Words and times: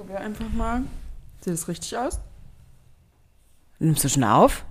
probiere 0.00 0.20
einfach 0.20 0.48
mal. 0.54 0.82
Sieht 1.42 1.52
das 1.52 1.68
richtig 1.68 1.96
aus? 1.98 2.20
Nimmst 3.78 4.02
du 4.04 4.08
schon 4.08 4.24
auf? 4.24 4.64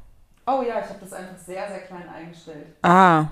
Oh 0.47 0.63
ja, 0.67 0.79
ich 0.79 0.89
habe 0.89 0.99
das 1.01 1.13
einfach 1.13 1.37
sehr, 1.37 1.67
sehr 1.67 1.79
klein 1.81 2.09
eingestellt. 2.09 2.65
Ah, 2.81 3.25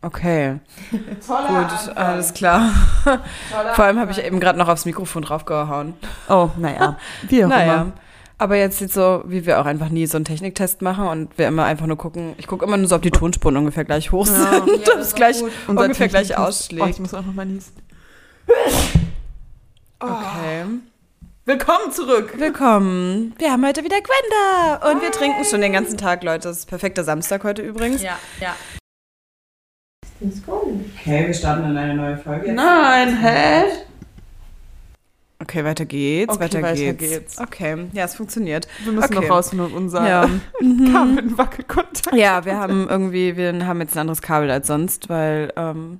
okay. 0.00 0.58
Toller 1.26 1.46
Gut, 1.48 1.56
Anfang. 1.72 1.96
alles 1.96 2.32
klar. 2.32 2.70
Toller 3.04 3.74
Vor 3.74 3.84
allem 3.84 3.98
habe 3.98 4.10
ich 4.12 4.24
eben 4.24 4.40
gerade 4.40 4.58
noch 4.58 4.68
aufs 4.68 4.86
Mikrofon 4.86 5.22
draufgehauen. 5.22 5.94
Oh, 6.30 6.48
naja. 6.56 6.96
Wie 7.28 7.44
auch 7.44 7.48
Naja. 7.48 7.82
immer. 7.82 7.92
Aber 8.38 8.56
jetzt 8.56 8.78
sieht 8.78 8.92
so, 8.92 9.22
wie 9.26 9.44
wir 9.44 9.60
auch 9.60 9.66
einfach 9.66 9.90
nie 9.90 10.06
so 10.06 10.16
einen 10.16 10.24
Techniktest 10.24 10.80
machen 10.80 11.06
und 11.06 11.36
wir 11.38 11.46
immer 11.48 11.64
einfach 11.64 11.86
nur 11.86 11.98
gucken. 11.98 12.32
Ich 12.38 12.46
gucke 12.46 12.64
immer 12.64 12.78
nur 12.78 12.88
so, 12.88 12.96
ob 12.96 13.02
die 13.02 13.10
Tonspuren 13.10 13.56
ungefähr 13.58 13.84
gleich 13.84 14.10
hoch 14.12 14.26
sind, 14.26 14.42
Ja. 14.50 14.58
ob 14.64 14.84
das 14.84 15.08
es 15.08 15.14
gleich 15.14 15.40
gut. 15.40 15.52
Ungefähr 15.68 16.08
gleich 16.08 16.28
Techniktest- 16.28 16.38
Oh, 16.38 16.48
ausschlägt. 16.48 16.88
ich 16.88 17.00
muss 17.00 17.12
auch 17.14 17.24
noch 17.24 17.34
mal 17.34 17.44
niesen. 17.46 17.72
Okay. 20.00 20.64
Willkommen 21.44 21.90
zurück. 21.90 22.34
Willkommen. 22.38 23.34
Wir 23.38 23.50
haben 23.50 23.66
heute 23.66 23.82
wieder 23.82 23.96
Gwenda 24.00 24.90
und 24.92 25.02
wir 25.02 25.10
trinken 25.10 25.44
schon 25.44 25.60
den 25.60 25.72
ganzen 25.72 25.98
Tag, 25.98 26.22
Leute. 26.22 26.46
Das 26.48 26.58
ist 26.58 26.66
perfekter 26.66 27.02
Samstag 27.02 27.42
heute 27.42 27.62
übrigens. 27.62 28.00
Ja, 28.02 28.16
ja. 28.40 28.54
Okay, 30.20 31.26
wir 31.26 31.34
starten 31.34 31.68
in 31.70 31.76
eine 31.76 31.94
neue 31.94 32.16
Folge. 32.16 32.52
Nein, 32.52 33.16
hä? 33.20 33.64
Okay, 35.40 35.64
weiter 35.64 35.84
geht's, 35.84 36.32
Okay, 36.32 36.44
weiter, 36.44 36.62
weiter 36.62 36.92
geht's. 36.92 36.98
geht's. 37.00 37.38
Okay, 37.40 37.88
ja, 37.92 38.04
es 38.04 38.14
funktioniert. 38.14 38.68
Wir 38.84 38.92
müssen 38.92 39.06
Okay. 39.16 39.26
noch 39.26 39.30
rausfinden, 39.36 39.66
ob 39.66 39.74
unser 39.74 40.08
Ja. 40.08 40.20
Kabel 40.92 41.36
Wackelkontakt 41.36 42.14
Ja, 42.16 42.44
wir 42.44 42.56
haben 42.56 42.88
irgendwie, 42.88 43.36
wir 43.36 43.66
haben 43.66 43.80
jetzt 43.80 43.96
ein 43.96 44.00
anderes 44.02 44.22
Kabel 44.22 44.48
als 44.52 44.68
sonst, 44.68 45.08
weil 45.08 45.52
ähm, 45.56 45.98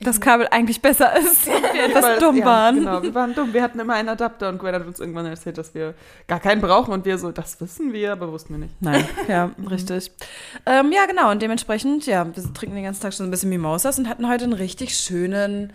das 0.00 0.20
Kabel 0.20 0.46
eigentlich 0.50 0.80
besser 0.80 1.16
ist. 1.16 1.46
Wir 1.46 1.86
etwas 1.86 2.04
Weil- 2.04 2.18
dumm 2.20 2.36
ja, 2.36 2.44
waren. 2.44 2.76
Genau, 2.76 3.02
wir 3.02 3.14
waren 3.14 3.34
dumm. 3.34 3.52
Wir 3.52 3.62
hatten 3.62 3.80
immer 3.80 3.94
einen 3.94 4.08
Adapter 4.08 4.48
und 4.48 4.58
Gwen 4.58 4.74
hat 4.74 4.86
uns 4.86 5.00
irgendwann 5.00 5.26
erzählt, 5.26 5.58
dass 5.58 5.74
wir 5.74 5.94
gar 6.26 6.40
keinen 6.40 6.60
brauchen 6.60 6.92
und 6.92 7.04
wir 7.04 7.18
so, 7.18 7.32
das 7.32 7.60
wissen 7.60 7.92
wir, 7.92 8.12
aber 8.12 8.30
wussten 8.30 8.54
wir 8.54 8.58
nicht. 8.58 8.74
Nein, 8.80 9.04
ja, 9.28 9.50
richtig. 9.70 10.12
Ähm, 10.66 10.92
ja, 10.92 11.06
genau. 11.06 11.30
Und 11.30 11.42
dementsprechend, 11.42 12.06
ja, 12.06 12.24
wir 12.26 12.54
trinken 12.54 12.76
den 12.76 12.84
ganzen 12.84 13.02
Tag 13.02 13.14
schon 13.14 13.26
ein 13.26 13.30
bisschen 13.30 13.50
Mimosas 13.50 13.98
und 13.98 14.08
hatten 14.08 14.28
heute 14.28 14.44
einen 14.44 14.52
richtig 14.52 14.94
schönen, 14.96 15.72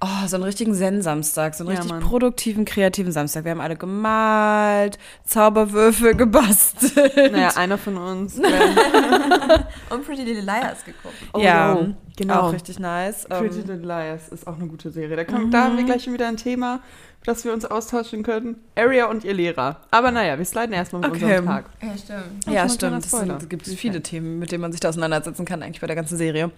oh, 0.00 0.26
so 0.26 0.36
einen 0.36 0.44
richtigen 0.44 0.74
Zen-Samstag, 0.74 1.54
so 1.54 1.64
einen 1.64 1.70
Ja, 1.74 1.80
richtig 1.80 1.92
Mann. 1.92 2.02
produktiven, 2.02 2.64
kreativen 2.64 3.12
Samstag. 3.12 3.44
Wir 3.44 3.52
haben 3.52 3.60
alle 3.60 3.76
gemalt, 3.76 4.98
Zauberwürfel 5.24 6.14
gebastelt. 6.16 7.32
Naja, 7.32 7.50
einer 7.56 7.78
von 7.78 7.96
uns. 7.96 8.38
Und 9.90 10.04
Pretty 10.04 10.22
Little 10.24 10.42
Liars 10.42 10.84
geguckt. 10.84 11.14
Oh, 11.32 11.40
ja, 11.40 11.74
wow. 11.74 11.86
genau. 12.16 12.40
Auch 12.40 12.52
richtig 12.52 12.78
nice. 12.78 13.24
Pretty 13.26 13.60
Ähm, 13.60 13.66
Little 13.66 13.86
Liars 13.86 14.28
ist 14.28 14.46
auch 14.46 14.56
eine 14.56 14.66
gute 14.66 14.90
Serie. 14.90 15.16
Da, 15.16 15.24
kommt, 15.24 15.52
da 15.54 15.64
haben 15.64 15.76
wir 15.76 15.84
gleich 15.84 16.04
schon 16.04 16.12
wieder 16.12 16.28
ein 16.28 16.36
Thema, 16.36 16.80
für 17.26 17.32
das 17.32 17.44
wir 17.44 17.52
uns 17.52 17.64
austauschen 17.64 18.22
können. 18.22 18.56
Area 18.76 19.06
und 19.06 19.24
ihr 19.24 19.34
Lehrer. 19.34 19.80
Aber 19.90 20.12
naja, 20.12 20.38
wir 20.38 20.44
sliden 20.44 20.72
erstmal 20.72 21.02
mit 21.02 21.10
Okay. 21.10 21.24
unserem 21.24 21.46
Tag. 21.46 21.64
Ja, 21.82 21.98
stimmt. 21.98 22.46
ja, 22.48 22.68
stimmt. 22.68 23.04
Es 23.42 23.48
gibt 23.48 23.66
viele 23.66 23.94
fein. 23.94 24.02
Themen, 24.04 24.38
mit 24.38 24.52
denen 24.52 24.60
man 24.62 24.70
sich 24.70 24.80
da 24.80 24.90
auseinandersetzen 24.90 25.44
kann, 25.44 25.60
eigentlich 25.62 25.80
bei 25.80 25.88
der 25.88 25.96
ganzen 25.96 26.16
Serie. 26.16 26.52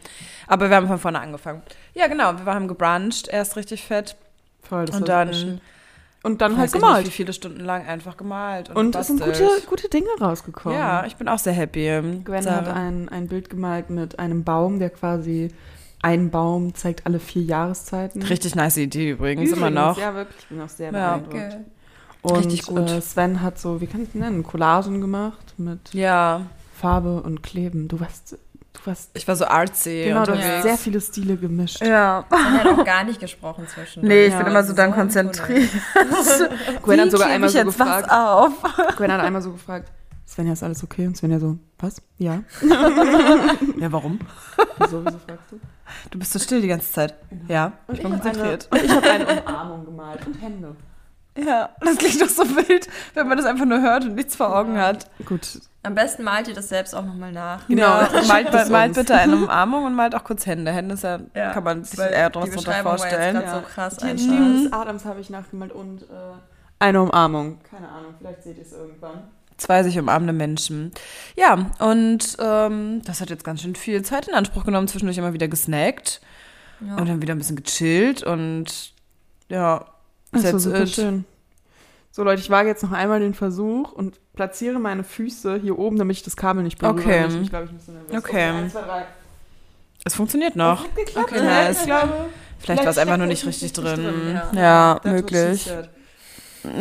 Aber 0.46 0.68
wir 0.68 0.76
haben 0.76 0.86
von 0.86 0.98
vorne 0.98 1.20
angefangen. 1.20 1.62
Ja, 1.94 2.06
genau. 2.06 2.34
Wir 2.44 2.44
haben 2.54 2.68
gebruncht, 2.68 3.28
erst 3.28 3.56
richtig 3.56 3.82
fett. 3.84 4.16
Voll, 4.62 4.84
das 4.84 4.96
Und 4.96 5.08
war 5.08 5.24
dann- 5.24 5.34
schön. 5.34 5.60
Und 6.24 6.42
dann 6.42 6.58
halt 6.58 6.72
Nicht, 6.74 6.82
gemalt. 6.82 7.06
wie 7.06 7.10
viele 7.12 7.32
Stunden 7.32 7.60
lang 7.60 7.86
einfach 7.86 8.16
gemalt. 8.16 8.68
Und, 8.70 8.76
Und 8.76 8.96
es 8.96 9.06
sind 9.06 9.20
gute, 9.22 9.48
gute 9.70 9.88
Dinge 9.88 10.08
rausgekommen. 10.20 10.76
Ja, 10.76 11.06
ich 11.06 11.16
bin 11.16 11.28
auch 11.28 11.38
sehr 11.38 11.52
happy. 11.54 12.20
Gwen 12.24 12.42
Sarah. 12.42 12.56
hat 12.66 12.68
ein, 12.76 13.08
ein 13.08 13.28
Bild 13.28 13.48
gemalt 13.48 13.88
mit 13.88 14.18
einem 14.18 14.42
Baum, 14.44 14.80
der 14.80 14.90
quasi 14.90 15.50
ein 16.02 16.30
Baum 16.30 16.74
zeigt 16.74 17.06
alle 17.06 17.18
vier 17.20 17.42
Jahreszeiten. 17.42 18.22
Richtig 18.22 18.54
nice 18.54 18.76
Idee 18.76 19.10
übrigens, 19.10 19.50
Übrigens, 19.50 19.56
immer 19.56 19.70
noch. 19.70 19.98
Ja, 19.98 20.14
wirklich. 20.14 20.38
Ich 20.40 20.46
bin 20.48 20.60
auch 20.60 20.68
sehr 20.68 20.92
Ja. 20.92 21.16
beeindruckt. 21.16 21.34
Okay. 21.34 21.56
Und 22.22 22.36
Richtig 22.46 22.66
gut. 22.66 22.90
Äh, 22.90 23.00
Sven 23.00 23.42
hat 23.42 23.58
so, 23.58 23.80
wie 23.80 23.86
kann 23.86 24.02
ich 24.02 24.08
es 24.10 24.14
nennen, 24.14 24.42
Collagen 24.42 25.00
gemacht 25.00 25.54
mit 25.56 25.92
Ja, 25.94 26.42
Farbe 26.80 27.22
und 27.22 27.42
Kleben. 27.42 27.86
Du 27.88 28.00
warst, 28.00 28.32
du 28.72 28.80
warst, 28.84 29.10
ich 29.14 29.26
war 29.28 29.36
so 29.36 29.44
artsy 29.46 30.04
genau, 30.06 30.24
du 30.24 30.36
hast 30.36 30.62
sehr 30.62 30.76
viele 30.76 31.00
Stile 31.00 31.36
gemischt. 31.36 31.80
Ja. 31.80 32.24
Man 32.28 32.58
hat 32.64 32.66
auch 32.66 32.84
gar 32.84 33.04
nicht 33.04 33.20
gesprochen 33.20 33.66
zwischen. 33.68 34.04
Nee, 34.06 34.26
ich 34.26 34.32
Ja, 34.32 34.38
bin 34.38 34.48
immer 34.48 34.64
so 34.64 34.72
dann 34.72 34.92
konzentriert. 34.92 35.70
Gwen 36.82 37.00
hat 37.00 37.10
sogar 37.10 37.28
einmal 37.28 37.50
ich 37.50 37.56
so 37.56 37.64
gefragt. 37.64 38.10
auf? 38.10 38.52
Gwen 38.96 39.12
hat 39.12 39.20
einmal 39.20 39.42
so 39.42 39.52
gefragt, 39.52 39.90
Svenja, 40.28 40.52
ist 40.52 40.62
alles 40.62 40.84
okay? 40.84 41.06
Und 41.06 41.16
Svenja 41.16 41.38
so, 41.40 41.58
was? 41.78 42.02
Ja. 42.18 42.42
Ja, 43.78 43.92
warum? 43.92 44.18
Wieso, 44.78 45.04
wieso 45.04 45.18
fragst 45.18 45.52
du? 45.52 45.60
Du 46.10 46.18
bist 46.18 46.32
so 46.32 46.38
still 46.38 46.60
die 46.60 46.68
ganze 46.68 46.92
Zeit. 46.92 47.14
Ja, 47.46 47.72
ich 47.92 48.02
bin 48.02 48.10
konzentriert. 48.12 48.68
Eine, 48.70 48.82
und 48.82 48.86
ich 48.90 48.96
habe 48.96 49.10
eine 49.10 49.42
Umarmung 49.46 49.84
gemalt 49.86 50.26
und 50.26 50.34
Hände. 50.42 50.76
Ja, 51.36 51.70
das 51.80 51.96
klingt 51.98 52.20
doch 52.20 52.28
so 52.28 52.42
wild, 52.56 52.88
wenn 53.14 53.28
man 53.28 53.36
das 53.38 53.46
einfach 53.46 53.64
nur 53.64 53.80
hört 53.80 54.04
und 54.04 54.16
nichts 54.16 54.34
vor 54.34 54.54
Augen 54.54 54.76
hat. 54.76 55.08
Gut. 55.24 55.60
Am 55.84 55.94
besten 55.94 56.24
malt 56.24 56.48
ihr 56.48 56.54
das 56.54 56.68
selbst 56.68 56.94
auch 56.94 57.04
nochmal 57.04 57.30
nach. 57.30 57.66
Genau. 57.68 57.82
Ja, 57.82 58.08
malt, 58.26 58.26
Schickt 58.48 58.54
es 58.54 58.68
malt 58.68 58.88
uns. 58.90 58.98
bitte 58.98 59.14
eine 59.14 59.36
Umarmung 59.36 59.84
und 59.84 59.94
malt 59.94 60.14
auch 60.16 60.24
kurz 60.24 60.44
Hände. 60.46 60.72
Hände 60.72 60.94
ist 60.94 61.04
ja, 61.04 61.20
Ja, 61.34 61.52
kann 61.52 61.62
man 61.64 61.84
sich 61.84 61.96
weil 61.98 62.12
eher 62.12 62.30
drunter 62.30 62.56
Beschreibung 62.56 62.84
war 62.86 62.92
jetzt 62.98 63.00
vorstellen. 63.06 63.36
grad 63.36 63.54
so 63.54 63.70
krass 63.72 63.96
Die 63.98 64.68
Adams 64.72 65.04
habe 65.04 65.20
ich 65.20 65.30
nachgemalt 65.30 65.70
und 65.72 66.02
äh, 66.02 66.06
eine 66.80 67.02
Umarmung. 67.02 67.60
Keine 67.70 67.88
Ahnung, 67.88 68.14
vielleicht 68.18 68.42
seht 68.42 68.56
ihr 68.58 68.64
es 68.64 68.72
irgendwann. 68.72 69.22
Zwei 69.58 69.82
sich 69.82 69.98
umarmende 69.98 70.32
Menschen. 70.32 70.92
Ja, 71.36 71.70
und 71.80 72.36
ähm, 72.38 73.02
das 73.04 73.20
hat 73.20 73.28
jetzt 73.30 73.44
ganz 73.44 73.60
schön 73.62 73.74
viel 73.74 74.02
Zeit 74.02 74.26
in 74.28 74.34
Anspruch 74.34 74.64
genommen. 74.64 74.88
Zwischendurch 74.88 75.18
immer 75.18 75.32
wieder 75.34 75.48
gesnackt 75.48 76.20
Ja. 76.80 76.96
und 76.96 77.08
dann 77.08 77.20
wieder 77.20 77.34
ein 77.34 77.38
bisschen 77.38 77.56
gechillt 77.56 78.22
und 78.22 78.92
ja, 79.48 79.84
Das 80.32 80.42
that's 80.42 80.62
super 80.62 80.82
it. 80.82 80.90
schön. 80.90 81.24
So 82.10 82.22
Leute, 82.24 82.40
ich 82.40 82.50
wage 82.50 82.68
jetzt 82.68 82.82
noch 82.82 82.92
einmal 82.92 83.20
den 83.20 83.34
Versuch 83.34 83.92
und 83.92 84.18
platziere 84.34 84.78
meine 84.78 85.04
Füße 85.04 85.58
hier 85.60 85.78
oben, 85.78 85.98
damit 85.98 86.16
ich 86.16 86.22
das 86.22 86.36
Kabel 86.36 86.62
nicht 86.62 86.78
berühre. 86.78 86.98
Okay. 87.00 87.26
Ich 87.28 87.34
mich, 87.34 87.50
glaube 87.50 87.64
ich, 87.66 87.70
ein 87.72 87.76
bisschen 87.76 87.94
nervös. 87.94 88.16
Okay. 88.16 88.42
eins, 88.44 88.72
zwei, 88.72 88.82
drei. 88.82 89.04
Es 90.04 90.14
funktioniert 90.14 90.54
noch. 90.56 90.84
Hat 90.84 90.96
geklappt. 90.96 91.28
Okay, 91.32 91.40
ne? 91.40 91.46
nice. 91.46 91.80
Ich 91.80 91.86
glaube, 91.86 92.12
Vielleicht 92.60 92.82
war 92.84 92.90
es 92.90 92.98
einfach 92.98 93.16
nur 93.16 93.26
es 93.26 93.30
nicht 93.30 93.46
richtig 93.46 93.72
drin. 93.72 93.96
drin, 94.04 94.40
ja. 94.54 95.00
Ja, 95.04 95.10
möglich. 95.10 95.66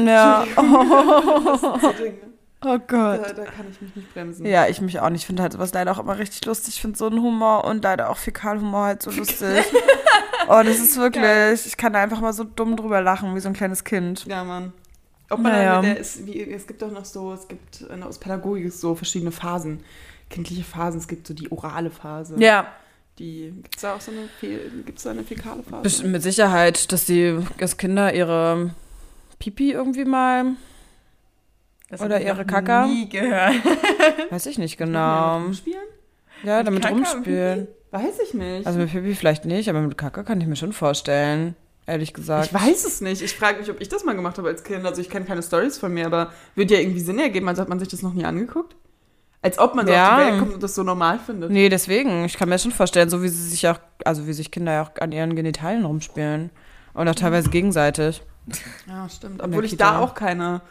Ja. 0.06 0.46
So 0.56 1.92
Dinge. 1.94 2.27
Oh 2.62 2.80
Gott. 2.80 3.22
Da, 3.24 3.34
da 3.34 3.46
kann 3.46 3.68
ich 3.72 3.80
mich 3.82 3.96
nicht 3.96 4.14
bremsen. 4.14 4.46
Ja, 4.46 4.68
ich 4.68 4.82
mich 4.82 5.00
auch 5.00 5.10
nicht. 5.10 5.22
Ich 5.22 5.28
finde 5.28 5.44
halt 5.44 5.54
sowas 5.54 5.74
leider 5.74 5.92
auch 5.92 6.00
immer 6.00 6.18
richtig 6.18 6.44
lustig. 6.46 6.76
Ich 6.76 6.82
finde 6.82 6.98
so 6.98 7.06
einen 7.08 7.22
Humor 7.22 7.66
und 7.66 7.84
leider 7.84 8.10
auch 8.10 8.18
Fäkalhumor 8.18 8.86
halt 8.86 9.04
so 9.04 9.12
lustig. 9.12 9.64
oh, 10.48 10.62
das 10.64 10.80
ist 10.80 10.98
wirklich, 10.98 11.66
ich 11.68 11.78
kann 11.78 11.94
da 11.94 12.00
einfach 12.02 12.20
mal 12.20 12.34
so 12.34 12.44
dumm 12.44 12.76
drüber 12.76 13.02
lachen, 13.02 13.36
wie 13.36 13.40
so 13.40 13.48
ein 13.50 13.54
kleines 13.54 13.84
Kind. 13.84 14.26
Ja, 14.26 14.44
Mann. 14.44 14.74
Ob 15.30 15.40
man 15.40 15.52
Naja. 15.52 15.74
dann, 15.76 15.84
der 15.84 15.98
ist, 16.00 16.26
wie, 16.26 16.42
es 16.52 16.66
gibt 16.66 16.82
doch 16.82 16.90
noch 16.92 17.06
so, 17.06 17.34
es 17.34 17.48
gibt 17.48 17.82
äh, 17.90 18.02
aus 18.02 18.18
Pädagogik 18.18 18.72
so 18.72 18.96
verschiedene 18.96 19.32
Phasen. 19.32 19.82
Kindliche 20.30 20.64
Phasen, 20.64 21.00
es 21.00 21.08
gibt 21.08 21.28
so 21.28 21.34
die 21.34 21.52
orale 21.52 21.92
Phase. 21.92 22.36
Ja, 22.40 22.68
Die, 23.20 23.52
gibt 23.62 23.76
es 23.76 23.82
da 23.82 23.96
auch 23.96 24.02
so 24.02 24.12
eine, 24.12 24.30
gibt's 24.86 25.04
da 25.04 25.12
eine 25.12 25.24
fäkale 25.24 25.64
Phase? 25.64 26.08
mit 26.08 26.24
Sicherheit, 26.24 26.92
dass 26.92 27.06
die 27.06 27.38
dass 27.58 27.78
Kinder 27.78 28.14
ihre 28.14 28.74
Pipi 29.40 29.72
irgendwie 29.74 30.06
mal, 30.06 30.54
Das 31.90 32.02
Oder 32.02 32.20
ihre 32.22 32.46
Kaka? 32.46 32.86
Nie 32.88 33.08
gehört. 33.08 33.54
weiß 34.30 34.46
ich 34.48 34.58
nicht 34.58 34.80
Mit 34.80 34.88
genau. 34.88 35.38
Rumspielen? 35.38 35.80
Ja, 36.44 36.62
damit 36.64 36.84
Kaka 36.84 36.96
rumspielen. 36.96 37.68
Weiß 37.92 38.20
ich 38.28 38.34
nicht. 38.34 38.68
Also 38.68 38.80
mit 38.80 38.92
Pipi 38.92 39.16
vielleicht 39.16 39.46
nicht, 39.46 39.70
aber 39.70 39.80
mit 39.82 39.98
Kaka 39.98 40.24
kann 40.24 40.42
ich 40.42 40.48
mir 40.48 40.58
schon 40.58 40.74
vorstellen. 40.74 41.56
Ehrlich 41.86 42.14
gesagt. 42.14 42.48
ich 42.48 42.54
weiß 42.54 42.86
es 42.86 43.00
nicht. 43.00 43.22
Ich 43.22 43.34
frage 43.34 43.60
mich, 43.60 43.72
ob 43.72 43.80
ich 43.80 43.88
das 43.88 44.04
mal 44.04 44.14
gemacht 44.14 44.38
habe 44.38 44.50
als 44.50 44.64
Kind. 44.66 44.86
Also 44.86 45.00
ich 45.02 45.10
kenne 45.10 45.26
keine 45.26 45.42
Stories 45.42 45.78
von 45.78 45.94
mir, 45.94 46.06
aber 46.06 46.34
würde 46.56 46.74
ja 46.74 46.82
irgendwie 46.82 47.00
Sinn 47.00 47.18
ergeben. 47.18 47.48
Also 47.48 47.62
hat 47.62 47.70
man 47.70 47.80
sich 47.80 47.88
das 47.88 48.02
noch 48.02 48.14
nie 48.14 48.26
angeguckt? 48.26 48.76
Als 49.42 49.58
ob 49.58 49.74
man 49.74 49.88
so 49.88 49.94
Ja. 49.94 50.10
auf 50.18 50.20
die 50.20 50.26
Welt 50.32 50.40
kommt 50.40 50.54
und 50.56 50.64
das 50.64 50.76
so 50.76 50.84
normal 50.84 51.20
findet. 51.26 51.50
Nee, 51.52 51.70
deswegen. 51.70 52.26
Ich 52.26 52.38
kann 52.38 52.50
mir 52.50 52.60
schon 52.60 52.72
vorstellen, 52.74 53.10
so 53.10 53.24
wie 53.24 53.30
sie 53.30 53.48
sich 53.50 53.66
auch, 53.70 53.80
also 54.04 54.28
wie 54.28 54.34
sich 54.34 54.52
Kinder 54.52 54.74
ja 54.74 54.82
auch 54.84 55.02
an 55.02 55.14
ihren 55.14 55.34
Genitalien 55.38 55.86
rumspielen. 55.86 56.50
Und 56.94 57.08
auch 57.08 57.16
teilweise 57.16 57.50
gegenseitig. 57.50 58.22
Ja, 58.88 59.08
stimmt. 59.08 59.42
Obwohl 59.42 59.64
ich 59.64 59.72
Kita. 59.72 59.92
da 59.92 60.00
auch 60.00 60.14
keine 60.14 60.62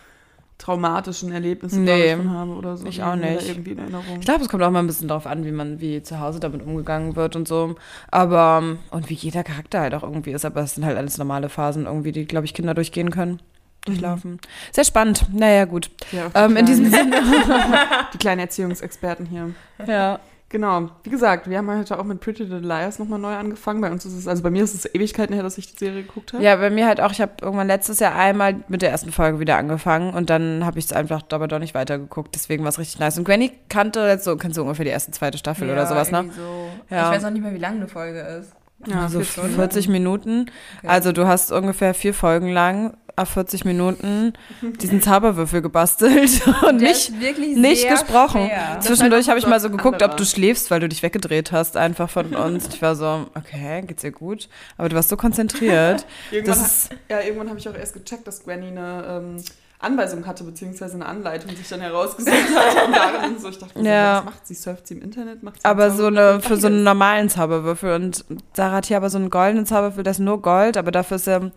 traumatischen 0.58 1.32
Erlebnisse 1.32 1.78
Nee, 1.78 2.14
ich, 2.14 2.26
habe 2.28 2.50
oder 2.52 2.76
so. 2.76 2.86
ich 2.86 3.02
auch 3.02 3.14
nicht. 3.16 3.46
Irgendwie 3.48 3.72
in 3.72 3.78
Erinnerung. 3.78 4.18
Ich 4.20 4.24
glaube, 4.24 4.42
es 4.42 4.48
kommt 4.48 4.62
auch 4.62 4.70
mal 4.70 4.78
ein 4.80 4.86
bisschen 4.86 5.08
darauf 5.08 5.26
an, 5.26 5.44
wie 5.44 5.52
man, 5.52 5.80
wie 5.80 6.02
zu 6.02 6.18
Hause 6.20 6.40
damit 6.40 6.62
umgegangen 6.62 7.14
wird 7.16 7.36
und 7.36 7.46
so. 7.46 7.74
Aber, 8.10 8.62
und 8.90 9.10
wie 9.10 9.14
jeder 9.14 9.44
Charakter 9.44 9.80
halt 9.80 9.94
auch 9.94 10.02
irgendwie 10.02 10.30
ist. 10.32 10.44
Aber 10.44 10.62
es 10.62 10.74
sind 10.74 10.84
halt 10.84 10.96
alles 10.96 11.18
normale 11.18 11.48
Phasen 11.48 11.86
irgendwie, 11.86 12.12
die, 12.12 12.24
glaube 12.24 12.46
ich, 12.46 12.54
Kinder 12.54 12.74
durchgehen 12.74 13.10
können. 13.10 13.40
Durchlaufen. 13.84 14.40
Sehr 14.72 14.84
spannend. 14.84 15.26
Naja, 15.32 15.64
gut. 15.64 15.90
Ja, 16.10 16.30
Ähm, 16.34 16.56
in 16.56 16.66
diesem 16.66 16.90
Sinne. 16.90 17.16
Die 18.14 18.18
kleinen 18.18 18.40
Erziehungsexperten 18.40 19.26
hier. 19.26 19.50
ja. 19.86 20.18
Genau. 20.48 20.90
Wie 21.02 21.10
gesagt, 21.10 21.50
wir 21.50 21.58
haben 21.58 21.68
heute 21.68 21.98
auch 21.98 22.04
mit 22.04 22.20
Pretty 22.20 22.44
Little 22.44 22.60
Liars 22.60 23.00
nochmal 23.00 23.18
neu 23.18 23.34
angefangen. 23.34 23.80
Bei 23.80 23.90
uns 23.90 24.06
ist 24.06 24.12
es, 24.12 24.28
also 24.28 24.44
bei 24.44 24.50
mir 24.50 24.62
ist 24.62 24.74
es 24.74 24.94
Ewigkeiten 24.94 25.34
her, 25.34 25.42
dass 25.42 25.58
ich 25.58 25.72
die 25.72 25.76
Serie 25.76 26.02
geguckt 26.02 26.32
habe. 26.32 26.42
Ja, 26.42 26.54
bei 26.56 26.70
mir 26.70 26.86
halt 26.86 27.00
auch, 27.00 27.10
ich 27.10 27.20
habe 27.20 27.32
irgendwann 27.42 27.66
letztes 27.66 27.98
Jahr 27.98 28.14
einmal 28.14 28.56
mit 28.68 28.80
der 28.80 28.90
ersten 28.90 29.10
Folge 29.10 29.40
wieder 29.40 29.56
angefangen 29.56 30.14
und 30.14 30.30
dann 30.30 30.64
habe 30.64 30.78
ich 30.78 30.84
es 30.84 30.92
einfach 30.92 31.22
aber 31.32 31.48
doch 31.48 31.58
nicht 31.58 31.74
weitergeguckt. 31.74 32.34
Deswegen 32.34 32.62
war 32.62 32.68
es 32.68 32.78
richtig 32.78 33.00
nice. 33.00 33.18
Und 33.18 33.24
Granny 33.24 33.50
kannte 33.68 34.00
jetzt 34.06 34.24
so, 34.24 34.36
kennst 34.36 34.56
du 34.56 34.62
ungefähr 34.62 34.84
die 34.84 34.92
erste, 34.92 35.10
zweite 35.10 35.36
Staffel 35.36 35.68
oder 35.68 35.86
sowas, 35.86 36.12
ne? 36.12 36.26
So. 36.36 36.68
Ja. 36.94 37.10
Ich 37.10 37.16
weiß 37.16 37.24
auch 37.24 37.30
nicht 37.30 37.42
mehr, 37.42 37.52
wie 37.52 37.58
lang 37.58 37.76
eine 37.76 37.88
Folge 37.88 38.20
ist. 38.20 38.52
Ja, 38.86 39.08
so 39.08 39.18
vier 39.18 39.26
Stunden. 39.26 39.54
40 39.54 39.88
Minuten. 39.88 40.46
Okay. 40.78 40.86
Also 40.86 41.10
du 41.10 41.26
hast 41.26 41.50
ungefähr 41.50 41.92
vier 41.92 42.14
Folgen 42.14 42.48
lang 42.48 42.96
auf 43.16 43.30
40 43.30 43.64
Minuten 43.64 44.34
diesen 44.80 45.00
Zauberwürfel 45.02 45.62
gebastelt 45.62 46.42
und 46.68 46.80
Der 46.80 46.88
nicht, 46.90 47.12
nicht 47.56 47.88
gesprochen. 47.88 48.46
schwer. 48.46 48.78
Zwischendurch 48.80 49.28
habe 49.28 49.38
ich 49.38 49.46
mal 49.46 49.58
so 49.60 49.70
geguckt, 49.70 49.96
ob 49.96 50.02
anderer. 50.02 50.16
du 50.16 50.24
schläfst, 50.24 50.70
weil 50.70 50.80
du 50.80 50.88
dich 50.88 51.02
weggedreht 51.02 51.50
hast 51.52 51.76
einfach 51.76 52.10
von 52.10 52.34
uns. 52.34 52.68
Ich 52.68 52.82
war 52.82 52.94
so, 52.94 53.26
okay, 53.34 53.82
geht's 53.86 54.02
dir 54.02 54.12
gut? 54.12 54.48
Aber 54.76 54.88
du 54.88 54.96
warst 54.96 55.08
so 55.08 55.16
konzentriert. 55.16 56.06
Irgendwann, 56.30 56.58
Das 56.58 56.66
ist- 56.66 56.90
ha- 56.90 56.96
ja, 57.08 57.20
irgendwann 57.22 57.48
habe 57.48 57.58
ich 57.58 57.68
auch 57.68 57.74
erst 57.74 57.94
gecheckt, 57.94 58.26
dass 58.26 58.44
Granny 58.44 58.68
eine 58.68 59.04
ähm, 59.36 59.44
Anweisung 59.78 60.26
hatte, 60.26 60.42
beziehungsweise 60.44 60.94
eine 60.94 61.06
Anleitung, 61.06 61.50
die 61.50 61.56
sich 61.56 61.68
dann 61.68 61.80
herausgesucht 61.82 62.32
hat. 62.34 62.86
Und 62.86 62.96
darin 62.96 63.38
so, 63.38 63.48
ich 63.50 63.58
dachte, 63.58 63.80
Ja. 63.80 64.18
was 64.18 64.24
macht 64.24 64.46
sie? 64.46 64.54
Surft 64.54 64.86
sie 64.86 64.94
im 64.94 65.02
Internet? 65.02 65.42
Macht 65.42 65.56
sie 65.60 65.64
aber 65.66 65.90
so 65.90 66.06
eine, 66.06 66.40
für 66.40 66.56
so 66.56 66.66
einen 66.66 66.82
normalen 66.82 67.28
Zauberwürfel. 67.28 67.94
Und 67.94 68.24
Sarah 68.54 68.76
hat 68.76 68.86
hier 68.86 68.96
aber 68.96 69.10
so 69.10 69.18
einen 69.18 69.28
goldenen 69.30 69.66
Zauberwürfel, 69.66 70.02
der 70.04 70.12
ist 70.12 70.18
nur 70.20 70.40
Gold, 70.40 70.76
aber 70.78 70.90
dafür 70.92 71.16
ist 71.16 71.28
er 71.28 71.50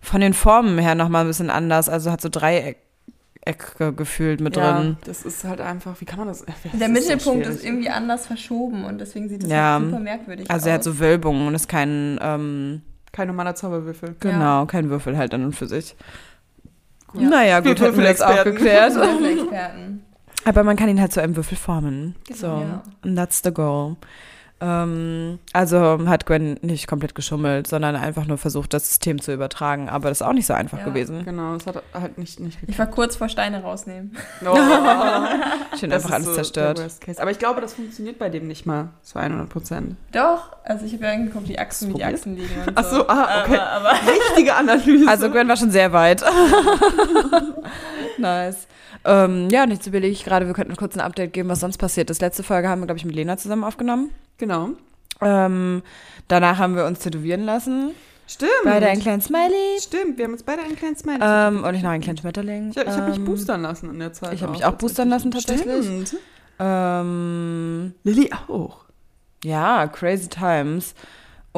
von 0.00 0.20
den 0.20 0.34
Formen 0.34 0.78
her 0.78 0.94
nochmal 0.94 1.22
ein 1.24 1.26
bisschen 1.28 1.50
anders. 1.50 1.88
Also 1.88 2.10
hat 2.10 2.20
so 2.20 2.28
Dreiecke 2.30 2.76
gefühlt 3.96 4.40
mit 4.40 4.56
ja, 4.56 4.78
drin. 4.78 4.96
das 5.04 5.22
ist 5.24 5.44
halt 5.44 5.60
einfach, 5.60 6.00
wie 6.00 6.04
kann 6.04 6.18
man 6.18 6.28
das? 6.28 6.44
das 6.46 6.56
Der 6.62 6.72
ist 6.74 6.80
so 6.80 6.88
Mittelpunkt 6.88 7.44
schwierig. 7.44 7.58
ist 7.60 7.64
irgendwie 7.64 7.88
anders 7.88 8.26
verschoben 8.26 8.84
und 8.84 8.98
deswegen 9.00 9.28
sieht 9.28 9.42
das 9.44 9.50
Ja. 9.50 9.74
halt 9.74 9.84
super 9.86 9.98
merkwürdig 10.00 10.50
Also 10.50 10.64
aus. 10.64 10.66
er 10.68 10.74
hat 10.74 10.84
so 10.84 10.98
Wölbungen 10.98 11.46
und 11.46 11.54
ist 11.54 11.68
kein, 11.68 12.18
ähm, 12.20 12.82
kein 13.12 13.28
normaler 13.28 13.54
Zauberwürfel. 13.54 14.16
genau, 14.20 14.66
kein 14.66 14.90
Würfel 14.90 15.16
halt 15.16 15.32
an 15.34 15.44
und 15.44 15.52
für 15.56 15.66
sich. 15.66 15.96
Ja. 17.14 17.28
Naja, 17.28 17.60
gut, 17.60 17.80
hätten 17.80 17.96
wir 17.96 18.04
das 18.04 18.20
auch 18.20 18.44
geklärt. 18.44 18.92
Aber 20.44 20.62
man 20.62 20.76
kann 20.76 20.88
ihn 20.88 21.00
halt 21.00 21.12
zu 21.12 21.20
einem 21.22 21.34
Würfel 21.36 21.56
formen. 21.56 22.14
Genau, 22.26 22.38
so, 22.38 22.46
ja. 22.46 22.82
and 23.02 23.16
that's 23.16 23.40
the 23.42 23.52
goal. 23.52 23.96
Ähm, 24.60 25.38
also 25.52 26.00
hat 26.06 26.26
Gwen 26.26 26.58
nicht 26.62 26.88
komplett 26.88 27.14
geschummelt, 27.14 27.66
sondern 27.68 27.94
einfach 27.94 28.26
nur 28.26 28.38
versucht, 28.38 28.74
das 28.74 28.88
System 28.88 29.20
zu 29.20 29.32
übertragen. 29.32 29.88
Aber 29.88 30.08
das 30.08 30.20
ist 30.20 30.26
auch 30.26 30.32
nicht 30.32 30.46
so 30.46 30.54
einfach 30.54 30.78
Ja. 30.78 30.84
gewesen. 30.84 31.24
Genau, 31.24 31.54
es 31.54 31.66
hat 31.66 31.82
halt 31.94 32.18
nicht, 32.18 32.40
nicht 32.40 32.58
Ich 32.66 32.78
war 32.78 32.86
kurz 32.86 33.16
vor 33.16 33.28
Steine 33.28 33.62
rausnehmen. 33.62 34.16
Oh, 34.44 34.54
Schön 35.78 35.90
das 35.90 36.04
einfach 36.04 36.16
alles 36.16 36.26
so 36.26 36.34
zerstört. 36.34 36.82
Aber 37.18 37.30
ich 37.30 37.38
glaube, 37.38 37.60
das 37.60 37.74
funktioniert 37.74 38.18
bei 38.18 38.28
dem 38.30 38.48
nicht 38.48 38.66
mal 38.66 38.88
zu 39.02 39.18
100 39.18 39.48
Prozent. 39.48 39.96
Doch, 40.12 40.56
also 40.64 40.84
ich 40.84 40.94
habe 40.94 41.04
ja 41.04 41.12
angeguckt, 41.12 41.48
die 41.48 41.58
Achsen, 41.58 41.90
wie 41.90 41.94
die? 41.94 42.04
Achsen 42.04 42.36
liegen 42.36 42.50
und 42.66 42.72
Ach 42.74 42.84
so, 42.84 43.06
ah, 43.06 43.42
okay. 43.44 43.58
Aber, 43.58 43.90
aber 43.90 44.10
Richtige 44.10 44.54
Analyse. 44.54 45.08
Also 45.08 45.30
Gwen 45.30 45.48
war 45.48 45.56
schon 45.56 45.70
sehr 45.70 45.92
weit. 45.92 46.24
nice. 48.18 48.66
Ähm, 49.04 49.48
ja, 49.50 49.64
und 49.64 49.70
jetzt 49.70 49.86
überlege 49.86 50.12
ich 50.12 50.24
gerade, 50.24 50.46
wir 50.46 50.54
könnten 50.54 50.76
kurz 50.76 50.94
ein 50.96 51.00
Update 51.00 51.32
geben, 51.32 51.48
was 51.48 51.60
sonst 51.60 51.78
passiert 51.78 52.10
ist. 52.10 52.20
Letzte 52.20 52.42
Folge 52.42 52.68
haben 52.68 52.80
wir, 52.80 52.86
glaube 52.86 52.98
ich, 52.98 53.04
mit 53.04 53.14
Lena 53.14 53.36
zusammen 53.36 53.64
aufgenommen. 53.64 54.10
genau. 54.38 54.70
Ähm, 55.20 55.82
danach 56.28 56.58
haben 56.58 56.76
wir 56.76 56.84
uns 56.86 57.00
tätowieren 57.00 57.44
lassen. 57.44 57.90
Stimmt. 58.28 58.50
Beide 58.62 58.86
einen 58.88 59.00
kleinen 59.00 59.20
Smiley. 59.22 59.80
Stimmt, 59.80 60.16
wir 60.18 60.26
haben 60.26 60.32
uns 60.34 60.42
beide 60.44 60.62
einen 60.62 60.76
kleinen 60.76 60.96
Smiley. 60.96 61.18
Ähm, 61.20 61.64
und 61.64 61.74
ich 61.74 61.82
noch 61.82 61.90
einen 61.90 62.02
kleinen 62.02 62.18
Schmetterling. 62.18 62.70
ich 62.70 62.78
habe 62.78 62.92
hab 62.94 63.08
mich 63.08 63.16
Ähm, 63.16 63.24
boostern 63.24 63.62
lassen 63.62 63.90
in 63.90 63.98
der 63.98 64.12
Zeit. 64.12 64.34
ich 64.34 64.42
hab 64.42 64.50
mich 64.50 64.64
auch 64.64 64.74
boostern 64.74 65.08
lassen, 65.08 65.30
tatsächlich. 65.32 65.84
Stimmt. 65.84 66.16
Ähm, 66.60 67.94
Lilly 68.04 68.30
auch. 68.48 68.84
ja, 69.44 69.86
crazy 69.88 70.28
times. 70.28 70.94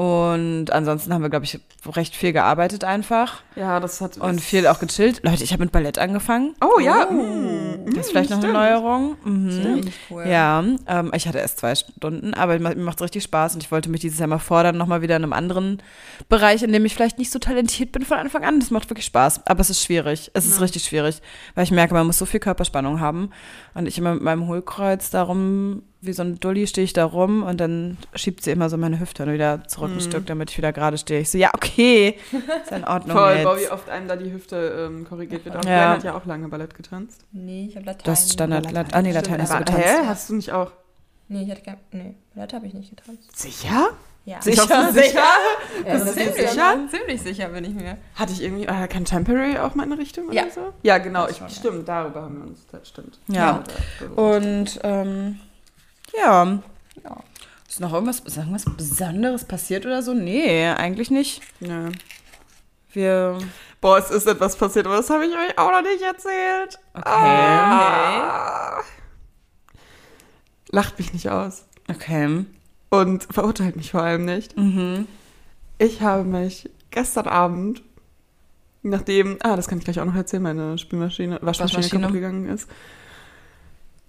Und 0.01 0.73
ansonsten 0.73 1.13
haben 1.13 1.21
wir, 1.21 1.29
glaube 1.29 1.45
ich, 1.45 1.61
recht 1.95 2.17
viel 2.17 2.33
gearbeitet 2.33 2.85
einfach. 2.85 3.43
Ja, 3.55 3.81
das 3.81 4.01
hat. 4.01 4.17
Und 4.17 4.41
viel 4.41 4.67
auch 4.67 4.79
gechillt. 4.79 5.21
Leute, 5.25 5.45
ich 5.45 5.53
habe 5.53 5.63
mit 5.63 5.73
Ballett 5.73 5.99
angefangen. 5.99 6.55
Oh 6.63 6.81
ja. 6.81 7.07
Oh. 7.11 7.85
Das 7.85 8.07
ist 8.07 8.11
vielleicht 8.13 8.31
noch 8.31 8.39
stimmt. 8.39 8.57
eine 8.57 8.71
Neuerung. 8.71 9.17
Mhm. 9.25 9.75
Richtig 9.75 9.95
cool. 10.11 10.25
Ja, 10.27 10.65
ähm, 10.87 11.11
ich 11.15 11.29
hatte 11.29 11.37
erst 11.37 11.59
zwei 11.59 11.75
Stunden, 11.75 12.33
aber 12.33 12.59
mir 12.59 12.75
macht 12.77 12.97
es 12.97 13.03
richtig 13.05 13.25
Spaß 13.25 13.53
und 13.57 13.63
ich 13.63 13.71
wollte 13.71 13.91
mich 13.91 14.01
dieses 14.01 14.19
Jahr 14.19 14.29
mal 14.29 14.39
fordern, 14.39 14.79
nochmal 14.79 15.03
wieder 15.03 15.17
in 15.17 15.23
einem 15.23 15.35
anderen 15.35 15.83
Bereich, 16.31 16.63
in 16.63 16.73
dem 16.73 16.87
ich 16.87 16.95
vielleicht 16.95 17.19
nicht 17.19 17.31
so 17.31 17.39
talentiert 17.39 17.93
bin 17.93 18.03
von 18.07 18.17
Anfang 18.17 18.43
an. 18.43 18.59
Das 18.59 18.71
macht 18.71 18.89
wirklich 18.89 19.05
Spaß, 19.05 19.47
aber 19.49 19.61
es 19.61 19.69
ist 19.69 19.85
schwierig. 19.85 20.31
Es 20.33 20.47
ist 20.47 20.55
Ja. 20.57 20.63
richtig 20.63 20.85
schwierig, 20.85 21.21
weil 21.55 21.65
ich 21.65 21.73
merke, 21.73 21.93
man 21.93 22.07
muss 22.07 22.17
so 22.17 22.25
viel 22.25 22.41
Körperspannung 22.41 23.01
haben 23.01 23.33
und 23.75 23.85
ich 23.87 23.99
immer 23.99 24.15
mit 24.15 24.23
meinem 24.23 24.47
Hohlkreuz 24.47 25.11
darum, 25.11 25.83
wie 26.03 26.13
so 26.15 26.23
ein 26.23 26.41
Dulli 26.41 26.67
stehe 26.67 26.85
ich 26.85 26.93
da 26.95 27.05
rum 27.05 27.43
und 27.43 27.61
dann 27.61 27.99
schiebt 28.15 28.43
sie 28.43 28.51
immer 28.53 28.71
so 28.71 28.77
meine 28.79 28.99
Hüfte 29.01 29.31
wieder 29.31 29.65
zurück 29.69 29.91
ein 29.91 29.97
Mhm. 29.97 30.01
Stück, 30.01 30.27
damit 30.27 30.51
ich 30.51 30.57
wieder 30.59 30.73
gerade 30.73 30.97
stehe. 30.97 31.21
Ich 31.21 31.31
so, 31.31 31.37
ja, 31.39 31.51
okay, 31.55 32.17
ist 32.33 32.73
in 32.73 32.85
Ordnung 32.89 33.17
Voll, 33.17 33.33
jetzt. 33.35 33.45
boah, 33.45 33.59
wie 33.59 33.69
oft 33.71 33.89
einem 33.91 34.09
da 34.09 34.17
die 34.17 34.33
Hüfte 34.33 34.87
ähm, 34.91 35.07
korrigiert 35.07 35.45
wird. 35.45 35.57
Auch 35.57 35.65
Ja. 35.65 35.69
Glenn 35.89 35.89
hat 35.99 36.05
ja 36.05 36.15
auch 36.15 36.25
lange 36.25 36.49
Ballett 36.49 36.75
getanzt. 36.75 37.25
Nee, 37.33 37.67
ich 37.69 37.77
habe 37.77 37.85
Latein. 37.87 38.05
Du 38.05 38.11
hast 38.13 38.33
Standard, 38.33 38.65
Latein. 38.65 38.75
Latein, 38.75 38.95
ah 38.99 39.03
nee, 39.03 39.13
Latein 39.13 39.43
hast 39.43 39.53
du 39.53 39.59
getanzt. 39.59 39.83
hä? 39.87 40.07
Hast 40.07 40.31
du 40.31 40.35
nicht 40.37 40.53
auch? 40.53 40.73
Nee, 41.29 41.43
ich 41.43 41.51
hatte 41.51 41.63
kein. 41.63 41.77
Nee, 41.93 42.15
Ballett 42.35 42.53
habe 42.55 42.67
ich 42.67 42.75
nicht 42.75 42.97
getanzt. 42.97 43.39
Sicher? 43.39 43.91
Ja. 44.25 44.41
Sicher? 44.43 44.63
Sicher? 44.63 44.93
sicher? 44.93 45.23
Ja, 45.87 45.93
das 45.99 46.03
du 46.15 46.21
ist 46.21 46.35
sicher? 46.37 46.49
sicher? 46.51 46.79
Ziemlich 46.91 47.21
sicher 47.23 47.49
bin 47.49 47.65
ich 47.65 47.75
mir. 47.75 47.97
Hatte 48.15 48.33
ich 48.33 48.43
irgendwie 48.43 48.67
äh, 48.67 48.89
Contemporary 48.89 49.59
auch 49.59 49.75
mal 49.75 49.85
in 49.85 49.93
eine 49.93 50.01
Richtung 50.01 50.31
Ja. 50.33 50.43
oder 50.43 50.51
so? 50.51 50.61
Ja, 50.83 50.99
genau. 50.99 51.23
Das 51.23 51.33
Ich, 51.33 51.37
schon, 51.39 51.49
ja. 51.49 51.55
stimmt, 51.55 51.89
darüber 51.89 52.23
haben 52.23 52.37
wir 52.39 52.47
uns, 52.49 52.67
das 52.71 52.89
stimmt. 52.89 53.19
Ja. 53.29 53.63
da- 54.15 54.23
Und 54.23 54.79
ähm, 54.83 55.39
ja. 56.17 56.59
Ja. 57.05 57.17
Ist 57.69 57.81
noch 57.81 57.93
irgendwas, 57.93 58.21
ist 58.21 58.37
irgendwas 58.37 58.65
Besonderes 58.65 59.45
passiert 59.45 59.87
oder 59.87 60.03
so? 60.03 60.13
Nee, 60.15 60.67
eigentlich 60.69 61.11
nicht. 61.11 61.43
ja. 61.61 61.89
Wir. 62.93 63.39
Boah, 63.81 63.99
es 63.99 64.11
ist 64.11 64.27
etwas 64.27 64.57
passiert, 64.57 64.87
aber 64.87 64.97
das 64.97 65.09
habe 65.11 65.25
ich 65.25 65.33
euch 65.33 65.57
auch 65.57 65.71
noch 65.71 65.83
nicht 65.83 66.03
erzählt. 66.03 66.79
Okay. 66.93 67.05
Ah. 67.07 68.81
Lacht 70.71 70.99
mich 70.99 71.13
nicht 71.13 71.31
aus. 71.31 71.67
Okay. 71.89 72.45
Und 72.91 73.25
verurteilt 73.31 73.77
mich 73.77 73.93
vor 73.93 74.03
allem 74.03 74.25
nicht. 74.25 74.57
Mhm. 74.57 75.07
Ich 75.79 76.03
habe 76.03 76.25
mich 76.25 76.69
gestern 76.91 77.29
Abend, 77.29 77.83
nachdem, 78.83 79.39
ah, 79.43 79.55
das 79.57 79.69
kann 79.69 79.79
ich 79.79 79.85
gleich 79.85 80.01
auch 80.01 80.05
noch 80.05 80.17
erzählen, 80.17 80.43
meine 80.43 80.77
Spülmaschine, 80.77 81.39
Waschmaschine, 81.41 81.79
Waschmaschine. 81.79 82.01
kaputt 82.03 82.15
gegangen 82.15 82.49
ist. 82.49 82.69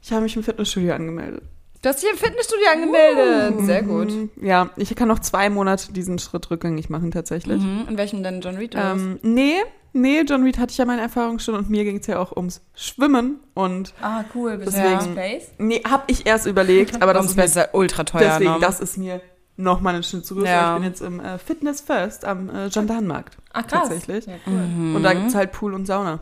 Ich 0.02 0.12
habe 0.12 0.24
mich 0.24 0.36
im 0.36 0.44
Fitnessstudio 0.44 0.96
angemeldet. 0.96 1.44
Du 1.82 1.90
hast 1.90 2.04
dich 2.04 2.12
im 2.12 2.18
Fitnessstudio 2.18 2.66
angemeldet. 2.72 3.66
Sehr 3.66 3.82
gut. 3.84 4.12
Mhm. 4.12 4.30
Ja, 4.42 4.70
ich 4.76 4.94
kann 4.96 5.08
noch 5.08 5.20
zwei 5.20 5.50
Monate 5.50 5.92
diesen 5.92 6.20
Schritt 6.20 6.52
rückgängig 6.52 6.90
machen, 6.90 7.10
tatsächlich. 7.12 7.62
Mhm. 7.62 7.86
In 7.90 7.98
welchem 7.98 8.22
denn 8.22 8.42
John 8.42 8.56
Reed? 8.56 8.76
Ähm, 8.78 9.18
nee, 9.24 9.56
nee, 9.94 10.22
John 10.22 10.44
Reed 10.44 10.60
hatte 10.60 10.72
ich 10.72 10.78
ja 10.78 10.86
meine 10.86 11.02
Erfahrung 11.02 11.40
schon 11.40 11.56
und 11.56 11.70
mir 11.72 11.84
ging 11.84 11.98
es 11.98 12.06
ja 12.08 12.20
auch 12.20 12.36
ums 12.38 12.62
Schwimmen 12.76 13.40
und 13.56 13.94
Ah, 14.02 14.24
cool. 14.36 14.58
Bist 14.58 14.78
Deswegen- 14.78 15.00
du 15.00 15.20
Space? 15.20 15.48
nee, 15.58 15.82
hab 15.90 16.04
ich 16.12 16.28
erst 16.28 16.46
überlegt, 16.46 17.02
aber 17.02 17.14
das 17.16 17.26
ist 17.26 17.36
mir, 17.36 17.46
ja 17.48 17.68
ultra 17.74 18.04
teuer. 18.04 18.22
deswegen, 18.22 18.52
ne? 18.54 18.58
das 18.62 18.80
ist 18.80 18.98
mir 18.98 19.20
noch 19.58 19.82
mal 19.82 19.94
einen 19.96 20.04
Schritt 20.04 20.24
zu 20.26 20.36
groß. 20.36 20.46
Ja. 20.46 20.74
Ich 20.76 20.82
bin 20.82 20.90
jetzt 20.90 21.02
im 21.02 21.20
äh, 21.20 21.40
Fitness 21.40 21.82
First 21.82 22.26
am 22.26 22.50
äh, 22.50 22.70
Gendarmenmarkt 22.70 23.38
Ah, 23.54 23.64
krass. 23.64 23.90
tatsächlich. 23.90 24.28
Ja, 24.28 24.34
cool. 24.46 24.54
Mhm. 24.54 24.96
Und 24.96 25.04
da 25.04 25.14
gibt 25.14 25.28
es 25.28 25.36
halt 25.36 25.52
Pool 25.52 25.74
und 25.74 25.86
Sauna. 25.88 26.20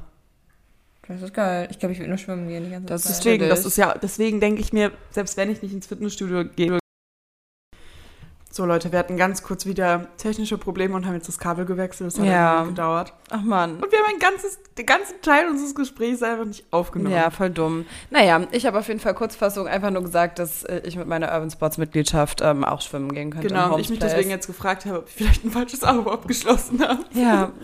Das 1.09 1.21
ist 1.23 1.33
geil. 1.33 1.67
Ich 1.71 1.79
glaube, 1.79 1.93
ich 1.93 1.99
will 1.99 2.07
nur 2.07 2.17
schwimmen 2.17 2.47
gehen 2.47 2.63
die 2.65 2.69
ganze 2.69 2.85
Das 2.87 3.01
Zeit. 3.03 3.11
ist 3.11 3.17
Deswegen, 3.25 3.49
das 3.49 3.65
ist 3.65 3.77
ja, 3.77 3.93
deswegen 3.97 4.39
denke 4.39 4.61
ich 4.61 4.71
mir, 4.73 4.91
selbst 5.09 5.35
wenn 5.37 5.49
ich 5.49 5.61
nicht 5.61 5.73
ins 5.73 5.87
Fitnessstudio 5.87 6.45
gehe. 6.55 6.77
So 8.51 8.65
Leute, 8.65 8.91
wir 8.91 8.99
hatten 8.99 9.15
ganz 9.15 9.43
kurz 9.43 9.65
wieder 9.65 10.07
technische 10.17 10.57
Probleme 10.57 10.95
und 10.95 11.05
haben 11.05 11.13
jetzt 11.13 11.27
das 11.27 11.37
Kabel 11.37 11.65
gewechselt. 11.65 12.11
Das 12.11 12.19
hat 12.19 12.25
Ja. 12.27 12.63
gedauert. 12.63 13.13
Ach 13.29 13.41
man. 13.41 13.75
Und 13.75 13.91
wir 13.91 13.99
haben 13.99 14.13
ein 14.13 14.19
ganzes, 14.19 14.59
den 14.77 14.85
ganzen 14.85 15.21
Teil 15.21 15.47
unseres 15.47 15.75
Gesprächs 15.75 16.21
einfach 16.23 16.45
nicht 16.45 16.65
aufgenommen. 16.71 17.15
Ja, 17.15 17.29
voll 17.31 17.51
dumm. 17.51 17.85
Naja, 18.09 18.47
ich 18.51 18.65
habe 18.65 18.77
auf 18.79 18.87
jeden 18.87 18.99
Fall 18.99 19.13
Kurzfassung 19.13 19.67
einfach 19.67 19.91
nur 19.91 20.03
gesagt, 20.03 20.39
dass 20.39 20.63
äh, 20.63 20.81
ich 20.83 20.95
mit 20.95 21.07
meiner 21.07 21.31
Urban 21.31 21.49
Sports 21.51 21.77
Mitgliedschaft 21.77 22.41
ähm, 22.41 22.63
auch 22.63 22.81
schwimmen 22.81 23.13
gehen 23.13 23.29
könnte. 23.31 23.47
Genau, 23.47 23.75
und 23.75 23.79
ich 23.81 23.89
mich 23.89 23.99
deswegen 23.99 24.29
jetzt 24.31 24.47
gefragt 24.47 24.85
habe, 24.85 24.99
ob 24.99 25.07
ich 25.07 25.13
vielleicht 25.15 25.43
ein 25.45 25.51
falsches 25.51 25.83
Abo 25.83 26.09
abgeschlossen 26.11 26.81
habe. 26.87 27.03
Ja, 27.13 27.51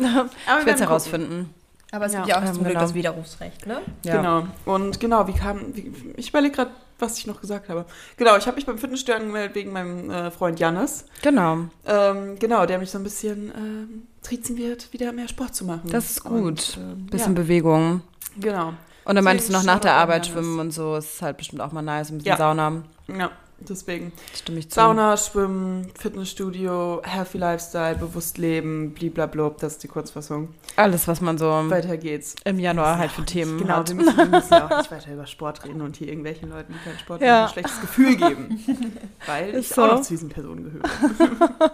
Aber 0.47 0.59
ich 0.59 0.65
werde 0.65 0.71
es 0.71 0.81
herausfinden. 0.81 1.49
Aber 1.95 2.05
es 2.07 2.11
gibt 2.11 2.27
Ja, 2.27 2.35
ja 2.35 2.41
auch 2.41 2.47
ähm, 2.47 2.53
zum 2.53 2.63
Glück 2.63 2.73
genau. 2.73 2.81
das 2.81 2.93
Widerrufsrecht, 2.93 3.65
ne? 3.67 3.81
Ja. 4.03 4.17
Genau. 4.17 4.47
Und 4.65 4.99
genau, 4.99 5.27
wie 5.27 5.33
kam, 5.33 5.75
wie, 5.75 5.91
ich 6.17 6.29
überlege 6.29 6.55
gerade, 6.55 6.71
was 6.99 7.17
ich 7.17 7.25
noch 7.27 7.39
gesagt 7.39 7.69
habe. 7.69 7.85
Genau, 8.17 8.35
ich 8.37 8.45
habe 8.47 8.55
mich 8.55 8.65
beim 8.65 8.77
Fitnessstudio 8.77 9.19
angemeldet 9.21 9.55
wegen 9.55 9.71
meinem 9.71 10.09
äh, 10.09 10.31
Freund 10.31 10.59
Jannis. 10.59 11.05
Genau. 11.21 11.59
Ähm, 11.85 12.37
genau, 12.39 12.65
der 12.65 12.79
mich 12.79 12.91
so 12.91 12.97
ein 12.97 13.03
bisschen 13.03 13.51
ähm, 13.55 14.07
triezen 14.23 14.57
wird, 14.57 14.91
wieder 14.91 15.11
mehr 15.13 15.27
Sport 15.29 15.55
zu 15.55 15.63
machen. 15.65 15.89
Das 15.89 16.11
ist 16.11 16.23
gut. 16.23 16.33
Und, 16.41 16.77
ähm, 16.81 17.05
Bisschen 17.07 17.35
ja, 17.35 17.41
Bewegung. 17.41 18.01
genau. 18.37 18.73
Und 19.05 19.15
dann 19.15 19.23
meintest 19.23 19.49
du 19.49 19.53
noch 19.53 19.63
nach 19.63 19.79
der 19.79 19.93
Arbeit 19.93 20.25
schwimmen 20.27 20.59
und 20.59 20.71
so. 20.71 20.95
Es 20.95 21.15
ist 21.15 21.21
halt 21.21 21.37
bestimmt 21.37 21.61
auch 21.61 21.71
mal 21.71 21.81
nice. 21.81 22.09
Ein 22.09 22.17
bisschen 22.17 22.29
Ja. 22.31 22.37
Sauna. 22.37 22.81
Ja, 23.07 23.29
deswegen. 23.59 24.11
Stimme 24.35 24.59
ich 24.59 24.69
zu. 24.69 24.75
Sauna, 24.75 25.15
Schwimmen, 25.17 25.91
Fitnessstudio, 25.97 27.01
Healthy 27.03 27.37
Lifestyle, 27.37 27.95
bewusst 27.95 28.37
leben, 28.37 28.93
bliblablub, 28.93 29.57
das 29.59 29.73
ist 29.73 29.83
die 29.83 29.87
Kurzfassung. 29.87 30.49
Alles, 30.75 31.07
was 31.07 31.21
man 31.21 31.37
so 31.37 31.45
Weiter 31.69 31.97
geht's. 31.97 32.35
im 32.45 32.59
Januar 32.59 32.97
halt 32.97 33.11
für 33.11 33.23
Themen 33.25 33.57
Genau, 33.57 33.75
hat. 33.77 33.87
wir 33.89 33.95
müssen, 33.95 34.17
wir 34.17 34.25
müssen 34.25 34.53
ja 34.53 34.65
auch 34.65 34.77
nicht 34.77 34.91
weiter 34.91 35.13
über 35.13 35.25
Sport 35.27 35.63
reden 35.65 35.81
und 35.81 35.95
hier 35.95 36.07
irgendwelchen 36.09 36.49
Leuten, 36.49 36.73
die 36.73 36.79
keinen 36.89 36.99
Sport 36.99 37.21
Ja. 37.21 37.43
ein 37.45 37.49
schlechtes 37.49 37.81
Gefühl 37.81 38.15
geben. 38.15 38.63
Weil 39.25 39.49
Ist 39.51 39.69
ich 39.71 39.75
so. 39.75 39.83
auch 39.83 39.91
noch 39.93 40.01
zu 40.01 40.09
diesen 40.13 40.29
Personen 40.29 40.63
gehöre. 40.65 40.83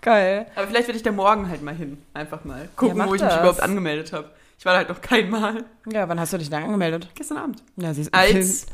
Geil. 0.00 0.46
Aber 0.56 0.66
vielleicht 0.66 0.88
werde 0.88 0.96
ich 0.96 1.02
da 1.02 1.12
morgen 1.12 1.48
halt 1.48 1.62
mal 1.62 1.74
hin. 1.74 1.98
Einfach 2.14 2.44
mal 2.44 2.68
gucken, 2.76 2.96
mach 2.98 3.08
wo 3.08 3.14
ich 3.14 3.20
das. 3.20 3.32
mich 3.34 3.40
überhaupt 3.40 3.60
angemeldet 3.60 4.12
habe. 4.12 4.30
Ich 4.58 4.64
war 4.64 4.72
da 4.72 4.78
halt 4.78 4.88
noch 4.88 5.00
kein 5.00 5.30
Mal. 5.30 5.64
Ja, 5.92 6.08
wann 6.08 6.18
hast 6.18 6.32
du 6.32 6.38
dich 6.38 6.50
denn 6.50 6.62
angemeldet? 6.64 7.08
Gestern 7.14 7.38
Abend. 7.38 7.62
Ja, 7.76 7.94
sie 7.94 8.00
ist 8.02 8.14
Als 8.14 8.66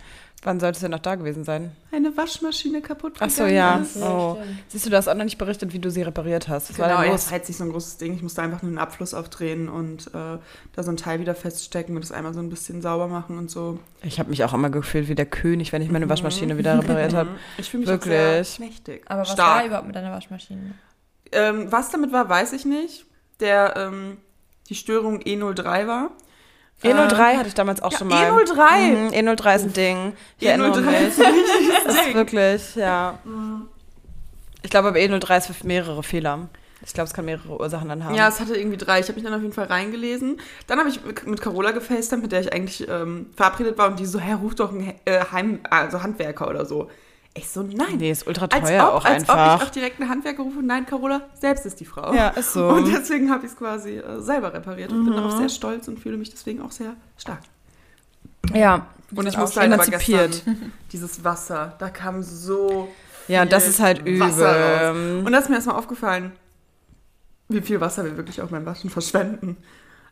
Wann 0.44 0.60
sollte 0.60 0.76
es 0.76 0.80
denn 0.82 0.90
noch 0.90 0.98
da 0.98 1.14
gewesen 1.14 1.42
sein? 1.42 1.72
Eine 1.90 2.14
Waschmaschine 2.14 2.82
kaputt 2.82 3.14
Ach 3.18 3.30
so, 3.30 3.44
gegangen 3.44 3.56
ja. 3.56 3.76
ist. 3.78 3.96
Oh. 3.96 4.36
Siehst 4.68 4.84
du, 4.84 4.90
du 4.90 4.96
hast 4.98 5.08
auch 5.08 5.14
noch 5.14 5.24
nicht 5.24 5.38
berichtet, 5.38 5.72
wie 5.72 5.78
du 5.78 5.90
sie 5.90 6.02
repariert 6.02 6.48
hast. 6.48 6.68
Was 6.68 6.76
Genau, 6.76 6.98
war 6.98 7.06
das 7.06 7.30
jetzt 7.30 7.48
nicht 7.48 7.56
so 7.56 7.64
ein 7.64 7.70
großes 7.70 7.96
Ding. 7.96 8.14
Ich 8.14 8.22
musste 8.22 8.42
einfach 8.42 8.60
nur 8.60 8.70
den 8.70 8.78
Abfluss 8.78 9.14
aufdrehen 9.14 9.70
und 9.70 10.08
äh, 10.08 10.10
da 10.12 10.82
so 10.82 10.90
ein 10.90 10.98
Teil 10.98 11.20
wieder 11.20 11.34
feststecken 11.34 11.94
und 11.96 12.04
das 12.04 12.12
einmal 12.12 12.34
so 12.34 12.40
ein 12.40 12.50
bisschen 12.50 12.82
sauber 12.82 13.08
machen 13.08 13.38
und 13.38 13.50
so. 13.50 13.78
Ich 14.02 14.18
habe 14.18 14.28
mich 14.28 14.44
auch 14.44 14.52
immer 14.52 14.68
gefühlt 14.68 15.08
wie 15.08 15.14
der 15.14 15.24
König, 15.24 15.72
wenn 15.72 15.80
ich 15.80 15.90
meine 15.90 16.10
Waschmaschine 16.10 16.58
wieder 16.58 16.78
repariert 16.78 17.14
habe. 17.14 17.30
Mhm. 17.30 17.36
Ich 17.56 17.70
fühle 17.70 17.80
mich 17.80 17.88
Wirklich. 17.88 18.14
Auch 18.14 18.44
sehr 18.44 18.66
mächtig. 18.66 19.02
Aber 19.06 19.22
was 19.22 19.32
Stark. 19.32 19.60
war 19.60 19.66
überhaupt 19.66 19.86
mit 19.86 19.96
deiner 19.96 20.12
Waschmaschine? 20.12 20.74
Ähm, 21.32 21.72
was 21.72 21.90
damit 21.90 22.12
war, 22.12 22.28
weiß 22.28 22.52
ich 22.52 22.66
nicht. 22.66 23.06
Der, 23.40 23.74
ähm, 23.78 24.18
die 24.68 24.74
Störung 24.74 25.20
E03 25.22 25.86
war. 25.86 26.10
E03 26.82 27.36
hatte 27.36 27.48
ich 27.48 27.54
damals 27.54 27.82
auch 27.82 27.92
Ja, 27.92 27.98
schon 27.98 28.08
mal. 28.08 28.30
E03. 28.30 28.88
Mhm, 28.90 29.08
E03 29.28 29.56
ist 29.56 29.62
ein 29.64 29.72
Ding. 29.72 30.12
Ich 30.38 30.46
erinnere 30.48 30.72
E03 30.72 30.80
mich. 30.82 31.08
ist 31.08 31.18
ist 31.18 32.14
wirklich, 32.14 32.74
ja. 32.76 33.18
Ich 34.62 34.70
glaube, 34.70 34.88
aber 34.88 34.98
E03 34.98 35.38
ist 35.38 35.46
für 35.46 35.66
mehrere 35.66 36.02
Fehler. 36.02 36.48
Ich 36.86 36.92
glaube, 36.92 37.08
es 37.08 37.14
kann 37.14 37.24
mehrere 37.24 37.58
Ursachen 37.58 37.88
dann 37.88 38.04
haben. 38.04 38.14
Ja, 38.14 38.28
es 38.28 38.40
hatte 38.40 38.56
irgendwie 38.56 38.76
drei. 38.76 39.00
Ich 39.00 39.06
habe 39.06 39.14
mich 39.14 39.24
dann 39.24 39.32
auf 39.32 39.40
jeden 39.40 39.54
Fall 39.54 39.66
reingelesen. 39.66 40.38
Dann 40.66 40.78
habe 40.78 40.90
ich 40.90 41.00
mit 41.24 41.40
Carola 41.40 41.70
gefacetimed, 41.70 42.22
mit 42.24 42.32
der 42.32 42.40
ich 42.42 42.52
eigentlich 42.52 42.86
ähm, 42.88 43.30
verabredet 43.34 43.78
war 43.78 43.88
und 43.88 43.98
die 43.98 44.04
so, 44.06 44.18
Herr, 44.18 44.36
ruf 44.36 44.54
doch 44.54 44.70
einen 44.70 44.92
äh, 45.06 45.20
Heim, 45.32 45.60
also 45.70 46.02
Handwerker 46.02 46.48
oder 46.48 46.66
so. 46.66 46.90
Ich 47.36 47.48
so, 47.48 47.62
nein. 47.64 47.96
nee, 47.98 48.10
ist 48.12 48.26
ultra 48.28 48.46
als 48.46 48.68
teuer 48.68 48.84
ob, 48.88 48.94
auch 48.94 49.04
als 49.04 49.28
einfach. 49.28 49.54
ob 49.56 49.60
ich 49.62 49.66
auch 49.66 49.72
direkt 49.72 50.00
einen 50.00 50.08
Handwerker 50.08 50.42
rufe. 50.44 50.62
Nein, 50.62 50.86
Carola, 50.86 51.22
selbst 51.34 51.66
ist 51.66 51.80
die 51.80 51.84
Frau. 51.84 52.14
ja, 52.14 52.28
ist 52.28 52.52
so. 52.52 52.68
Und 52.68 52.86
deswegen 52.92 53.28
habe 53.30 53.44
ich 53.44 53.50
es 53.52 53.58
quasi 53.58 53.96
äh, 53.98 54.20
selber 54.20 54.54
repariert 54.54 54.92
und 54.92 55.04
bin 55.04 55.12
Mhm. 55.14 55.16
darauf 55.16 55.36
sehr 55.36 55.48
stolz 55.48 55.88
und 55.88 55.98
fühle 55.98 56.16
mich 56.16 56.30
deswegen 56.30 56.62
auch 56.62 56.70
sehr 56.70 56.94
stark. 57.18 57.40
ja. 58.52 58.86
Und 59.14 59.26
ich 59.28 59.36
auch 59.36 59.42
musste 59.42 59.60
halt 59.60 59.72
aber 59.72 59.84
emanzipiert. 59.84 60.32
gestern 60.32 60.72
dieses 60.92 61.22
Wasser, 61.24 61.74
da 61.78 61.88
kam 61.90 62.22
so 62.22 62.88
Ja, 63.28 63.42
und 63.42 63.52
das 63.52 63.68
ist 63.68 63.78
halt 63.80 64.00
übel. 64.06 64.22
Und 65.24 65.30
da 65.32 65.38
ist 65.38 65.48
mir 65.48 65.56
erstmal 65.56 65.76
aufgefallen, 65.76 66.32
wie 67.48 67.60
viel 67.60 67.80
Wasser 67.80 68.04
wir 68.04 68.16
wirklich 68.16 68.40
auf 68.42 68.50
beim 68.50 68.64
Waschen 68.66 68.90
verschwenden. 68.90 69.56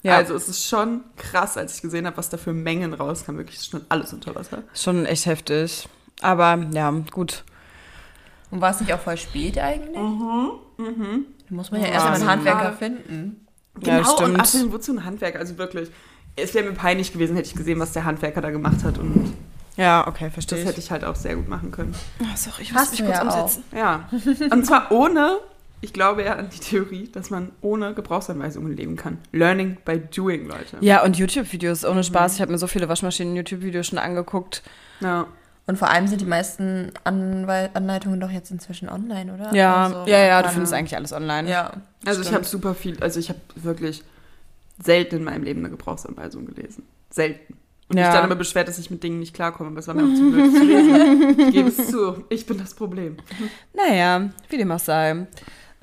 Ja. 0.02 0.16
Also 0.16 0.34
es 0.34 0.48
ist 0.48 0.68
schon 0.68 1.02
krass, 1.16 1.56
als 1.56 1.76
ich 1.76 1.82
gesehen 1.82 2.06
habe, 2.06 2.16
was 2.16 2.28
da 2.28 2.36
für 2.36 2.52
Mengen 2.52 2.92
rauskam. 2.94 3.36
Wirklich 3.38 3.56
ist 3.56 3.70
schon 3.70 3.82
alles 3.88 4.12
unter 4.12 4.34
Wasser. 4.34 4.62
Schon 4.74 5.06
echt 5.06 5.26
heftig. 5.26 5.88
Aber 6.22 6.58
ja, 6.72 6.90
gut. 7.10 7.44
Und 8.50 8.60
war 8.60 8.70
es 8.70 8.80
nicht 8.80 8.92
auch 8.92 9.00
voll 9.00 9.16
spät 9.16 9.58
eigentlich? 9.58 9.96
Mhm. 9.96 10.50
Mhm. 10.78 11.26
Da 11.48 11.54
muss 11.54 11.70
man 11.70 11.80
ja 11.80 11.86
Ja, 11.88 11.92
erst 11.94 12.06
mal 12.06 12.14
einen 12.14 12.26
Handwerker 12.28 12.72
finden. 12.72 13.46
Ja, 13.82 13.98
Genau, 13.98 14.08
stimmt. 14.12 14.30
und 14.34 14.40
außerdem, 14.40 14.72
wozu 14.72 14.92
ein 14.92 15.04
Handwerk? 15.04 15.36
Also 15.36 15.56
wirklich, 15.58 15.90
es 16.36 16.52
wäre 16.54 16.66
mir 16.66 16.72
peinlich 16.74 17.12
gewesen, 17.12 17.36
hätte 17.36 17.48
ich 17.48 17.54
gesehen, 17.54 17.78
was 17.80 17.92
der 17.92 18.04
Handwerker 18.04 18.40
da 18.42 18.50
gemacht 18.50 18.84
hat. 18.84 18.98
Und 18.98 19.32
Ja, 19.76 20.06
okay, 20.06 20.24
das 20.26 20.32
verstehe 20.34 20.64
hätte 20.64 20.78
ich 20.80 20.90
halt 20.90 21.04
auch 21.04 21.16
sehr 21.16 21.36
gut 21.36 21.48
machen 21.48 21.70
können. 21.70 21.94
Oh, 22.20 22.24
sorry, 22.36 22.62
ich 22.62 22.72
muss 22.74 22.90
mich 22.90 23.04
kurz 23.04 23.20
umsetzen. 23.22 23.64
Ja. 23.74 24.08
Und 24.50 24.66
zwar 24.66 24.92
ohne, 24.92 25.38
ich 25.80 25.94
glaube 25.94 26.22
ja 26.24 26.34
an 26.36 26.50
die 26.50 26.58
Theorie, 26.60 27.08
dass 27.10 27.30
man 27.30 27.50
ohne 27.62 27.94
Gebrauchsanweisungen 27.94 28.76
leben 28.76 28.96
kann. 28.96 29.16
Learning 29.32 29.78
by 29.86 29.98
doing, 30.14 30.46
Leute. 30.46 30.76
Ja, 30.80 31.02
und 31.02 31.16
YouTube-Videos, 31.16 31.86
ohne 31.86 32.04
Spaß. 32.04 32.34
Ich 32.34 32.42
habe 32.42 32.52
mir 32.52 32.58
so 32.58 32.66
viele 32.66 32.90
Waschmaschinen-YouTube-Videos 32.90 33.86
schon 33.86 33.98
angeguckt. 33.98 34.62
Ja. 35.00 35.26
Und 35.72 35.78
vor 35.78 35.88
allem 35.88 36.06
sind 36.06 36.20
die 36.20 36.26
meisten 36.26 36.92
Anwei 37.02 37.70
Anleitungen 37.72 38.20
doch 38.20 38.30
jetzt 38.30 38.50
inzwischen 38.50 38.90
online, 38.90 39.32
oder? 39.32 39.54
Ja, 39.54 39.84
Also, 39.84 40.04
ja, 40.06 40.18
ja, 40.18 40.42
du 40.42 40.50
findest 40.50 40.74
eigentlich 40.74 40.94
alles 40.94 41.14
online. 41.14 41.48
Ja. 41.48 41.72
Also 42.04 42.20
ich 42.20 42.26
Stimmt. 42.26 42.34
habe 42.34 42.44
super 42.44 42.74
viel, 42.74 43.02
also 43.02 43.18
ich 43.18 43.30
habe 43.30 43.38
wirklich 43.54 44.02
selten 44.84 45.16
in 45.16 45.24
meinem 45.24 45.44
Leben 45.44 45.60
eine 45.60 45.70
Gebrauchsanweisung 45.70 46.44
gelesen. 46.44 46.84
Selten. 47.08 47.54
Und 47.88 47.96
Ja. 47.96 48.04
mich 48.04 48.12
dann 48.14 48.24
immer 48.26 48.34
beschwert, 48.36 48.68
dass 48.68 48.78
ich 48.78 48.90
mit 48.90 49.02
Dingen 49.02 49.18
nicht 49.18 49.32
klarkomme, 49.34 49.70
aber 49.70 49.78
es 49.78 49.88
war 49.88 49.94
mir 49.94 50.02
auch 50.04 50.14
zu 50.14 50.30
blöd 50.30 50.52
zu 50.54 50.62
lesen. 50.62 51.38
Ich 51.48 51.52
gebe 51.54 51.68
es 51.70 51.88
zu, 51.88 52.22
ich 52.28 52.44
bin 52.44 52.58
das 52.58 52.74
Problem. 52.74 53.16
Naja, 53.72 54.28
wie 54.50 54.58
dem 54.58 54.70
auch 54.72 54.78
sei. 54.78 55.26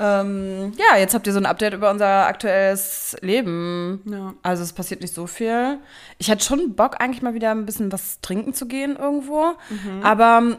Ähm, 0.02 0.72
ja, 0.78 0.98
jetzt 0.98 1.14
habt 1.14 1.28
ihr 1.28 1.34
so 1.34 1.40
ein 1.40 1.46
Update 1.46 1.74
über 1.74 1.92
unser 1.92 2.26
aktuelles 2.26 3.18
Leben. 3.22 4.02
Ja. 4.06 4.34
Also 4.44 4.64
es 4.64 4.72
passiert 4.72 5.02
nicht 5.02 5.14
so 5.14 5.28
viel. 5.28 5.78
Ich 6.18 6.30
hätte 6.30 6.44
schon 6.46 6.74
Bock, 6.76 7.02
eigentlich 7.02 7.22
mal 7.22 7.34
wieder 7.34 7.52
ein 7.52 7.66
bisschen 7.66 7.92
was 7.92 8.22
trinken 8.22 8.54
zu 8.54 8.66
gehen 8.68 8.96
irgendwo. 8.96 9.52
Mhm. 9.70 10.02
Aber 10.04 10.38
ähm, 10.42 10.58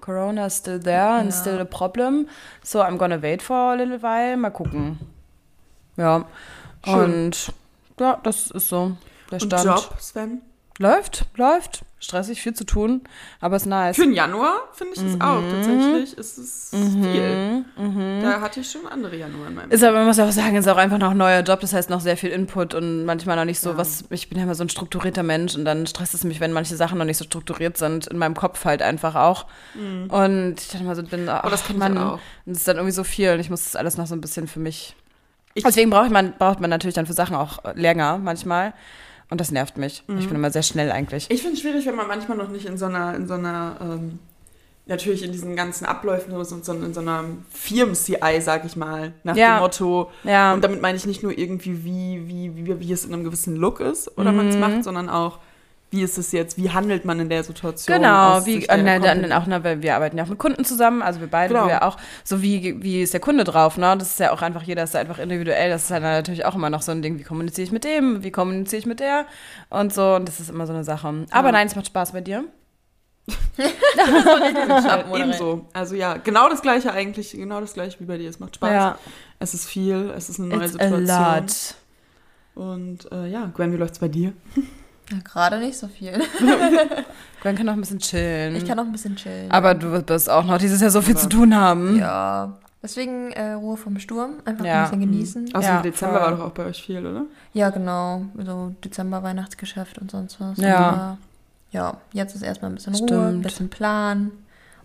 Corona 0.00 0.46
is 0.46 0.58
still 0.58 0.78
there 0.80 1.08
and 1.18 1.32
Ja. 1.32 1.40
still 1.40 1.58
a 1.60 1.64
problem. 1.64 2.28
So 2.62 2.82
I'm 2.82 2.98
gonna 2.98 3.20
wait 3.22 3.42
for 3.42 3.56
a 3.56 3.74
little 3.74 4.02
while. 4.02 4.36
Mal 4.36 4.50
gucken. 4.50 4.98
Ja. 5.96 6.24
Schön. 6.84 6.94
Und 7.26 7.52
ja, 7.98 8.20
das 8.22 8.50
ist 8.50 8.68
so 8.68 8.96
der 9.30 9.40
Und 9.42 9.46
Stand. 9.48 9.64
Job, 9.64 9.94
Sven? 9.98 10.42
Läuft, 10.78 11.24
läuft. 11.36 11.82
Stressig, 12.00 12.40
viel 12.40 12.54
zu 12.54 12.64
tun, 12.64 13.02
aber 13.40 13.56
ist 13.56 13.66
nice. 13.66 13.96
Für 13.96 14.02
den 14.02 14.12
Januar 14.12 14.54
finde 14.72 14.94
ich 14.94 15.02
das 15.02 15.20
auch. 15.20 15.42
Tatsächlich 15.50 16.16
ist 16.16 16.38
es 16.38 16.70
viel. 16.70 17.64
Mhm. 17.76 18.20
Da 18.22 18.40
hatte 18.40 18.60
ich 18.60 18.70
schon 18.70 18.86
andere 18.86 19.16
Januar 19.16 19.48
in 19.48 19.54
meinem 19.56 19.70
Ist 19.72 19.82
aber, 19.82 19.98
man 19.98 20.06
muss 20.06 20.18
auch 20.20 20.30
sagen, 20.30 20.54
ist 20.56 20.68
auch 20.68 20.76
einfach 20.76 20.98
noch 20.98 21.10
ein 21.10 21.16
neuer 21.16 21.40
Job, 21.42 21.58
das 21.60 21.72
heißt 21.72 21.90
noch 21.90 22.00
sehr 22.00 22.16
viel 22.16 22.30
Input 22.30 22.74
und 22.74 23.04
manchmal 23.04 23.34
noch 23.34 23.44
nicht 23.44 23.58
so 23.58 23.70
Ja. 23.70 23.76
was, 23.78 24.04
ich 24.10 24.28
bin 24.28 24.38
ja 24.38 24.44
immer 24.44 24.54
so 24.54 24.62
ein 24.62 24.68
strukturierter 24.68 25.24
Mensch 25.24 25.56
und 25.56 25.64
dann 25.64 25.88
stresst 25.88 26.14
es 26.14 26.22
mich, 26.22 26.38
wenn 26.40 26.52
manche 26.52 26.76
Sachen 26.76 26.98
noch 26.98 27.04
nicht 27.04 27.16
so 27.16 27.24
strukturiert 27.24 27.76
sind, 27.76 28.06
in 28.06 28.16
meinem 28.18 28.34
Kopf 28.34 28.64
halt 28.64 28.80
einfach 28.80 29.16
auch. 29.16 29.46
Und 29.74 30.54
ich 30.60 30.68
dachte 30.68 30.84
mal 30.84 30.94
so, 30.94 31.02
bin, 31.02 31.28
ach, 31.28 31.42
Mhm. 31.42 31.46
Oh, 31.48 31.50
das 31.50 31.64
kenn 31.66 31.76
ich 31.76 31.80
Mann, 31.80 31.98
auch. 31.98 32.20
und 32.46 32.52
es 32.52 32.58
ist 32.58 32.68
dann 32.68 32.76
irgendwie 32.76 32.94
so 32.94 33.02
viel 33.04 33.32
und 33.32 33.40
ich 33.40 33.50
muss 33.50 33.64
das 33.64 33.74
alles 33.74 33.96
noch 33.96 34.06
so 34.06 34.14
ein 34.14 34.20
bisschen 34.20 34.46
für 34.46 34.60
mich. 34.60 34.94
Ich- 35.54 35.64
Deswegen 35.64 35.90
braucht 35.90 36.10
man, 36.10 36.34
braucht 36.38 36.60
man 36.60 36.70
natürlich 36.70 36.94
dann 36.94 37.06
für 37.06 37.12
Sachen 37.14 37.34
auch 37.34 37.58
länger 37.74 38.18
manchmal 38.18 38.72
und 39.30 39.40
das 39.40 39.50
nervt 39.50 39.76
mich. 39.76 40.02
Mhm. 40.06 40.18
Ich 40.18 40.26
bin 40.26 40.36
immer 40.36 40.50
sehr 40.50 40.62
schnell 40.62 40.90
eigentlich. 40.90 41.26
Ich 41.30 41.40
finde 41.42 41.54
es 41.56 41.60
schwierig, 41.60 41.84
wenn 41.86 41.96
man 41.96 42.06
manchmal 42.08 42.36
noch 42.38 42.48
nicht 42.48 42.66
in 42.66 42.78
so 42.78 42.86
einer, 42.86 43.14
in 43.14 43.26
so 43.26 43.34
einer, 43.34 43.76
ähm, 43.80 44.18
natürlich 44.86 45.22
in 45.22 45.32
diesen 45.32 45.54
ganzen 45.54 45.84
Abläufen 45.84 46.32
ist 46.40 46.50
und 46.52 46.64
so 46.64 46.72
in 46.72 46.94
so 46.94 47.00
einer 47.00 47.22
Firmen-CI, 47.50 48.40
sag 48.40 48.64
ich 48.64 48.74
mal, 48.76 49.12
nach 49.24 49.36
Ja. 49.36 49.56
dem 49.58 49.62
Motto. 49.62 50.10
Ja, 50.24 50.54
Und 50.54 50.64
damit 50.64 50.80
meine 50.80 50.96
ich 50.96 51.04
nicht 51.06 51.22
nur 51.22 51.36
irgendwie, 51.36 51.84
wie, 51.84 52.22
wie, 52.26 52.56
wie, 52.66 52.80
wie 52.80 52.92
es 52.92 53.04
in 53.04 53.12
einem 53.12 53.24
gewissen 53.24 53.56
Look 53.56 53.80
ist 53.80 54.16
oder 54.16 54.32
man 54.32 54.48
es 54.48 54.54
Mhm. 54.54 54.60
macht, 54.60 54.84
sondern 54.84 55.08
auch, 55.10 55.38
wie 55.90 56.02
ist 56.02 56.18
es 56.18 56.32
jetzt, 56.32 56.58
wie 56.58 56.70
handelt 56.70 57.04
man 57.06 57.18
in 57.20 57.28
der 57.30 57.42
Situation? 57.44 57.96
Genau, 57.96 58.44
wie, 58.44 58.60
der 58.60 58.78
und 58.78 58.84
dann, 58.84 59.00
Company? 59.00 59.22
dann 59.28 59.32
auch, 59.32 59.46
ne, 59.46 59.64
weil 59.64 59.80
wir 59.82 59.94
arbeiten 59.94 60.18
ja 60.18 60.24
auch 60.24 60.28
mit 60.28 60.38
Kunden 60.38 60.64
zusammen, 60.64 61.00
also 61.02 61.20
wir 61.20 61.28
beide, 61.28 61.54
Genau. 61.54 61.66
wir 61.66 61.82
auch, 61.82 61.96
so 62.24 62.42
wie, 62.42 62.82
wie 62.82 63.00
ist 63.02 63.14
der 63.14 63.20
Kunde 63.20 63.44
drauf, 63.44 63.78
ne? 63.78 63.96
Das 63.98 64.10
ist 64.10 64.20
ja 64.20 64.32
auch 64.32 64.42
einfach, 64.42 64.62
jeder 64.62 64.82
ist 64.84 64.94
da 64.94 64.98
einfach 64.98 65.18
individuell, 65.18 65.70
das 65.70 65.82
ist 65.84 65.90
dann 65.90 66.02
natürlich 66.02 66.44
auch 66.44 66.54
immer 66.54 66.68
noch 66.70 66.82
so 66.82 66.92
ein 66.92 67.00
Ding, 67.00 67.18
wie 67.18 67.22
kommuniziere 67.24 67.64
ich 67.64 67.72
mit 67.72 67.84
dem, 67.84 68.22
wie 68.22 68.30
kommuniziere 68.30 68.80
ich 68.80 68.86
mit 68.86 69.00
der 69.00 69.24
und 69.70 69.94
so, 69.94 70.14
und 70.16 70.28
das 70.28 70.40
ist 70.40 70.50
immer 70.50 70.66
so 70.66 70.72
eine 70.74 70.84
Sache. 70.84 71.08
Aber 71.30 71.48
Ja. 71.48 71.52
nein, 71.52 71.66
es 71.68 71.74
macht 71.76 71.86
Spaß 71.86 72.12
bei 72.12 72.20
dir. 72.20 72.44
Ebenso. 75.14 75.66
Also 75.72 75.94
ja, 75.94 76.16
genau 76.16 76.48
das 76.48 76.62
gleiche 76.62 76.92
eigentlich, 76.92 77.32
genau 77.32 77.60
das 77.60 77.74
gleiche 77.74 77.98
wie 78.00 78.04
bei 78.04 78.16
dir. 78.18 78.28
Es 78.30 78.40
macht 78.40 78.56
Spaß. 78.56 78.70
Ja, 78.70 78.98
Es 79.38 79.54
ist 79.54 79.66
viel, 79.68 80.12
es 80.16 80.28
ist 80.28 80.38
eine 80.40 80.48
neue 80.48 80.64
it's 80.66 80.76
a 80.78 80.88
Situation. 80.88 81.36
lot. 81.36 81.74
Und 82.54 83.12
äh, 83.12 83.26
ja, 83.28 83.50
Gwen, 83.54 83.72
wie 83.72 83.76
läuft's 83.76 83.98
bei 83.98 84.08
dir? 84.08 84.32
Ja, 85.10 85.18
Gerade 85.24 85.58
nicht 85.58 85.78
so 85.78 85.88
viel. 85.88 86.12
Gwen 87.42 87.56
kann 87.56 87.66
noch 87.66 87.72
ein 87.74 87.80
bisschen 87.80 87.98
chillen. 87.98 88.56
Ich 88.56 88.66
kann 88.66 88.76
noch 88.76 88.84
ein 88.84 88.92
bisschen 88.92 89.16
chillen. 89.16 89.50
aber 89.50 89.74
du 89.74 89.90
wirst 90.06 90.28
auch 90.28 90.44
noch 90.44 90.58
dieses 90.58 90.80
Jahr 90.80 90.90
so 90.90 91.00
viel 91.02 91.14
Aber- 91.14 91.22
zu 91.22 91.28
tun 91.28 91.54
haben. 91.56 91.96
Ja. 91.98 92.56
Deswegen 92.82 93.32
äh, 93.32 93.52
Ruhe 93.52 93.76
vom 93.76 93.98
Sturm. 93.98 94.34
Einfach 94.44 94.64
Ja. 94.64 94.74
ein 94.76 94.82
bisschen 94.84 95.00
genießen. 95.00 95.54
Außer 95.54 95.66
Ja, 95.68 95.76
im 95.78 95.82
Dezember 95.82 96.14
voll. 96.20 96.22
war 96.22 96.36
doch 96.36 96.44
auch 96.46 96.52
bei 96.52 96.66
euch 96.66 96.82
viel, 96.82 97.04
oder? 97.04 97.22
Ja, 97.52 97.70
genau. 97.70 98.22
So 98.44 98.74
Dezember, 98.84 99.22
Weihnachtsgeschäft 99.22 99.98
und 99.98 100.10
sonst 100.10 100.40
was. 100.40 100.58
Ja. 100.58 100.76
Aber, 100.78 101.18
ja, 101.72 101.96
jetzt 102.12 102.36
ist 102.36 102.42
erstmal 102.42 102.70
ein 102.70 102.74
bisschen 102.76 102.94
Ruhe, 102.94 103.04
ein 103.08 103.08
Stimmt. 103.28 103.42
bisschen 103.42 103.70
Plan. 103.70 104.30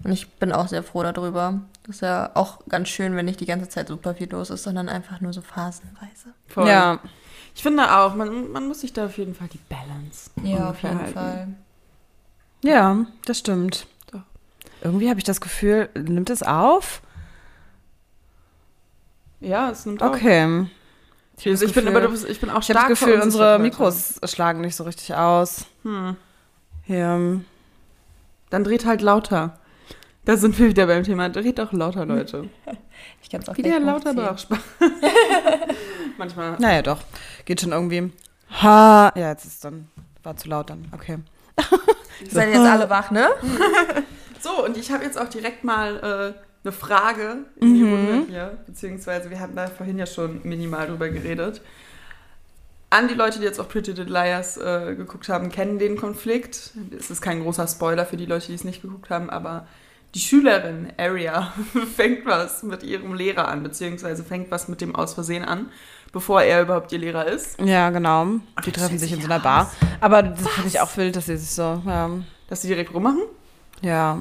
Und 0.04 0.12
ich 0.12 0.28
bin 0.34 0.52
auch 0.52 0.68
sehr 0.68 0.82
froh 0.84 1.04
darüber. 1.04 1.62
Das 1.86 1.98
ist 1.98 2.02
ja 2.02 2.32
auch 2.34 2.60
ganz 2.68 2.90
schön, 2.90 3.16
wenn 3.16 3.26
nicht 3.26 3.40
die 3.42 3.46
ganze 3.46 3.70
Zeit 3.70 3.90
super 3.90 4.16
viel 4.16 4.30
los 4.32 4.50
ist, 4.50 4.64
sondern 4.64 4.90
einfach 4.90 5.22
nur 5.22 5.32
so 5.34 5.42
phasenweise. 5.42 6.34
Voll. 6.48 6.68
Ja, 6.68 7.00
Ich 7.56 7.62
finde 7.62 7.96
auch, 7.98 8.16
man, 8.16 8.52
man 8.52 8.68
muss 8.68 8.82
sich 8.82 8.94
da 8.94 9.06
auf 9.06 9.18
jeden 9.18 9.36
Fall 9.36 9.48
die 9.48 9.60
Balance 9.70 10.32
Ja, 10.44 10.70
auf 10.72 10.82
jeden 10.82 11.00
halten. 11.00 11.14
Fall. 11.14 11.48
ja, 12.64 13.06
das 13.26 13.40
stimmt. 13.40 13.86
Doch. 14.12 14.22
Irgendwie 14.82 15.10
habe 15.10 15.20
ich 15.20 15.24
das 15.24 15.40
Gefühl, 15.40 15.90
nimmt 15.96 16.30
es 16.30 16.42
auf? 16.44 17.02
Ja, 19.40 19.70
es 19.70 19.86
nimmt 19.86 20.02
auch. 20.02 20.12
Okay. 20.14 20.42
Also 20.44 20.66
ich, 21.50 21.60
das 21.60 21.60
bin, 21.74 21.86
Gefühl- 21.86 21.98
aber 22.06 22.14
ich 22.30 22.40
bin 22.40 22.50
auch 22.50 22.62
Ich 22.62 22.70
habe 22.70 22.80
stark 22.80 22.90
das 22.90 23.00
Gefühl, 23.00 23.20
unsere. 23.22 23.60
Mikros 23.60 24.20
schlagen 24.26 24.62
nicht 24.62 24.76
so 24.76 24.84
richtig 24.84 25.14
aus. 25.16 25.66
Hm. 25.84 26.16
Ja. 26.88 27.18
Dann 28.50 28.64
dreht 28.64 28.86
halt 28.86 29.02
lauter. 29.02 29.60
Da 30.26 30.38
sind 30.38 30.58
wir 30.58 30.68
wieder 30.70 30.88
beim 30.88 31.04
Thema. 31.04 31.28
Dreht 31.30 31.60
auch 31.60 31.72
lauter, 31.74 32.06
Leute. 32.06 32.50
Ich 33.22 33.30
kann 33.30 33.42
es 33.42 33.50
auch 33.50 33.58
Wie 33.58 33.62
der 33.64 33.80
gleich 33.80 33.86
lauter 33.86 34.12
hochziehen. 34.12 34.26
braucht 34.26 34.40
Spaß. 34.42 34.60
Manchmal. 36.18 36.58
Naja, 36.60 36.82
doch. 36.82 37.00
Geht 37.46 37.62
schon 37.62 37.72
irgendwie. 37.72 38.12
Ha. 38.62 39.12
Ja, 39.16 39.30
jetzt 39.30 39.46
ist 39.46 39.64
dann. 39.66 39.88
War 40.24 40.38
zu 40.38 40.48
laut 40.48 40.70
dann. 40.70 40.86
Okay. 40.94 41.18
Seid 42.30 42.50
ihr 42.50 42.56
jetzt 42.56 42.70
alle 42.72 42.90
wach, 42.90 43.12
ne? 43.12 43.30
So, 44.40 44.66
und 44.66 44.76
ich 44.76 44.92
habe 44.92 45.06
jetzt 45.06 45.18
auch 45.18 45.30
direkt 45.30 45.64
mal 45.64 46.36
äh, 46.36 46.68
eine 46.68 46.72
Frage 46.74 47.46
in 47.62 47.76
die 47.76 47.82
Mhm. 47.84 47.94
Runde 47.94 48.26
hier. 48.30 48.58
Beziehungsweise, 48.68 49.30
wir 49.30 49.40
hatten 49.40 49.56
da 49.56 49.68
vorhin 49.68 49.98
ja 49.98 50.06
schon 50.06 50.42
minimal 50.44 50.88
drüber 50.88 51.08
geredet. 51.10 51.62
an 52.90 53.08
die 53.08 53.14
Leute, 53.14 53.40
die 53.40 53.46
jetzt 53.46 53.60
auch 53.62 53.70
Pretty 53.70 53.92
Little 53.92 54.12
Liars 54.12 54.58
äh, 54.58 54.96
geguckt 54.96 55.30
haben, 55.30 55.50
kennen 55.50 55.80
den 55.80 55.96
Konflikt. 55.98 56.72
Es 56.98 57.10
ist 57.10 57.22
kein 57.22 57.42
großer 57.42 57.68
Spoiler 57.68 58.06
für 58.06 58.18
die 58.18 58.26
Leute, 58.26 58.48
die 58.48 58.54
es 58.56 58.66
nicht 58.66 58.82
geguckt 58.82 59.10
haben, 59.10 59.30
aber 59.30 59.66
die 60.14 60.20
Schülerin 60.20 60.92
Aria 60.98 61.54
fängt 61.96 62.26
was 62.26 62.64
mit 62.64 62.84
ihrem 62.84 63.14
Lehrer 63.14 63.48
an, 63.48 63.64
beziehungsweise 63.64 64.26
fängt 64.26 64.52
was 64.52 64.68
mit 64.68 64.82
dem 64.82 64.94
aus 64.94 65.14
Versehen 65.14 65.46
an, 65.46 65.72
bevor 66.14 66.42
er 66.42 66.62
überhaupt 66.62 66.92
ihr 66.94 67.00
Lehrer 67.00 67.26
ist. 67.28 67.60
Ja, 67.60 67.90
genau. 67.90 68.28
Die 68.66 68.72
treffen 68.72 68.98
sich 68.98 69.12
in 69.12 69.20
so 69.20 69.26
einer 69.26 69.40
Bar. 69.42 69.70
Aber 70.00 70.24
das 70.24 70.48
finde 70.48 70.70
ich 70.70 70.80
auch 70.80 70.96
wild, 70.96 71.16
dass 71.18 71.26
sie 71.26 71.36
sich 71.36 71.50
so, 71.52 71.82
ja. 71.86 72.10
Dass 72.48 72.62
sie 72.62 72.70
direkt 72.70 72.94
rummachen? 72.94 73.24
ja. 73.82 74.18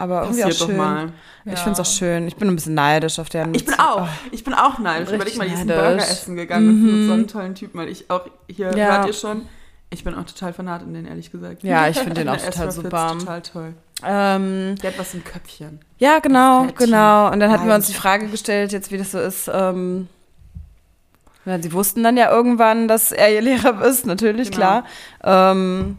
Aber 0.00 0.22
irgendwie 0.22 0.42
Passiert 0.42 0.54
auch 0.54 0.58
doch 0.60 0.66
schön. 0.68 0.76
mal. 0.76 1.12
Ich 1.44 1.58
finde 1.58 1.72
es 1.72 1.80
auch 1.80 1.92
schön. 1.92 2.28
Ich 2.28 2.36
bin 2.36 2.46
ein 2.46 2.54
bisschen 2.54 2.74
neidisch 2.74 3.18
auf 3.18 3.30
deren. 3.30 3.52
Ich 3.52 3.64
bin 3.64 3.74
auch. 3.80 4.06
Ich 4.30 4.44
bin 4.44 4.54
auch 4.54 4.78
neidisch. 4.78 5.10
Überleg 5.12 5.36
mal, 5.36 5.48
die 5.48 5.54
neidisch. 5.56 5.74
Burger 5.74 5.96
essen 5.96 6.36
gegangen 6.36 6.82
mit 7.00 7.06
so 7.08 7.12
einem 7.14 7.26
tollen 7.26 7.56
Typen, 7.56 7.80
weil 7.80 7.88
ich 7.88 8.08
auch, 8.08 8.24
hier 8.48 8.76
Ja. 8.76 8.98
hört 8.98 9.08
ihr 9.08 9.12
schon, 9.12 9.46
ich 9.90 10.04
bin 10.04 10.14
auch 10.14 10.22
total 10.24 10.52
fanat 10.52 10.82
in 10.82 10.94
den, 10.94 11.04
ehrlich 11.04 11.32
gesagt. 11.32 11.64
Ja, 11.64 11.88
ich 11.88 11.98
finde 11.98 12.14
den 12.14 12.28
auch 12.28 12.36
total 12.36 12.70
super. 12.70 13.16
total 13.18 13.42
toll. 13.42 13.74
Ähm, 14.04 14.76
Der 14.80 14.90
hat 14.92 14.98
was 15.00 15.14
im 15.14 15.24
Köpfchen. 15.24 15.80
ja, 15.98 16.20
genau, 16.20 16.68
genau. 16.76 17.32
Und 17.32 17.40
dann 17.40 17.50
hatten 17.50 17.66
wir 17.66 17.74
uns 17.74 17.88
die. 17.88 17.94
Frage 17.94 18.28
gestellt, 18.28 18.70
jetzt 18.70 18.92
wie 18.92 18.98
das 18.98 19.10
so 19.10 19.18
ist. 19.18 19.50
Ähm, 19.52 20.06
ja, 21.48 21.60
sie 21.62 21.72
wussten 21.72 22.02
dann 22.02 22.16
ja 22.16 22.30
irgendwann, 22.30 22.88
dass 22.88 23.12
er 23.12 23.32
ihr 23.32 23.40
Lehrer 23.42 23.82
ist, 23.84 24.06
natürlich, 24.06 24.50
Genau. 24.50 24.82
klar. 24.82 24.84
Ähm, 25.24 25.96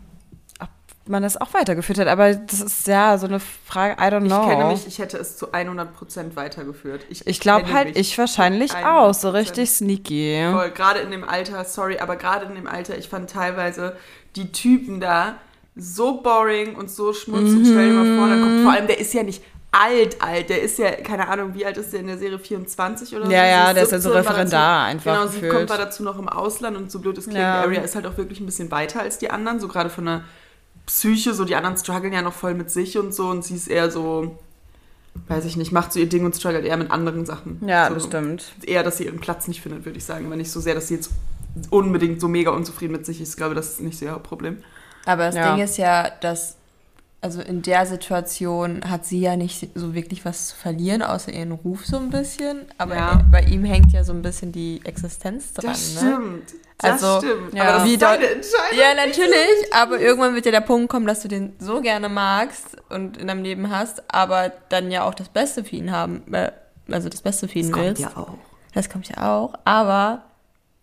ob 0.61 0.69
man 1.07 1.23
das 1.23 1.37
auch 1.41 1.53
weitergeführt 1.55 1.97
hat. 1.97 2.07
Aber 2.07 2.33
das 2.35 2.61
ist 2.61 2.87
ja 2.87 3.17
so 3.17 3.25
eine 3.25 3.39
Frage, 3.39 3.93
I 3.99 4.05
don't 4.13 4.25
Ich 4.25 4.31
know. 4.31 4.47
kenne 4.47 4.65
mich, 4.65 4.85
ich 4.85 4.99
hätte 4.99 5.17
es 5.17 5.37
zu 5.37 5.47
100% 5.53 6.35
weitergeführt. 6.35 7.05
ich 7.09 7.39
glaube 7.39 7.63
kenne 7.63 7.73
halt, 7.75 7.97
ich 7.97 8.15
wahrscheinlich 8.17 8.71
100%. 8.73 8.85
auch. 8.85 9.13
So 9.13 9.29
richtig 9.31 9.71
sneaky. 9.71 10.47
Voll, 10.51 10.69
gerade 10.71 10.99
in 10.99 11.09
dem 11.11 11.27
Alter, 11.27 11.63
sorry, 11.65 11.97
aber 11.99 12.15
gerade 12.15 12.45
in 12.45 12.55
dem 12.55 12.67
Alter, 12.67 12.97
ich 12.97 13.09
fand 13.09 13.29
teilweise 13.29 13.95
die 14.35 14.51
Typen 14.51 14.99
da 14.99 15.35
so 15.75 16.21
boring 16.21 16.75
und 16.75 16.91
so 16.91 17.13
schmutzig. 17.13 17.61
Stell 17.63 17.87
dir 17.89 17.93
mal 17.93 18.17
vor, 18.17 18.27
dann 18.27 18.41
kommt, 18.41 18.61
vor 18.63 18.71
allem, 18.73 18.87
der 18.87 18.99
ist 18.99 19.13
ja 19.13 19.23
nicht 19.23 19.41
alt, 19.71 20.21
alt, 20.21 20.49
der 20.49 20.61
ist 20.61 20.79
ja, 20.79 20.91
keine 20.91 21.27
Ahnung, 21.27 21.53
wie 21.53 21.65
alt 21.65 21.77
ist 21.77 21.93
der 21.93 21.99
in 21.99 22.07
der 22.07 22.17
Serie, 22.17 22.39
24 22.39 23.15
oder 23.15 23.25
so? 23.27 23.31
Ja, 23.31 23.45
ja, 23.45 23.67
ist 23.69 23.75
der 23.75 23.83
ist 23.83 23.91
ja 23.91 23.99
so 23.99 24.09
17, 24.09 24.13
war 24.13 24.31
Referendar 24.31 24.79
dazu, 24.85 24.91
einfach 24.91 25.13
Genau, 25.13 25.27
sie 25.27 25.33
gefühlt. 25.39 25.53
kommt 25.53 25.69
da 25.69 25.77
dazu 25.77 26.03
noch 26.03 26.17
im 26.19 26.27
Ausland 26.29 26.75
und 26.77 26.91
so 26.91 26.99
blöd 26.99 27.17
es 27.17 27.25
klingt, 27.25 27.39
Ja. 27.39 27.61
Arya 27.61 27.81
ist 27.81 27.95
halt 27.95 28.07
auch 28.07 28.17
wirklich 28.17 28.39
ein 28.39 28.45
bisschen 28.47 28.71
weiter 28.71 29.01
als 29.01 29.19
die 29.19 29.29
anderen, 29.29 29.59
so 29.59 29.67
gerade 29.67 29.89
von 29.89 30.05
der 30.05 30.23
Psyche, 30.87 31.33
so 31.35 31.45
die 31.45 31.55
anderen 31.55 31.77
strugglen 31.77 32.13
ja 32.13 32.21
noch 32.23 32.33
voll 32.33 32.55
mit 32.55 32.71
sich 32.71 32.97
und 32.97 33.13
so 33.13 33.27
und 33.29 33.45
sie 33.45 33.55
ist 33.55 33.67
eher 33.67 33.91
so, 33.91 34.39
weiß 35.27 35.45
ich 35.45 35.55
nicht, 35.55 35.71
macht 35.71 35.93
so 35.93 35.99
ihr 35.99 36.09
Ding 36.09 36.25
und 36.25 36.35
struggelt 36.35 36.65
eher 36.65 36.77
mit 36.77 36.89
anderen 36.89 37.25
Sachen. 37.27 37.61
Ja, 37.67 37.89
so, 37.89 37.93
das 37.93 38.05
stimmt. 38.05 38.45
eher, 38.63 38.81
dass 38.81 38.97
sie 38.97 39.05
ihren 39.05 39.19
Platz 39.19 39.47
nicht 39.47 39.61
findet, 39.61 39.85
würde 39.85 39.97
ich 39.99 40.05
sagen. 40.05 40.25
Aber 40.25 40.35
nicht 40.35 40.49
so 40.51 40.59
sehr, 40.59 40.73
dass 40.73 40.87
sie 40.87 40.95
jetzt 40.95 41.11
unbedingt 41.69 42.19
so 42.21 42.27
mega 42.27 42.49
unzufrieden 42.51 42.93
mit 42.93 43.05
sich 43.05 43.21
ist. 43.21 43.29
Ich 43.31 43.37
glaube, 43.37 43.53
das 43.55 43.69
ist 43.73 43.81
nicht 43.81 43.99
so 43.99 44.05
ihr 44.05 44.11
Hauptproblem. 44.13 44.63
Aber 45.05 45.25
das 45.27 45.35
Ja. 45.35 45.53
Ding 45.53 45.63
ist 45.63 45.77
ja, 45.77 46.09
dass, 46.21 46.57
also 47.21 47.41
in 47.41 47.61
der 47.61 47.85
Situation 47.85 48.81
hat 48.89 49.05
sie 49.05 49.19
ja 49.19 49.35
nicht 49.35 49.67
so 49.75 49.93
wirklich 49.93 50.23
was 50.25 50.49
zu 50.49 50.55
verlieren, 50.55 51.01
außer 51.01 51.31
ihren 51.33 51.51
Ruf 51.51 51.85
so 51.85 51.97
ein 51.97 52.09
bisschen. 52.09 52.61
Aber 52.77 52.95
Ja. 52.95 53.21
bei 53.31 53.41
ihm 53.41 53.65
hängt 53.65 53.91
ja 53.91 54.03
so 54.03 54.13
ein 54.13 54.21
bisschen 54.21 54.51
die 54.51 54.79
Existenz 54.85 55.53
dran. 55.53 55.71
Das 55.71 55.93
Ne? 55.95 55.99
stimmt. 55.99 56.53
Das 56.81 57.03
Also, 57.03 57.17
stimmt. 57.27 57.53
ja. 57.53 57.63
Aber 57.63 57.71
das 57.79 57.83
Wie 57.87 57.93
ist 57.93 58.01
deine 58.01 58.25
Entscheidung. 58.25 58.79
Ja, 58.79 58.93
natürlich, 58.95 59.73
aber 59.73 59.99
irgendwann 59.99 60.33
wird 60.33 60.45
ja 60.45 60.51
der 60.53 60.61
Punkt 60.61 60.89
kommen, 60.89 61.07
dass 61.07 61.21
du 61.21 61.27
den 61.27 61.53
so 61.59 61.81
gerne 61.81 62.07
magst 62.07 62.77
und 62.89 63.17
in 63.17 63.27
deinem 63.27 63.43
Leben 63.43 63.69
hast, 63.69 64.01
aber 64.13 64.53
dann 64.69 64.89
ja 64.89 65.03
auch 65.03 65.13
das 65.13 65.27
Beste 65.27 65.65
für 65.65 65.75
ihn 65.75 65.91
haben, 65.91 66.23
äh, 66.33 66.51
also 66.89 67.09
das 67.09 67.21
Beste 67.21 67.49
für 67.49 67.59
ihn 67.59 67.65
Das 67.67 67.71
kommt 67.73 67.85
willst. 67.85 68.01
ja 68.01 68.11
auch. 68.15 68.33
Das 68.73 68.89
kommt 68.89 69.09
ja 69.09 69.29
auch, 69.35 69.53
aber 69.65 70.23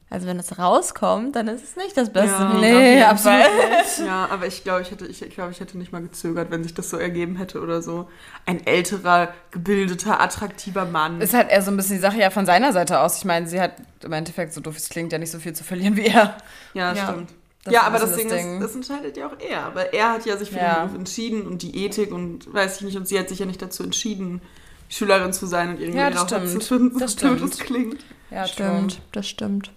also 0.08 0.26
wenn 0.26 0.36
das 0.36 0.58
rauskommt, 0.58 1.34
dann 1.34 1.48
ist 1.48 1.64
es 1.64 1.76
nicht 1.76 1.96
das 1.96 2.12
Beste 2.12 2.30
Ja. 2.42 2.54
Nee, 2.54 3.02
absolut 3.02 3.42
Fall. 3.42 4.06
Ja, 4.06 4.28
aber 4.30 4.46
ich 4.46 4.62
glaube, 4.62 4.82
ich 4.82 4.90
hätte, 4.92 5.06
ich 5.06 5.18
glaube, 5.30 5.50
ich 5.50 5.58
hätte 5.60 5.76
nicht 5.78 5.90
mal 5.92 6.00
gezögert, 6.02 6.50
wenn 6.50 6.62
sich 6.62 6.74
das 6.74 6.90
so 6.90 6.96
ergeben 6.96 7.36
hätte 7.36 7.60
oder 7.60 7.82
so. 7.82 8.08
Ein 8.46 8.64
älterer, 8.66 9.28
gebildeter, 9.50 10.20
attraktiver 10.20 10.84
Mann. 10.84 11.20
Ist 11.20 11.34
halt 11.34 11.50
eher 11.50 11.60
so 11.62 11.70
ein 11.72 11.76
bisschen 11.76 11.96
die 11.96 12.02
Sache 12.02 12.18
ja 12.18 12.30
von 12.30 12.46
seiner 12.46 12.72
Seite 12.72 13.00
aus. 13.00 13.18
Ich 13.18 13.24
meine, 13.24 13.48
sie 13.48 13.60
hat 13.60 13.72
im 14.02 14.12
Endeffekt, 14.12 14.52
so 14.52 14.60
doof 14.60 14.76
es 14.76 14.88
klingt, 14.88 15.12
ja 15.12 15.18
nicht 15.18 15.30
so 15.32 15.38
viel 15.40 15.54
zu 15.54 15.64
verlieren 15.64 15.96
wie 15.96 16.06
er. 16.06 16.36
ja, 16.74 16.92
Ja. 16.94 17.08
stimmt. 17.08 17.30
Das 17.64 17.74
ja, 17.74 17.82
aber 17.82 17.98
das 17.98 18.14
Ding, 18.14 18.28
das 18.28 18.38
Ding. 18.38 18.54
ist, 18.58 18.62
das 18.64 18.74
entscheidet 18.76 19.16
ja 19.16 19.26
auch 19.26 19.40
er. 19.40 19.64
Aber 19.64 19.92
er 19.92 20.12
hat 20.12 20.24
ja 20.24 20.36
sich 20.36 20.50
für 20.50 20.58
Ja. 20.58 20.74
den 20.76 20.82
Beruf 20.86 20.98
entschieden 20.98 21.42
und 21.48 21.62
die 21.62 21.84
Ethik 21.84 22.12
und 22.12 22.52
weiß 22.54 22.76
ich 22.76 22.82
nicht, 22.82 22.96
und 22.96 23.08
sie 23.08 23.18
hat 23.18 23.28
sich 23.28 23.40
ja 23.40 23.46
nicht 23.46 23.60
dazu 23.60 23.82
entschieden, 23.82 24.40
Schülerin 24.88 25.32
zu 25.32 25.46
sein 25.46 25.70
und 25.70 25.80
ihren 25.80 25.96
Ja, 25.96 26.06
Lehrer 26.06 26.24
das 26.26 26.52
zu 26.52 26.60
stimmt. 26.60 26.62
finden, 26.62 26.98
Das 27.00 27.10
so 27.12 27.18
stimmt. 27.18 27.40
es 27.42 27.58
klingt. 27.58 28.04
Ja, 28.30 28.46
Stimmt, 28.46 29.00
das 29.10 29.26
stimmt. 29.28 29.72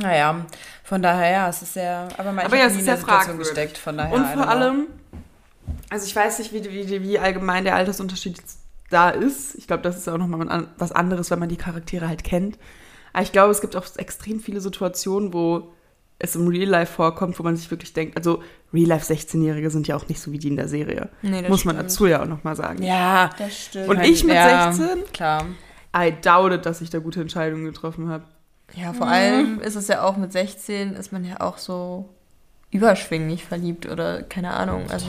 Naja, 0.00 0.44
von 0.82 1.02
daher, 1.02 1.30
ja, 1.30 1.48
es 1.48 1.62
ist 1.62 1.74
sehr. 1.74 2.08
Aber, 2.16 2.32
man, 2.32 2.46
Aber 2.46 2.54
ich 2.54 2.60
ja, 2.60 2.66
es 2.66 2.76
ist 2.76 2.84
sehr 2.84 2.96
Situation 2.96 3.20
fragwürdig. 3.22 3.48
gesteckt, 3.48 3.78
von 3.78 3.96
daher. 3.96 4.12
Und 4.14 4.22
I 4.22 4.26
vor 4.26 4.42
don't 4.42 4.44
know. 4.44 4.50
allem, 4.50 4.86
also 5.90 6.06
ich 6.06 6.14
weiß 6.14 6.38
nicht, 6.40 6.52
wie, 6.52 6.64
wie, 6.64 7.02
wie 7.02 7.18
allgemein 7.18 7.64
der 7.64 7.76
Altersunterschied 7.76 8.40
da 8.90 9.10
ist. 9.10 9.54
Ich 9.56 9.66
glaube, 9.66 9.82
das 9.82 9.96
ist 9.96 10.08
auch 10.08 10.18
nochmal 10.18 10.68
was 10.78 10.92
anderes, 10.92 11.30
wenn 11.30 11.38
man 11.38 11.48
die 11.48 11.56
Charaktere 11.56 12.08
halt 12.08 12.24
kennt. 12.24 12.58
Aber 13.12 13.22
ich 13.22 13.32
glaube, 13.32 13.50
es 13.52 13.60
gibt 13.60 13.76
auch 13.76 13.84
extrem 13.96 14.40
viele 14.40 14.60
Situationen, 14.60 15.32
wo 15.32 15.72
es 16.18 16.36
im 16.36 16.46
Real 16.48 16.68
Life 16.68 16.92
vorkommt, 16.94 17.38
wo 17.38 17.42
man 17.42 17.56
sich 17.56 17.70
wirklich 17.70 17.92
denkt, 17.92 18.16
also 18.16 18.42
Real 18.72 18.88
Life 18.88 19.12
16-Jährige 19.12 19.70
sind 19.70 19.88
ja 19.88 19.96
auch 19.96 20.08
nicht 20.08 20.20
so 20.20 20.32
wie 20.32 20.38
die 20.38 20.48
in 20.48 20.56
der 20.56 20.68
Serie. 20.68 21.08
Nee, 21.22 21.42
das 21.42 21.50
Muss 21.50 21.64
man 21.64 21.76
stimmt. 21.76 21.90
dazu 21.90 22.06
ja 22.06 22.22
auch 22.22 22.26
nochmal 22.26 22.56
sagen. 22.56 22.82
Ja. 22.82 23.30
Das 23.38 23.64
stimmt. 23.66 23.88
Und 23.88 24.00
ich 24.02 24.24
mit 24.24 24.34
ja, 24.34 24.72
16? 24.72 25.04
Klar. 25.12 25.46
I 25.96 26.12
doubt 26.22 26.52
it, 26.52 26.66
dass 26.66 26.80
ich 26.80 26.90
da 26.90 26.98
gute 26.98 27.20
Entscheidungen 27.20 27.64
getroffen 27.64 28.08
habe. 28.08 28.24
Ja, 28.76 28.92
vor 28.92 29.06
allem 29.06 29.60
ist 29.60 29.76
es 29.76 29.88
ja 29.88 30.02
auch 30.02 30.16
mit 30.16 30.32
16, 30.32 30.94
ist 30.94 31.12
man 31.12 31.24
ja 31.24 31.40
auch 31.40 31.58
so 31.58 32.08
überschwinglich 32.70 33.44
verliebt 33.44 33.86
oder 33.88 34.22
keine 34.22 34.52
Ahnung. 34.52 34.90
Also, 34.90 35.06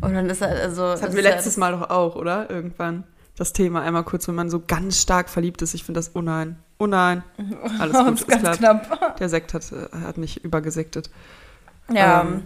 und 0.00 0.14
dann 0.14 0.28
ist 0.28 0.42
halt, 0.42 0.60
also. 0.60 0.82
Das 0.82 1.02
hatten 1.02 1.14
wir 1.14 1.22
letztes 1.22 1.56
Mal 1.56 1.72
doch 1.72 1.90
auch, 1.90 2.16
oder? 2.16 2.50
Irgendwann. 2.50 3.04
Das 3.36 3.52
Thema 3.52 3.82
einmal 3.82 4.04
kurz, 4.04 4.28
wenn 4.28 4.34
man 4.34 4.50
so 4.50 4.60
ganz 4.66 5.00
stark 5.00 5.30
verliebt 5.30 5.62
ist. 5.62 5.74
Ich 5.74 5.84
finde 5.84 5.98
das, 5.98 6.14
oh 6.14 6.20
nein, 6.20 6.58
oh 6.78 6.86
nein. 6.86 7.22
Alles 7.78 7.96
gut, 8.04 8.14
ist 8.14 8.28
ganz 8.28 8.58
klar. 8.58 8.80
knapp. 8.80 9.16
Der 9.16 9.28
Sekt 9.28 9.54
hat, 9.54 9.72
äh, 9.72 9.96
hat 10.04 10.18
nicht 10.18 10.44
übergesektet. 10.44 11.08
Ja. 11.90 12.22
Ähm, 12.22 12.42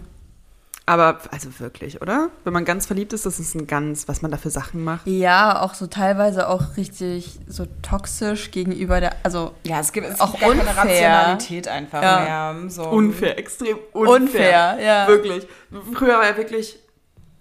aber, 0.87 1.19
also 1.31 1.49
wirklich, 1.59 2.01
oder? 2.01 2.29
Wenn 2.45 2.53
man 2.53 2.63
ganz 2.63 2.85
verliebt 2.87 3.11
ist, 3.11 3.25
das 3.25 3.39
ist 3.39 3.53
ein 3.55 3.67
ganz, 3.67 4.07
was 4.07 4.21
man 4.21 4.31
da 4.31 4.37
für 4.37 4.49
Sachen 4.49 4.83
macht. 4.85 5.05
Ja, 5.05 5.61
auch 5.61 5.73
so 5.73 5.85
teilweise 5.87 6.47
auch 6.47 6.77
richtig 6.77 7.37
so 7.45 7.67
toxisch 7.81 8.51
gegenüber 8.51 9.01
der. 9.01 9.17
Also, 9.23 9.51
ja, 9.65 9.81
es 9.81 9.91
gibt 9.91 10.07
es 10.07 10.19
auch 10.21 10.31
gibt 10.31 10.41
gar 10.43 10.49
keine 10.51 10.61
unfair. 10.61 11.09
Rationalität 11.11 11.67
einfach 11.67 12.01
Ja. 12.01 12.53
mehr. 12.53 12.69
So. 12.69 12.83
Unfair, 12.89 13.37
extrem 13.37 13.77
unfair. 13.91 14.15
Unfair, 14.15 14.77
ja. 14.81 15.07
Wirklich. 15.07 15.45
Früher 15.93 16.17
war 16.19 16.25
ja 16.25 16.37
wirklich, 16.37 16.79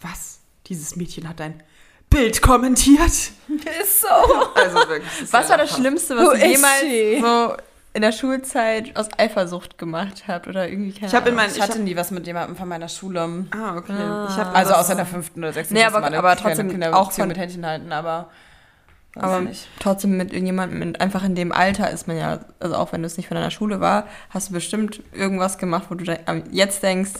was? 0.00 0.40
Dieses 0.66 0.96
Mädchen 0.96 1.28
hat 1.28 1.40
ein 1.40 1.62
Bild 2.10 2.42
kommentiert. 2.42 3.06
Ist 3.80 4.00
so. 4.00 4.08
Also 4.08 4.76
wirklich. 4.88 5.32
was 5.32 5.48
war 5.48 5.56
das. 5.58 5.72
Schlimmste, 5.72 6.16
was 6.16 6.34
is 6.34 6.42
jemals 6.42 6.80
she? 6.80 7.20
so 7.20 7.56
in 7.96 8.02
der 8.02 8.12
Schulzeit 8.12 8.94
aus 8.96 9.08
Eifersucht 9.18 9.78
gemacht 9.78 10.24
habt? 10.28 10.46
Oder 10.46 10.68
irgendwie 10.68 10.92
keine 10.92 11.06
Ich 11.06 11.14
habe 11.14 11.28
in 11.30 11.34
Ahnung. 11.34 11.36
meinen, 11.44 11.50
Ich 11.50 11.56
ich 11.56 11.62
hatte 11.62 11.72
hab, 11.78 11.80
nie 11.80 11.96
was 11.96 12.10
mit 12.10 12.26
jemandem 12.26 12.54
von 12.56 12.68
meiner 12.68 12.88
Schule. 12.88 13.46
ah, 13.50 13.76
okay. 13.76 13.92
Ah. 13.92 14.28
Ich 14.30 14.36
hab 14.36 14.54
Also 14.54 14.74
außer 14.74 14.92
in 14.92 14.98
der 14.98 15.06
fünften 15.06 15.40
oder 15.40 15.52
sechsten 15.52 15.74
Nee, 15.74 15.84
aber- 15.84 16.00
mal 16.00 16.06
eine 16.08 16.18
aber 16.18 16.36
trotzdem 16.36 16.68
Kinderbeziehung 16.70 17.06
auch 17.06 17.12
von- 17.12 17.28
mit 17.28 17.38
Händchen 17.38 17.64
halten, 17.66 17.92
aber 17.92 18.28
Aber 19.16 19.40
nicht. 19.40 19.66
trotzdem 19.80 20.16
mit 20.18 20.30
irgendjemandem, 20.32 20.82
in- 20.82 20.96
einfach 20.96 21.24
in 21.24 21.34
dem 21.34 21.52
Alter 21.52 21.90
ist 21.90 22.06
man 22.06 22.18
ja, 22.18 22.40
also 22.60 22.76
auch 22.76 22.92
wenn 22.92 23.00
du 23.02 23.06
es 23.06 23.16
nicht 23.16 23.28
von 23.28 23.34
deiner 23.36 23.50
Schule 23.50 23.80
war, 23.80 24.06
hast 24.30 24.50
du 24.50 24.52
bestimmt 24.52 25.02
irgendwas 25.12 25.56
gemacht, 25.56 25.84
wo 25.88 25.94
du 25.94 26.04
jetzt 26.50 26.82
denkst, 26.82 27.12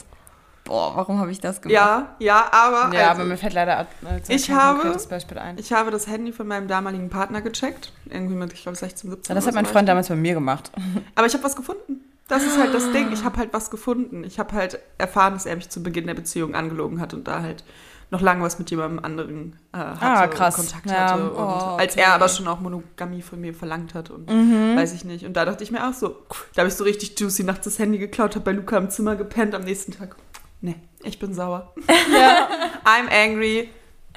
boah, 0.67 0.95
warum 0.95 1.19
habe 1.19 1.31
ich 1.31 1.39
das 1.39 1.61
gemacht? 1.61 1.73
Ja, 1.73 2.15
ja, 2.19 2.45
aber. 2.51 2.93
Ja, 2.95 3.09
also, 3.09 3.21
aber 3.21 3.29
mir 3.29 3.37
fällt 3.37 3.53
leider 3.53 3.81
äh, 3.81 3.85
Ich 4.27 4.51
habe- 4.51 4.79
konkretes 4.79 5.07
Beispiel 5.07 5.37
ein. 5.39 5.57
Ich 5.57 5.71
habe 5.73 5.89
das 5.91 6.07
Handy 6.07 6.31
von 6.31 6.47
meinem 6.47 6.67
damaligen 6.67 7.09
Partner 7.09 7.41
gecheckt. 7.41 7.91
Irgendwie 8.09 8.35
mit, 8.35 8.53
ich 8.53 8.61
glaube, 8.63 8.77
16, 8.77 9.09
17. 9.09 9.29
Ja, 9.33 9.35
das 9.35 9.47
hat 9.47 9.55
mein 9.55 9.65
Freund 9.65 9.89
damals 9.89 10.09
bei 10.09 10.15
mir 10.15 10.33
gemacht. 10.33 10.71
Aber 11.15 11.25
ich 11.25 11.33
habe 11.33 11.43
was 11.43 11.55
gefunden. 11.55 12.01
Das 12.27 12.43
ist 12.43 12.59
halt 12.59 12.73
das 12.73 12.91
Ding. 12.91 13.11
Ich 13.13 13.23
habe 13.23 13.37
halt 13.37 13.53
was 13.53 13.69
gefunden. 13.71 14.23
Ich 14.25 14.37
habe 14.37 14.51
halt 14.53 14.79
erfahren, 14.97 15.33
dass 15.33 15.45
er 15.45 15.55
mich 15.55 15.69
zu 15.69 15.81
Beginn 15.81 16.07
der 16.07 16.13
Beziehung 16.13 16.55
angelogen 16.55 16.99
hat 16.99 17.13
und 17.13 17.25
da 17.27 17.41
halt 17.41 17.63
noch 18.09 18.21
lange 18.21 18.41
was 18.41 18.57
mit 18.57 18.69
jemandem 18.71 19.03
anderen 19.03 19.57
äh, 19.73 19.77
hatte 19.77 19.97
Ah, 20.01 20.27
krass. 20.27 20.55
Kontakt 20.55 20.89
Ja. 20.89 21.11
hatte. 21.11 21.31
Oh, 21.35 21.75
als 21.77 21.93
okay. 21.93 22.03
er 22.05 22.13
aber 22.13 22.29
schon 22.29 22.47
auch 22.47 22.59
Monogamie 22.61 23.21
von 23.21 23.39
mir 23.41 23.53
verlangt 23.53 23.93
hat 23.93 24.09
und 24.09 24.29
Mhm. 24.29 24.77
weiß 24.77 24.93
ich 24.93 25.03
nicht. 25.03 25.25
Und 25.25 25.33
da 25.33 25.43
dachte 25.43 25.61
ich 25.63 25.71
mir 25.71 25.85
auch 25.87 25.93
so, 25.93 26.15
da 26.55 26.61
habe 26.61 26.69
ich 26.69 26.75
so 26.75 26.85
richtig 26.85 27.19
juicy 27.19 27.43
nachts 27.43 27.65
das 27.65 27.79
Handy 27.79 27.97
geklaut, 27.97 28.35
habe 28.35 28.45
bei 28.45 28.51
Luca 28.53 28.77
im 28.77 28.89
Zimmer 28.89 29.17
gepennt, 29.17 29.53
am 29.55 29.63
nächsten 29.63 29.91
Tag, 29.91 30.15
nee, 30.61 30.75
ich 31.03 31.19
bin 31.19 31.33
sauer. 31.33 31.73
I'm 32.85 33.09
angry. 33.09 33.69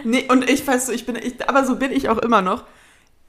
Nee, 0.04 0.26
und 0.30 0.48
ich 0.48 0.66
weiß 0.66 0.86
so, 0.86 0.92
ich 0.92 1.06
bin, 1.06 1.16
ich, 1.16 1.48
aber 1.48 1.64
so 1.64 1.76
bin 1.76 1.92
ich 1.92 2.08
auch 2.08 2.18
immer 2.18 2.42
noch. 2.42 2.64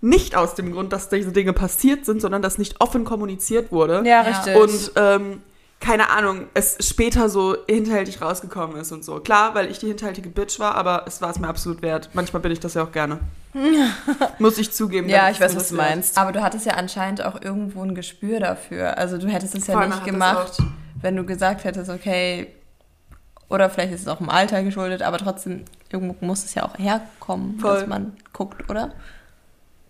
Nicht 0.03 0.35
aus 0.35 0.55
dem 0.55 0.71
Grund, 0.71 0.91
dass 0.93 1.09
diese 1.09 1.31
Dinge 1.31 1.53
passiert 1.53 2.05
sind, 2.05 2.21
sondern 2.21 2.41
dass 2.41 2.57
nicht 2.57 2.81
offen 2.81 3.03
kommuniziert 3.03 3.71
wurde. 3.71 4.01
Ja, 4.03 4.03
Ja. 4.03 4.21
richtig. 4.21 4.55
Und 4.55 4.91
ähm, 4.95 5.41
keine 5.79 6.09
Ahnung, 6.11 6.47
es 6.53 6.77
später 6.87 7.27
so 7.29 7.55
hinterhältig 7.67 8.21
rausgekommen 8.21 8.77
ist 8.77 8.91
und 8.91 9.03
so. 9.03 9.19
Klar, 9.19 9.53
weil 9.55 9.69
ich 9.69 9.79
die 9.79 9.87
hinterhältige 9.87 10.29
Bitch 10.29 10.59
war, 10.59 10.75
aber 10.75 11.05
es 11.07 11.21
war 11.21 11.29
es 11.31 11.39
mir 11.39 11.47
absolut 11.47 11.81
wert. 11.81 12.09
Manchmal 12.13 12.41
bin 12.41 12.51
ich 12.51 12.59
das 12.59 12.75
ja 12.75 12.83
auch 12.83 12.91
gerne. 12.91 13.19
Muss 14.39 14.57
ich 14.57 14.71
zugeben. 14.71 15.09
Ja, 15.09 15.29
ich 15.29 15.39
weiß, 15.41 15.55
was 15.55 15.69
du 15.69 15.75
meinst. 15.75 16.17
Aber 16.17 16.31
du 16.31 16.41
hattest 16.41 16.65
ja 16.65 16.73
anscheinend 16.73 17.23
auch 17.23 17.41
irgendwo 17.41 17.83
ein 17.83 17.93
Gespür 17.95 18.39
dafür. 18.39 18.97
Also 18.97 19.17
du 19.17 19.27
hättest 19.27 19.55
es 19.55 19.67
ja 19.67 19.73
Voll, 19.73 19.87
nicht 19.87 20.05
gemacht, 20.05 20.57
wenn 21.01 21.15
du 21.15 21.25
gesagt 21.25 21.63
hättest, 21.63 21.89
okay, 21.89 22.47
oder 23.51 23.69
vielleicht 23.69 23.93
ist 23.93 24.01
es 24.01 24.07
auch 24.07 24.21
im 24.21 24.29
Alter 24.29 24.63
geschuldet, 24.63 25.01
aber 25.01 25.17
trotzdem, 25.17 25.65
irgendwo 25.91 26.25
muss 26.25 26.45
es 26.45 26.53
ja 26.53 26.63
auch 26.63 26.77
herkommen, 26.77 27.59
Voll. 27.59 27.79
dass 27.79 27.87
man 27.87 28.13
guckt, 28.31 28.69
oder? 28.69 28.93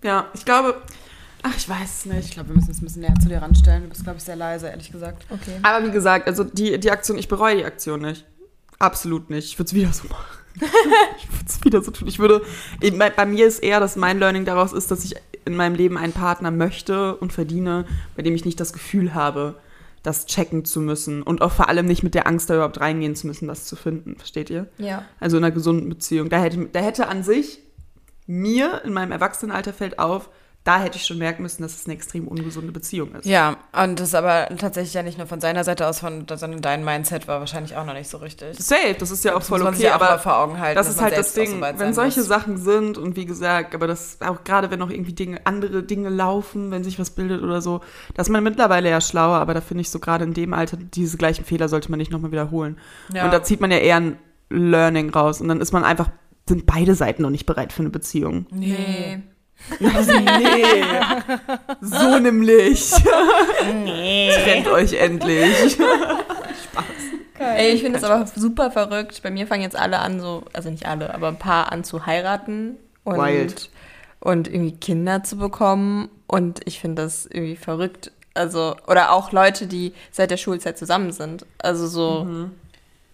Ja, 0.04 0.26
ich 0.34 0.46
glaube, 0.46 0.82
ach, 1.44 1.56
ich 1.56 1.70
weiß 1.70 2.00
es 2.00 2.06
nicht. 2.06 2.30
Ich 2.30 2.32
glaube, 2.32 2.50
wir 2.50 2.56
müssen 2.56 2.70
uns 2.70 2.82
ein 2.82 2.86
bisschen 2.86 3.02
näher 3.04 3.14
zu 3.22 3.30
dir 3.30 3.40
ranstellen. 3.40 3.84
Du 3.84 3.90
bist, 3.90 4.04
glaube 4.04 4.18
ich, 4.18 4.24
sehr 4.24 4.36
leise, 4.36 4.68
ehrlich 4.68 4.92
gesagt. 4.92 5.26
Okay. 5.30 5.60
Aber 5.62 5.86
wie 5.86 5.92
gesagt, 5.92 6.28
also 6.28 6.44
die, 6.44 6.80
die 6.80 6.90
Aktion, 6.90 7.20
ich 7.20 7.28
bereue 7.28 7.58
die 7.58 7.66
Aktion 7.66 8.02
nicht. 8.02 8.26
Absolut 8.80 9.30
nicht. 9.30 9.46
Ich 9.46 9.60
würde 9.60 9.68
es 9.68 9.74
wieder 9.76 9.94
so 9.94 10.08
machen. 10.08 10.26
ich 10.56 11.32
würde 11.32 11.46
es 11.48 11.64
wieder 11.64 11.84
so 11.84 11.92
tun. 11.92 12.08
Ich 12.08 12.18
würde, 12.18 12.42
bei, 12.98 13.12
bei 13.12 13.26
mir 13.28 13.46
ist 13.46 13.60
eher, 13.60 13.80
dass 13.80 13.96
mein 13.96 14.18
Learning 14.18 14.44
daraus 14.44 14.74
ist, 14.74 14.90
dass 14.90 15.06
ich 15.06 15.16
in 15.46 15.56
meinem 15.56 15.76
Leben 15.76 15.98
einen 15.98 16.14
Partner 16.14 16.50
möchte 16.50 17.16
und 17.18 17.32
verdiene, 17.32 17.86
bei 18.16 18.24
dem 18.24 18.34
ich 18.34 18.44
nicht 18.44 18.60
das 18.60 18.74
Gefühl 18.74 19.14
habe, 19.14 19.56
das 20.04 20.26
checken 20.26 20.66
zu 20.66 20.82
müssen 20.82 21.22
und 21.22 21.42
auch 21.42 21.52
vor 21.52 21.70
allem 21.70 21.86
nicht 21.86 22.04
mit 22.04 22.16
der 22.16 22.28
Angst, 22.28 22.50
da 22.50 22.56
überhaupt 22.56 22.80
reingehen 22.80 23.16
zu 23.16 23.28
müssen, 23.28 23.48
das 23.48 23.66
zu 23.66 23.76
finden. 23.76 24.16
Versteht 24.18 24.50
ihr? 24.50 24.68
Ja. 24.78 25.06
Also 25.20 25.38
in 25.38 25.44
einer 25.44 25.54
gesunden 25.54 25.90
Beziehung. 25.90 26.30
Da 26.30 26.42
hätte, 26.42 26.66
da 26.72 26.80
hätte 26.80 27.08
an 27.08 27.24
sich 27.24 27.60
mir 28.26 28.82
in 28.84 28.94
meinem 28.94 29.12
Erwachsenenalter 29.12 29.74
fällt 29.74 30.00
auf, 30.00 30.30
da 30.64 30.80
hätte 30.80 30.98
ich 30.98 31.06
schon 31.08 31.18
merken 31.18 31.42
müssen, 31.42 31.64
dass 31.64 31.76
es 31.76 31.86
eine 31.86 31.96
extrem 31.96 32.28
ungesunde 32.28 32.72
Beziehung 32.72 33.16
ist. 33.16 33.26
Ja, 33.26 33.58
und 33.74 34.00
das 34.00 34.14
aber 34.14 34.48
tatsächlich 34.58 34.94
ja 34.94 35.02
nicht 35.02 35.18
nur 35.18 35.26
von 35.26 35.42
seiner 35.42 35.64
Seite 35.64 35.88
aus, 35.88 36.00
von, 36.00 36.28
sondern 36.30 36.62
dein 36.62 36.86
Mindset 36.86 37.28
war 37.28 37.40
wahrscheinlich 37.40 37.76
auch 37.76 37.86
noch 37.86 37.96
nicht 37.96 38.10
so 38.10 38.18
richtig. 38.18 38.60
Safe, 38.60 38.96
das 38.98 39.10
ist 39.10 39.24
ja 39.26 39.34
auch 39.34 39.40
Das 39.40 39.48
voll 39.48 39.60
muss 39.60 39.66
man 39.66 39.74
okay, 39.74 39.90
mal 39.90 39.94
aber 39.94 40.20
vor 40.20 40.38
Augen 40.38 40.60
halten. 40.60 40.76
das 40.76 40.88
ist 40.88 41.02
halt 41.02 41.18
das 41.18 41.34
Ding, 41.34 41.50
so 41.50 41.80
wenn 41.80 41.94
solche 41.96 42.20
muss. 42.20 42.30
Sachen 42.30 42.58
sind 42.58 43.00
und 43.00 43.16
wie 43.16 43.26
gesagt, 43.26 43.74
aber 43.74 43.88
das 43.88 44.20
auch 44.22 44.44
gerade 44.44 44.70
wenn 44.70 44.78
noch 44.78 44.92
irgendwie 44.92 45.14
Dinge, 45.14 45.42
andere 45.46 45.82
Dinge 45.82 46.10
laufen, 46.10 46.70
wenn 46.70 46.84
sich 46.84 47.00
was 47.00 47.10
bildet 47.10 47.42
oder 47.42 47.62
so, 47.62 47.82
da 48.14 48.22
ist 48.22 48.30
man 48.30 48.44
mittlerweile 48.44 48.88
ja 48.90 49.02
schlauer, 49.02 49.38
aber 49.38 49.56
da 49.56 49.62
finde 49.62 49.82
ich 49.82 49.90
so 49.90 49.98
gerade 50.00 50.26
in 50.26 50.36
dem 50.36 50.54
Alter, 50.54 50.78
diese 50.78 51.18
gleichen 51.18 51.44
Fehler 51.44 51.70
sollte 51.70 51.90
man 51.90 51.98
nicht 51.98 52.12
nochmal 52.12 52.32
wiederholen. 52.32 52.78
Ja. 53.12 53.26
Und 53.26 53.34
da 53.34 53.42
zieht 53.42 53.62
man 53.62 53.72
ja 53.72 53.78
eher 53.78 53.96
ein 53.98 54.20
Learning 54.50 55.10
raus 55.10 55.42
und 55.42 55.48
dann 55.48 55.60
ist 55.60 55.72
man 55.72 55.84
einfach, 55.84 56.12
sind 56.48 56.68
beide 56.68 56.94
Seiten 56.94 57.24
noch 57.24 57.30
nicht 57.32 57.46
bereit 57.48 57.74
für 57.74 57.82
eine 57.82 57.90
Beziehung. 57.90 58.46
Nee. 58.52 59.24
Also, 59.94 60.12
nee. 60.20 60.84
So 61.82 62.20
nämlich. 62.20 62.92
Trennt 62.92 64.68
euch 64.68 64.94
endlich. 64.94 65.78
Ey, 67.40 67.72
ich 67.72 67.82
finde 67.82 67.98
es 67.98 68.04
aber 68.04 68.26
super 68.28 68.72
verrückt. 68.72 69.22
Bei 69.24 69.32
mir 69.32 69.48
fangen 69.48 69.64
jetzt 69.64 69.76
alle 69.76 70.00
an, 70.00 70.20
so, 70.20 70.44
also 70.54 70.70
nicht 70.70 70.86
alle, 70.86 71.14
aber 71.14 71.30
ein 71.30 71.40
paar 71.40 71.72
an 71.72 71.84
zu 71.84 72.06
heiraten 72.06 72.78
und, 73.04 73.18
Wild. 73.18 73.70
und 74.20 74.48
irgendwie 74.48 74.76
Kinder 74.76 75.24
zu 75.24 75.38
bekommen. 75.38 76.10
Und 76.28 76.62
ich 76.66 76.80
finde 76.80 77.02
das 77.04 77.26
irgendwie 77.26 77.56
verrückt. 77.56 78.12
Also, 78.34 78.76
oder 78.88 79.12
auch 79.12 79.32
Leute, 79.32 79.68
die 79.68 79.94
seit 80.12 80.32
der 80.32 80.38
Schulzeit 80.38 80.78
zusammen 80.78 81.12
sind. 81.12 81.46
Also 81.58 81.88
so, 81.88 82.28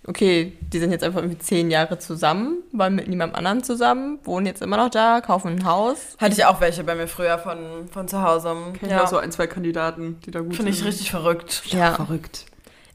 okay, 0.07 0.53
die 0.61 0.79
sind 0.79 0.91
jetzt 0.91 1.03
einfach 1.03 1.21
irgendwie 1.21 1.37
zehn 1.37 1.69
Jahre 1.69 1.99
zusammen, 1.99 2.63
waren 2.71 2.95
mit 2.95 3.07
niemandem 3.07 3.35
anderen 3.35 3.63
zusammen, 3.63 4.19
wohnen 4.23 4.45
jetzt 4.45 4.61
immer 4.61 4.77
noch 4.77 4.89
da, 4.89 5.21
kaufen 5.21 5.49
ein 5.49 5.65
Haus. 5.65 6.15
Hatte 6.17 6.33
ich 6.33 6.45
auch 6.45 6.61
welche 6.61 6.83
bei 6.83 6.95
mir 6.95 7.07
früher 7.07 7.37
von, 7.37 7.87
von 7.91 8.07
zu 8.07 8.21
Hause. 8.21 8.55
Kenn 8.79 8.89
ich 8.89 8.95
auch 8.95 9.07
so 9.07 9.17
ein, 9.17 9.31
zwei 9.31 9.47
Kandidaten, 9.47 10.19
die 10.25 10.31
da 10.31 10.39
gut 10.39 10.55
Finde 10.55 10.71
ich 10.71 10.77
sind. 10.79 10.87
richtig 10.87 11.11
verrückt. 11.11 11.63
Ja. 11.67 11.93
verrückt. 11.93 12.45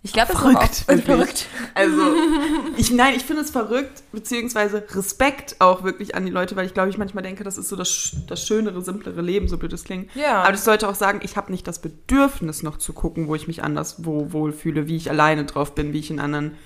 Ich 0.05 0.13
glaube, 0.13 0.33
das 0.33 0.41
Verrückt, 0.41 0.63
ist 0.65 0.83
auch 0.83 0.89
wirklich. 0.89 1.07
verrückt. 1.07 1.47
Also, 1.75 2.03
ich, 2.77 2.91
nein, 2.91 3.15
ich 3.15 3.23
finde 3.23 3.43
es 3.43 3.51
verrückt, 3.51 4.03
beziehungsweise 4.11 4.83
Respekt 4.91 5.57
auch 5.61 5.85
wirklich 5.85 6.17
an 6.17 6.27
die 6.27 6.33
Leute, 6.33 6.57
weil 6.57 6.67
ich 6.67 6.75
glaube, 6.75 6.91
ich 6.91 6.99
manchmal 6.99 7.23
denke, 7.23 7.45
das 7.45 7.57
ist 7.57 7.69
so 7.69 7.77
das, 7.77 8.17
das 8.27 8.45
schönere, 8.45 8.83
simplere 8.83 9.21
Leben, 9.21 9.47
so 9.47 9.59
blöd 9.59 9.73
es 9.73 9.85
klingt. 9.85 10.13
Ja. 10.17 10.43
Aber 10.43 10.55
ich 10.55 10.61
sollte 10.61 10.89
auch 10.89 10.97
sagen, 10.97 11.21
ich 11.23 11.37
habe 11.37 11.53
nicht 11.53 11.69
das 11.69 11.81
Bedürfnis, 11.81 12.65
noch 12.65 12.79
zu 12.79 12.93
gucken, 12.95 13.29
wo 13.29 13.37
ich 13.37 13.47
mich 13.47 13.63
anders 13.63 14.05
wo, 14.05 14.33
wohlfühle, 14.33 14.89
wie 14.89 14.97
ich 14.97 15.09
alleine 15.09 15.45
drauf 15.45 15.75
bin, 15.75 15.93
wie 15.93 16.01
ich 16.01 16.11
in 16.11 16.19
anderen 16.19 16.57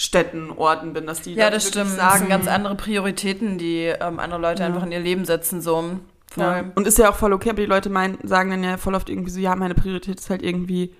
Städten, 0.00 0.52
Orten 0.52 0.92
bin, 0.92 1.06
dass 1.06 1.22
die 1.22 1.34
Ja, 1.34 1.50
das 1.50 1.66
stimmt. 1.66 1.86
Das 1.86 1.88
sind 1.90 1.98
sagen, 1.98 2.28
ganz 2.28 2.46
andere 2.46 2.76
Prioritäten, 2.76 3.58
die 3.58 3.86
ähm, 3.86 4.20
andere 4.20 4.40
Leute 4.40 4.64
einfach 4.64 4.84
in 4.84 4.92
ihr 4.92 5.00
Leben 5.00 5.24
setzen. 5.24 5.60
So. 5.60 5.98
Voll. 6.30 6.44
Ja. 6.44 6.64
Und 6.76 6.86
ist 6.86 6.98
ja 6.98 7.10
auch 7.10 7.16
voll 7.16 7.32
okay, 7.32 7.50
aber 7.50 7.62
die 7.62 7.66
Leute 7.66 7.90
meinen, 7.90 8.16
sagen 8.22 8.50
dann 8.50 8.62
ja 8.62 8.76
voll 8.76 8.94
oft 8.94 9.10
irgendwie 9.10 9.30
so, 9.30 9.40
ja, 9.40 9.56
meine 9.56 9.74
Priorität 9.74 10.20
ist 10.20 10.30
halt 10.30 10.42
irgendwie 10.42 10.94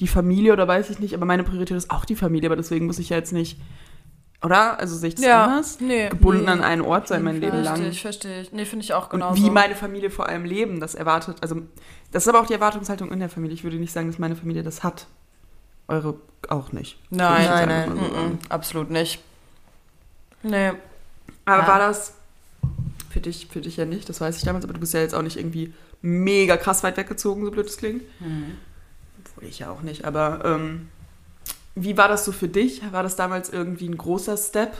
die 0.00 0.08
Familie 0.08 0.52
oder 0.52 0.66
weiß 0.66 0.90
ich 0.90 0.98
nicht, 0.98 1.14
aber 1.14 1.26
meine 1.26 1.44
Priorität 1.44 1.76
ist 1.76 1.92
auch 1.92 2.04
die 2.04 2.16
Familie, 2.16 2.48
aber 2.48 2.56
deswegen 2.56 2.86
muss 2.86 2.98
ich 2.98 3.10
ja 3.10 3.18
jetzt 3.18 3.32
nicht, 3.32 3.60
oder? 4.42 4.80
Also 4.80 4.96
sehe 4.96 5.10
ich 5.10 5.14
das 5.14 5.24
Ja, 5.24 5.44
anders? 5.44 5.78
nee. 5.80 6.08
Gebunden 6.08 6.46
Nee. 6.46 6.50
an 6.50 6.62
einen 6.64 6.82
Ort 6.82 7.06
sein 7.06 7.22
mein 7.22 7.40
Leben 7.40 7.62
Verstehe 7.62 7.82
lang. 7.84 7.90
ich, 7.92 8.00
verstehe 8.02 8.40
ich. 8.40 8.52
Nee, 8.52 8.64
finde 8.64 8.82
ich 8.84 8.94
auch 8.94 9.12
Und 9.12 9.20
genau 9.20 9.36
wie 9.36 9.50
meine 9.50 9.76
Familie 9.76 10.10
vor 10.10 10.28
allem 10.28 10.44
leben, 10.44 10.80
das 10.80 10.96
erwartet, 10.96 11.36
also 11.42 11.56
das 12.10 12.24
ist 12.24 12.28
aber 12.28 12.40
auch 12.40 12.46
die 12.46 12.54
Erwartungshaltung 12.54 13.12
in 13.12 13.20
der 13.20 13.28
Familie. 13.28 13.54
Ich 13.54 13.62
würde 13.62 13.76
nicht 13.76 13.92
sagen, 13.92 14.08
dass 14.08 14.18
meine 14.18 14.34
Familie 14.34 14.64
das 14.64 14.82
hat. 14.82 15.06
Eure 15.90 16.14
auch 16.48 16.72
nicht. 16.72 16.98
Nein, 17.10 17.46
nein, 17.48 17.68
nein. 17.68 17.90
also, 17.90 18.02
Mm-mm, 18.02 18.38
absolut 18.48 18.90
nicht. 18.90 19.20
Nee. 20.42 20.72
Aber 21.44 21.62
Ja. 21.62 21.68
war 21.68 21.78
das 21.78 22.14
für 23.10 23.20
dich, 23.20 23.48
für 23.48 23.60
dich 23.60 23.76
ja 23.76 23.84
nicht, 23.84 24.08
das 24.08 24.20
weiß 24.20 24.36
ich 24.38 24.44
damals, 24.44 24.64
aber 24.64 24.74
du 24.74 24.80
bist 24.80 24.94
ja 24.94 25.00
jetzt 25.00 25.14
auch 25.14 25.22
nicht 25.22 25.36
irgendwie 25.36 25.74
mega 26.00 26.56
krass 26.56 26.82
weit 26.82 26.96
weggezogen, 26.96 27.44
so 27.44 27.50
blöd 27.50 27.66
es 27.66 27.76
klingt. 27.76 28.02
Obwohl 29.24 29.48
ich 29.48 29.58
ja 29.58 29.70
auch 29.70 29.82
nicht, 29.82 30.04
aber 30.04 30.44
ähm, 30.44 30.88
wie 31.74 31.96
war 31.96 32.08
das 32.08 32.24
so 32.24 32.32
für 32.32 32.48
dich? 32.48 32.80
War 32.92 33.02
das 33.02 33.16
damals 33.16 33.50
irgendwie 33.50 33.88
ein 33.88 33.96
großer 33.98 34.36
Step 34.36 34.72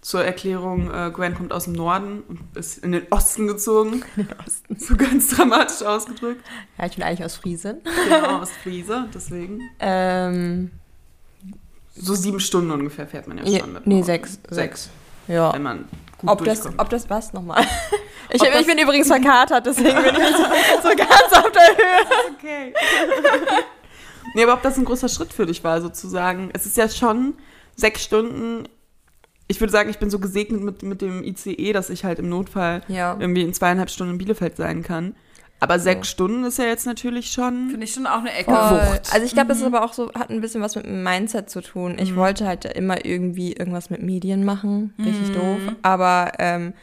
zur 0.00 0.24
Erklärung, 0.24 0.90
äh, 0.92 1.10
Gwen 1.12 1.34
kommt 1.34 1.52
aus 1.52 1.64
dem 1.64 1.72
Norden 1.74 2.22
und 2.28 2.40
ist 2.56 2.78
in 2.78 2.92
den 2.92 3.06
Osten 3.10 3.46
gezogen? 3.48 4.04
So 4.78 4.96
ganz 4.96 5.28
dramatisch 5.30 5.82
ausgedrückt. 5.84 6.44
Ja, 6.78 6.86
ich 6.86 6.94
bin 6.94 7.04
eigentlich 7.04 7.24
aus 7.24 7.36
Friesen. 7.36 7.78
Genau, 8.08 8.38
aus 8.40 8.50
Friese, 8.62 9.08
deswegen. 9.12 9.60
Ähm, 9.80 10.70
So 11.96 12.14
sieben 12.14 12.38
Stunden 12.40 12.70
ungefähr 12.70 13.06
fährt 13.08 13.26
man 13.26 13.38
ja 13.44 13.58
schon 13.60 13.72
mit. 13.72 13.86
nee, 13.86 13.96
Auto. 13.96 14.04
sechs. 14.04 14.38
Sechs, 14.50 14.88
Ja. 15.26 15.52
wenn 15.52 15.62
man 15.62 15.88
gut 16.18 16.30
Ob 16.30 16.44
das, 16.44 16.60
durchkommt. 16.60 16.80
ob 16.80 16.90
das 16.90 17.10
was 17.10 17.32
nochmal? 17.32 17.64
Ich, 18.30 18.42
ich 18.42 18.50
das- 18.50 18.66
bin 18.66 18.76
übrigens 18.78 19.06
verkatert, 19.06 19.64
deswegen 19.64 20.02
bin 20.02 20.14
ich 20.14 20.36
so, 20.36 20.88
so 20.90 20.94
ganz 20.94 21.32
auf 21.32 21.50
der 21.50 21.62
Höhe. 21.62 22.34
Okay. 22.36 22.74
nee, 24.34 24.42
aber 24.42 24.52
ob 24.52 24.62
das 24.62 24.76
ein 24.76 24.84
großer 24.84 25.08
Schritt 25.08 25.32
für 25.32 25.46
dich 25.46 25.64
war, 25.64 25.80
sozusagen. 25.80 26.50
Es 26.52 26.66
ist 26.66 26.76
ja 26.76 26.90
schon 26.90 27.32
sechs 27.74 28.04
Stunden. 28.04 28.68
Ich 29.48 29.60
würde 29.60 29.72
sagen, 29.72 29.88
ich 29.90 29.98
bin 29.98 30.10
so 30.10 30.18
gesegnet 30.18 30.62
mit, 30.62 30.82
mit 30.82 31.00
dem 31.02 31.24
ICE, 31.24 31.72
dass 31.72 31.90
ich 31.90 32.04
halt 32.04 32.18
im 32.18 32.28
Notfall 32.28 32.82
Ja. 32.88 33.16
irgendwie 33.18 33.42
in 33.42 33.52
zweieinhalb 33.54 33.90
Stunden 33.90 34.12
in 34.12 34.18
Bielefeld 34.18 34.56
sein 34.56 34.82
kann. 34.82 35.14
Aber 35.60 35.80
sechs 35.80 36.08
Stunden 36.08 36.44
ist 36.44 36.58
ja 36.58 36.66
jetzt 36.66 36.86
natürlich 36.86 37.32
schon. 37.32 37.70
Finde 37.70 37.84
ich 37.84 37.92
schon 37.92 38.06
auch 38.06 38.20
eine 38.20 38.32
Ecke. 38.32 38.52
Wucht. 38.52 39.12
Also 39.12 39.26
ich 39.26 39.32
glaube, 39.32 39.48
das 39.48 39.58
ist 39.58 39.64
aber 39.64 39.82
auch 39.82 39.92
so, 39.92 40.12
hat 40.14 40.30
ein 40.30 40.40
bisschen 40.40 40.60
was 40.62 40.76
mit 40.76 40.86
dem 40.86 41.02
Mindset 41.02 41.50
zu 41.50 41.60
tun. 41.62 41.96
Ich 41.98 42.14
wollte 42.14 42.46
halt 42.46 42.64
immer 42.64 43.04
irgendwie 43.04 43.54
irgendwas 43.54 43.90
mit 43.90 44.00
Medien 44.02 44.44
machen, 44.44 44.94
richtig 45.04 45.32
doof. 45.34 45.58
Aber 45.82 46.32
ähm, 46.38 46.74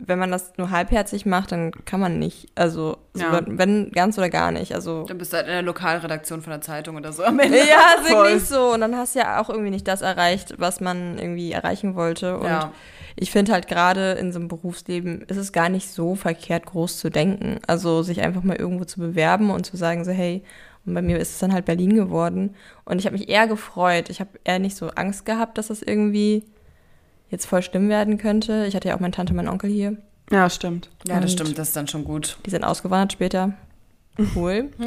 wenn 0.00 0.18
man 0.18 0.30
das 0.30 0.52
nur 0.56 0.70
halbherzig 0.70 1.26
macht, 1.26 1.52
dann 1.52 1.70
kann 1.84 2.00
man 2.00 2.18
nicht. 2.18 2.48
Also 2.54 2.96
so, 3.12 3.22
Ja. 3.22 3.40
wenn 3.46 3.90
ganz 3.92 4.16
oder 4.18 4.30
gar 4.30 4.50
nicht. 4.50 4.74
Also 4.74 5.04
Dann 5.04 5.18
bist 5.18 5.32
du 5.32 5.36
halt 5.36 5.46
in 5.46 5.52
der 5.52 5.62
Lokalredaktion 5.62 6.40
von 6.40 6.50
der 6.52 6.60
Zeitung 6.62 6.96
oder 6.96 7.12
so 7.12 7.22
am 7.22 7.38
Ende. 7.38 7.58
ja, 7.58 7.64
ist 8.02 8.08
wirklich 8.10 8.44
so. 8.44 8.72
Und 8.72 8.80
dann 8.80 8.96
hast 8.96 9.14
du 9.14 9.18
ja 9.20 9.40
auch 9.40 9.50
irgendwie 9.50 9.70
nicht 9.70 9.86
das 9.86 10.00
erreicht, 10.02 10.54
was 10.58 10.80
man 10.80 11.18
irgendwie 11.18 11.52
erreichen 11.52 11.94
wollte. 11.94 12.38
Und 12.38 12.46
Ja. 12.46 12.72
ich 13.16 13.30
finde 13.30 13.52
halt 13.52 13.68
gerade 13.68 14.12
in 14.12 14.32
so 14.32 14.38
einem 14.38 14.48
Berufsleben 14.48 15.22
ist 15.28 15.36
es 15.36 15.52
gar 15.52 15.68
nicht 15.68 15.90
so 15.90 16.14
verkehrt, 16.14 16.64
groß 16.66 16.98
zu 16.98 17.10
denken. 17.10 17.58
Also 17.66 18.02
sich 18.02 18.22
einfach 18.22 18.42
mal 18.42 18.56
irgendwo 18.56 18.84
zu 18.84 19.00
bewerben 19.00 19.50
und 19.50 19.66
zu 19.66 19.76
sagen 19.76 20.04
so, 20.04 20.10
hey, 20.12 20.42
und 20.86 20.94
bei 20.94 21.02
mir 21.02 21.18
ist 21.18 21.30
es 21.32 21.38
dann 21.38 21.52
halt 21.52 21.64
Berlin 21.66 21.94
geworden. 21.94 22.54
Und 22.84 22.98
ich 22.98 23.06
habe 23.06 23.16
mich 23.16 23.28
eher 23.28 23.46
gefreut. 23.46 24.08
Ich 24.10 24.20
habe 24.20 24.30
eher 24.44 24.58
nicht 24.58 24.76
so 24.76 24.88
Angst 24.88 25.24
gehabt, 25.24 25.56
dass 25.58 25.68
das 25.68 25.80
irgendwie 25.82 26.42
jetzt 27.34 27.46
voll 27.46 27.62
schlimm 27.62 27.88
werden 27.88 28.18
könnte. 28.18 28.64
Ich 28.66 28.74
hatte 28.74 28.88
ja 28.88 28.96
auch 28.96 29.00
meine 29.00 29.12
Tante, 29.12 29.34
meinen 29.34 29.48
Onkel 29.48 29.70
hier. 29.70 29.96
Ja, 30.30 30.48
stimmt. 30.48 30.88
Ja, 31.06 31.16
das 31.20 31.32
Und- 31.32 31.40
stimmt, 31.40 31.58
das 31.58 31.68
ist 31.68 31.76
dann 31.76 31.86
schon 31.88 32.04
gut. 32.04 32.38
Die 32.46 32.50
sind 32.50 32.64
ausgewandert 32.64 33.12
später. 33.12 33.52
Cool. 34.34 34.70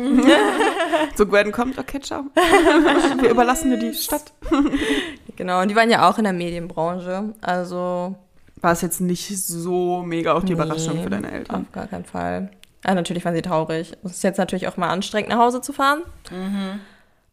So, 1.16 1.26
Gwen 1.28 1.52
kommt, 1.52 1.78
okay, 1.78 2.00
ciao. 2.00 2.24
Wir 3.22 3.30
überlassen 3.30 3.70
dir 3.70 3.78
die 3.78 3.94
Stadt. 3.94 4.34
genau. 5.36 5.62
Und 5.62 5.68
die 5.70 5.76
waren 5.76 5.90
ja 5.92 6.10
auch 6.10 6.18
in 6.18 6.24
der 6.24 6.34
Medienbranche. 6.34 7.34
Also 7.42 8.16
War 8.62 8.72
es 8.72 8.82
jetzt 8.82 9.00
nicht 9.02 9.28
so 9.38 10.02
mega 10.04 10.34
auch 10.34 10.42
die 10.42 10.48
Nee, 10.48 10.54
Überraschung 10.54 11.04
für 11.04 11.10
deine 11.10 11.30
Eltern? 11.32 11.62
Auf 11.68 11.72
gar 11.72 11.88
keinen 11.88 12.06
Fall. 12.06 12.50
Ja, 12.86 12.96
natürlich 12.96 13.26
waren 13.26 13.36
sie 13.36 13.42
traurig. 13.44 13.94
Es 14.04 14.12
ist 14.14 14.24
jetzt 14.24 14.38
natürlich 14.38 14.68
auch 14.68 14.78
mal 14.78 14.90
anstrengend, 14.90 15.30
nach 15.30 15.38
Hause 15.40 15.62
zu 15.62 15.74
fahren. 15.74 16.02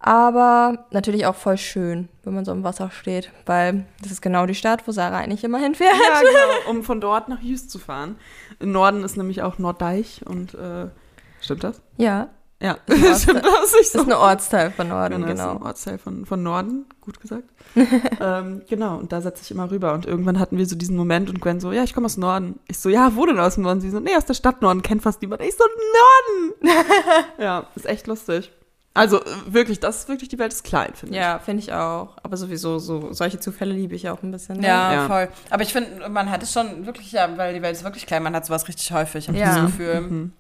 Aber 0.07 0.85
natürlich 0.91 1.25
auch 1.25 1.35
voll 1.35 1.57
schön, 1.57 2.11
wenn 2.25 2.35
man 2.35 2.45
so 2.45 2.53
im 2.53 2.63
Wasser 2.63 2.91
steht, 2.91 3.31
weil 3.47 3.87
das 4.03 4.13
ist 4.13 4.21
genau 4.21 4.45
die 4.45 4.55
Stadt, 4.55 4.87
wo 4.87 4.93
Sarah 4.93 5.17
eigentlich 5.17 5.45
immer 5.45 5.57
hinfährt. 5.57 5.95
Ja, 5.95 6.21
genau, 6.21 6.71
um 6.71 6.83
von 6.83 7.01
dort 7.01 7.31
nach 7.31 7.41
Jüst 7.41 7.71
zu 7.71 7.79
fahren. 7.79 8.17
Im 8.61 8.71
Norden 8.71 9.03
ist 9.03 9.17
nämlich 9.17 9.41
auch 9.41 9.57
Norddeich 9.57 10.21
und 10.27 10.53
äh, 10.53 10.89
stimmt 11.41 11.65
das? 11.65 11.81
Ja. 11.97 12.29
Ja, 12.61 12.77
stimmt, 12.87 13.45
das 13.47 13.73
das 13.73 13.73
so. 13.73 13.79
ist 13.79 13.99
ein 13.99 14.13
Ortsteil 14.13 14.71
von 14.73 14.89
Norden, 14.89 15.23
Genau, 15.23 15.27
das 15.27 15.39
ist 15.39 15.43
genau. 15.43 15.57
ein 15.57 15.63
Ortsteil 15.63 15.99
von, 15.99 16.27
von 16.27 16.43
Norden, 16.43 16.85
gut 17.01 17.19
gesagt. 17.19 17.49
ähm, 18.21 18.61
genau, 18.69 18.99
und 18.99 19.11
da 19.11 19.23
setze 19.23 19.43
ich 19.43 19.51
immer 19.53 19.71
rüber. 19.71 19.95
Und 19.95 20.05
irgendwann 20.05 20.39
hatten 20.39 20.59
wir 20.59 20.67
so 20.67 20.77
diesen 20.77 20.99
Moment 20.99 21.31
und 21.31 21.41
Gwen 21.41 21.61
so, 21.61 21.73
ja, 21.73 21.83
ich 21.83 21.95
komme 21.95 22.05
aus 22.05 22.19
Norden. 22.19 22.61
Ich 22.69 22.79
so, 22.79 22.91
ja, 22.91 23.17
wo 23.17 23.25
denn 23.25 23.41
aus 23.41 23.55
dem 23.55 23.63
Norden? 23.63 23.81
Sie 23.81 23.89
so, 23.89 24.01
nee, 24.01 24.15
aus 24.15 24.27
der 24.27 24.35
Stadt 24.35 24.61
Norden, 24.61 24.83
kennt 24.83 25.03
fast 25.03 25.23
niemand. 25.23 25.41
Ich 25.41 25.57
so, 25.57 25.65
Norden! 26.61 26.75
ja, 27.39 27.67
ist 27.75 27.87
echt 27.87 28.07
lustig. 28.07 28.53
Also 28.97 29.21
äh, 29.21 29.25
wirklich, 29.47 29.81
das 29.81 29.99
ist 29.99 30.09
wirklich, 30.09 30.29
die 30.29 30.39
Welt 30.39 30.53
ist 30.53 30.63
klein, 30.65 30.93
finde 30.95 31.15
ich. 31.17 31.21
Ja, 31.21 31.41
finde 31.41 31.63
ich 31.63 31.73
auch. 31.73 32.17
Aber 32.23 32.37
sowieso, 32.37 32.79
so 32.79 33.13
solche 33.13 33.41
Zufälle 33.41 33.75
liebe 33.75 33.95
ich 33.97 34.09
auch 34.09 34.23
ein 34.23 34.31
bisschen. 34.31 34.59
ne? 34.61 34.67
Ja, 34.69 34.93
Ja. 34.93 35.07
voll. 35.09 35.29
Aber 35.51 35.63
ich 35.65 35.73
finde, 35.73 36.09
man 36.09 36.31
hat 36.31 36.43
es 36.45 36.53
schon 36.53 36.87
wirklich, 36.87 37.11
ja, 37.13 37.29
weil 37.37 37.55
die 37.55 37.61
Welt 37.63 37.75
ist 37.77 37.83
wirklich 37.85 38.07
klein, 38.07 38.23
man 38.23 38.35
hat 38.37 38.47
sowas 38.47 38.69
richtig 38.69 38.93
häufig, 38.93 39.27
habe 39.27 39.37
ich 39.37 39.43
Ja. 39.45 39.55
das 39.57 39.67
Gefühl. 39.67 40.01
Mhm. 40.01 40.33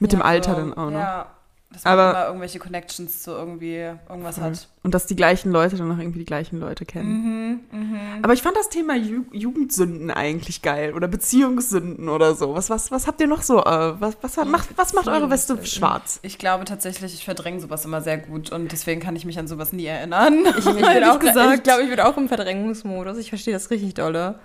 Mit 0.00 0.12
Ja, 0.12 0.18
dem 0.18 0.22
Alter 0.22 0.50
so, 0.54 0.60
dann 0.60 0.74
auch 0.74 0.90
noch. 0.90 1.00
Ja, 1.00 1.26
dass 1.74 1.84
man 1.84 1.92
Aber- 1.92 2.10
immer 2.12 2.26
irgendwelche 2.28 2.58
Connections 2.58 3.22
zu 3.22 3.32
irgendwie 3.32 3.74
irgendwas 4.08 4.40
hat. 4.40 4.68
Und 4.82 4.94
dass 4.94 5.06
die 5.06 5.16
gleichen 5.16 5.50
Leute 5.52 5.76
dann 5.76 5.88
noch 5.88 5.98
irgendwie 5.98 6.20
die 6.20 6.24
gleichen 6.24 6.60
Leute 6.60 6.84
kennen. 6.84 7.60
Mhm, 7.72 7.78
mhm. 7.80 7.98
Aber 8.22 8.32
ich 8.32 8.42
fand 8.42 8.56
das 8.56 8.68
Thema 8.68 8.94
Ju 8.96 9.24
Jugendsünden 9.32 10.10
eigentlich 10.10 10.62
geil. 10.62 10.94
Oder 10.94 11.08
Beziehungssünden 11.08 12.08
oder 12.08 12.34
so. 12.34 12.54
Was, 12.54 12.70
was, 12.70 12.90
was 12.90 13.06
habt 13.06 13.20
ihr 13.20 13.26
noch 13.26 13.42
so? 13.42 13.60
Äh, 13.64 14.00
was, 14.00 14.16
was, 14.22 14.36
hat- 14.36 14.48
macht, 14.48 14.68
was 14.76 14.92
macht 14.94 15.08
eure 15.08 15.28
Weste 15.30 15.64
schwarz? 15.66 16.20
Ich 16.22 16.38
glaube 16.38 16.64
tatsächlich, 16.64 17.14
ich 17.14 17.24
verdränge 17.24 17.60
sowas 17.60 17.84
immer 17.84 18.00
sehr 18.02 18.18
gut 18.18 18.52
und 18.52 18.72
deswegen 18.72 19.00
kann 19.00 19.16
ich 19.16 19.24
mich 19.24 19.38
an 19.38 19.48
sowas 19.48 19.72
nie 19.72 19.86
erinnern. 19.86 20.44
Ich, 20.58 20.66
ich 20.66 20.66
auch, 21.06 21.18
gesagt. 21.18 21.54
ich 21.56 21.62
glaube, 21.62 21.82
ich 21.82 21.90
bin 21.90 22.00
auch 22.00 22.16
im 22.16 22.28
Verdrängungsmodus. 22.28 23.18
Ich 23.18 23.28
verstehe 23.30 23.54
das 23.54 23.70
richtig 23.70 23.94
dolle. 23.94 24.38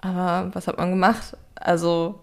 Aber 0.00 0.50
was 0.54 0.66
hat 0.68 0.78
man 0.78 0.90
gemacht? 0.90 1.36
Also, 1.56 2.20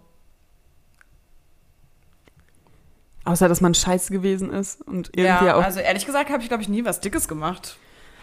Außer, 3.25 3.47
dass 3.49 3.59
man 3.59 3.73
scheiße 3.73 4.13
gewesen 4.13 4.51
ist 4.53 4.81
und 4.83 5.09
irgendwie 5.15 5.45
ja, 5.47 5.55
auch. 5.55 5.63
also 5.63 5.79
ehrlich 5.79 6.05
gesagt 6.05 6.29
habe 6.29 6.41
ich, 6.43 6.47
glaube 6.47 6.61
ich, 6.63 6.69
nie 6.69 6.85
was 6.85 6.99
Dickes 7.01 7.27
gemacht. 7.27 7.77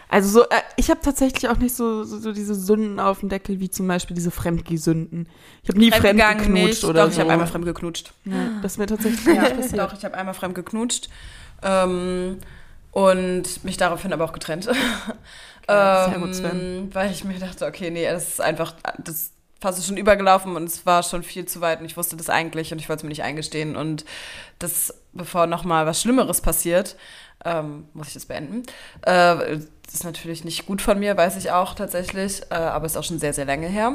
Also 0.08 0.28
so, 0.28 0.42
äh, 0.44 0.60
ich 0.76 0.90
habe 0.90 1.00
tatsächlich 1.02 1.48
auch 1.48 1.56
nicht 1.56 1.74
so, 1.74 2.04
so, 2.04 2.18
so 2.18 2.32
diese 2.32 2.54
Sünden 2.54 3.00
auf 3.00 3.20
dem 3.20 3.28
Deckel, 3.30 3.60
wie 3.60 3.70
zum 3.70 3.88
Beispiel 3.88 4.14
diese 4.14 4.30
Fremdgeh-Sünden. 4.30 5.26
Ich 5.62 5.68
habe 5.70 5.78
nie 5.78 5.90
fremdgeknutscht 5.90 6.50
nicht. 6.50 6.84
oder 6.84 7.02
Doch, 7.04 7.08
ich 7.08 7.14
so. 7.16 7.22
habe 7.22 7.32
einmal 7.32 7.46
fremd 7.46 7.64
geknutscht. 7.64 8.12
ja, 8.26 8.34
das 8.62 8.72
ist 8.72 8.78
mir 8.78 8.86
tatsächlich 8.86 9.24
nicht 9.26 9.36
Ja, 9.36 9.48
passiert. 9.50 9.78
doch, 9.80 9.92
ich 9.94 10.04
habe 10.04 10.14
einmal 10.16 10.34
fremd 10.34 10.54
geknutscht. 10.54 11.08
Ähm, 11.62 12.38
und 12.90 13.64
mich 13.64 13.76
daraufhin 13.78 14.12
aber 14.12 14.24
auch 14.26 14.32
getrennt. 14.34 14.64
sehr 14.64 16.14
gut, 16.18 16.28
ähm, 16.28 16.34
Sven. 16.34 16.90
Weil 16.92 17.10
ich 17.10 17.24
mir 17.24 17.38
dachte, 17.38 17.66
okay, 17.66 17.90
nee, 17.90 18.04
das 18.04 18.28
ist 18.28 18.40
einfach, 18.40 18.74
das 18.98 19.30
Fass 19.62 19.78
ist 19.78 19.86
schon 19.86 19.96
übergelaufen 19.96 20.56
und 20.56 20.64
es 20.64 20.84
war 20.84 21.04
schon 21.04 21.22
viel 21.22 21.46
zu 21.46 21.60
weit 21.60 21.78
und 21.78 21.86
ich 21.86 21.96
wusste 21.96 22.16
das 22.16 22.28
eigentlich 22.28 22.72
und 22.72 22.80
ich 22.80 22.88
wollte 22.88 23.00
es 23.00 23.02
mir 23.04 23.10
nicht 23.10 23.22
eingestehen. 23.22 23.76
Und 23.76 24.04
das, 24.58 24.92
bevor 25.12 25.46
nochmal 25.46 25.86
was 25.86 26.02
Schlimmeres 26.02 26.40
passiert, 26.40 26.96
ähm, 27.44 27.86
muss 27.94 28.08
ich 28.08 28.14
das 28.14 28.26
beenden. 28.26 28.64
Äh, 29.02 29.58
das 29.86 29.94
ist 29.94 30.04
natürlich 30.04 30.44
nicht 30.44 30.66
gut 30.66 30.82
von 30.82 30.98
mir, 30.98 31.16
weiß 31.16 31.36
ich 31.36 31.52
auch 31.52 31.74
tatsächlich, 31.74 32.42
äh, 32.50 32.54
aber 32.54 32.86
ist 32.86 32.96
auch 32.96 33.04
schon 33.04 33.20
sehr, 33.20 33.32
sehr 33.32 33.44
lange 33.44 33.68
her. 33.68 33.94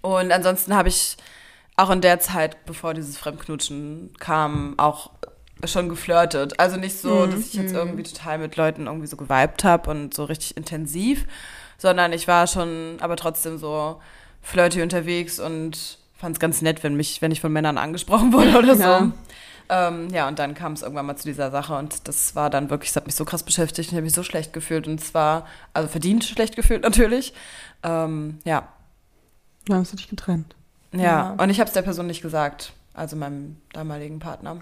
Und 0.00 0.32
ansonsten 0.32 0.74
habe 0.74 0.88
ich 0.88 1.16
auch 1.76 1.90
in 1.90 2.00
der 2.00 2.18
Zeit, 2.18 2.64
bevor 2.66 2.92
dieses 2.92 3.16
Fremdknutschen 3.16 4.10
kam, 4.18 4.74
auch 4.78 5.10
schon 5.64 5.88
geflirtet. 5.88 6.58
Also 6.58 6.76
nicht 6.76 6.98
so, 6.98 7.26
dass 7.26 7.46
ich 7.46 7.54
jetzt 7.54 7.72
irgendwie 7.72 8.02
total 8.02 8.38
mit 8.38 8.56
Leuten 8.56 8.86
irgendwie 8.86 9.06
so 9.06 9.16
geweibt 9.16 9.62
habe 9.62 9.90
und 9.90 10.12
so 10.12 10.24
richtig 10.24 10.56
intensiv, 10.56 11.24
sondern 11.78 12.12
ich 12.12 12.26
war 12.26 12.48
schon 12.48 12.96
aber 13.00 13.14
trotzdem 13.14 13.58
so 13.58 14.00
flirty 14.42 14.82
unterwegs 14.82 15.38
und 15.40 15.98
fand 16.14 16.36
es 16.36 16.40
ganz 16.40 16.62
nett, 16.62 16.82
wenn 16.82 16.94
mich, 16.94 17.22
wenn 17.22 17.32
ich 17.32 17.40
von 17.40 17.52
Männern 17.52 17.78
angesprochen 17.78 18.32
wurde 18.34 18.58
oder 18.58 18.76
so. 18.76 18.82
Ja. 18.82 19.12
Ähm, 19.68 20.08
ja, 20.10 20.28
und 20.28 20.38
dann 20.38 20.54
kam 20.54 20.72
es 20.72 20.82
irgendwann 20.82 21.06
mal 21.06 21.16
zu 21.16 21.26
dieser 21.28 21.50
Sache 21.50 21.74
und 21.76 22.06
das 22.08 22.34
war 22.34 22.50
dann 22.50 22.68
wirklich, 22.68 22.90
das 22.90 22.96
hat 22.96 23.06
mich 23.06 23.14
so 23.14 23.24
krass 23.24 23.42
beschäftigt 23.42 23.88
und 23.88 23.92
ich 23.92 23.96
habe 23.96 24.02
mich 24.04 24.12
so 24.12 24.22
schlecht 24.22 24.52
gefühlt 24.52 24.86
und 24.86 24.98
zwar, 25.02 25.46
also 25.72 25.88
verdient 25.88 26.24
schlecht 26.24 26.56
gefühlt 26.56 26.82
natürlich. 26.82 27.32
Ähm, 27.82 28.38
ja, 28.44 28.68
Ja, 29.68 29.76
hast 29.76 29.92
du 29.92 29.96
dich 29.96 30.08
getrennt. 30.08 30.54
ja, 30.92 31.00
Ja. 31.00 31.34
und 31.38 31.48
ich 31.48 31.58
habe 31.60 31.68
es 31.68 31.72
der 31.74 31.82
Person 31.82 32.06
nicht 32.06 32.20
gesagt, 32.22 32.72
also 32.92 33.16
meinem 33.16 33.56
damaligen 33.72 34.18
Partner. 34.18 34.60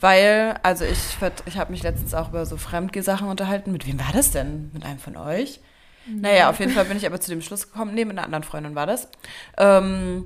Weil, 0.00 0.54
also 0.62 0.84
ich, 0.84 0.98
ich 1.46 1.58
habe 1.58 1.72
mich 1.72 1.82
letztens 1.82 2.14
auch 2.14 2.28
über 2.28 2.46
so 2.46 2.56
Fremdgesachen 2.56 3.26
unterhalten. 3.28 3.72
Mit 3.72 3.84
wem 3.86 3.98
war 3.98 4.12
das 4.12 4.30
denn? 4.30 4.70
Mit 4.72 4.84
einem 4.84 5.00
von 5.00 5.16
euch? 5.16 5.60
Naja, 6.08 6.48
auf 6.50 6.58
jeden 6.60 6.72
Fall 6.72 6.84
bin 6.86 6.96
ich 6.96 7.06
aber 7.06 7.20
zu 7.20 7.30
dem 7.30 7.42
Schluss 7.42 7.70
gekommen, 7.70 7.94
nee, 7.94 8.04
mit 8.04 8.16
einer 8.16 8.24
anderen 8.24 8.44
Freundin 8.44 8.74
war 8.74 8.86
das. 8.86 9.08
Ähm, 9.56 10.24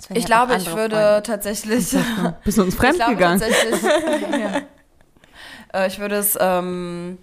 Sven 0.00 0.16
ich 0.16 0.26
glaube, 0.26 0.56
ich 0.56 0.66
würde 0.66 0.96
Freunde. 0.96 1.22
tatsächlich. 1.24 1.96
Bist 2.44 2.58
du 2.58 2.62
uns 2.62 2.74
fremd 2.76 2.92
ich 2.94 2.98
glaube 2.98 3.14
gegangen? 3.16 3.40
tatsächlich. 3.40 3.82
ja. 3.82 4.62
äh, 5.74 5.86
ich 5.88 5.98
würde 5.98 6.16
es, 6.16 6.36
ähm, 6.40 7.18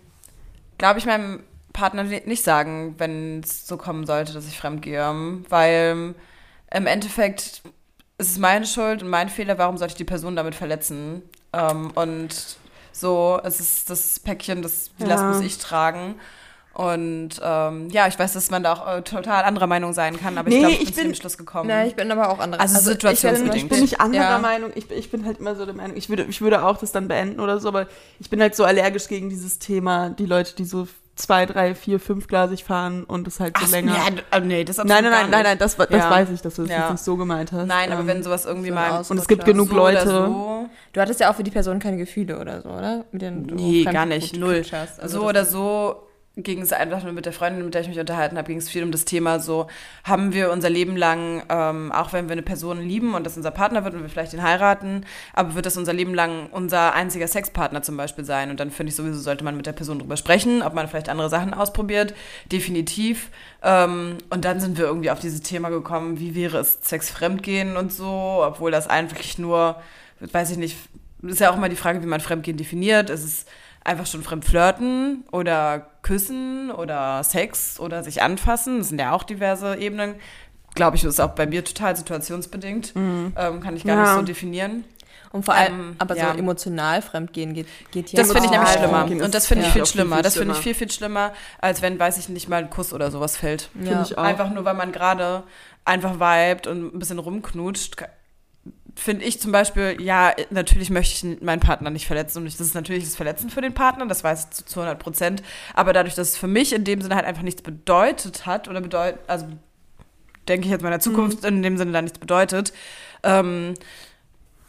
glaube 0.77 0.99
ich, 0.99 1.05
meinem 1.05 1.43
Partner 1.73 2.03
ni- 2.03 2.21
nicht 2.25 2.43
sagen, 2.43 2.95
wenn 2.97 3.41
es 3.41 3.67
so 3.67 3.77
kommen 3.77 4.05
sollte, 4.05 4.33
dass 4.33 4.47
ich 4.47 4.57
fremd 4.59 4.81
gehe. 4.81 5.03
Weil 5.49 6.15
im 6.71 6.87
Endeffekt 6.87 7.61
ist 8.17 8.31
es 8.31 8.37
meine 8.37 8.65
Schuld 8.65 9.03
und 9.03 9.09
mein 9.09 9.29
Fehler, 9.29 9.57
warum 9.57 9.77
sollte 9.77 9.93
ich 9.93 9.97
die 9.97 10.03
Person 10.05 10.35
damit 10.35 10.55
verletzen? 10.55 11.21
Ähm, 11.53 11.91
und 11.95 12.57
so, 12.91 13.39
es 13.43 13.59
ist 13.59 13.89
das 13.89 14.19
Päckchen, 14.19 14.61
das 14.61 14.91
die 14.99 15.03
Last 15.03 15.23
Ja. 15.23 15.29
muss 15.31 15.41
ich 15.41 15.57
tragen. 15.57 16.15
Und 16.75 17.29
ähm, 17.41 17.89
ja, 17.89 18.05
ich 18.07 18.19
weiß, 18.19 18.33
dass 18.33 18.51
man 18.51 18.61
da 18.61 18.73
auch 18.73 18.97
äh, 18.97 19.01
total 19.01 19.45
anderer 19.45 19.65
Meinung 19.65 19.93
sein 19.93 20.19
kann, 20.19 20.37
aber 20.37 20.49
Nee, 20.49 20.55
ich 20.57 20.59
glaube, 20.61 20.73
ich 20.75 20.81
ich 20.81 20.85
bin 20.87 20.95
zu 20.95 21.01
dem 21.03 21.13
Schluss 21.15 21.37
gekommen. 21.37 21.69
Nein, 21.69 21.87
ich 21.87 21.95
bin 21.95 22.11
aber 22.11 22.27
auch 22.29 22.39
andere. 22.39 22.59
Also 22.59 22.75
ich 22.91 23.01
werde 23.01 23.15
zum 23.15 23.15
situationsbedingt. 23.15 23.55
Ich 23.63 23.69
bin 23.69 23.79
nicht 23.79 24.01
anderer 24.01 24.23
Ja. 24.31 24.37
Meinung. 24.39 24.71
Ich, 24.75 24.91
ich 24.91 25.09
bin 25.09 25.25
halt 25.25 25.39
immer 25.39 25.55
so 25.55 25.65
der 25.65 25.73
Meinung, 25.73 25.95
ich 25.95 26.09
würde, 26.09 26.23
ich 26.23 26.41
würde 26.41 26.65
auch 26.65 26.75
das 26.77 26.91
dann 26.91 27.07
beenden 27.07 27.39
oder 27.39 27.61
so, 27.61 27.69
aber 27.69 27.87
ich 28.19 28.29
bin 28.29 28.41
halt 28.41 28.55
so 28.57 28.65
allergisch 28.65 29.07
gegen 29.07 29.29
dieses 29.29 29.57
Thema, 29.57 30.09
die 30.09 30.25
Leute, 30.25 30.53
die 30.53 30.65
so 30.65 30.85
zwei, 31.15 31.45
drei, 31.45 31.75
vier, 31.75 32.01
fünfglasig 32.01 32.65
fahren 32.65 33.05
und 33.05 33.25
es 33.25 33.39
halt 33.39 33.57
so 33.57 33.63
Ach, 33.67 33.71
länger. 33.71 33.95
Ja, 33.95 34.37
äh, 34.37 34.41
nee, 34.41 34.65
das 34.65 34.77
ist 34.77 34.83
nein, 34.83 35.01
nein, 35.01 35.13
nein, 35.13 35.29
nein, 35.29 35.43
nein, 35.43 35.57
das, 35.57 35.77
das 35.77 35.87
Ja. 35.89 36.09
weiß 36.11 36.29
ich, 36.31 36.41
dass 36.41 36.55
du 36.55 36.63
das 36.63 36.71
Ja. 36.71 36.79
jetzt 36.81 36.91
nicht 36.91 37.03
so 37.05 37.15
gemeint 37.15 37.53
hast. 37.53 37.67
Nein, 37.67 37.93
aber 37.93 38.01
Ähm, 38.01 38.07
wenn 38.07 38.21
sowas 38.21 38.43
irgendwie 38.43 38.67
so 38.67 38.75
mal 38.75 39.01
und 39.07 39.17
es 39.17 39.29
gibt 39.29 39.45
genug 39.45 39.69
so 39.69 39.75
Leute. 39.77 40.09
so, 40.09 40.65
Du 40.91 40.99
hattest 40.99 41.21
ja 41.21 41.31
auch 41.31 41.35
für 41.35 41.43
die 41.45 41.51
Person 41.51 41.79
keine 41.79 41.95
Gefühle 41.95 42.37
oder 42.37 42.61
so, 42.61 42.67
oder? 42.67 43.05
Mit 43.13 43.21
denen 43.21 43.47
du 43.47 43.55
Nee, 43.55 43.85
gar 43.85 44.05
nicht, 44.05 44.35
null. 44.35 44.61
hast. 44.73 44.99
Also 44.99 45.21
so 45.21 45.29
oder 45.29 45.45
so 45.45 46.01
ging 46.37 46.61
es 46.61 46.73
einfach 46.73 47.03
nur 47.03 47.13
mit 47.13 47.25
der 47.25 47.33
Freundin, 47.33 47.63
mit 47.63 47.73
der 47.73 47.81
ich 47.81 47.87
mich 47.87 47.99
unterhalten 47.99 48.37
habe, 48.37 48.47
ging 48.47 48.57
es 48.57 48.69
viel 48.69 48.83
um 48.83 48.91
das 48.91 49.05
Thema 49.05 49.39
so, 49.39 49.67
haben 50.03 50.33
wir 50.33 50.51
unser 50.51 50.69
Leben 50.69 50.97
lang, 50.97 51.43
ähm, 51.49 51.91
auch 51.93 52.11
wenn 52.11 52.27
wir 52.27 52.33
eine 52.33 52.41
Person 52.41 52.81
lieben 52.81 53.13
und 53.13 53.25
das 53.25 53.37
unser 53.37 53.51
Partner 53.51 53.85
wird 53.85 53.93
und 53.93 54.01
wir 54.01 54.09
vielleicht 54.09 54.33
ihn 54.33 54.43
heiraten, 54.43 55.05
aber 55.33 55.55
wird 55.55 55.65
das 55.65 55.77
unser 55.77 55.93
Leben 55.93 56.13
lang 56.13 56.49
unser 56.51 56.93
einziger 56.93 57.27
Sexpartner 57.27 57.83
zum 57.83 57.95
Beispiel 57.95 58.25
sein 58.25 58.49
und 58.49 58.59
dann 58.59 58.71
finde 58.71 58.89
ich 58.89 58.95
sowieso, 58.95 59.19
sollte 59.19 59.45
man 59.45 59.55
mit 59.55 59.65
der 59.65 59.73
Person 59.73 59.99
drüber 59.99 60.17
sprechen, 60.17 60.61
ob 60.61 60.73
man 60.73 60.87
vielleicht 60.89 61.09
andere 61.09 61.29
Sachen 61.29 61.53
ausprobiert, 61.53 62.13
definitiv. 62.51 63.29
Ähm, 63.63 64.17
und 64.29 64.43
dann 64.43 64.59
sind 64.59 64.77
wir 64.77 64.85
irgendwie 64.85 65.11
auf 65.11 65.19
dieses 65.19 65.41
Thema 65.41 65.69
gekommen, 65.69 66.19
wie 66.19 66.35
wäre 66.35 66.57
es 66.57 66.79
Sex 66.81 67.09
fremdgehen 67.09 67.77
und 67.77 67.93
so, 67.93 68.43
obwohl 68.45 68.71
das 68.71 68.89
eigentlich 68.89 69.37
nur, 69.37 69.81
weiß 70.19 70.51
ich 70.51 70.57
nicht, 70.57 70.77
ist 71.21 71.39
ja 71.39 71.49
auch 71.49 71.57
immer 71.57 71.69
die 71.69 71.75
Frage, 71.75 72.03
wie 72.03 72.07
man 72.07 72.19
Fremdgehen 72.19 72.57
definiert. 72.57 73.09
Ist 73.09 73.23
es 73.23 73.45
einfach 73.85 74.05
schon 74.05 74.23
fremd 74.23 74.43
flirten 74.45 75.23
oder 75.31 75.87
küssen 76.01 76.71
oder 76.71 77.23
Sex 77.23 77.79
oder 77.79 78.03
sich 78.03 78.21
anfassen? 78.21 78.79
Das 78.79 78.89
sind 78.89 78.99
ja 78.99 79.11
auch 79.13 79.23
diverse 79.23 79.77
Ebenen. 79.77 80.15
Glaube 80.73 80.97
ich, 80.97 81.03
ist 81.05 81.21
auch 81.21 81.29
bei 81.31 81.45
mir 81.47 81.63
total 81.63 81.95
situationsbedingt. 81.95 82.93
Ähm, 82.95 83.33
kann 83.61 83.77
ich 83.77 83.85
gar 83.85 83.95
Ja. 83.95 84.01
nicht 84.03 84.15
so 84.15 84.21
definieren. 84.23 84.83
Und 85.31 85.43
vor 85.43 85.53
allem, 85.53 85.73
Ähm, 85.79 85.95
aber 85.99 86.15
ja. 86.17 86.31
so 86.31 86.37
emotional 86.39 87.01
fremdgehen 87.01 87.53
geht, 87.53 87.67
geht 87.91 88.11
ja 88.11 88.17
Das 88.21 88.31
finde 88.31 88.45
ich 88.45 88.51
nämlich 88.51 88.69
schlimmer. 88.69 89.03
Und 89.05 89.33
das 89.33 89.47
finde 89.47 89.63
ich 89.63 89.67
ja. 89.69 89.73
viel 89.73 89.85
schlimmer. 89.85 90.21
Das 90.21 90.37
finde 90.37 90.53
ich 90.53 90.59
viel, 90.59 90.73
viel 90.75 90.89
schlimmer, 90.91 91.33
als 91.59 91.81
wenn, 91.81 91.99
weiß 91.99 92.17
ich 92.17 92.29
nicht, 92.29 92.47
mal 92.49 92.57
ein 92.57 92.69
Kuss 92.69 92.93
oder 92.93 93.11
sowas 93.11 93.35
fällt. 93.37 93.69
Finde 93.73 94.03
ich 94.05 94.17
auch. 94.17 94.23
Einfach 94.23 94.49
nur, 94.49 94.63
weil 94.65 94.75
man 94.75 94.91
gerade 94.93 95.43
einfach 95.83 96.15
vibet 96.15 96.67
und 96.67 96.95
ein 96.95 96.99
bisschen 96.99 97.19
rumknutscht. 97.19 97.97
Finde 98.97 99.25
ich 99.25 99.41
zum 99.41 99.51
Beispiel, 99.51 99.97
ja, 99.99 100.33
natürlich 100.51 100.89
möchte 100.89 101.27
ich 101.27 101.41
meinen 101.41 101.59
Partner 101.59 101.89
nicht 101.89 102.07
verletzen 102.07 102.39
und 102.39 102.45
das 102.45 102.61
ist 102.61 102.75
natürlich 102.75 103.03
das 103.03 103.15
Verletzen 103.15 103.49
für 103.49 103.61
den 103.61 103.73
Partner, 103.73 104.05
das 104.05 104.23
weiß 104.23 104.45
ich 104.45 104.49
zu, 104.51 104.65
zu 104.65 104.79
100 104.79 104.97
Prozent. 104.97 105.43
Aber 105.73 105.91
dadurch, 105.91 106.15
dass 106.15 106.29
es 106.29 106.37
für 106.37 106.47
mich 106.47 106.71
in 106.71 106.85
dem 106.85 107.01
Sinne 107.01 107.15
halt 107.15 107.25
einfach 107.25 107.41
nichts 107.41 107.61
bedeutet 107.61 108.45
hat 108.45 108.69
oder 108.69 108.79
bedeutet, 108.79 109.19
also 109.27 109.47
denke 110.47 110.65
ich 110.65 110.71
jetzt 110.71 110.81
meiner 110.81 110.99
Zukunft 110.99 111.43
in 111.43 111.61
dem 111.61 111.77
Sinne 111.77 111.91
dann 111.91 112.05
nichts 112.05 112.19
bedeutet, 112.19 112.71
ähm, 113.23 113.73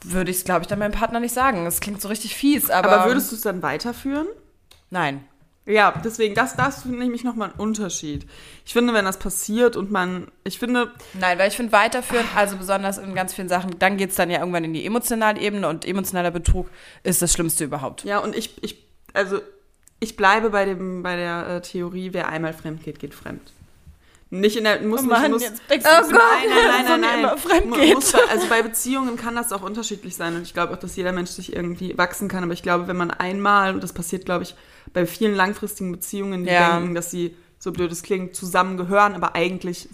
würde 0.03 0.31
ich 0.31 0.39
es, 0.39 0.45
glaube 0.45 0.63
ich, 0.63 0.67
dann 0.67 0.79
meinem 0.79 0.93
Partner 0.93 1.21
nicht 1.21 1.35
sagen. 1.35 1.65
Das 1.65 1.81
klingt 1.81 2.01
so 2.01 2.09
richtig 2.09 2.35
fies, 2.35 2.71
aber. 2.71 2.93
aber 2.93 3.07
würdest 3.07 3.31
du 3.31 3.37
es 3.37 3.43
dann 3.43 3.63
weiterführen? 3.63 4.27
Nein. 4.91 5.25
Ja, 5.67 6.01
deswegen, 6.05 6.37
das, 6.37 6.55
das 6.55 6.83
finde 6.83 7.13
ich 7.13 7.25
nochmal 7.25 7.51
ein 7.51 7.59
Unterschied. 7.59 8.25
Ich 8.65 8.73
finde, 8.73 8.95
wenn 8.95 9.05
das 9.05 9.19
passiert 9.19 9.77
und 9.77 9.91
man, 9.91 10.29
ich 10.45 10.61
finde, 10.61 10.93
Nein, 11.15 11.39
weil 11.39 11.49
ich 11.49 11.57
finde, 11.57 11.73
weiterführen, 11.73 12.25
also 12.37 12.57
besonders 12.57 12.99
in 12.99 13.17
ganz 13.17 13.35
vielen 13.35 13.49
Sachen, 13.49 13.77
dann 13.81 13.97
geht 13.97 14.11
es 14.11 14.17
dann 14.17 14.31
ja 14.31 14.39
irgendwann 14.39 14.63
in 14.63 14.73
die 14.73 14.87
emotionale 14.87 15.41
Ebene 15.41 15.69
und 15.69 15.85
emotionaler 15.85 16.31
Betrug 16.31 16.71
ist 17.03 17.21
das 17.21 17.33
Schlimmste 17.33 17.65
überhaupt. 17.65 18.05
ja, 18.05 18.21
und 18.21 18.37
ich, 18.37 18.63
ich, 18.63 18.87
also, 19.13 19.41
ich 19.99 20.17
bleibe 20.17 20.51
bei 20.51 20.67
dem, 20.67 21.03
bei 21.03 21.17
der 21.17 21.49
äh, 21.49 21.61
Theorie, 21.63 22.11
wer 22.13 22.29
einmal 22.29 22.53
fremd 22.53 22.85
geht, 22.85 23.01
geht 23.01 23.15
fremd. 23.15 23.51
Nicht 24.31 24.57
in 24.57 24.65
der, 24.65 24.81
muss 24.83 25.01
Oh 25.01 25.05
nicht, 25.05 25.13
Mann, 25.13 25.31
muss, 25.33 25.43
jetzt 25.43 25.63
denkst 25.71 25.87
Oh 25.89 26.03
Gott. 26.03 26.13
Nein, 26.13 26.21
nein, 26.49 26.85
nein, 26.89 27.01
nein, 27.01 27.71
nein. 27.71 27.93
Muss, 27.95 28.15
also 28.15 28.49
bei 28.49 28.63
Beziehungen 28.63 29.17
kann 29.17 29.37
das 29.37 29.53
auch 29.53 29.63
unterschiedlich 29.63 30.17
sein 30.17 30.35
und 30.35 30.43
ich 30.43 30.53
glaube 30.53 30.75
auch, 30.75 30.79
dass 30.79 30.97
jeder 30.97 31.13
Mensch 31.13 31.31
sich 31.31 31.55
irgendwie 31.55 31.97
wachsen 31.97 32.29
kann. 32.29 32.43
Aber 32.43 32.53
ich 32.53 32.63
glaube, 32.63 32.89
wenn 32.89 32.97
man 32.97 33.13
einmal, 33.13 33.73
und 33.75 33.83
das 33.85 33.93
passiert, 33.93 34.25
glaube 34.25 34.43
ich, 34.43 34.57
bei 34.93 35.07
vielen 35.07 35.35
langfristigen 35.35 35.93
Beziehungen, 35.93 36.45
die 36.45 36.51
Ja. 36.51 36.79
denken, 36.79 36.95
dass 36.95 37.11
sie, 37.11 37.37
so 37.59 37.73
blöd 37.73 37.91
es 37.91 38.03
klingt, 38.03 38.35
zusammengehören, 38.37 39.15
aber 39.15 39.35
eigentlich 39.35 39.89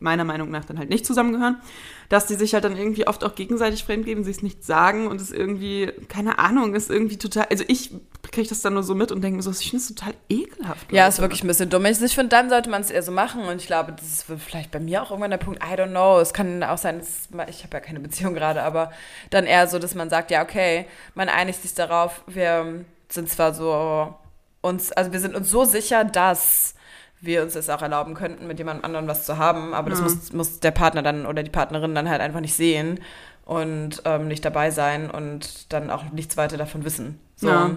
meiner 0.00 0.24
Meinung 0.24 0.50
nach 0.50 0.64
dann 0.64 0.78
halt 0.78 0.90
nicht 0.90 1.04
zusammengehören, 1.04 1.60
dass 2.08 2.26
die 2.26 2.36
sich 2.36 2.54
halt 2.54 2.62
dann 2.64 2.76
irgendwie 2.76 3.06
oft 3.08 3.24
auch 3.24 3.34
gegenseitig 3.34 3.82
fremdgeben, 3.84 4.22
sich 4.22 4.36
es 4.36 4.42
nicht 4.42 4.64
sagen 4.64 5.08
und 5.08 5.20
es 5.20 5.32
irgendwie, 5.32 5.92
keine 6.08 6.38
Ahnung, 6.38 6.74
ist 6.74 6.88
irgendwie 6.88 7.18
total, 7.18 7.46
also 7.50 7.64
ich 7.66 7.90
kriege 8.30 8.48
das 8.48 8.60
dann 8.60 8.74
nur 8.74 8.82
so 8.84 8.94
mit 8.94 9.10
und 9.10 9.22
denke 9.22 9.36
mir 9.36 9.42
so, 9.42 9.50
ich 9.50 9.70
finde 9.70 9.78
es 9.78 9.88
total 9.88 10.14
ekelhaft. 10.28 10.92
Ja, 10.92 11.08
ist 11.08 11.20
wirklich 11.20 11.42
ein 11.42 11.48
bisschen 11.48 11.68
dumm. 11.68 11.84
Ich, 11.86 11.98
finde, 11.98 12.28
dann 12.28 12.48
sollte 12.48 12.70
man 12.70 12.80
es 12.82 12.90
eher 12.90 13.02
so 13.02 13.10
machen. 13.12 13.42
Und 13.42 13.56
ich 13.56 13.66
glaube, 13.66 13.92
das 13.92 14.06
ist 14.06 14.26
vielleicht 14.38 14.70
bei 14.70 14.80
mir 14.80 15.02
auch 15.02 15.10
irgendwann 15.10 15.30
der 15.30 15.38
Punkt, 15.38 15.62
I 15.62 15.74
don't 15.74 15.90
know. 15.90 16.20
Es 16.20 16.32
kann 16.32 16.62
auch 16.62 16.78
sein, 16.78 17.00
ich 17.48 17.64
habe 17.64 17.74
ja 17.76 17.80
keine 17.80 18.00
Beziehung 18.00 18.34
gerade, 18.34 18.62
aber 18.62 18.92
dann 19.30 19.46
eher 19.46 19.66
so, 19.66 19.78
dass 19.78 19.94
man 19.94 20.10
sagt, 20.10 20.30
ja, 20.30 20.42
okay, 20.42 20.86
man 21.14 21.28
einigt 21.28 21.62
sich 21.62 21.74
darauf, 21.74 22.22
wir 22.26 22.84
sind 23.08 23.28
zwar 23.30 23.54
so 23.54 24.14
uns, 24.60 24.92
also 24.92 25.12
wir 25.12 25.20
sind 25.20 25.34
uns 25.34 25.50
so 25.50 25.64
sicher, 25.64 26.04
dass 26.04 26.74
wir 27.20 27.42
uns 27.42 27.54
es 27.56 27.68
auch 27.68 27.82
erlauben 27.82 28.14
könnten, 28.14 28.46
mit 28.46 28.58
jemand 28.58 28.84
anderem 28.84 29.08
was 29.08 29.24
zu 29.26 29.38
haben, 29.38 29.74
aber 29.74 29.90
das 29.90 29.98
Ja. 29.98 30.04
muss, 30.04 30.32
muss 30.32 30.60
der 30.60 30.70
Partner 30.70 31.02
dann 31.02 31.26
oder 31.26 31.42
die 31.42 31.50
Partnerin 31.50 31.94
dann 31.94 32.08
halt 32.08 32.20
einfach 32.20 32.40
nicht 32.40 32.54
sehen 32.54 33.00
und 33.44 34.02
ähm, 34.04 34.28
nicht 34.28 34.44
dabei 34.44 34.70
sein 34.70 35.10
und 35.10 35.72
dann 35.72 35.90
auch 35.90 36.04
nichts 36.12 36.36
weiter 36.36 36.56
davon 36.56 36.84
wissen. 36.84 37.18
So. 37.36 37.48
Ja. 37.48 37.76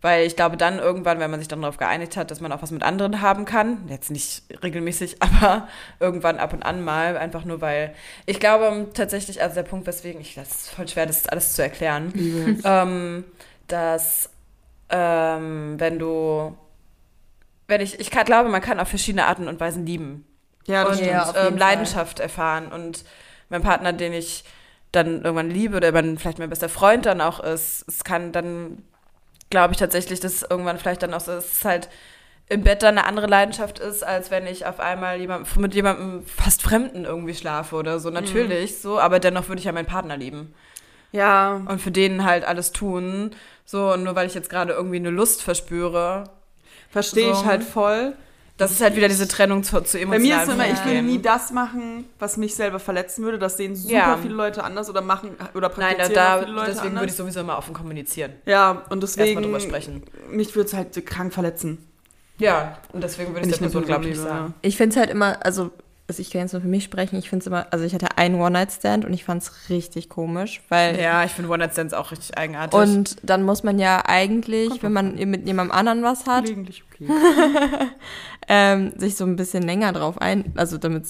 Weil 0.00 0.26
ich 0.26 0.34
glaube, 0.34 0.56
dann 0.56 0.80
irgendwann, 0.80 1.20
wenn 1.20 1.30
man 1.30 1.38
sich 1.38 1.46
dann 1.46 1.60
darauf 1.62 1.76
geeinigt 1.76 2.16
hat, 2.16 2.32
dass 2.32 2.40
man 2.40 2.50
auch 2.50 2.60
was 2.60 2.72
mit 2.72 2.82
anderen 2.82 3.20
haben 3.20 3.44
kann, 3.44 3.84
jetzt 3.88 4.10
nicht 4.10 4.42
regelmäßig, 4.60 5.18
aber 5.22 5.68
irgendwann 6.00 6.38
ab 6.38 6.52
und 6.52 6.64
an 6.64 6.82
mal, 6.82 7.16
einfach 7.16 7.44
nur 7.44 7.60
weil 7.60 7.94
ich 8.26 8.40
glaube 8.40 8.88
tatsächlich, 8.94 9.40
also 9.42 9.54
der 9.54 9.62
Punkt, 9.62 9.86
weswegen 9.86 10.20
ich, 10.20 10.34
das 10.34 10.48
ist 10.48 10.70
voll 10.70 10.88
schwer, 10.88 11.06
das 11.06 11.28
alles 11.28 11.52
zu 11.52 11.62
erklären, 11.62 12.12
ähm, 12.64 13.22
dass 13.68 14.28
ähm, 14.92 15.74
wenn 15.78 15.98
du, 15.98 16.56
wenn 17.66 17.80
ich, 17.80 17.98
ich 17.98 18.10
kann, 18.10 18.24
glaube, 18.24 18.48
man 18.48 18.60
kann 18.60 18.78
auf 18.78 18.88
verschiedene 18.88 19.26
Arten 19.26 19.48
und 19.48 19.58
Weisen 19.58 19.84
lieben 19.84 20.26
ja, 20.66 20.84
das 20.84 20.98
und 20.98 21.06
Ja, 21.06 21.32
jeden 21.32 21.54
ähm, 21.54 21.56
Leidenschaft 21.56 22.20
erfahren. 22.20 22.70
Und 22.70 23.04
mein 23.48 23.62
Partner, 23.62 23.92
den 23.92 24.12
ich 24.12 24.44
dann 24.92 25.22
irgendwann 25.22 25.50
liebe 25.50 25.76
oder 25.76 25.90
dann 25.90 26.18
vielleicht 26.18 26.38
mein 26.38 26.50
bester 26.50 26.68
Freund 26.68 27.06
dann 27.06 27.20
auch 27.20 27.40
ist, 27.40 27.84
es 27.88 28.04
kann 28.04 28.32
dann, 28.32 28.82
glaube 29.50 29.72
ich 29.72 29.78
tatsächlich, 29.78 30.20
dass 30.20 30.42
irgendwann 30.42 30.78
vielleicht 30.78 31.02
dann 31.02 31.14
auch 31.14 31.20
so, 31.20 31.32
dass 31.32 31.52
es 31.52 31.64
halt 31.64 31.88
im 32.48 32.62
Bett 32.62 32.82
dann 32.82 32.98
eine 32.98 33.06
andere 33.06 33.26
Leidenschaft 33.26 33.78
ist, 33.78 34.02
als 34.02 34.30
wenn 34.30 34.46
ich 34.46 34.66
auf 34.66 34.78
einmal 34.78 35.18
jemand, 35.18 35.56
mit 35.56 35.74
jemandem 35.74 36.26
fast 36.26 36.60
Fremden 36.62 37.06
irgendwie 37.06 37.34
schlafe 37.34 37.76
oder 37.76 37.98
so. 37.98 38.10
Natürlich 38.10 38.78
so, 38.78 39.00
aber 39.00 39.20
dennoch 39.20 39.48
würde 39.48 39.60
ich 39.60 39.64
ja 39.64 39.72
meinen 39.72 39.86
Partner 39.86 40.18
lieben. 40.18 40.54
Ja, 41.12 41.60
Und 41.68 41.80
für 41.80 41.90
den 41.90 42.24
halt 42.24 42.44
alles 42.44 42.72
tun. 42.72 43.30
So, 43.64 43.92
und 43.92 44.02
nur 44.02 44.14
weil 44.16 44.26
ich 44.26 44.34
jetzt 44.34 44.50
gerade 44.50 44.72
irgendwie 44.72 44.96
eine 44.96 45.10
Lust 45.10 45.42
verspüre, 45.42 46.24
verstehe 46.90 47.32
So. 47.34 47.40
ich 47.40 47.46
halt 47.46 47.62
voll. 47.64 48.14
das 48.58 48.70
ist 48.70 48.80
halt 48.80 48.96
wieder 48.96 49.08
diese 49.08 49.26
Trennung 49.26 49.62
zu, 49.64 49.80
zu 49.82 49.96
Bei 49.96 50.02
emotionalen 50.02 50.20
mir 50.22 50.42
ist 50.42 50.48
immer, 50.52 50.68
ich 50.70 50.84
will 50.84 51.02
nie 51.02 51.20
das 51.20 51.50
machen, 51.52 52.04
was 52.18 52.36
mich 52.36 52.54
selber 52.54 52.78
verletzen 52.78 53.24
würde. 53.24 53.38
Das 53.38 53.56
sehen 53.56 53.74
super 53.74 53.92
Ja. 53.94 54.18
viele 54.20 54.34
Leute 54.34 54.62
anders 54.62 54.88
oder 54.88 55.00
machen 55.00 55.30
oder 55.54 55.68
Nein, 55.68 55.96
praktizieren 55.96 56.14
da, 56.14 56.34
auch 56.34 56.38
da 56.40 56.44
viele 56.44 56.52
Leute 56.56 56.70
deswegen 56.72 56.84
würde 56.94 56.96
ich 57.06 57.10
anders. 57.12 57.16
sowieso 57.16 57.40
immer 57.40 57.58
offen 57.58 57.74
kommunizieren. 57.74 58.32
Ja, 58.46 58.70
und 58.90 59.02
Erstmal 59.02 59.26
deswegen, 59.26 59.42
drüber 59.42 59.60
sprechen. 59.60 60.02
mich 60.30 60.54
würde 60.54 60.68
es 60.68 60.74
halt 60.74 61.06
krank 61.06 61.32
verletzen. 61.34 61.78
Ja, 62.38 62.78
und 62.92 63.02
deswegen 63.02 63.34
würde 63.34 63.46
ich 63.46 63.52
ich 63.52 63.58
der 63.58 63.66
eine 63.66 63.70
Person, 63.70 63.84
glaube 63.86 64.04
ich, 64.04 64.10
nicht 64.10 64.20
sagen. 64.22 64.54
Ich 64.62 64.76
finde 64.76 64.94
es 64.94 65.00
halt 65.00 65.10
immer, 65.10 65.44
also, 65.44 65.70
also 66.08 66.20
ich 66.20 66.30
kann 66.30 66.42
jetzt 66.42 66.52
nur 66.52 66.60
für 66.62 66.68
mich 66.68 66.84
sprechen, 66.84 67.18
ich 67.18 67.30
finde 67.30 67.42
es 67.42 67.46
immer, 67.46 67.66
also 67.70 67.84
ich 67.84 67.94
hatte 67.94 68.18
einen 68.18 68.34
One-Night-Stand 68.40 69.04
und 69.04 69.12
ich 69.12 69.24
fand 69.24 69.42
es 69.42 69.70
richtig 69.70 70.08
komisch, 70.08 70.60
weil 70.68 70.98
Ja, 71.00 71.24
ich 71.24 71.30
finde 71.32 71.50
One-Night-Stands 71.50 71.94
auch 71.94 72.10
richtig 72.10 72.36
eigenartig. 72.36 72.78
und 72.78 73.16
dann 73.22 73.42
muss 73.44 73.62
man 73.62 73.78
ja 73.78 74.02
eigentlich, 74.06 74.68
Kommt 74.70 74.82
wenn 74.82 74.92
man 74.92 75.14
mit 75.14 75.46
jemandem 75.46 75.74
anderen 75.76 76.02
was 76.02 76.26
hat, 76.26 76.44
okay. 76.50 77.08
ähm, 78.48 78.92
sich 78.96 79.16
so 79.16 79.24
ein 79.24 79.36
bisschen 79.36 79.62
länger 79.62 79.92
drauf 79.92 80.20
ein, 80.20 80.52
also 80.56 80.78
damit 80.78 81.04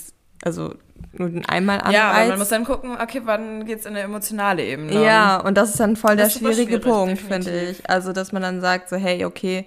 also 0.45 0.75
nur 1.13 1.29
den 1.29 1.45
einmal 1.47 1.79
Anreiz. 1.81 1.95
ja, 1.95 2.11
aber 2.11 2.29
man 2.29 2.39
muss 2.39 2.49
dann 2.49 2.65
gucken, 2.65 2.97
okay, 3.01 3.23
wann 3.25 3.65
geht's 3.65 3.87
in 3.87 3.93
eine 3.93 4.01
emotionale 4.01 4.65
Ebene? 4.65 5.03
Ja, 5.05 5.39
und 5.41 5.57
das 5.57 5.71
ist 5.71 5.81
dann 5.81 5.97
voll 5.97 6.17
der 6.17 6.27
Das 6.27 6.35
ist 6.35 6.41
super 6.41 6.53
schwierige 6.53 6.81
schwierig, 6.81 6.93
Punkt, 6.93 7.21
finde 7.21 7.61
ich. 7.71 7.89
Also, 7.89 8.13
dass 8.13 8.33
man 8.33 8.43
dann 8.43 8.61
sagt, 8.61 8.89
so, 8.89 8.97
hey, 8.97 9.25
okay, 9.25 9.67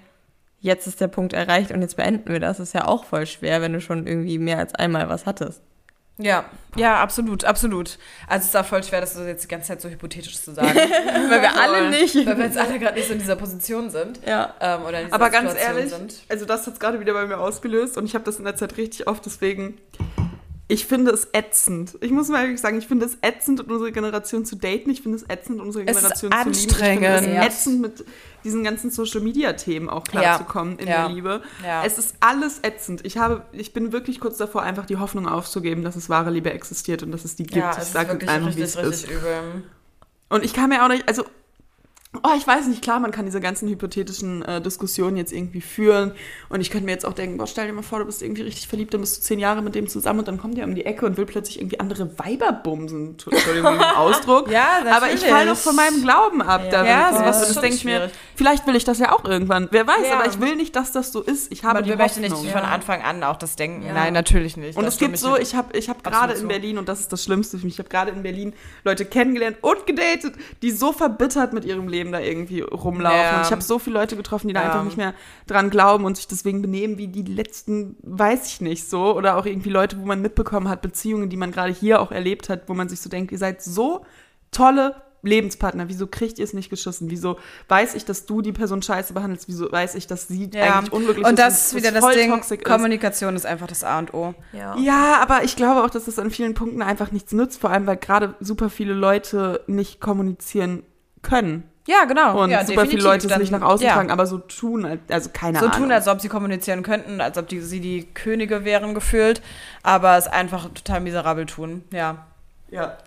jetzt 0.66 0.88
ist 0.88 1.00
der 1.00 1.08
Punkt 1.08 1.34
erreicht 1.34 1.72
und 1.72 1.82
jetzt 1.82 1.96
beenden 1.96 2.32
wir 2.32 2.40
das. 2.40 2.60
ist 2.60 2.74
ja 2.74 2.88
auch 2.88 3.06
voll 3.06 3.28
schwer, 3.28 3.62
wenn 3.62 3.74
du 3.74 3.80
schon 3.80 4.08
irgendwie 4.08 4.40
mehr 4.40 4.58
als 4.58 4.74
einmal 4.74 5.08
was 5.08 5.26
hattest. 5.26 5.62
Ja, 6.18 6.46
ja, 6.78 7.02
absolut, 7.02 7.44
absolut. 7.44 8.00
Also 8.28 8.44
es 8.44 8.48
ist 8.48 8.56
auch 8.56 8.66
voll 8.66 8.82
schwer, 8.84 9.02
das 9.02 9.14
so 9.14 9.24
jetzt 9.24 9.44
die 9.44 9.48
ganze 9.50 9.68
Zeit 9.68 9.82
so 9.82 9.90
hypothetisch 9.90 10.40
zu 10.42 10.54
sagen. 10.54 10.74
weil 11.30 11.42
wir 11.42 11.60
alle 11.60 11.90
nicht. 11.90 12.16
Weil 12.26 12.38
wir 12.38 12.46
jetzt 12.46 12.58
alle 12.58 12.80
gerade 12.80 12.96
nicht 12.96 13.08
so 13.08 13.14
in 13.14 13.20
dieser 13.20 13.36
Position 13.36 13.90
sind. 13.90 14.22
Ja. 14.26 14.54
Ähm, 14.62 14.84
oder 14.84 15.02
in 15.02 15.06
dieser 15.08 15.16
Aber 15.16 15.30
ganz 15.30 15.52
Situation 15.52 15.78
ehrlich, 15.78 15.94
sind. 15.94 16.24
also 16.30 16.46
das 16.46 16.66
hat 16.66 16.76
es 16.76 16.80
gerade 16.80 17.02
wieder 17.02 17.14
bei 17.14 17.26
mir 17.26 17.38
ausgelöst 17.38 17.98
und 17.98 18.06
ich 18.06 18.16
habe 18.16 18.24
das 18.24 18.38
in 18.38 18.46
der 18.46 18.56
Zeit 18.56 18.78
richtig 18.78 19.08
oft, 19.08 19.26
deswegen, 19.26 19.78
ich 20.68 20.86
finde 20.88 21.12
es 21.12 21.28
ätzend. 21.32 21.96
Ich 22.02 22.10
muss 22.12 22.28
mal 22.30 22.44
ehrlich 22.44 22.60
sagen, 22.60 22.78
ich 22.80 22.88
finde 22.88 23.06
es 23.06 23.18
ätzend, 23.22 23.62
unsere 23.70 23.92
Generation 23.92 24.46
zu 24.46 24.56
daten. 24.56 24.90
Ich 24.90 25.02
finde 25.04 25.18
es 25.18 25.30
ätzend, 25.30 25.62
unsere 25.62 25.86
Es 25.88 25.96
Generation 25.98 26.16
zu 26.18 26.26
lieben. 26.28 26.52
Ich 26.52 26.58
anstrengend. 26.64 27.06
finde 27.20 27.34
Ja. 27.36 27.42
es 27.46 27.54
ätzend, 27.56 27.82
mit 27.82 28.06
diesen 28.44 28.64
ganzen 28.64 28.90
Social-Media-Themen 28.90 29.90
auch 29.90 30.04
klarzukommen 30.06 30.80
in 30.80 30.88
Ja. 30.88 31.06
der 31.08 31.16
Liebe. 31.16 31.42
Ja. 31.64 31.84
Es 31.86 31.98
ist 32.00 32.16
alles 32.20 32.60
ätzend. 32.64 33.06
Ich, 33.06 33.18
habe, 33.18 33.46
ich 33.52 33.74
bin 33.74 33.92
wirklich 33.92 34.20
kurz 34.20 34.38
davor, 34.38 34.64
einfach 34.64 34.86
die 34.88 34.98
Hoffnung 34.98 35.28
aufzugeben, 35.28 35.84
dass 35.84 35.96
es 35.96 36.10
wahre 36.10 36.32
Liebe 36.32 36.52
existiert 36.52 37.04
und 37.04 37.12
dass 37.12 37.26
es 37.26 37.36
die 37.36 37.44
gibt. 37.44 37.58
ja, 37.58 37.72
ich 37.72 37.78
es 37.78 37.84
ist 37.86 37.94
sage 37.94 38.12
einfach, 38.28 38.56
wie 38.56 38.62
es 38.62 38.76
ist. 38.76 39.08
übel. 39.10 39.64
Und 40.30 40.44
ich 40.44 40.54
kann 40.54 40.70
mir 40.70 40.84
auch 40.84 40.90
nicht, 40.90 41.08
also, 41.08 41.26
oh, 42.24 42.30
ich 42.38 42.46
weiß 42.48 42.68
nicht, 42.68 42.82
klar, 42.82 43.00
man 43.00 43.12
kann 43.12 43.26
diese 43.26 43.40
ganzen 43.42 43.68
hypothetischen 43.70 44.42
äh, 44.44 44.62
Diskussionen 44.62 45.18
jetzt 45.18 45.32
irgendwie 45.32 45.62
führen. 45.62 46.14
Und 46.50 46.62
ich 46.62 46.70
könnte 46.72 46.86
mir 46.86 46.92
jetzt 46.92 47.06
auch 47.06 47.14
denken, 47.14 47.38
boah, 47.38 47.48
stell 47.48 47.68
dir 47.68 47.74
mal 47.74 47.82
vor, 47.82 48.00
du 48.00 48.06
bist 48.06 48.22
irgendwie 48.22 48.44
richtig 48.44 48.68
verliebt, 48.68 48.94
dann 48.94 49.02
bist 49.02 49.18
du 49.18 49.22
zehn 49.22 49.40
Jahre 49.40 49.62
mit 49.62 49.76
dem 49.76 49.88
zusammen 49.88 50.20
und 50.20 50.28
dann 50.28 50.38
kommt 50.38 50.58
der 50.58 50.66
um 50.66 50.76
die 50.76 50.86
Ecke 50.86 51.06
und 51.06 51.18
will 51.18 51.26
plötzlich 51.26 51.60
irgendwie 51.60 51.80
andere 51.80 52.18
Weiber 52.20 52.52
bumsen. 52.52 53.12
Entschuldigung 53.12 53.74
den 53.74 53.82
Ausdruck. 53.82 54.50
Ja, 54.52 54.68
Aber 54.92 55.12
ich 55.12 55.22
falle 55.22 55.50
doch 55.50 55.58
von 55.58 55.76
meinem 55.76 56.02
Glauben 56.02 56.42
ab. 56.42 56.62
Ja. 56.72 56.86
Ja, 56.86 57.14
sowas- 57.14 57.20
ist 57.20 57.26
und 57.26 57.26
das 57.48 57.54
schon 57.54 57.62
denke 57.64 57.78
ich 57.78 57.86
mir, 57.86 57.98
schwierig. 57.98 58.12
vielleicht 58.36 58.68
will 58.68 58.76
ich 58.76 58.84
das 58.84 59.00
ja 59.00 59.12
auch 59.14 59.26
irgendwann. 59.26 59.68
Wer 59.72 59.88
weiß, 59.88 60.08
Ja. 60.10 60.20
aber 60.20 60.28
ich 60.30 60.40
will 60.40 60.56
nicht, 60.56 60.76
dass 60.76 60.92
das 60.92 61.12
so 61.12 61.22
ist. 61.22 61.52
Ich 61.52 61.64
habe 61.64 61.76
Man 61.76 61.84
die 61.84 61.90
wir 61.90 61.98
möchten 61.98 62.24
Hoffnung. 62.24 62.44
nicht 62.44 62.52
von 62.52 62.62
Anfang 62.62 63.02
an 63.02 63.24
auch 63.24 63.38
das 63.38 63.56
denken. 63.56 63.86
Ja. 63.86 63.94
Nein, 63.94 64.14
natürlich 64.14 64.58
nicht. 64.58 64.78
Und 64.78 64.86
Das 64.86 64.96
es 64.96 65.00
gibt 65.00 65.18
so, 65.18 65.38
ich 65.38 65.56
habe 65.56 65.78
ich 65.78 65.90
hab 65.90 66.04
gerade 66.04 66.34
in. 66.34 66.48
Berlin, 66.48 66.78
und 66.78 66.88
das 66.90 67.00
ist 67.00 67.12
das 67.12 67.24
Schlimmste 67.24 67.58
für 67.58 67.66
mich, 67.66 67.74
ich 67.76 67.80
habe 67.80 67.90
gerade 67.90 68.12
in 68.12 68.22
Berlin 68.24 68.54
Leute 68.84 69.04
kennengelernt 69.06 69.58
und 69.62 69.86
gedatet, 69.88 70.36
die 70.62 70.72
so 70.72 70.92
verbittert 70.94 71.54
mit 71.54 71.66
ihrem 71.66 71.88
Leben 71.88 72.05
da 72.12 72.20
irgendwie 72.20 72.62
rumlaufen. 72.62 73.20
Ja. 73.20 73.38
Und 73.38 73.46
ich 73.46 73.52
habe 73.52 73.62
so 73.62 73.80
viele 73.80 73.98
Leute 74.00 74.16
getroffen, 74.16 74.48
die 74.48 74.54
da 74.54 74.62
Ja. 74.62 74.68
einfach 74.72 74.84
nicht 74.84 74.98
mehr 74.98 75.14
dran 75.48 75.70
glauben 75.70 76.06
und 76.06 76.18
sich 76.18 76.28
deswegen 76.28 76.62
benehmen 76.62 76.98
wie 76.98 77.08
die 77.08 77.24
letzten, 77.24 77.96
weiß 78.04 78.48
ich 78.48 78.62
nicht 78.62 78.90
so. 78.90 79.16
Oder 79.16 79.38
auch 79.38 79.46
irgendwie 79.46 79.70
Leute, 79.70 80.00
wo 80.00 80.06
man 80.06 80.22
mitbekommen 80.22 80.70
hat, 80.70 80.82
Beziehungen, 80.82 81.30
die 81.30 81.38
man 81.38 81.52
gerade 81.52 81.72
hier 81.74 82.02
auch 82.02 82.12
erlebt 82.12 82.50
hat, 82.50 82.68
wo 82.68 82.74
man 82.74 82.90
sich 82.90 83.02
so 83.02 83.10
denkt, 83.10 83.32
ihr 83.32 83.38
seid 83.38 83.62
so 83.62 84.06
tolle 84.52 84.96
Lebenspartner, 85.28 85.90
wieso 85.90 86.06
kriegt 86.06 86.38
ihr 86.38 86.44
es 86.44 86.54
nicht 86.54 86.70
geschissen? 86.70 87.10
Wieso 87.10 87.38
weiß 87.68 87.96
ich, 87.96 88.06
dass 88.06 88.28
du 88.28 88.44
die 88.44 88.52
Person 88.52 88.84
scheiße 88.84 89.12
behandelst? 89.14 89.48
Wieso 89.48 89.72
weiß 89.72 89.96
ich, 89.96 90.06
dass 90.06 90.28
sie 90.28 90.52
Ja. 90.54 90.78
eigentlich 90.78 90.94
unglücklich 90.94 91.26
Und 91.26 91.34
ist? 91.34 91.40
das 91.40 91.66
ist 91.66 91.74
und 91.74 91.80
wieder 91.80 91.92
das 92.00 92.14
Ding. 92.16 92.30
toxic 92.30 92.62
ist? 92.62 92.68
Kommunikation 92.72 93.36
ist 93.36 93.48
einfach 93.48 93.66
das 93.66 93.84
A 93.84 93.98
und 93.98 94.14
O. 94.14 94.36
Ja. 94.54 94.78
Ja, 94.78 95.18
aber 95.24 95.44
ich 95.44 95.56
glaube 95.56 95.84
auch, 95.84 95.90
dass 95.90 96.08
es 96.08 96.20
an 96.20 96.30
vielen 96.30 96.54
Punkten 96.54 96.84
einfach 96.84 97.12
nichts 97.12 97.32
nützt, 97.32 97.60
vor 97.60 97.72
allem 97.72 97.88
weil 97.88 97.98
gerade 97.98 98.36
super 98.40 98.70
viele 98.70 98.94
Leute 98.94 99.62
nicht 99.66 100.00
kommunizieren 100.00 100.84
können. 101.24 101.64
Ja, 101.88 102.06
genau. 102.06 102.42
Und 102.44 102.50
ja, 102.50 102.66
super 102.66 102.86
viele. 102.88 103.04
Leute 103.04 103.28
es 103.28 103.32
Dann- 103.32 103.40
nicht 103.42 103.52
nach 103.52 103.62
außen 103.62 103.86
ja. 103.86 103.94
tragen, 103.94 104.10
aber 104.12 104.26
so 104.26 104.40
tun, 104.40 104.86
als- 104.86 105.00
also 105.10 105.30
keine 105.32 105.60
So 105.60 105.66
Ahnung. 105.68 105.82
tun, 105.82 105.92
als 105.92 106.08
ob 106.08 106.20
sie 106.20 106.30
kommunizieren 106.30 106.82
könnten, 106.82 107.22
als 107.22 107.38
ob 107.38 107.48
die, 107.48 107.60
sie 107.62 107.80
die 107.80 108.06
Könige 108.14 108.66
wären 108.66 108.94
gefühlt, 108.96 109.42
aber 109.84 110.18
es 110.18 110.28
einfach 110.28 110.66
total 110.74 111.02
miserabel 111.02 111.46
tun. 111.46 111.84
Ja. 111.92 112.26
ja. 112.72 112.98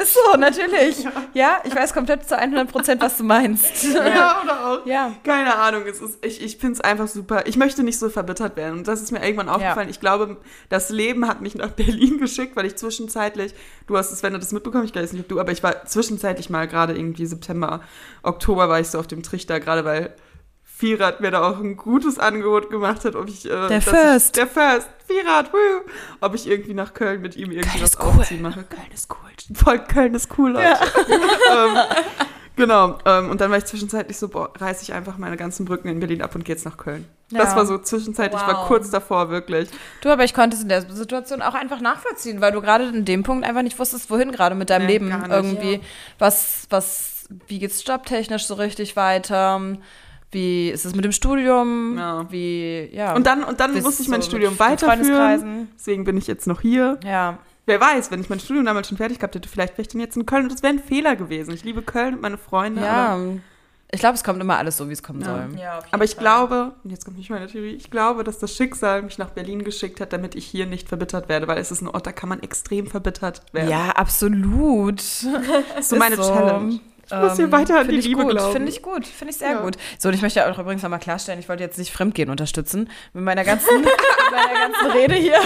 Ist 0.00 0.14
so, 0.14 0.36
natürlich. 0.36 1.06
Ja, 1.34 1.58
ich 1.64 1.74
weiß 1.74 1.92
komplett 1.92 2.28
zu 2.28 2.36
100 2.36 2.70
Prozent, 2.70 3.02
was 3.02 3.18
du 3.18 3.24
meinst. 3.24 3.84
ja, 3.94 4.40
oder 4.42 4.66
auch. 4.66 4.86
Ja. 4.86 5.12
Keine 5.22 5.54
Ahnung, 5.54 5.82
es 5.86 6.00
ist, 6.00 6.24
ich, 6.24 6.42
ich 6.42 6.56
finde 6.56 6.74
es 6.74 6.80
einfach 6.80 7.06
super. 7.06 7.46
Ich 7.46 7.56
möchte 7.56 7.82
nicht 7.82 7.98
so 7.98 8.08
verbittert 8.08 8.56
werden. 8.56 8.78
Und 8.78 8.88
das 8.88 9.02
ist 9.02 9.12
mir 9.12 9.22
irgendwann 9.22 9.48
aufgefallen. 9.48 9.88
Ich 9.88 10.00
glaube, 10.00 10.38
das 10.68 10.90
Leben 10.90 11.28
hat 11.28 11.40
mich 11.40 11.54
nach 11.54 11.70
Berlin 11.70 12.18
geschickt, 12.20 12.56
weil 12.56 12.66
ich 12.66 12.76
zwischenzeitlich, 12.76 13.54
du 13.86 13.96
hast 13.96 14.10
es, 14.10 14.22
wenn 14.22 14.32
du 14.32 14.38
das 14.38 14.52
mitbekommen, 14.52 14.84
ich 14.84 14.94
weiß 14.94 15.12
nicht, 15.12 15.22
ob 15.22 15.28
du, 15.28 15.40
aber 15.40 15.52
ich 15.52 15.62
war 15.62 15.84
zwischenzeitlich 15.84 16.50
mal 16.50 16.66
gerade 16.66 16.96
irgendwie 16.96 17.26
September, 17.26 17.80
Oktober 18.22 18.68
war 18.68 18.80
ich 18.80 18.88
so 18.88 18.98
auf 18.98 19.06
dem 19.06 19.22
Trichter, 19.22 19.60
gerade 19.60 19.84
weil 19.84 20.14
Vierrad 20.78 21.20
mir 21.20 21.30
da 21.32 21.42
auch 21.50 21.58
ein 21.58 21.76
gutes 21.76 22.18
Angebot 22.20 22.70
gemacht 22.70 23.04
hat, 23.04 23.16
ob 23.16 23.28
ich. 23.28 23.44
Äh, 23.46 23.68
Der 23.68 23.82
First. 23.82 24.26
Ich, 24.26 24.32
der 24.32 24.46
First. 24.46 24.88
Vierrad, 25.06 25.52
woo, 25.52 25.90
ob 26.20 26.34
ich 26.34 26.46
irgendwie 26.48 26.74
nach 26.74 26.94
Köln 26.94 27.20
mit 27.22 27.34
ihm 27.36 27.50
irgendwie 27.50 27.68
Köln 27.70 27.82
was 27.82 27.98
cool. 27.98 28.06
aufziehen 28.20 28.42
mache. 28.42 28.62
Köln 28.64 28.86
ist 28.92 29.08
cool. 29.10 29.56
Voll 29.56 29.78
Köln 29.80 30.14
ist 30.14 30.28
cool, 30.38 30.52
Leute. 30.52 30.66
ähm, 31.52 31.76
Genau. 32.56 32.98
Ähm, 33.04 33.30
und 33.30 33.40
dann 33.40 33.52
war 33.52 33.58
ich 33.58 33.66
zwischenzeitlich 33.66 34.16
so, 34.18 34.28
boah, 34.28 34.50
reiße 34.58 34.82
ich 34.82 34.92
einfach 34.92 35.16
meine 35.16 35.36
ganzen 35.36 35.64
Brücken 35.64 35.86
in 35.88 36.00
Berlin 36.00 36.22
ab 36.22 36.34
und 36.34 36.44
gehe 36.44 36.56
jetzt 36.56 36.64
nach 36.64 36.76
Köln. 36.76 37.06
Das 37.30 37.50
Ja. 37.50 37.56
war 37.56 37.66
so 37.66 37.78
zwischenzeitlich, 37.78 38.40
ich 38.40 38.46
war 38.48 38.62
Wow. 38.62 38.66
kurz 38.66 38.90
davor, 38.90 39.30
wirklich. 39.30 39.68
Du, 40.00 40.08
aber 40.08 40.24
ich 40.24 40.34
konnte 40.34 40.56
es 40.56 40.62
in 40.64 40.68
der 40.68 40.82
Situation 40.90 41.40
auch 41.40 41.54
einfach 41.54 41.80
nachvollziehen, 41.80 42.40
weil 42.40 42.50
du 42.50 42.60
gerade 42.60 42.86
in 42.88 43.04
dem 43.04 43.22
Punkt 43.22 43.46
einfach 43.46 43.62
nicht 43.62 43.78
wusstest, 43.78 44.10
wohin 44.10 44.32
gerade 44.32 44.56
mit 44.56 44.70
deinem 44.70 44.86
Nee, 44.86 44.92
Leben 44.94 45.06
nicht. 45.08 45.28
irgendwie. 45.30 45.74
Ja. 45.74 45.80
Was, 46.18 46.66
was, 46.68 47.26
wie 47.46 47.60
geht's 47.60 47.84
jobtechnisch 47.86 48.44
so 48.46 48.54
richtig 48.54 48.96
weiter? 48.96 49.60
Wie 50.30 50.68
ist 50.68 50.84
es 50.84 50.94
mit 50.94 51.04
dem 51.04 51.12
Studium? 51.12 51.96
Ja. 51.96 52.30
Wie, 52.30 52.90
ja. 52.92 53.14
Und 53.14 53.26
dann, 53.26 53.44
und 53.44 53.60
dann 53.60 53.72
musste 53.82 54.02
ich 54.02 54.08
mein 54.08 54.20
so 54.22 54.28
Studium 54.28 54.58
weiterführen. 54.58 55.68
Deswegen 55.74 56.04
bin 56.04 56.16
ich 56.18 56.26
jetzt 56.26 56.46
noch 56.46 56.60
hier. 56.60 56.98
Ja. 57.04 57.38
Wer 57.66 57.80
weiß, 57.80 58.10
wenn 58.10 58.20
ich 58.20 58.28
mein 58.30 58.40
Studium 58.40 58.64
damals 58.64 58.88
schon 58.88 58.96
fertig 58.96 59.18
gehabt 59.18 59.34
hätte, 59.34 59.48
vielleicht 59.48 59.74
wäre 59.74 59.82
ich 59.82 59.88
dann 59.88 60.00
jetzt 60.00 60.16
in 60.16 60.24
Köln 60.26 60.44
und 60.44 60.52
das 60.52 60.62
wäre 60.62 60.72
ein 60.72 60.78
Fehler 60.78 61.16
gewesen. 61.16 61.52
Ich 61.52 61.64
liebe 61.64 61.82
Köln 61.82 62.14
und 62.14 62.22
meine 62.22 62.38
Freunde. 62.38 62.82
Ja. 62.82 63.14
Aber, 63.14 63.36
Ich 63.90 64.00
glaube, 64.00 64.14
es 64.16 64.24
kommt 64.24 64.40
immer 64.42 64.58
alles 64.58 64.76
so, 64.76 64.88
wie 64.88 64.92
es 64.92 65.02
kommen 65.02 65.20
Ja. 65.22 65.26
soll. 65.26 65.58
Ja, 65.58 65.78
aber 65.90 66.04
ich 66.04 66.14
Fall. 66.14 66.20
glaube, 66.24 66.72
und 66.84 66.90
jetzt 66.90 67.06
kommt 67.06 67.16
nicht 67.16 67.30
meine 67.30 67.46
Theorie, 67.46 67.70
ich 67.74 67.90
glaube, 67.90 68.22
dass 68.24 68.38
das 68.38 68.54
Schicksal 68.54 69.00
mich 69.02 69.16
nach 69.16 69.30
Berlin 69.30 69.64
geschickt 69.64 69.98
hat, 70.00 70.12
damit 70.12 70.34
ich 70.34 70.44
hier 70.46 70.66
nicht 70.66 70.88
verbittert 70.88 71.28
werde, 71.30 71.46
weil 71.48 71.56
es 71.58 71.70
ist 71.70 71.80
ein 71.80 71.88
Ort, 71.88 72.06
da 72.06 72.12
kann 72.12 72.28
man 72.28 72.42
extrem 72.42 72.86
verbittert 72.86 73.42
werden. 73.54 73.70
Ja, 73.70 73.90
absolut. 73.96 75.00
so 75.00 75.96
meine 75.96 76.16
Challenge. 76.16 76.80
Ich 77.10 77.16
muss 77.16 77.36
hier 77.36 77.50
weiter 77.52 77.78
an 77.80 77.88
die 77.88 77.94
Finde 77.94 78.00
ich 78.00 78.06
Liebe 78.06 78.22
gut, 78.22 78.30
glauben. 78.32 78.52
Finde 78.52 78.68
ich 78.70 78.82
gut, 78.82 79.06
finde 79.06 79.30
ich 79.32 79.38
sehr 79.38 79.50
Ja. 79.52 79.60
gut. 79.60 79.76
So, 79.98 80.08
und 80.08 80.14
ich 80.14 80.22
möchte 80.22 80.46
auch 80.50 80.58
übrigens 80.58 80.82
nochmal 80.82 80.98
klarstellen, 80.98 81.40
ich 81.40 81.48
wollte 81.48 81.62
jetzt 81.62 81.78
nicht 81.78 81.90
Fremdgehen 81.92 82.28
unterstützen 82.30 82.90
mit 83.14 83.24
meiner 83.24 83.44
ganzen, 83.44 83.76
mit 83.80 83.88
meiner 84.30 84.68
ganzen 84.68 84.90
Rede 84.92 85.14
hier. 85.14 85.40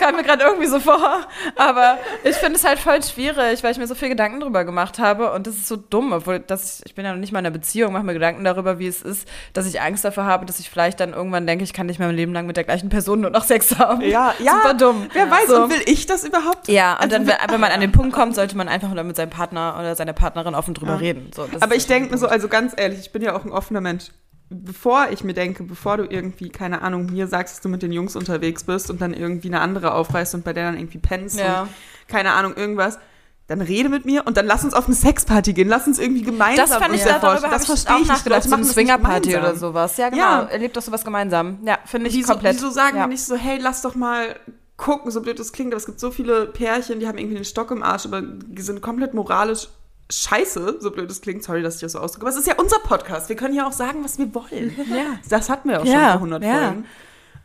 Das 0.00 0.08
kam 0.08 0.16
mir 0.16 0.22
gerade 0.22 0.44
irgendwie 0.44 0.66
so 0.66 0.80
vor. 0.80 1.20
Aber 1.56 1.98
ich 2.24 2.36
finde 2.36 2.56
es 2.56 2.64
halt 2.64 2.78
voll 2.78 3.02
schwierig, 3.02 3.62
weil 3.62 3.72
ich 3.72 3.78
mir 3.78 3.86
so 3.86 3.94
viel 3.94 4.08
Gedanken 4.08 4.40
drüber 4.40 4.64
gemacht 4.64 4.98
habe 4.98 5.32
und 5.32 5.46
das 5.46 5.54
ist 5.56 5.68
so 5.68 5.76
dumm, 5.76 6.12
obwohl 6.12 6.38
das, 6.40 6.82
ich, 6.86 6.94
bin 6.94 7.04
ja 7.04 7.12
noch 7.12 7.20
nicht 7.20 7.32
mal 7.32 7.40
in 7.40 7.46
einer 7.46 7.52
Beziehung, 7.52 7.92
mache 7.92 8.04
mir 8.04 8.14
Gedanken 8.14 8.44
darüber, 8.44 8.78
wie 8.78 8.86
es 8.86 9.02
ist, 9.02 9.28
dass 9.52 9.66
ich 9.66 9.80
Angst 9.80 10.04
davor 10.04 10.24
habe, 10.24 10.46
dass 10.46 10.58
ich 10.58 10.70
vielleicht 10.70 11.00
dann 11.00 11.12
irgendwann 11.12 11.46
denke, 11.46 11.64
ich 11.64 11.72
kann 11.72 11.86
nicht 11.86 11.98
mehr 11.98 12.08
mein 12.08 12.16
Leben 12.16 12.32
lang 12.32 12.46
mit 12.46 12.56
der 12.56 12.64
gleichen 12.64 12.88
Person 12.88 13.20
nur 13.20 13.30
noch 13.30 13.44
Sex 13.44 13.78
haben. 13.78 14.00
Ja, 14.02 14.34
ja. 14.38 14.52
Super 14.52 14.74
dumm. 14.74 15.06
Wer 15.12 15.30
weiß, 15.30 15.48
So. 15.48 15.64
und 15.64 15.70
will 15.70 15.82
ich 15.86 16.06
das 16.06 16.24
überhaupt? 16.24 16.68
Ja, 16.68 16.94
und 16.94 17.12
Also 17.12 17.16
dann, 17.26 17.26
wenn, 17.50 17.60
man 17.60 17.70
an 17.72 17.80
den 17.80 17.92
Punkt 17.92 18.12
kommt, 18.14 18.34
sollte 18.34 18.56
man 18.56 18.68
einfach 18.68 18.92
nur 18.92 19.04
mit 19.04 19.16
seinem 19.16 19.30
Partner 19.30 19.76
oder 19.78 19.94
seiner 19.96 20.12
Partnerin 20.12 20.54
offen 20.54 20.74
drüber 20.74 20.92
Ja. 20.92 20.98
reden. 20.98 21.30
So, 21.34 21.46
Aber 21.60 21.74
ich 21.74 21.86
denke 21.86 22.10
mir 22.10 22.18
so, 22.18 22.26
also 22.26 22.48
ganz 22.48 22.72
ehrlich, 22.76 23.00
ich 23.00 23.12
bin 23.12 23.22
ja 23.22 23.34
auch 23.36 23.44
ein 23.44 23.52
offener 23.52 23.80
Mensch. 23.80 24.06
Bevor 24.52 25.06
ich 25.12 25.22
mir 25.22 25.32
denke, 25.32 25.62
bevor 25.62 25.96
du 25.96 26.04
irgendwie, 26.04 26.48
keine 26.48 26.82
Ahnung, 26.82 27.06
mir 27.06 27.28
sagst, 27.28 27.54
dass 27.54 27.60
du 27.62 27.68
mit 27.68 27.82
den 27.82 27.92
Jungs 27.92 28.16
unterwegs 28.16 28.64
bist 28.64 28.90
und 28.90 29.00
dann 29.00 29.14
irgendwie 29.14 29.46
eine 29.48 29.60
andere 29.60 29.94
aufreißt 29.94 30.34
und 30.34 30.44
bei 30.44 30.52
der 30.52 30.64
dann 30.64 30.76
irgendwie 30.78 30.98
pennst 30.98 31.38
Ja. 31.38 31.62
und 31.62 31.68
keine 32.08 32.32
Ahnung, 32.32 32.54
irgendwas, 32.56 32.98
dann 33.46 33.60
rede 33.60 33.88
mit 33.88 34.04
mir 34.06 34.26
und 34.26 34.36
dann 34.36 34.46
lass 34.46 34.64
uns 34.64 34.74
auf 34.74 34.86
eine 34.86 34.94
Sexparty 34.96 35.52
gehen. 35.52 35.68
Lass 35.68 35.86
uns 35.86 36.00
irgendwie 36.00 36.22
gemeinsam 36.22 36.68
Das 36.68 36.76
fand 36.78 36.94
ich, 36.94 37.02
uns 37.04 37.20
darüber 37.20 37.48
Das 37.48 37.62
ich 37.62 37.66
verstehe 37.68 37.92
auch 37.94 38.00
ich 38.00 38.02
nicht. 38.02 38.12
nachgedacht, 38.16 38.42
so 38.42 38.54
eine 38.54 38.64
Swingerparty 38.64 39.36
oder 39.36 39.54
sowas. 39.54 39.96
Ja, 39.96 40.08
genau. 40.08 40.22
Ja. 40.22 40.42
Erlebt 40.44 40.76
doch 40.76 40.82
sowas 40.82 41.04
gemeinsam. 41.04 41.58
Ja, 41.64 41.78
finde 41.84 42.08
ich 42.08 42.14
Wieso, 42.16 42.32
komplett. 42.32 42.56
wieso 42.56 42.70
sagen 42.70 42.96
ja. 42.96 43.04
wir 43.04 43.06
nicht 43.08 43.24
so, 43.24 43.36
hey, 43.36 43.58
lass 43.60 43.82
doch 43.82 43.94
mal 43.94 44.34
gucken, 44.76 45.10
so 45.12 45.20
blöd 45.20 45.38
das 45.38 45.52
klingt, 45.52 45.72
aber 45.72 45.76
es 45.78 45.86
gibt 45.86 46.00
so 46.00 46.10
viele 46.10 46.46
Pärchen, 46.46 46.98
die 47.00 47.06
haben 47.06 47.18
irgendwie 47.18 47.36
den 47.36 47.44
Stock 47.44 47.70
im 47.70 47.82
Arsch, 47.82 48.06
aber 48.06 48.22
die 48.22 48.62
sind 48.62 48.82
komplett 48.82 49.14
moralisch 49.14 49.68
scheiße, 50.10 50.76
so 50.80 50.90
blöd 50.90 51.10
es 51.10 51.20
klingt, 51.20 51.42
sorry, 51.42 51.62
dass 51.62 51.76
ich 51.76 51.80
das 51.80 51.92
so 51.92 51.98
ausdrücke, 52.00 52.26
aber 52.26 52.30
es 52.34 52.38
ist 52.40 52.46
ja 52.46 52.54
unser 52.58 52.78
Podcast, 52.80 53.28
wir 53.28 53.36
können 53.36 53.54
ja 53.54 53.66
auch 53.66 53.72
sagen, 53.72 54.02
was 54.04 54.18
wir 54.18 54.34
wollen. 54.34 54.74
Ja. 54.90 55.18
Das 55.28 55.48
hatten 55.48 55.68
wir 55.68 55.80
auch 55.80 55.84
Ja, 55.84 55.92
schon 55.92 56.02
vor 56.02 56.12
100 56.38 56.44
ja. 56.44 56.58
Folgen. 56.66 56.84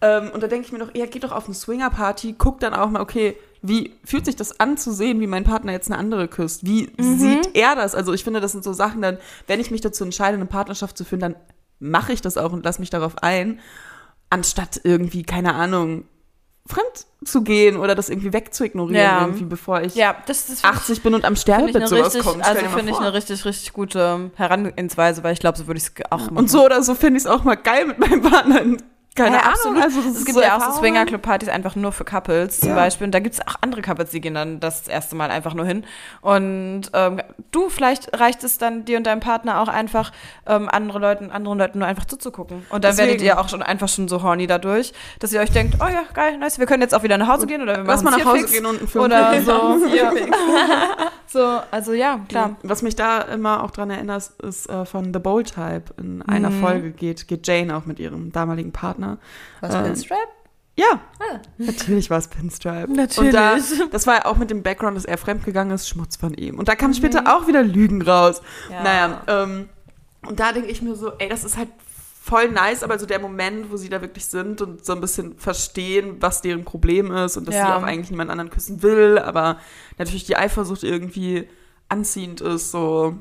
Ähm, 0.01 0.31
und 0.33 0.43
da 0.43 0.47
denke 0.47 0.65
ich 0.65 0.71
mir 0.73 0.79
doch, 0.79 0.93
eher 0.93 1.07
geht 1.07 1.23
doch 1.23 1.31
auf 1.31 1.45
eine 1.45 1.53
Swinger-Party, 1.55 2.35
guck 2.37 2.59
dann 2.59 2.73
auch 2.73 2.89
mal, 2.89 3.01
okay, 3.01 3.37
wie 3.61 3.95
fühlt 4.03 4.25
sich 4.25 4.35
das 4.35 4.59
an 4.59 4.77
zu 4.77 4.91
sehen, 4.91 5.19
wie 5.21 5.27
mein 5.27 5.43
Partner 5.43 5.71
jetzt 5.71 5.89
eine 5.89 5.97
andere 5.97 6.27
küsst? 6.27 6.65
Wie 6.65 6.89
Mhm. 6.97 7.17
sieht 7.19 7.55
er 7.55 7.75
das? 7.75 7.95
Also 7.95 8.13
ich 8.13 8.23
finde, 8.23 8.41
das 8.41 8.51
sind 8.51 8.63
so 8.63 8.73
Sachen, 8.73 9.01
dann, 9.01 9.17
wenn 9.47 9.59
ich 9.59 9.71
mich 9.71 9.81
dazu 9.81 10.03
entscheide, 10.03 10.35
eine 10.35 10.45
Partnerschaft 10.45 10.97
zu 10.97 11.05
führen, 11.05 11.21
dann 11.21 11.35
mache 11.79 12.13
ich 12.13 12.21
das 12.21 12.37
auch 12.37 12.51
und 12.51 12.63
lasse 12.65 12.79
mich 12.81 12.89
darauf 12.89 13.17
ein, 13.23 13.59
anstatt 14.29 14.81
irgendwie, 14.83 15.23
keine 15.23 15.53
Ahnung, 15.55 16.03
fremd 16.67 17.05
zu 17.23 17.43
gehen 17.43 17.77
oder 17.77 17.93
das 17.95 18.09
irgendwie 18.09 18.33
wegzuignorieren, 18.33 19.01
Ja. 19.01 19.21
irgendwie, 19.21 19.43
bevor 19.45 19.81
ich 19.81 19.95
Ja, 19.95 20.15
das 20.25 20.49
finde 20.49 20.65
80 20.65 21.03
bin 21.03 21.13
und 21.13 21.23
am 21.25 21.33
ich 21.33 21.39
Sterbebett 21.41 21.87
sowas 21.87 22.07
richtig, 22.15 22.23
kommt. 22.23 22.43
Also 22.43 22.65
finde 22.69 22.91
ich 22.91 22.97
eine 22.97 23.13
richtig, 23.13 23.45
richtig 23.45 23.73
gute 23.73 24.31
Herangehensweise, 24.35 25.23
weil 25.23 25.33
ich 25.33 25.39
glaube, 25.39 25.57
so 25.57 25.67
würde 25.67 25.77
ich 25.77 25.85
es 25.85 25.93
auch 26.11 26.19
machen. 26.21 26.37
Und 26.37 26.49
so 26.49 26.65
oder 26.65 26.81
so 26.83 26.95
finde 26.95 27.17
ich 27.17 27.23
es 27.25 27.27
auch 27.29 27.43
mal 27.43 27.55
geil 27.55 27.85
mit 27.85 27.99
meinem 27.99 28.21
Partner. 28.21 28.61
Keine 29.15 29.37
ja, 29.37 29.43
Ahnung. 29.43 29.81
Also 29.81 29.99
es 30.01 30.25
gibt 30.25 30.33
so 30.37 30.41
ja 30.41 30.57
auch 30.57 30.73
so. 30.73 30.79
Swinger-Club-Partys 30.81 31.47
einfach 31.47 31.75
nur 31.77 31.93
für 31.93 32.03
Couples 32.03 32.59
zum 32.59 32.69
Ja. 32.69 32.75
Beispiel. 32.75 33.05
Und 33.05 33.11
da 33.13 33.19
gibt 33.19 33.35
es 33.35 33.41
auch 33.47 33.55
andere 33.61 33.81
Couples, 33.81 34.09
die 34.09 34.19
gehen 34.19 34.33
dann 34.33 34.59
das 34.59 34.89
erste 34.89 35.15
Mal 35.15 35.31
einfach 35.31 35.53
nur 35.53 35.65
hin. 35.65 35.85
Und 36.21 36.83
ähm, 36.93 37.21
du, 37.51 37.69
vielleicht 37.69 38.19
reicht 38.19 38.43
es 38.43 38.57
dann 38.57 38.83
dir 38.83 38.97
und 38.97 39.07
deinem 39.07 39.21
Partner 39.21 39.61
auch 39.61 39.69
einfach, 39.69 40.11
ähm, 40.47 40.67
andere 40.69 40.99
Leuten, 40.99 41.31
anderen 41.31 41.57
Leuten 41.57 41.79
nur 41.79 41.87
einfach 41.87 42.03
zuzugucken. 42.05 42.65
Und 42.69 42.83
dann 42.83 42.97
werdet 42.97 43.15
Deswegen. 43.15 43.25
ihr 43.27 43.39
auch 43.39 43.47
schon 43.47 43.63
einfach 43.63 43.87
schon 43.87 44.07
so 44.09 44.21
horny 44.21 44.47
dadurch, 44.47 44.91
dass 45.19 45.31
ihr 45.31 45.39
euch 45.39 45.51
denkt, 45.51 45.75
oh 45.81 45.87
ja, 45.87 46.03
geil, 46.13 46.37
nice, 46.37 46.59
wir 46.59 46.65
können 46.65 46.81
jetzt 46.81 46.93
auch 46.93 47.03
wieder 47.03 47.17
nach 47.17 47.27
Hause 47.29 47.47
gehen 47.47 47.61
oder 47.61 47.77
wir 47.77 47.83
Lass 47.85 48.03
mal 48.03 48.11
machen 48.11 48.23
nach 48.23 48.31
Hause 48.31 48.39
fix. 48.41 48.51
gehen 48.51 48.65
und 48.65 48.79
einen 48.79 48.87
Film 48.87 49.03
Oder 49.05 49.41
so. 49.41 49.77
Ja. 49.95 50.11
so, 51.27 51.59
also 51.71 51.93
ja, 51.93 52.19
klar. 52.27 52.57
Was 52.63 52.81
mich 52.81 52.95
da 52.95 53.21
immer 53.21 53.63
auch 53.63 53.71
dran 53.71 53.89
erinnert, 53.89 54.29
ist 54.43 54.69
äh, 54.69 54.85
von 54.85 55.13
The 55.13 55.19
Bold 55.19 55.53
Type. 55.53 55.83
In 55.97 56.21
einer 56.21 56.49
Mhm. 56.49 56.61
Folge 56.61 56.91
geht, 56.91 57.27
geht 57.27 57.47
Jane 57.47 57.75
auch 57.77 57.85
mit 57.85 57.99
ihrem 57.99 58.31
damaligen 58.31 58.71
Partner. 58.71 59.04
Was 59.61 59.73
Ähm, 59.75 59.83
Pinstrap? 59.85 60.17
Ja, 60.77 60.99
Ah. 61.19 61.39
natürlich 61.57 62.09
war 62.09 62.17
es 62.17 62.27
Pinstripe. 62.27 62.91
Natürlich. 62.91 63.17
Und 63.29 63.33
da, 63.33 63.57
das 63.91 64.07
war 64.07 64.15
ja 64.15 64.25
auch 64.25 64.35
mit 64.35 64.49
dem 64.49 64.61
Background, 64.61 64.97
dass 64.97 65.05
er 65.05 65.17
fremdgegangen 65.17 65.73
ist, 65.73 65.87
Schmutz 65.87 66.17
von 66.17 66.33
ihm. 66.33 66.59
Und 66.59 66.67
da 66.67 66.75
kamen 66.75 66.93
später 66.93 67.33
auch 67.33 67.47
wieder 67.47 67.63
Lügen 67.63 68.01
raus. 68.01 68.41
Ja. 68.69 68.83
Naja, 68.83 69.21
ähm, 69.27 69.69
und 70.27 70.39
da 70.39 70.51
denke 70.51 70.69
ich 70.69 70.81
mir 70.81 70.95
so, 70.95 71.13
ey, 71.17 71.29
das 71.29 71.43
ist 71.45 71.55
halt 71.55 71.69
voll 72.21 72.49
nice, 72.49 72.83
aber 72.83 72.97
so 72.99 73.05
der 73.05 73.19
Moment, 73.19 73.71
wo 73.71 73.77
sie 73.77 73.87
da 73.87 74.01
wirklich 74.01 74.25
sind 74.25 74.59
und 74.61 74.83
so 74.83 74.93
ein 74.93 74.99
bisschen 75.01 75.37
verstehen, 75.37 76.17
was 76.19 76.41
deren 76.41 76.65
Problem 76.65 77.11
ist 77.11 77.37
und 77.37 77.47
dass 77.47 77.55
Ja. 77.55 77.67
sie 77.67 77.71
auch 77.73 77.83
eigentlich 77.83 78.09
niemand 78.09 78.31
anderen 78.31 78.49
küssen 78.49 78.81
will, 78.81 79.17
aber 79.19 79.59
natürlich 79.99 80.25
die 80.25 80.35
Eifersucht 80.35 80.83
irgendwie 80.83 81.47
anziehend 81.87 82.41
ist, 82.41 82.71
so, 82.71 83.15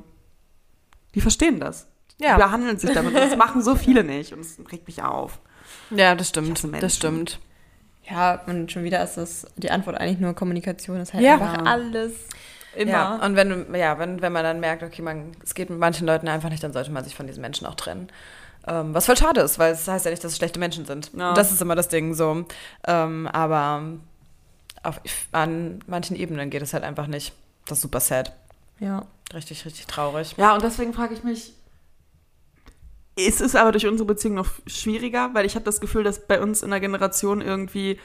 die 1.14 1.20
verstehen 1.20 1.60
das. 1.60 1.86
Die 2.18 2.24
Ja. 2.24 2.36
behandeln 2.36 2.78
sich 2.78 2.92
damit. 2.92 3.14
Das 3.14 3.36
machen 3.36 3.62
so 3.62 3.76
viele 3.76 4.02
nicht 4.04 4.32
und 4.32 4.40
es 4.40 4.58
regt 4.72 4.86
mich 4.88 5.02
auf. 5.02 5.38
Ja, 5.90 6.14
das 6.14 6.28
stimmt. 6.28 6.64
Das 6.80 6.96
stimmt. 6.96 7.38
Ja, 8.08 8.40
und 8.46 8.70
schon 8.70 8.84
wieder 8.84 9.02
ist 9.02 9.16
das 9.16 9.46
die 9.56 9.70
Antwort 9.70 9.96
eigentlich 9.98 10.18
nur 10.20 10.34
Kommunikation. 10.34 10.98
Das 10.98 11.08
ist 11.08 11.14
halt 11.14 11.24
Ja. 11.24 11.34
einfach 11.34 11.64
alles 11.64 12.12
immer. 12.76 12.90
Ja, 12.90 13.16
und 13.24 13.34
wenn, 13.36 13.74
ja, 13.74 13.98
wenn, 13.98 14.20
wenn 14.20 14.32
man 14.32 14.44
dann 14.44 14.60
merkt, 14.60 14.82
okay, 14.82 15.00
man, 15.00 15.32
es 15.42 15.54
geht 15.54 15.70
mit 15.70 15.78
manchen 15.78 16.06
Leuten 16.06 16.28
einfach 16.28 16.50
nicht, 16.50 16.62
dann 16.62 16.72
sollte 16.72 16.90
man 16.90 17.02
sich 17.04 17.14
von 17.14 17.26
diesen 17.26 17.40
Menschen 17.40 17.66
auch 17.66 17.76
trennen. 17.76 18.08
Ähm, 18.66 18.94
was 18.94 19.06
voll 19.06 19.16
schade 19.16 19.40
ist, 19.40 19.58
weil 19.58 19.72
es 19.72 19.86
heißt 19.88 20.04
ja 20.04 20.10
nicht, 20.10 20.22
dass 20.24 20.32
es 20.32 20.36
schlechte 20.38 20.58
Menschen 20.58 20.84
sind. 20.86 21.10
Ja. 21.16 21.30
Und 21.30 21.38
das 21.38 21.50
ist 21.52 21.62
immer 21.62 21.74
das 21.76 21.88
Ding 21.88 22.14
so. 22.14 22.44
Ähm, 22.86 23.26
aber 23.28 23.82
auf, 24.82 25.00
an 25.32 25.80
manchen 25.86 26.16
Ebenen 26.16 26.50
geht 26.50 26.62
es 26.62 26.74
halt 26.74 26.84
einfach 26.84 27.06
nicht. 27.06 27.32
Das 27.66 27.78
ist 27.78 27.82
super 27.82 28.00
sad. 28.00 28.32
ja. 28.80 29.04
Richtig, 29.32 29.64
richtig 29.64 29.86
traurig. 29.86 30.34
Ja, 30.36 30.54
und 30.54 30.62
deswegen 30.62 30.92
frage 30.92 31.14
ich 31.14 31.24
mich, 31.24 31.54
ist 33.16 33.40
es 33.40 33.54
aber 33.54 33.72
durch 33.72 33.86
unsere 33.86 34.06
Beziehung 34.06 34.34
noch 34.34 34.50
schwieriger? 34.66 35.30
Weil 35.34 35.46
ich 35.46 35.54
habe 35.54 35.64
das 35.64 35.80
Gefühl, 35.80 36.04
dass 36.04 36.26
bei 36.26 36.40
uns 36.40 36.62
in 36.62 36.70
der 36.70 36.80
Generation 36.80 37.40
irgendwie 37.40 37.98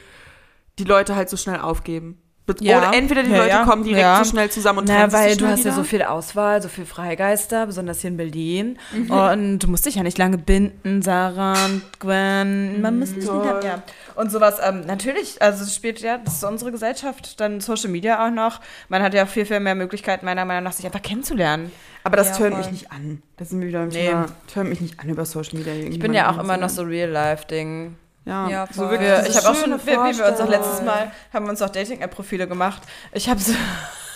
die 0.78 0.84
Leute 0.84 1.16
halt 1.16 1.28
so 1.28 1.36
schnell 1.36 1.60
aufgeben. 1.60 2.22
Ja. 2.60 2.78
Oder 2.78 2.94
entweder 2.96 3.22
die 3.22 3.30
Ja, 3.30 3.36
Leute 3.38 3.48
ja. 3.50 3.64
kommen 3.64 3.84
direkt 3.84 4.02
Ja. 4.02 4.24
so 4.24 4.30
schnell 4.30 4.50
zusammen 4.50 4.80
und 4.80 4.88
Na, 4.88 5.08
sich 5.08 5.18
weil 5.18 5.36
du 5.36 5.46
hast 5.46 5.60
ja 5.60 5.64
wieder. 5.66 5.74
so 5.74 5.84
viel 5.84 6.02
Auswahl, 6.02 6.60
so 6.62 6.68
viel 6.68 6.84
Freigeister, 6.86 7.66
besonders 7.66 8.00
hier 8.00 8.10
in 8.10 8.16
Berlin. 8.16 8.78
Und 9.08 9.60
du 9.60 9.68
musst 9.68 9.86
dich 9.86 9.94
ja 9.96 10.02
nicht 10.02 10.18
lange 10.18 10.38
binden, 10.38 11.02
Sarah 11.02 11.64
und 11.66 11.82
Gwen. 12.00 12.80
Man 12.80 12.98
muss 12.98 13.14
dich 13.14 13.24
Toll. 13.24 13.42
wieder, 13.42 13.64
ja. 13.64 13.82
Und 14.16 14.30
sowas, 14.32 14.56
ähm, 14.62 14.82
natürlich, 14.86 15.40
also 15.40 15.62
es 15.64 15.74
spielt 15.74 16.00
ja, 16.00 16.18
das 16.18 16.34
ist 16.34 16.44
unsere 16.44 16.72
Gesellschaft, 16.72 17.40
dann 17.40 17.60
Social 17.60 17.88
Media 17.90 18.26
auch 18.26 18.30
noch. 18.30 18.60
Man 18.88 19.02
hat 19.02 19.14
ja 19.14 19.26
viel, 19.26 19.46
viel 19.46 19.60
mehr 19.60 19.74
Möglichkeiten, 19.74 20.24
meiner 20.26 20.44
Meinung 20.44 20.64
nach, 20.64 20.72
sich 20.72 20.84
einfach 20.84 21.02
kennenzulernen. 21.02 21.70
Aber 22.04 22.16
das 22.16 22.38
Ja, 22.38 22.50
mich 22.50 22.70
nicht 22.70 22.90
an. 22.92 23.22
Das 23.36 23.50
sind 23.50 23.60
wir 23.60 23.68
wieder 23.68 23.82
im 23.82 23.88
Nee. 23.90 24.06
Thema. 24.08 24.26
Tönt 24.52 24.70
mich 24.70 24.80
nicht 24.80 24.98
an 25.00 25.08
über 25.08 25.24
Social 25.26 25.58
Media. 25.58 25.74
Ich 25.74 25.98
bin 25.98 26.14
ja 26.14 26.30
auch 26.30 26.38
immer 26.38 26.56
noch 26.56 26.70
so 26.70 26.82
Real-Life-Ding. 26.82 27.94
Ja, 28.30 28.48
Ja, 28.48 28.66
so 28.70 28.82
voll. 28.82 28.90
wirklich. 28.92 29.28
Ich 29.28 29.36
habe 29.36 29.50
auch 29.50 29.60
schon, 29.60 29.72
wie, 29.72 29.86
wie 29.86 30.18
wir 30.18 30.26
uns 30.28 30.40
auch 30.40 30.48
letztes 30.48 30.82
Mal, 30.82 31.10
haben 31.32 31.44
wir 31.46 31.50
uns 31.50 31.60
auch 31.62 31.70
Dating-App-Profile 31.70 32.46
gemacht. 32.46 32.82
Ich 33.12 33.28
habe 33.28 33.40
sie 33.40 33.56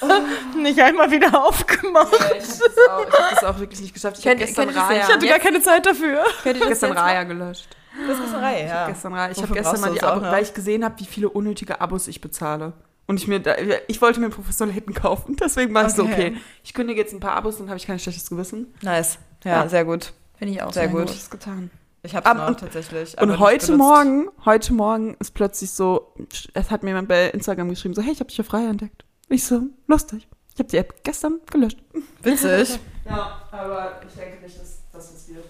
nicht 0.57 0.79
einmal 0.81 1.11
wieder 1.11 1.45
aufgemacht. 1.45 2.13
Ja, 2.13 2.27
ich 2.37 2.45
habe 2.45 2.61
das, 2.75 2.89
auch- 2.91 3.09
ich 3.09 3.13
hab 3.21 3.31
das 3.31 3.45
auch 3.45 3.59
wirklich 3.59 3.81
nicht 3.81 3.93
geschafft. 3.95 4.19
Ich 4.19 4.27
habe 4.27 4.37
Kennt- 4.37 4.47
gestern 4.49 4.69
das 4.69 4.77
Raya. 4.77 5.03
Ich 5.09 5.13
hatte 5.15 5.27
gar 5.27 5.39
keine 5.39 5.61
Zeit 5.63 5.85
dafür. 5.87 6.25
Ich 6.27 6.47
hab 6.47 6.59
das 6.59 6.69
gestern 6.69 6.93
Raya 6.93 7.25
gelöscht. 7.25 7.67
Das 8.09 8.19
ist 8.19 8.35
eine 8.35 8.43
Reihe, 8.43 8.67
ja. 8.69 8.87
Gestern 8.89 9.15
Raya. 9.15 9.31
Ich 9.33 9.39
habe 9.43 9.53
gestern 9.55 9.73
brauchst 9.73 9.81
mal 9.83 9.89
du 9.89 9.95
die 9.95 10.01
das 10.01 10.09
auch, 10.09 10.17
Abo, 10.17 10.27
ne? 10.27 10.33
weil 10.33 10.43
ich 10.43 10.55
gesehen 10.55 10.85
habe, 10.85 10.99
wie 10.99 11.05
viele 11.07 11.29
unnötige 11.29 11.81
Abos 11.81 12.09
ich 12.09 12.21
bezahle. 12.21 12.73
Und 13.07 13.19
ich 13.21 13.29
mir, 13.29 13.39
da, 13.41 13.55
ich 13.87 14.01
wollte 14.01 14.19
mir 14.21 14.31
Professoren 14.31 14.75
kaufen, 14.95 15.37
deswegen 15.41 15.75
war 15.75 15.87
ich 15.87 15.93
so, 15.93 16.03
Okay. 16.03 16.13
okay, 16.13 16.37
ich 16.63 16.73
kündige 16.75 17.01
jetzt 17.01 17.13
ein 17.13 17.21
paar 17.21 17.33
Abos, 17.37 17.59
dann 17.59 17.69
habe 17.69 17.77
ich 17.77 17.87
kein 17.87 17.99
schlechtes 17.99 18.29
Gewissen. 18.31 18.73
Nice. 18.83 19.19
Ja, 19.45 19.63
Ja. 19.65 19.69
sehr 19.69 19.85
gut. 19.85 20.13
Finde 20.39 20.55
ich 20.55 20.63
auch 20.63 20.73
Sehr 20.73 20.89
gut. 20.89 21.03
Hab 21.03 21.11
ich 21.11 21.17
das 21.19 21.31
getan. 21.31 21.71
Ich 22.05 22.15
hab's 22.15 22.27
Ab- 22.27 22.37
noch 22.37 22.49
und- 22.49 22.61
tatsächlich. 22.61 23.19
Und 23.21 23.29
nicht 23.31 23.39
heute 23.41 23.67
benutzt. 23.67 23.79
Morgen, 23.79 24.29
heute 24.45 24.73
Morgen 24.75 25.17
ist 25.21 25.33
plötzlich 25.35 25.71
so, 25.71 26.15
es 26.53 26.71
hat 26.71 26.83
mir 26.83 26.91
jemand 26.91 27.09
bei 27.09 27.31
Instagram 27.31 27.69
geschrieben, 27.71 27.95
so, 27.95 28.03
hey, 28.03 28.13
ich 28.13 28.21
habe 28.21 28.29
dich 28.29 28.37
ja 28.39 28.45
frei 28.45 28.65
entdeckt. 28.67 29.05
Ich 29.31 29.45
so, 29.47 29.63
lustig. 29.87 30.29
Ich 30.53 30.59
habe 30.61 30.69
die 30.69 30.77
App 30.77 31.03
gestern 31.03 31.41
gelöscht. 31.51 31.79
Witzig. 32.23 32.79
Ja, 33.07 33.43
aber 33.51 34.01
ich 34.09 34.15
denke 34.15 34.43
nicht, 34.43 34.59
dass 34.59 34.79
das 34.91 35.13
was 35.15 35.29
wird. 35.29 35.45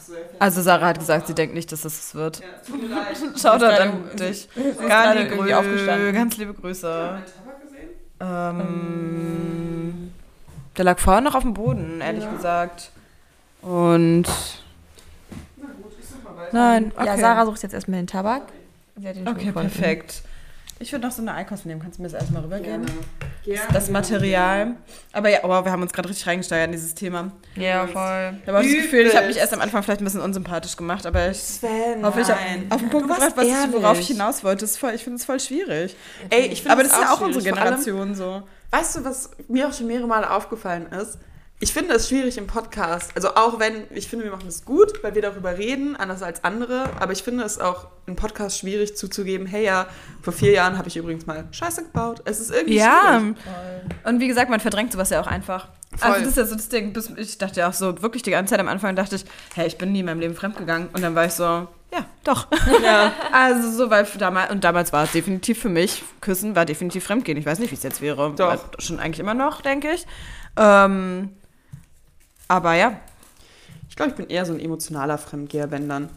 So. 0.00 0.14
Also 0.38 0.62
Sarah 0.62 0.86
hat 0.86 0.98
gesagt, 0.98 1.26
sie 1.26 1.34
denkt 1.34 1.54
nicht, 1.54 1.70
dass 1.72 1.82
das 1.82 1.92
es 1.98 2.14
wird. 2.14 2.38
Ja, 2.40 2.46
es 2.62 2.66
tut 2.66 2.80
mir 2.80 2.88
leid. 2.88 3.16
Schaut 3.38 3.58
gerade 3.60 3.82
an 3.82 4.16
dich. 4.16 4.48
Gar 4.88 5.14
irgendwie 5.16 5.52
aufgestanden. 5.52 6.14
Ganz 6.14 6.38
liebe 6.38 6.54
Grüße. 6.54 6.86
Wir 6.86 7.22
Tabak 7.26 7.60
gesehen? 7.62 7.90
Ähm, 8.18 10.12
der 10.78 10.84
lag 10.86 10.98
vorher 10.98 11.20
noch 11.20 11.34
auf 11.34 11.42
dem 11.42 11.52
Boden, 11.52 12.00
ehrlich 12.00 12.24
Ja. 12.24 12.32
gesagt. 12.32 12.90
Und 13.60 14.22
Na 15.58 15.66
gut, 15.82 15.92
ich 16.00 16.06
such 16.08 16.16
mal 16.23 16.23
weiter. 16.23 16.23
Nein, 16.52 16.92
okay. 16.96 17.06
Ja, 17.06 17.16
Sarah 17.18 17.46
sucht 17.46 17.62
jetzt 17.62 17.74
erstmal 17.74 18.00
den 18.00 18.06
Tabak. 18.06 18.42
Okay, 18.96 19.12
gefunden. 19.22 19.52
perfekt. 19.52 20.22
Ich 20.80 20.90
würde 20.92 21.06
noch 21.06 21.12
so 21.12 21.22
eine 21.22 21.32
Eikost 21.34 21.66
nehmen. 21.66 21.80
Kannst 21.80 21.98
du 21.98 22.02
mir 22.02 22.08
das 22.08 22.20
erstmal 22.20 22.42
rübergeben? 22.42 22.84
Gerne. 23.44 23.60
Das 23.72 23.88
Material. 23.90 24.72
Aber 25.12 25.28
ja, 25.28 25.38
oh, 25.44 25.48
wir 25.48 25.70
haben 25.70 25.82
uns 25.82 25.92
gerade 25.92 26.08
richtig 26.08 26.26
reingesteigert 26.26 26.66
in 26.66 26.72
dieses 26.72 26.94
Thema. 26.94 27.30
Ja, 27.54 27.86
voll. 27.86 28.38
Ich 28.42 28.48
habe 28.48 28.58
auch 28.58 28.62
das 28.62 28.72
Gefühl, 28.72 29.06
ich 29.06 29.16
habe 29.16 29.28
mich 29.28 29.36
erst 29.36 29.52
am 29.54 29.60
Anfang 29.60 29.82
vielleicht 29.84 30.00
ein 30.00 30.04
bisschen 30.04 30.20
unsympathisch 30.20 30.76
gemacht, 30.76 31.06
aber 31.06 31.30
ich 31.30 31.38
Sven, 31.38 32.04
hoffe, 32.04 32.20
ich 32.22 32.28
habe 32.28 32.40
auf 32.70 32.80
den 32.80 32.90
Punkt 32.90 33.08
gebracht, 33.08 33.32
was 33.36 33.46
ich, 33.46 33.72
worauf 33.72 34.00
ich 34.00 34.08
hinaus 34.08 34.42
wollte. 34.42 34.62
Das 34.62 34.72
ist 34.72 34.78
voll, 34.78 34.92
ich 34.94 35.04
finde 35.04 35.18
es 35.18 35.24
voll 35.24 35.38
schwierig. 35.38 35.96
Ey, 36.30 36.46
ich 36.48 36.60
finde 36.62 36.72
Aber 36.72 36.82
das 36.82 36.92
ist 36.92 37.00
ja 37.00 37.12
auch 37.12 37.18
schwierig. 37.18 37.36
unsere 37.36 37.54
Vor 37.54 37.62
allem- 37.64 37.84
Generation 37.84 38.14
so. 38.16 38.42
Weißt 38.70 38.96
du, 38.96 39.04
was 39.04 39.30
mir 39.48 39.68
auch 39.68 39.72
schon 39.72 39.86
mehrere 39.86 40.08
Male 40.08 40.28
aufgefallen 40.30 40.86
ist? 40.92 41.18
Ich 41.64 41.72
finde 41.72 41.94
es 41.94 42.10
schwierig 42.10 42.36
im 42.36 42.46
Podcast. 42.46 43.12
Also 43.16 43.36
auch 43.36 43.58
wenn, 43.58 43.84
ich 43.88 44.06
finde, 44.06 44.26
wir 44.26 44.32
machen 44.32 44.46
es 44.48 44.66
gut, 44.66 45.02
weil 45.02 45.14
wir 45.14 45.22
darüber 45.22 45.56
reden, 45.56 45.96
anders 45.96 46.22
als 46.22 46.44
andere. 46.44 46.90
Aber 47.00 47.12
ich 47.12 47.22
finde 47.22 47.42
es 47.42 47.58
auch 47.58 47.86
im 48.04 48.16
Podcast 48.16 48.58
schwierig 48.58 48.98
zuzugeben, 48.98 49.46
hey 49.46 49.64
ja, 49.64 49.86
vor 50.20 50.34
vier 50.34 50.52
Jahren 50.52 50.76
habe 50.76 50.88
ich 50.88 50.96
übrigens 50.98 51.24
mal 51.24 51.48
Scheiße 51.52 51.84
gebaut. 51.84 52.20
Es 52.26 52.38
ist 52.38 52.50
irgendwie 52.50 52.76
Ja. 52.76 53.18
schwierig. 53.18 53.36
Und 54.04 54.20
wie 54.20 54.28
gesagt, 54.28 54.50
man 54.50 54.60
verdrängt 54.60 54.92
sowas 54.92 55.08
ja 55.08 55.22
auch 55.22 55.26
einfach. 55.26 55.68
Voll. 55.96 56.10
Also 56.10 56.20
das 56.20 56.28
ist 56.32 56.36
ja 56.36 56.44
so 56.44 56.54
das 56.54 56.68
Ding, 56.68 56.92
bis, 56.92 57.08
ich 57.16 57.38
dachte 57.38 57.60
ja 57.60 57.70
auch 57.70 57.72
so, 57.72 58.02
wirklich 58.02 58.22
die 58.22 58.30
ganze 58.32 58.50
Zeit 58.50 58.60
am 58.60 58.68
Anfang 58.68 58.94
dachte 58.94 59.16
ich, 59.16 59.24
hey, 59.54 59.66
ich 59.66 59.78
bin 59.78 59.90
nie 59.90 60.00
in 60.00 60.04
meinem 60.06 60.20
Leben 60.20 60.34
fremdgegangen. 60.34 60.88
Und 60.92 61.00
dann 61.02 61.14
war 61.14 61.24
ich 61.24 61.32
so, 61.32 61.44
ja, 61.44 62.04
doch. 62.24 62.46
Ja. 62.82 63.10
Also 63.32 63.70
so, 63.70 63.88
weil 63.88 64.06
damals, 64.18 64.52
und 64.52 64.64
damals 64.64 64.92
war 64.92 65.04
es 65.04 65.12
definitiv 65.12 65.62
für 65.62 65.70
mich, 65.70 66.02
Küssen 66.20 66.54
war 66.56 66.66
definitiv 66.66 67.04
Fremdgehen. 67.04 67.38
Ich 67.38 67.46
weiß 67.46 67.58
nicht, 67.58 67.70
wie 67.70 67.76
es 67.76 67.82
jetzt 67.84 68.02
wäre. 68.02 68.34
Doch. 68.36 68.48
War 68.48 68.60
Schon 68.80 69.00
eigentlich 69.00 69.20
immer 69.20 69.32
noch, 69.32 69.62
denke 69.62 69.90
ich. 69.92 70.04
Ähm, 70.58 71.30
aber 72.48 72.74
ja. 72.74 72.98
Ich 73.88 73.96
glaube, 73.96 74.10
ich 74.10 74.16
bin 74.16 74.28
eher 74.28 74.44
so 74.44 74.52
ein 74.52 74.60
emotionaler 74.60 75.18
Fremdgeher, 75.18 75.70
wenn 75.70 75.88
dann. 75.88 76.08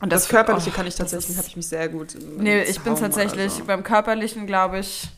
Und 0.00 0.12
Das, 0.12 0.28
Körperliche 0.28 0.70
oh, 0.70 0.72
kann 0.76 0.86
ich 0.86 0.94
das 0.94 1.10
tatsächlich, 1.10 1.36
habe 1.38 1.48
ich 1.48 1.56
mich 1.56 1.66
sehr 1.66 1.88
gut. 1.88 2.16
Nee, 2.38 2.62
ich 2.62 2.78
bin 2.80 2.94
tatsächlich 2.96 3.52
so. 3.52 3.64
beim 3.64 3.82
Körperlichen, 3.82 4.46
glaube 4.46 4.78
ich, 4.78 5.08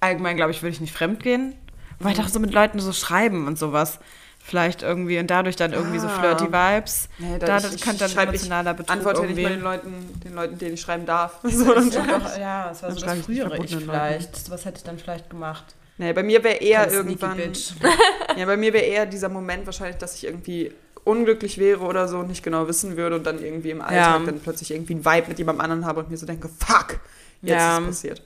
allgemein, 0.00 0.36
glaube 0.36 0.52
ich, 0.52 0.62
würde 0.62 0.72
ich 0.74 0.80
nicht 0.80 0.94
fremdgehen. 0.94 1.54
Weil 1.98 2.12
ich 2.12 2.20
auch 2.20 2.28
so 2.28 2.40
mit 2.40 2.52
Leuten 2.52 2.80
so 2.80 2.92
schreiben 2.92 3.46
und 3.46 3.58
sowas. 3.58 3.98
Vielleicht 4.46 4.82
irgendwie 4.82 5.18
und 5.18 5.28
dadurch 5.30 5.56
dann 5.56 5.72
irgendwie 5.72 5.98
so 5.98 6.06
Ah. 6.06 6.10
flirty 6.18 6.52
Vibes. 6.52 7.08
Nee, 7.18 7.38
Da, 7.38 7.56
ich- 7.56 7.62
das 7.62 7.74
ich 7.76 7.80
kann 7.80 7.96
dann 7.96 8.10
schreib- 8.10 8.24
ich 8.28 8.40
emotionaler 8.40 8.74
Betrug 8.74 8.90
Antworte 8.96 9.22
nicht 9.22 9.38
irgendwie. 9.38 9.42
mal 9.62 9.78
den 9.78 9.92
Leuten, 9.94 10.20
den 10.22 10.34
Leuten, 10.34 10.58
denen 10.58 10.74
ich 10.74 10.80
schreiben 10.82 11.06
darf. 11.06 11.38
So, 11.44 11.72
dann 11.72 11.90
Ja, 11.90 12.68
das 12.68 12.82
war 12.82 12.92
so 12.92 13.00
das 13.00 13.18
ich 13.18 13.24
frühere 13.24 13.56
Ich 13.64 13.74
vielleicht. 13.74 14.50
Was 14.50 14.64
hätte 14.66 14.78
ich 14.78 14.84
dann 14.84 14.98
vielleicht 14.98 15.30
gemacht? 15.30 15.74
Nee, 15.98 16.12
bei 16.12 16.22
mir 16.22 16.42
wäre 16.42 16.56
eher 16.56 16.90
irgendwann. 16.90 17.36
Bitch. 17.36 17.72
Ja, 18.36 18.46
bei 18.46 18.56
mir 18.56 18.72
wäre 18.72 18.84
eher 18.84 19.06
dieser 19.06 19.28
Moment 19.28 19.64
wahrscheinlich, 19.66 19.96
dass 19.98 20.16
ich 20.16 20.24
irgendwie 20.24 20.72
unglücklich 21.04 21.58
wäre 21.58 21.80
oder 21.84 22.08
so 22.08 22.18
und 22.18 22.26
nicht 22.28 22.42
genau 22.42 22.66
wissen 22.66 22.96
würde 22.96 23.14
und 23.16 23.24
dann 23.24 23.40
irgendwie 23.40 23.70
im 23.70 23.80
Alltag 23.80 23.96
Ja. 23.96 24.18
dann 24.18 24.40
plötzlich 24.40 24.72
irgendwie 24.72 24.94
ein 24.96 25.04
Vibe 25.04 25.28
mit 25.28 25.38
jemandem 25.38 25.60
anderen 25.60 25.84
habe 25.86 26.00
und 26.00 26.10
mir 26.10 26.16
so 26.16 26.26
denke, 26.26 26.48
fuck, 26.48 26.98
jetzt 27.42 27.50
Ja. 27.52 27.74
ist 27.76 27.80
es 27.82 27.86
passiert. 27.88 28.22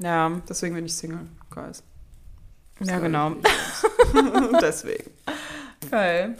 Ja, 0.00 0.32
Deswegen 0.48 0.74
bin 0.74 0.86
ich 0.86 0.94
Single, 0.96 1.20
guys. 1.54 1.84
ja 2.80 2.98
genau. 2.98 3.36
Deswegen. 4.60 5.10
Geil. 5.90 6.34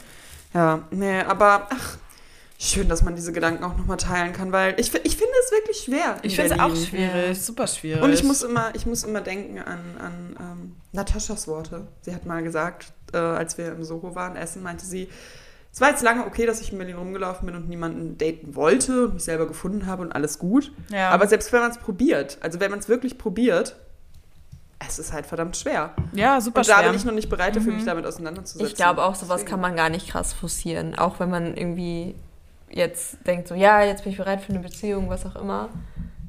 Ja, 0.53 0.83
nee, 0.91 1.21
aber 1.21 1.67
ach, 1.69 1.97
schön, 2.57 2.87
dass 2.89 3.03
man 3.03 3.15
diese 3.15 3.31
Gedanken 3.33 3.63
auch 3.63 3.75
nochmal 3.77 3.97
teilen 3.97 4.33
kann, 4.33 4.51
weil 4.51 4.79
ich, 4.79 4.93
ich 4.93 5.17
finde 5.17 5.33
es 5.43 5.51
wirklich 5.51 5.77
schwer. 5.77 6.17
Ich 6.21 6.35
finde 6.35 6.53
es 6.55 6.59
auch 6.59 6.75
schwierig, 6.75 7.41
super 7.41 7.67
schwierig. 7.67 8.01
Und 8.01 8.13
ich 8.13 8.23
muss 8.23 8.41
immer, 8.43 8.73
ich 8.73 8.85
muss 8.85 9.03
immer 9.03 9.21
denken 9.21 9.59
an, 9.59 9.79
an 9.99 10.35
ähm, 10.39 10.75
Nataschas 10.93 11.47
Worte. 11.47 11.87
Sie 12.01 12.13
hat 12.15 12.25
mal 12.25 12.41
gesagt, 12.43 12.93
äh, 13.13 13.17
als 13.17 13.57
wir 13.57 13.71
im 13.73 13.83
Soho 13.83 14.15
waren, 14.15 14.35
essen, 14.35 14.63
meinte 14.63 14.85
sie, 14.85 15.09
es 15.73 15.81
war 15.81 15.89
jetzt 15.89 16.01
lange 16.03 16.25
okay, 16.25 16.45
dass 16.45 16.61
ich 16.61 16.71
in 16.71 16.77
Berlin 16.77 16.95
rumgelaufen 16.95 17.45
bin 17.45 17.55
und 17.55 17.67
niemanden 17.67 18.17
daten 18.17 18.55
wollte 18.55 19.07
und 19.07 19.15
mich 19.15 19.23
selber 19.25 19.45
gefunden 19.47 19.85
habe 19.87 20.03
und 20.03 20.13
alles 20.13 20.39
gut. 20.39 20.71
ja. 20.89 21.09
Aber 21.09 21.27
selbst 21.27 21.51
wenn 21.51 21.59
man 21.59 21.71
es 21.71 21.77
probiert, 21.77 22.37
also 22.41 22.61
wenn 22.61 22.71
man 22.71 22.79
es 22.79 22.87
wirklich 22.87 23.17
probiert, 23.17 23.75
es 24.87 24.99
ist 24.99 25.11
halt 25.11 25.25
verdammt 25.25 25.57
schwer. 25.57 25.93
ja, 26.13 26.39
super 26.39 26.59
und 26.59 26.69
da 26.69 26.75
schwer. 26.79 26.87
bin 26.89 26.97
ich 26.97 27.03
noch 27.05 27.13
nicht 27.13 27.29
bereit 27.29 27.55
dafür, 27.57 27.71
Mhm. 27.71 27.77
mich 27.77 27.85
damit 27.85 28.05
auseinanderzusetzen. 28.05 28.67
Ich 28.67 28.75
glaube 28.75 29.03
auch, 29.03 29.15
sowas 29.15 29.45
kann 29.45 29.59
man 29.59 29.75
gar 29.75 29.89
nicht 29.89 30.07
krass 30.09 30.31
forcieren. 30.31 30.95
Auch 30.95 31.19
wenn 31.19 31.29
man 31.29 31.57
irgendwie 31.57 32.15
jetzt 32.71 33.17
denkt, 33.27 33.47
so, 33.47 33.55
ja, 33.55 33.83
jetzt 33.83 34.03
bin 34.03 34.11
ich 34.11 34.17
bereit 34.17 34.41
für 34.41 34.49
eine 34.51 34.59
Beziehung, 34.59 35.09
was 35.09 35.25
auch 35.25 35.35
immer. 35.35 35.69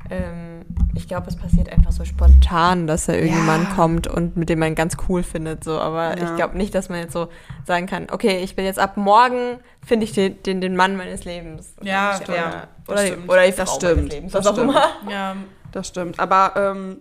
Ähm, 0.08 0.64
ich 0.94 1.08
glaube, 1.08 1.26
es 1.28 1.34
passiert 1.36 1.68
einfach 1.68 1.90
so 1.90 2.04
spontan, 2.04 2.86
dass 2.86 3.06
da 3.06 3.14
irgendjemand 3.14 3.70
Ja. 3.70 3.74
kommt 3.74 4.06
und 4.06 4.36
mit 4.36 4.48
dem 4.48 4.60
man 4.60 4.76
ganz 4.76 4.96
cool 5.08 5.24
findet. 5.24 5.64
So. 5.64 5.80
Aber 5.80 6.16
Ja. 6.16 6.24
ich 6.30 6.36
glaube 6.36 6.56
nicht, 6.56 6.74
dass 6.76 6.88
man 6.88 7.00
jetzt 7.00 7.12
so 7.12 7.28
sagen 7.64 7.86
kann, 7.86 8.06
okay, 8.12 8.38
ich 8.44 8.54
bin 8.54 8.64
jetzt 8.64 8.78
ab 8.78 8.96
morgen, 8.96 9.58
finde 9.84 10.04
ich 10.04 10.12
den, 10.12 10.40
den, 10.44 10.60
den 10.60 10.76
Mann 10.76 10.96
meines 10.96 11.24
Lebens. 11.24 11.74
Ja, 11.82 12.20
ja. 12.28 12.68
Das 12.86 12.88
Oder, 12.88 13.06
stimmt. 13.06 13.28
oder 13.28 13.46
die 13.46 13.52
Das 13.56 13.68
Frau 13.70 13.76
stimmt. 13.76 13.96
meines 13.96 14.12
Lebens, 14.12 14.32
Das 14.32 14.44
was 14.44 14.52
auch 14.52 14.54
stimmt. 14.56 14.70
immer. 14.70 15.10
ja. 15.10 15.36
Das 15.72 15.88
stimmt. 15.88 16.20
Aber 16.20 16.52
ähm, 16.56 16.98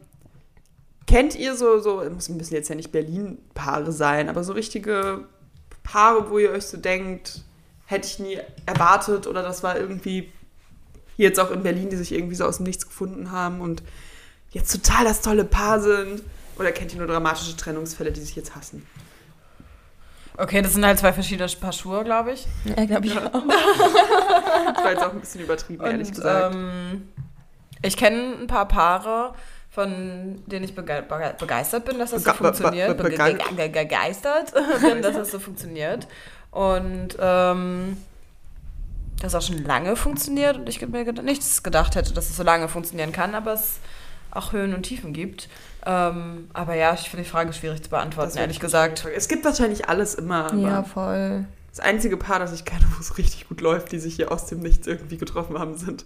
kennt 1.05 1.35
ihr 1.35 1.55
so, 1.55 1.77
so, 1.79 2.01
es 2.01 2.27
müssen 2.29 2.53
jetzt 2.55 2.69
ja 2.69 2.75
nicht 2.75 2.91
Berlin-Paare 2.91 3.91
sein, 3.91 4.29
aber 4.29 4.43
so 4.43 4.53
richtige 4.53 5.25
Paare, 5.83 6.29
wo 6.31 6.39
ihr 6.39 6.49
euch 6.51 6.65
so 6.65 6.77
denkt, 6.77 7.41
hätte 7.85 8.07
ich 8.07 8.19
nie 8.19 8.39
erwartet 8.65 9.27
oder 9.27 9.43
das 9.43 9.63
war 9.63 9.77
irgendwie 9.77 10.31
hier 11.15 11.29
jetzt 11.29 11.39
auch 11.39 11.51
in 11.51 11.63
Berlin, 11.63 11.89
die 11.89 11.95
sich 11.95 12.11
irgendwie 12.11 12.35
so 12.35 12.45
aus 12.45 12.57
dem 12.57 12.65
Nichts 12.65 12.85
gefunden 12.85 13.31
haben 13.31 13.61
und 13.61 13.83
jetzt 14.51 14.71
total 14.71 15.05
das 15.05 15.21
tolle 15.21 15.45
Paar 15.45 15.79
sind? 15.79 16.23
Oder 16.57 16.71
kennt 16.71 16.93
ihr 16.93 16.99
nur 16.99 17.07
dramatische 17.07 17.55
Trennungsfälle, 17.57 18.11
die 18.11 18.21
sich 18.21 18.35
jetzt 18.35 18.55
hassen? 18.55 18.85
Okay, 20.37 20.61
das 20.61 20.73
sind 20.73 20.85
halt 20.85 20.99
zwei 20.99 21.13
verschiedene 21.13 21.49
Paar 21.59 21.71
Schuhe, 21.71 22.03
glaube 22.03 22.33
ich. 22.33 22.45
Ja, 22.65 22.85
glaube 22.85 23.07
ich 23.07 23.17
auch. 23.17 23.31
Das 23.31 24.83
war 24.83 24.91
jetzt 24.91 25.03
auch 25.03 25.13
ein 25.13 25.19
bisschen 25.21 25.41
übertrieben, 25.41 25.83
ehrlich 25.85 26.09
Und, 26.09 26.15
gesagt. 26.15 26.55
ähm, 26.55 27.09
ich 27.81 27.95
kenne 27.95 28.35
ein 28.41 28.47
paar 28.47 28.67
Paare, 28.67 29.33
von 29.75 30.41
denen 30.47 30.63
ich 30.65 30.73
bege 30.73 31.03
bege 31.07 31.35
begeistert 31.37 31.83
bin, 31.85 31.99
dass 31.99 32.11
das 32.11 32.23
so 32.23 32.31
be- 32.31 32.37
funktioniert. 32.37 32.97
be- 32.97 33.03
bege- 33.03 33.33
ge- 33.55 33.69
begeistert 33.69 34.53
bin, 34.81 35.01
dass 35.01 35.15
das 35.15 35.31
so 35.31 35.39
funktioniert. 35.39 36.07
Und 36.51 37.09
ähm, 37.19 37.97
das 39.21 39.35
auch 39.35 39.41
schon 39.41 39.63
lange 39.63 39.95
funktioniert 39.97 40.55
und 40.57 40.69
ich 40.69 40.85
mir 40.87 41.03
nichts 41.23 41.61
gedacht 41.61 41.95
hätte, 41.95 42.13
dass 42.13 42.29
es 42.29 42.37
so 42.37 42.43
lange 42.43 42.69
funktionieren 42.69 43.11
kann, 43.11 43.35
aber 43.35 43.53
es 43.53 43.79
auch 44.31 44.53
Höhen 44.53 44.73
und 44.73 44.83
Tiefen 44.83 45.11
gibt. 45.13 45.49
Ähm, 45.85 46.49
aber 46.53 46.75
ja, 46.75 46.93
ich 46.93 47.09
finde 47.09 47.23
die 47.23 47.29
Frage 47.29 47.51
schwierig 47.53 47.83
zu 47.83 47.89
beantworten, 47.89 48.29
Das 48.29 48.35
ehrlich 48.37 48.59
gesagt. 48.59 49.05
Es 49.15 49.27
gibt 49.27 49.43
wahrscheinlich 49.45 49.87
alles 49.89 50.15
immer, 50.15 50.45
aber 50.51 50.57
Ja, 50.61 50.83
voll. 50.83 51.45
Das 51.69 51.79
einzige 51.81 52.15
Paar, 52.15 52.39
das 52.39 52.53
ich 52.53 52.63
kenne, 52.63 52.85
wo 52.95 53.01
es 53.01 53.17
richtig 53.17 53.49
gut 53.49 53.59
läuft, 53.59 53.91
die 53.91 53.99
sich 53.99 54.15
hier 54.15 54.31
aus 54.31 54.45
dem 54.45 54.59
Nichts 54.61 54.87
irgendwie 54.87 55.17
getroffen 55.17 55.59
haben, 55.59 55.77
sind 55.77 56.05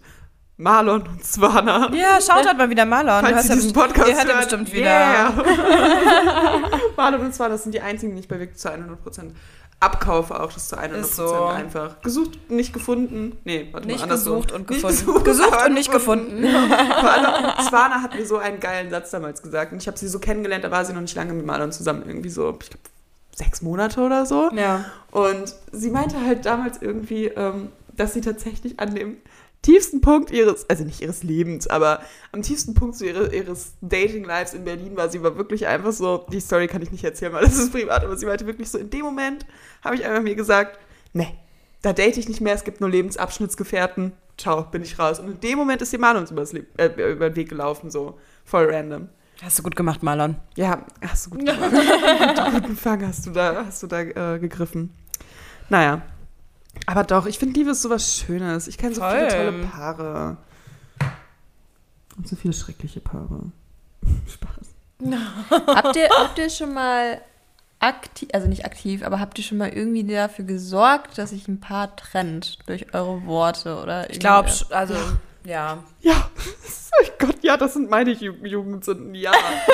Marlon 0.60 1.04
und 1.04 1.26
Swana. 1.26 1.90
Ja, 1.94 2.20
schaut 2.20 2.46
halt 2.46 2.58
mal 2.58 2.70
wieder 2.70 2.86
Marlon. 2.86 3.22
Falls 3.22 3.48
ihr 3.48 3.56
diesen 3.56 3.72
Podcast 3.72 4.10
ihr 4.10 4.16
hört 4.18 4.28
hört, 4.28 4.38
bestimmt 4.40 4.74
wieder. 4.74 4.86
Yeah. 4.90 5.32
Marlon 6.98 7.22
und 7.22 7.34
Swana, 7.34 7.52
das 7.52 7.64
sind 7.64 7.74
die 7.74 7.80
einzigen, 7.80 8.14
die 8.14 8.20
ich 8.20 8.28
bei 8.28 8.40
wirklich 8.40 8.58
zu 8.60 8.68
100% 8.70 9.32
abkaufe, 9.80 10.38
auch 10.38 10.52
das 10.52 10.68
zu 10.68 10.78
100% 10.78 10.92
Ist 11.00 11.16
so. 11.16 11.46
einfach. 11.46 12.02
Gesucht, 12.02 12.52
nicht 12.52 12.74
gefunden. 12.74 13.38
Nee, 13.46 13.70
warte 13.72 13.88
Nicht 13.88 14.00
mal, 14.00 14.04
andersrum. 14.04 14.42
gesucht 14.42 14.52
und 14.52 14.70
Nicht 14.70 14.82
gefunden. 14.82 15.24
Gesucht, 15.24 15.54
aber 15.54 15.66
und 15.68 15.74
nicht 15.76 15.92
gefunden. 15.94 16.44
Vor 16.44 17.10
allem, 17.10 17.66
Swana 17.66 18.02
hat 18.02 18.16
mir 18.16 18.26
so 18.26 18.38
einen 18.38 18.60
geilen 18.60 18.90
Satz 18.90 19.12
damals 19.12 19.42
gesagt. 19.42 19.72
Und 19.72 19.82
ich 19.82 19.88
habe 19.88 19.98
sie 19.98 20.10
so 20.10 20.20
kennengelernt, 20.20 20.66
da 20.66 20.72
war 20.72 20.84
sie 20.84 20.92
noch 20.92 21.00
nicht 21.00 21.16
lange 21.16 21.32
mit 21.32 21.46
Marlon 21.46 21.72
zusammen, 21.72 22.04
irgendwie 22.06 22.30
so, 22.30 22.50
ich 22.62 22.70
glaube, 22.70 22.84
sechs 23.34 23.62
Monate 23.62 24.02
oder 24.02 24.26
so. 24.26 24.52
Ja. 24.54 24.84
Und 25.12 25.56
sie 25.72 25.90
meinte 25.90 26.20
halt 26.20 26.46
damals 26.46 26.82
irgendwie, 26.82 27.28
ähm, 27.28 27.70
dass 27.96 28.14
sie 28.14 28.20
tatsächlich 28.22 28.78
an 28.82 28.94
dem 28.94 29.18
tiefsten 29.62 30.02
Punkt 30.02 30.32
ihres, 30.32 30.70
also 30.70 30.84
nicht 30.84 31.02
ihres 31.02 31.24
Lebens, 31.24 31.68
aber 31.68 32.02
am 32.32 32.42
tiefsten 32.42 32.74
Punkt 32.74 32.96
so 32.96 33.06
ihre, 33.06 33.34
ihres 33.36 33.74
Dating-Lives 33.82 34.54
in 34.54 34.64
Berlin 34.64 34.96
war. 34.96 35.10
Sie 35.10 35.22
war 35.22 35.38
wirklich 35.38 35.68
einfach 35.68 35.92
so, 35.92 36.26
die 36.32 36.40
Story 36.40 36.68
kann 36.68 36.82
ich 36.82 36.92
nicht 36.92 37.04
erzählen, 37.04 37.34
weil 37.34 37.44
das 37.44 37.58
ist 37.58 37.72
privat, 37.72 38.04
aber 38.04 38.18
sie 38.18 38.26
meinte 38.26 38.46
wirklich 38.46 38.70
so, 38.70 38.78
in 38.78 38.90
dem 38.90 39.02
Moment 39.02 39.46
habe 39.84 39.96
ich 39.96 40.06
einfach 40.06 40.22
mir 40.22 40.36
gesagt, 40.36 40.80
nee, 41.14 41.34
da 41.82 41.94
date 41.94 42.18
ich 42.18 42.28
nicht 42.30 42.42
mehr, 42.42 42.54
es 42.54 42.64
gibt 42.64 42.82
nur 42.82 42.90
Lebensabschnittsgefährten, 42.90 44.14
ciao, 44.38 44.64
bin 44.64 44.82
ich 44.82 44.98
raus. 44.98 45.20
Und 45.20 45.30
in 45.30 45.40
dem 45.40 45.58
Moment 45.58 45.82
ist 45.82 45.92
die 45.92 45.98
Mann 45.98 46.18
uns 46.18 46.32
übers 46.32 46.54
äh, 46.54 47.12
über 47.12 47.30
den 47.30 47.36
Weg 47.36 47.50
gelaufen, 47.50 47.92
so 47.92 48.18
voll 48.46 48.70
random. 48.72 49.10
Hast 49.42 49.60
du 49.60 49.64
gut 49.64 49.76
gemacht, 49.76 50.04
Marlon. 50.04 50.36
Ja, 50.56 50.86
hast 51.02 51.28
du 51.28 51.30
gut 51.32 51.40
gemacht. 51.46 51.72
Guten 52.54 52.76
Fang 52.76 53.06
hast 53.06 53.26
du 53.26 53.32
da, 53.32 53.66
hast 53.66 53.84
du 53.84 53.88
da 53.88 54.02
äh, 54.02 54.40
gegriffen. 54.40 54.94
Naja. 55.70 56.02
Aber 56.86 57.04
doch, 57.04 57.26
ich 57.26 57.38
finde 57.38 57.60
Liebe 57.60 57.72
ist 57.72 57.82
sowas 57.82 58.18
Schönes. 58.18 58.68
Ich 58.68 58.78
kenne 58.78 58.96
so 58.96 59.02
Voll. 59.02 59.12
viele 59.12 59.30
tolle 59.30 59.66
Paare. 59.68 60.38
Und 62.18 62.28
so 62.28 62.36
viele 62.36 62.54
schreckliche 62.54 63.00
Paare. 63.00 63.52
Spaß. 64.28 64.70
habt, 65.68 65.96
ihr, 65.96 66.10
habt 66.10 66.38
ihr 66.38 66.50
schon 66.50 66.74
mal 66.74 67.22
aktiv, 67.80 68.30
also 68.34 68.48
nicht 68.48 68.66
aktiv, 68.66 69.04
aber 69.04 69.20
habt 69.20 69.38
ihr 69.38 69.44
schon 69.44 69.58
mal 69.58 69.70
irgendwie 69.70 70.04
dafür 70.04 70.46
gesorgt, 70.46 71.18
dass 71.18 71.30
sich 71.30 71.48
ein 71.48 71.60
Paar 71.62 71.96
trennt 71.96 72.60
durch 72.68 72.94
eure 72.94 73.26
Worte 73.26 73.82
oder 73.82 74.10
Ich 74.10 74.20
glaube, 74.20 74.50
also, 74.72 74.96
ja, 75.46 75.82
Ja, 76.02 76.30
oh 77.02 77.06
Gott, 77.20 77.38
ja, 77.42 77.56
das 77.56 77.74
sind 77.74 77.90
meine 77.90 78.12
Ju 78.12 78.34
Jugendsünden. 78.44 79.16
Ja, 79.16 79.32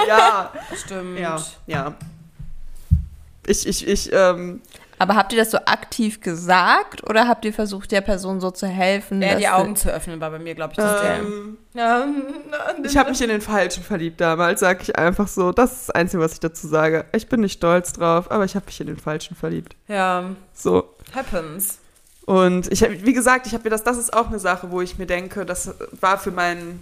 ja, 0.08 0.52
stimmt. 0.76 1.20
ja, 1.20 1.42
ja. 1.66 1.96
Ich, 3.48 3.68
ich, 3.68 3.88
ich, 3.88 4.12
ähm, 4.12 4.62
Aber 4.98 5.16
habt 5.16 5.34
ihr 5.34 5.40
das 5.40 5.52
so 5.52 5.58
aktiv 5.58 6.22
gesagt 6.22 7.08
oder 7.10 7.28
habt 7.28 7.44
ihr 7.46 7.54
versucht, 7.54 7.92
der 7.92 8.02
Person 8.02 8.40
so 8.40 8.52
zu 8.52 8.68
helfen? 8.68 9.22
Eher 9.22 9.32
dass 9.32 9.40
die 9.40 9.48
Augen 9.50 9.76
zu 9.76 9.92
öffnen 9.92 10.22
war 10.22 10.32
bei 10.32 10.40
mir, 10.40 10.56
glaube 10.56 10.72
ich, 10.72 10.78
das 10.78 11.02
ähm, 11.04 11.58
Ja, 11.74 12.06
ich 12.84 12.96
habe 12.98 13.10
mich 13.10 13.22
in 13.22 13.30
den 13.30 13.42
Falschen 13.42 13.84
verliebt 13.84 14.22
damals, 14.22 14.62
sag 14.62 14.82
ich 14.82 14.98
einfach 14.98 15.28
so. 15.28 15.52
Das 15.52 15.72
ist 15.74 15.88
das 15.90 15.96
Einzige, 15.96 16.24
was 16.24 16.34
ich 16.34 16.40
dazu 16.40 16.68
sage. 16.68 17.06
Ich 17.14 17.28
bin 17.28 17.42
nicht 17.42 17.54
stolz 17.54 17.94
drauf, 17.94 18.32
aber 18.32 18.46
ich 18.46 18.56
habe 18.56 18.66
mich 18.66 18.80
in 18.80 18.88
den 18.88 18.98
Falschen 18.98 19.36
verliebt. 19.36 19.76
ja, 19.88 20.24
So. 20.54 20.96
happens. 21.14 21.80
Und 22.26 22.72
ich 22.72 22.82
habe, 22.82 23.06
wie 23.06 23.14
gesagt, 23.14 23.46
ich 23.46 23.54
habe 23.54 23.64
mir 23.66 23.70
das, 23.70 23.84
das 23.84 23.98
ist 23.98 24.14
auch 24.14 24.28
eine 24.28 24.40
Sache, 24.40 24.72
wo 24.72 24.82
ich 24.82 24.98
mir 24.98 25.06
denke, 25.06 25.46
das 25.46 25.76
war 26.00 26.18
für 26.18 26.32
mein, 26.32 26.82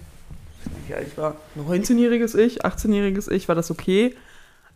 ich 0.87 1.17
war, 1.17 1.35
19-jähriges 1.57 2.37
Ich, 2.37 2.63
18-jähriges 2.63 3.29
Ich, 3.29 3.49
war 3.49 3.55
das 3.55 3.69
okay. 3.69 4.15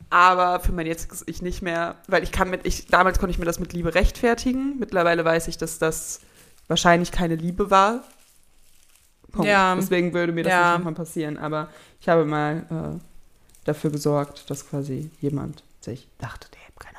Aber 0.10 0.60
für 0.62 0.72
mein 0.72 0.86
jetziges 0.88 1.24
Ich 1.28 1.42
nicht 1.42 1.62
mehr, 1.62 1.96
weil 2.08 2.24
ich 2.24 2.32
kann 2.32 2.50
mit, 2.50 2.66
ich, 2.66 2.88
damals 2.88 3.20
konnte 3.20 3.32
ich 3.32 3.40
mir 3.40 3.46
das 3.46 3.60
mit 3.60 3.74
Liebe 3.74 3.94
rechtfertigen. 3.94 4.78
Mittlerweile 4.80 5.26
weiß 5.26 5.48
ich, 5.50 5.58
dass 5.58 5.80
das 5.80 6.22
wahrscheinlich 6.68 7.12
keine 7.12 7.36
Liebe 7.36 7.70
war. 7.70 8.04
Punkt. 9.32 9.48
Ja. 9.50 9.76
Deswegen 9.76 10.14
würde 10.14 10.32
mir 10.32 10.44
das 10.44 10.52
Ja. 10.52 10.70
nicht 10.70 10.78
nochmal 10.80 10.94
passieren. 10.94 11.38
Aber 11.38 11.70
ich 12.00 12.08
habe 12.10 12.26
mal 12.26 12.98
äh, 13.00 13.00
dafür 13.66 13.92
gesorgt, 13.92 14.50
dass 14.50 14.70
quasi 14.70 15.12
jemand 15.20 15.64
sich 15.82 16.08
dachte, 16.20 16.48
der 16.52 16.62
hat 16.62 16.80
keine 16.80 16.98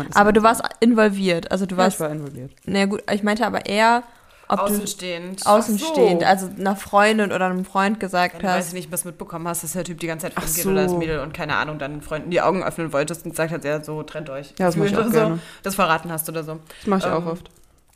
Ahnung. 0.00 0.12
Aber 0.14 0.32
du 0.32 0.42
warst 0.42 0.62
involviert. 0.80 1.50
Also 1.52 1.64
du 1.66 1.76
ja, 1.76 1.82
ich 1.82 1.84
warst. 1.84 2.00
war 2.00 2.10
involviert. 2.10 2.52
Na 2.64 2.86
gut, 2.86 3.02
ich 3.10 3.22
meinte 3.22 3.46
aber 3.46 3.66
eher, 3.66 4.02
ob 4.48 4.60
Außenstehend. 4.60 5.44
du 5.44 5.48
außenstehend, 5.50 6.22
Ach 6.24 6.28
also 6.28 6.48
einer 6.58 6.74
Freundin 6.76 7.32
oder 7.32 7.46
einem 7.46 7.64
Freund 7.64 8.00
gesagt 8.00 8.34
Wenn 8.34 8.42
du 8.42 8.48
weiß 8.48 8.66
hast. 8.66 8.72
nicht, 8.72 8.90
was 8.90 9.04
mitbekommen 9.04 9.46
hast, 9.46 9.62
dass 9.64 9.72
der 9.72 9.84
Typ 9.84 10.00
die 10.00 10.06
ganze 10.06 10.26
Zeit 10.26 10.32
Ach 10.36 10.42
fremd 10.42 10.54
geht 10.54 10.64
so. 10.64 10.70
oder 10.70 10.82
das 10.84 10.92
Mädel 10.94 11.20
und 11.20 11.34
keine 11.34 11.56
Ahnung, 11.56 11.78
deinen 11.78 12.00
Freunden 12.02 12.30
die 12.30 12.40
Augen 12.40 12.62
öffnen 12.62 12.92
wolltest 12.92 13.24
und 13.24 13.32
gesagt 13.32 13.52
hat, 13.52 13.64
ja, 13.64 13.82
so 13.84 14.02
trennt 14.02 14.30
euch. 14.30 14.54
Ja, 14.58 14.66
das 14.66 14.76
mach 14.76 14.86
ich 14.86 14.96
auch 14.96 15.10
gerne. 15.10 15.34
so, 15.36 15.40
das 15.62 15.74
verraten 15.74 16.10
hast 16.10 16.28
oder 16.28 16.42
so. 16.44 16.58
Das 16.80 16.86
mache 16.86 17.00
ich 17.00 17.12
auch 17.12 17.22
Ähm, 17.22 17.28
oft. 17.28 17.50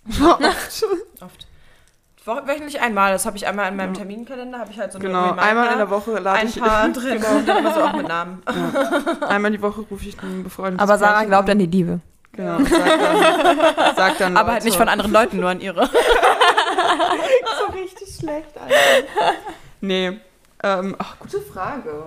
Oft. 1.21 1.47
Wo- 2.25 2.47
Wöchentlich 2.47 2.81
einmal, 2.81 3.13
das 3.13 3.27
habe 3.27 3.37
ich 3.37 3.47
einmal 3.49 3.69
in 3.69 3.77
meinem 3.77 3.95
Terminkalender, 3.95 4.59
habe 4.61 4.71
ich 4.71 4.79
halt 4.79 4.93
so 4.93 4.99
eine 4.99 5.09
Genau, 5.09 5.23
Reminder, 5.25 5.43
einmal 5.43 5.73
in 5.73 5.79
der 5.79 5.91
Woche 5.91 6.13
lade 6.19 6.39
ein 6.41 6.47
ich 6.49 6.61
paar 6.61 6.89
drin 6.93 7.17
und 7.17 7.49
dann 7.49 7.59
immer 7.59 7.75
so 7.75 7.81
auch 7.83 7.93
mit 7.97 8.07
Namen. 8.09 8.43
einmal 9.29 9.51
die 9.51 9.61
Woche 9.63 9.81
rufe 9.91 10.07
ich 10.07 10.21
einen 10.23 10.45
befreundeten. 10.45 10.81
Aber 10.81 10.99
Sarah 10.99 11.25
glaubt 11.25 11.51
an 11.51 11.59
die 11.59 11.67
Liebe. 11.67 12.01
Genau, 12.35 12.59
sag 12.65 12.99
dann, 12.99 13.57
sag 13.97 14.19
dann 14.19 14.37
Aber 14.37 14.53
halt 14.53 14.65
nicht 14.65 14.77
von 14.77 14.89
anderen 14.89 15.13
Leuten, 15.13 15.39
nur 15.41 15.51
an 15.51 15.61
ihre. 15.61 15.87
so 17.59 17.73
richtig 17.75 18.15
schlecht, 18.19 18.57
Alter. 18.59 18.75
Nee, 19.81 20.19
ähm, 20.63 20.97
ach, 20.99 21.19
gute 21.19 21.41
Frage. 21.41 22.05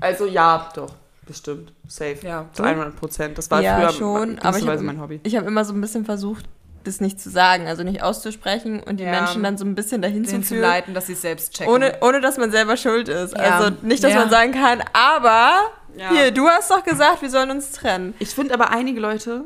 Also 0.00 0.26
ja, 0.26 0.68
doch, 0.74 0.94
bestimmt, 1.26 1.72
safe. 1.86 2.18
Ja. 2.22 2.46
Zu 2.52 2.62
100 2.62 2.96
Prozent. 2.96 3.38
Das 3.38 3.50
war 3.50 3.60
Ja, 3.60 3.76
früher 3.78 3.92
schon, 3.92 4.38
aber 4.40 4.58
ich 4.58 4.66
hab- 4.66 4.80
mein 4.80 5.00
Hobby. 5.00 5.20
Ich 5.24 5.36
habe 5.36 5.46
immer 5.46 5.64
so 5.64 5.72
ein 5.74 5.80
bisschen 5.80 6.04
versucht, 6.04 6.46
das 6.84 7.00
nicht 7.00 7.20
zu 7.20 7.28
sagen, 7.30 7.66
also 7.66 7.82
nicht 7.82 8.02
auszusprechen 8.02 8.82
und 8.82 8.98
die 8.98 9.04
Ja. 9.04 9.10
Menschen 9.10 9.42
dann 9.42 9.58
so 9.58 9.64
ein 9.64 9.74
bisschen 9.74 10.00
dahin 10.02 10.24
zu 10.24 10.32
Den 10.32 10.42
zu 10.42 10.54
führen. 10.54 10.62
leiten, 10.62 10.94
dass 10.94 11.06
sie 11.06 11.12
es 11.12 11.22
selbst 11.22 11.54
checken. 11.54 11.72
Ohne, 11.72 11.98
ohne 12.00 12.20
dass 12.20 12.36
man 12.38 12.50
selber 12.50 12.76
schuld 12.76 13.08
ist. 13.08 13.36
Ja. 13.36 13.58
Also 13.58 13.76
nicht, 13.82 14.02
dass 14.02 14.12
Ja. 14.12 14.20
man 14.20 14.30
sagen 14.30 14.52
kann, 14.52 14.82
aber 14.92 15.52
Ja. 15.96 16.10
hier, 16.10 16.30
du 16.30 16.48
hast 16.48 16.70
doch 16.70 16.82
gesagt, 16.84 17.20
wir 17.22 17.30
sollen 17.30 17.50
uns 17.50 17.72
trennen. 17.72 18.14
Ich 18.20 18.30
finde 18.30 18.54
aber 18.54 18.70
einige 18.70 19.00
Leute, 19.00 19.44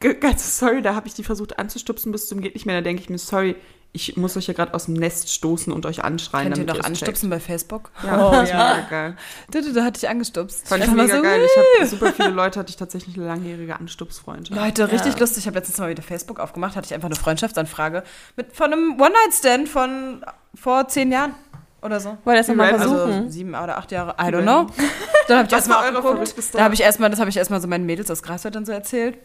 g- 0.00 0.14
ganz 0.14 0.58
sorry, 0.58 0.82
da 0.82 0.94
habe 0.94 1.06
ich 1.08 1.14
die 1.14 1.24
versucht 1.24 1.58
anzustupsen 1.58 2.12
bis 2.12 2.28
zum 2.28 2.40
geht 2.40 2.54
nicht 2.54 2.66
mehr. 2.66 2.76
Da 2.76 2.82
denke 2.82 3.02
ich 3.02 3.10
mir, 3.10 3.18
sorry, 3.18 3.56
ich 3.92 4.16
muss 4.18 4.36
euch 4.36 4.46
ja 4.46 4.52
gerade 4.54 4.74
aus 4.74 4.84
dem 4.84 4.94
Nest 4.94 5.30
stoßen 5.30 5.72
und 5.72 5.86
euch 5.86 6.04
anschreien. 6.04 6.52
Könnt 6.52 6.68
ihr 6.68 6.74
doch 6.74 6.84
anstupsen 6.84 7.30
bei 7.30 7.40
Facebook? 7.40 7.90
Ja, 8.04 8.28
oh, 8.28 8.32
das 8.32 8.42
ist 8.44 8.50
ja. 8.50 8.74
mega 8.76 8.88
geil. 8.90 9.16
Da, 9.50 9.60
da, 9.62 9.68
da 9.70 9.84
hatte 9.84 9.98
ich 9.98 10.08
angestupst. 10.08 10.68
Fand 10.68 10.84
ich 10.84 10.90
mega 10.90 11.16
so, 11.16 11.22
geil. 11.22 11.40
Ich 11.44 11.80
habe 11.80 11.86
super 11.88 12.12
viele 12.12 12.28
Leute, 12.28 12.60
hatte 12.60 12.68
ich 12.70 12.76
tatsächlich 12.76 13.16
eine 13.16 13.26
langjährige 13.26 13.76
Anstupsfreundschaft. 13.80 14.60
Leute, 14.60 14.92
richtig 14.92 15.18
lustig. 15.18 15.38
Ich 15.44 15.46
habe 15.46 15.56
letztens 15.58 15.78
mal 15.78 15.88
wieder 15.88 16.02
Facebook 16.02 16.38
aufgemacht, 16.38 16.76
hatte 16.76 16.84
ich 16.86 16.94
einfach 16.94 17.08
eine 17.08 17.16
Freundschaftsanfrage 17.16 18.02
mit, 18.36 18.54
von 18.54 18.72
einem 18.72 19.00
One-Night-Stand 19.00 19.68
von 19.70 20.22
vor 20.54 20.86
zehn 20.88 21.10
Jahren 21.10 21.34
oder 21.80 21.98
so. 21.98 22.18
Wollt 22.24 22.36
ihr 22.36 22.40
das 22.40 22.48
nochmal 22.48 22.72
Random. 22.72 22.88
versuchen? 22.90 23.12
Also 23.12 23.30
sieben 23.30 23.50
oder 23.54 23.78
acht 23.78 23.90
Jahre, 23.90 24.10
I 24.20 24.24
don't 24.30 24.42
know. 24.42 24.66
Dann 25.28 25.38
habe 25.38 25.46
ich 25.48 25.52
erstmal 25.54 25.78
war 25.78 25.84
eure 25.84 25.94
geguckt. 26.02 26.18
verrückteste- 26.28 26.58
Da 26.58 26.64
habe 26.64 26.74
ich 26.74 26.82
erstmal, 26.82 27.08
das 27.08 27.20
habe 27.20 27.30
ich 27.30 27.36
erstmal 27.38 27.60
so 27.62 27.68
meinen 27.68 27.86
Mädels 27.86 28.10
aus 28.10 28.22
Greifswald 28.22 28.54
dann 28.54 28.66
so 28.66 28.72
erzählt. 28.72 29.16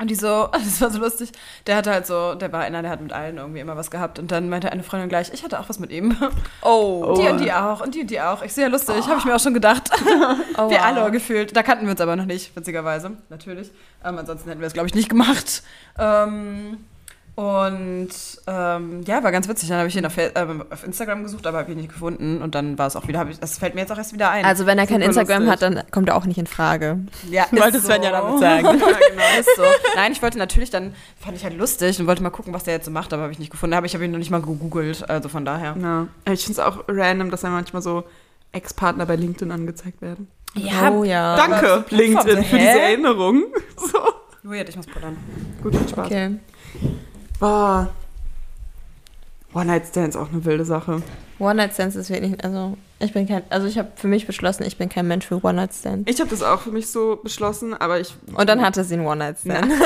Und 0.00 0.10
die 0.10 0.16
so, 0.16 0.48
das 0.52 0.80
war 0.80 0.90
so 0.90 0.98
lustig. 0.98 1.30
Der 1.66 1.76
hatte 1.76 1.92
halt 1.92 2.06
so, 2.06 2.34
der 2.34 2.52
war 2.52 2.62
einer, 2.62 2.82
der 2.82 2.90
hat 2.90 3.00
mit 3.00 3.12
allen 3.12 3.38
irgendwie 3.38 3.60
immer 3.60 3.76
was 3.76 3.90
gehabt. 3.90 4.18
Und 4.18 4.32
dann 4.32 4.48
meinte 4.48 4.72
eine 4.72 4.82
Freundin 4.82 5.08
gleich, 5.08 5.32
ich 5.32 5.44
hatte 5.44 5.60
auch 5.60 5.68
was 5.68 5.78
mit 5.78 5.90
ihm. 5.90 6.16
Oh. 6.62 7.14
Die 7.20 7.28
und 7.28 7.40
die 7.40 7.52
auch 7.52 7.80
und 7.80 7.94
die 7.94 8.00
und 8.00 8.10
die 8.10 8.20
auch. 8.20 8.42
Ich 8.42 8.52
sehe 8.52 8.64
ja 8.64 8.70
lustig, 8.70 9.06
habe 9.06 9.18
ich 9.18 9.24
mir 9.24 9.34
auch 9.34 9.40
schon 9.40 9.54
gedacht. 9.54 9.90
oh 10.56 10.70
Wir 10.70 10.78
wow. 10.78 10.84
alle 10.84 11.10
gefühlt. 11.10 11.54
Da 11.54 11.62
kannten 11.62 11.84
wir 11.84 11.92
uns 11.92 12.00
aber 12.00 12.16
noch 12.16 12.24
nicht, 12.24 12.56
witzigerweise. 12.56 13.12
Natürlich. 13.28 13.70
Ähm, 14.04 14.18
ansonsten 14.18 14.48
hätten 14.48 14.60
wir 14.60 14.66
es, 14.66 14.72
glaube 14.72 14.88
ich, 14.88 14.94
nicht 14.94 15.08
gemacht. 15.08 15.62
Ähm, 15.98 16.78
und 17.36 18.10
ähm, 18.46 19.02
ja, 19.06 19.24
war 19.24 19.32
ganz 19.32 19.48
witzig. 19.48 19.68
Dann 19.68 19.78
habe 19.78 19.88
ich 19.88 19.96
ihn 19.96 20.06
auf, 20.06 20.12
ähm, 20.16 20.64
auf 20.70 20.84
Instagram 20.84 21.24
gesucht, 21.24 21.46
aber 21.48 21.58
habe 21.58 21.72
ihn 21.72 21.78
nicht 21.78 21.90
gefunden. 21.90 22.40
Und 22.40 22.54
dann 22.54 22.78
war 22.78 22.86
es 22.86 22.94
auch 22.94 23.08
wieder, 23.08 23.26
ich, 23.28 23.40
das 23.40 23.58
fällt 23.58 23.74
mir 23.74 23.80
jetzt 23.80 23.90
auch 23.90 23.98
erst 23.98 24.12
wieder 24.12 24.30
ein. 24.30 24.44
Also 24.44 24.66
wenn 24.66 24.78
er 24.78 24.86
kein 24.86 25.00
Instagram 25.00 25.44
lustig. 25.44 25.52
hat, 25.52 25.62
dann 25.62 25.82
kommt 25.90 26.08
er 26.08 26.16
auch 26.16 26.26
nicht 26.26 26.38
in 26.38 26.46
Frage. 26.46 27.00
ja, 27.30 27.46
Wollte 27.50 27.78
ist 27.78 27.86
Sven 27.86 28.04
ja 28.04 28.12
damit 28.12 28.38
sagen. 28.38 28.64
Ja, 28.84 28.98
genau. 29.10 29.40
ist 29.40 29.56
so. 29.56 29.62
Nein, 29.96 30.12
ich 30.12 30.22
wollte 30.22 30.38
natürlich 30.38 30.70
dann, 30.70 30.94
fand 31.18 31.36
ich 31.36 31.44
halt 31.44 31.56
lustig 31.56 31.98
und 31.98 32.06
wollte 32.06 32.22
mal 32.22 32.30
gucken, 32.30 32.54
was 32.54 32.64
der 32.64 32.74
jetzt 32.74 32.84
so 32.84 32.90
macht, 32.90 33.12
aber 33.12 33.22
habe 33.22 33.32
ich 33.32 33.38
nicht 33.38 33.50
gefunden. 33.50 33.74
Aber 33.74 33.86
ich 33.86 33.94
habe 33.94 34.04
ihn 34.04 34.12
noch 34.12 34.18
nicht 34.18 34.30
mal 34.30 34.40
gegoogelt, 34.40 35.08
also 35.08 35.28
von 35.28 35.44
daher. 35.44 35.76
Ja. 35.80 36.06
Ich 36.32 36.44
finde 36.44 36.60
es 36.60 36.66
auch 36.66 36.84
random, 36.86 37.30
dass 37.30 37.44
einem 37.44 37.54
manchmal 37.54 37.82
so 37.82 38.04
Ex-Partner 38.52 39.06
bei 39.06 39.16
LinkedIn 39.16 39.50
angezeigt 39.50 40.00
werden. 40.02 40.28
oh 40.56 41.02
ja. 41.02 41.36
Danke, 41.36 41.84
LinkedIn, 41.90 42.36
so, 42.36 42.42
für 42.42 42.58
diese 42.58 42.80
Erinnerung. 42.80 43.44
So. 43.76 43.98
Juliet, 44.44 44.68
ich 44.68 44.76
muss 44.76 44.86
pullern. 44.86 45.16
Gut, 45.62 45.74
viel 45.74 45.88
Spaß. 45.88 46.06
Okay. 46.06 46.36
Boah. 47.38 47.90
One-Night-Stands 49.52 50.16
auch 50.16 50.30
eine 50.32 50.44
wilde 50.44 50.64
Sache. 50.64 51.02
One-Night-Stands 51.38 51.94
ist 51.96 52.10
wirklich, 52.10 52.42
also 52.42 52.76
ich 52.98 53.12
bin 53.12 53.28
kein, 53.28 53.42
also 53.50 53.66
ich 53.66 53.78
habe 53.78 53.90
für 53.94 54.08
mich 54.08 54.26
beschlossen, 54.26 54.64
ich 54.64 54.78
bin 54.78 54.88
kein 54.88 55.06
Mensch 55.06 55.26
für 55.26 55.44
One-Night-Stand. 55.44 56.08
Ich 56.08 56.20
habe 56.20 56.30
das 56.30 56.42
auch 56.42 56.60
für 56.60 56.70
mich 56.70 56.88
so 56.90 57.20
beschlossen, 57.22 57.74
aber 57.74 58.00
ich. 58.00 58.14
Und 58.34 58.48
dann 58.48 58.60
hatte 58.62 58.82
sie 58.82 58.94
einen 58.94 59.06
One-Night-Stand. 59.06 59.72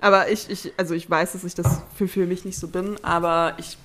Aber 0.00 0.28
ich, 0.28 0.50
ich, 0.50 0.72
also 0.76 0.94
ich 0.94 1.08
weiß, 1.08 1.32
dass 1.32 1.44
ich 1.44 1.54
das 1.54 1.80
für, 1.94 2.06
für 2.06 2.26
mich 2.26 2.44
nicht 2.44 2.58
so 2.58 2.68
bin, 2.68 2.96
aber 3.02 3.54
ich 3.56 3.78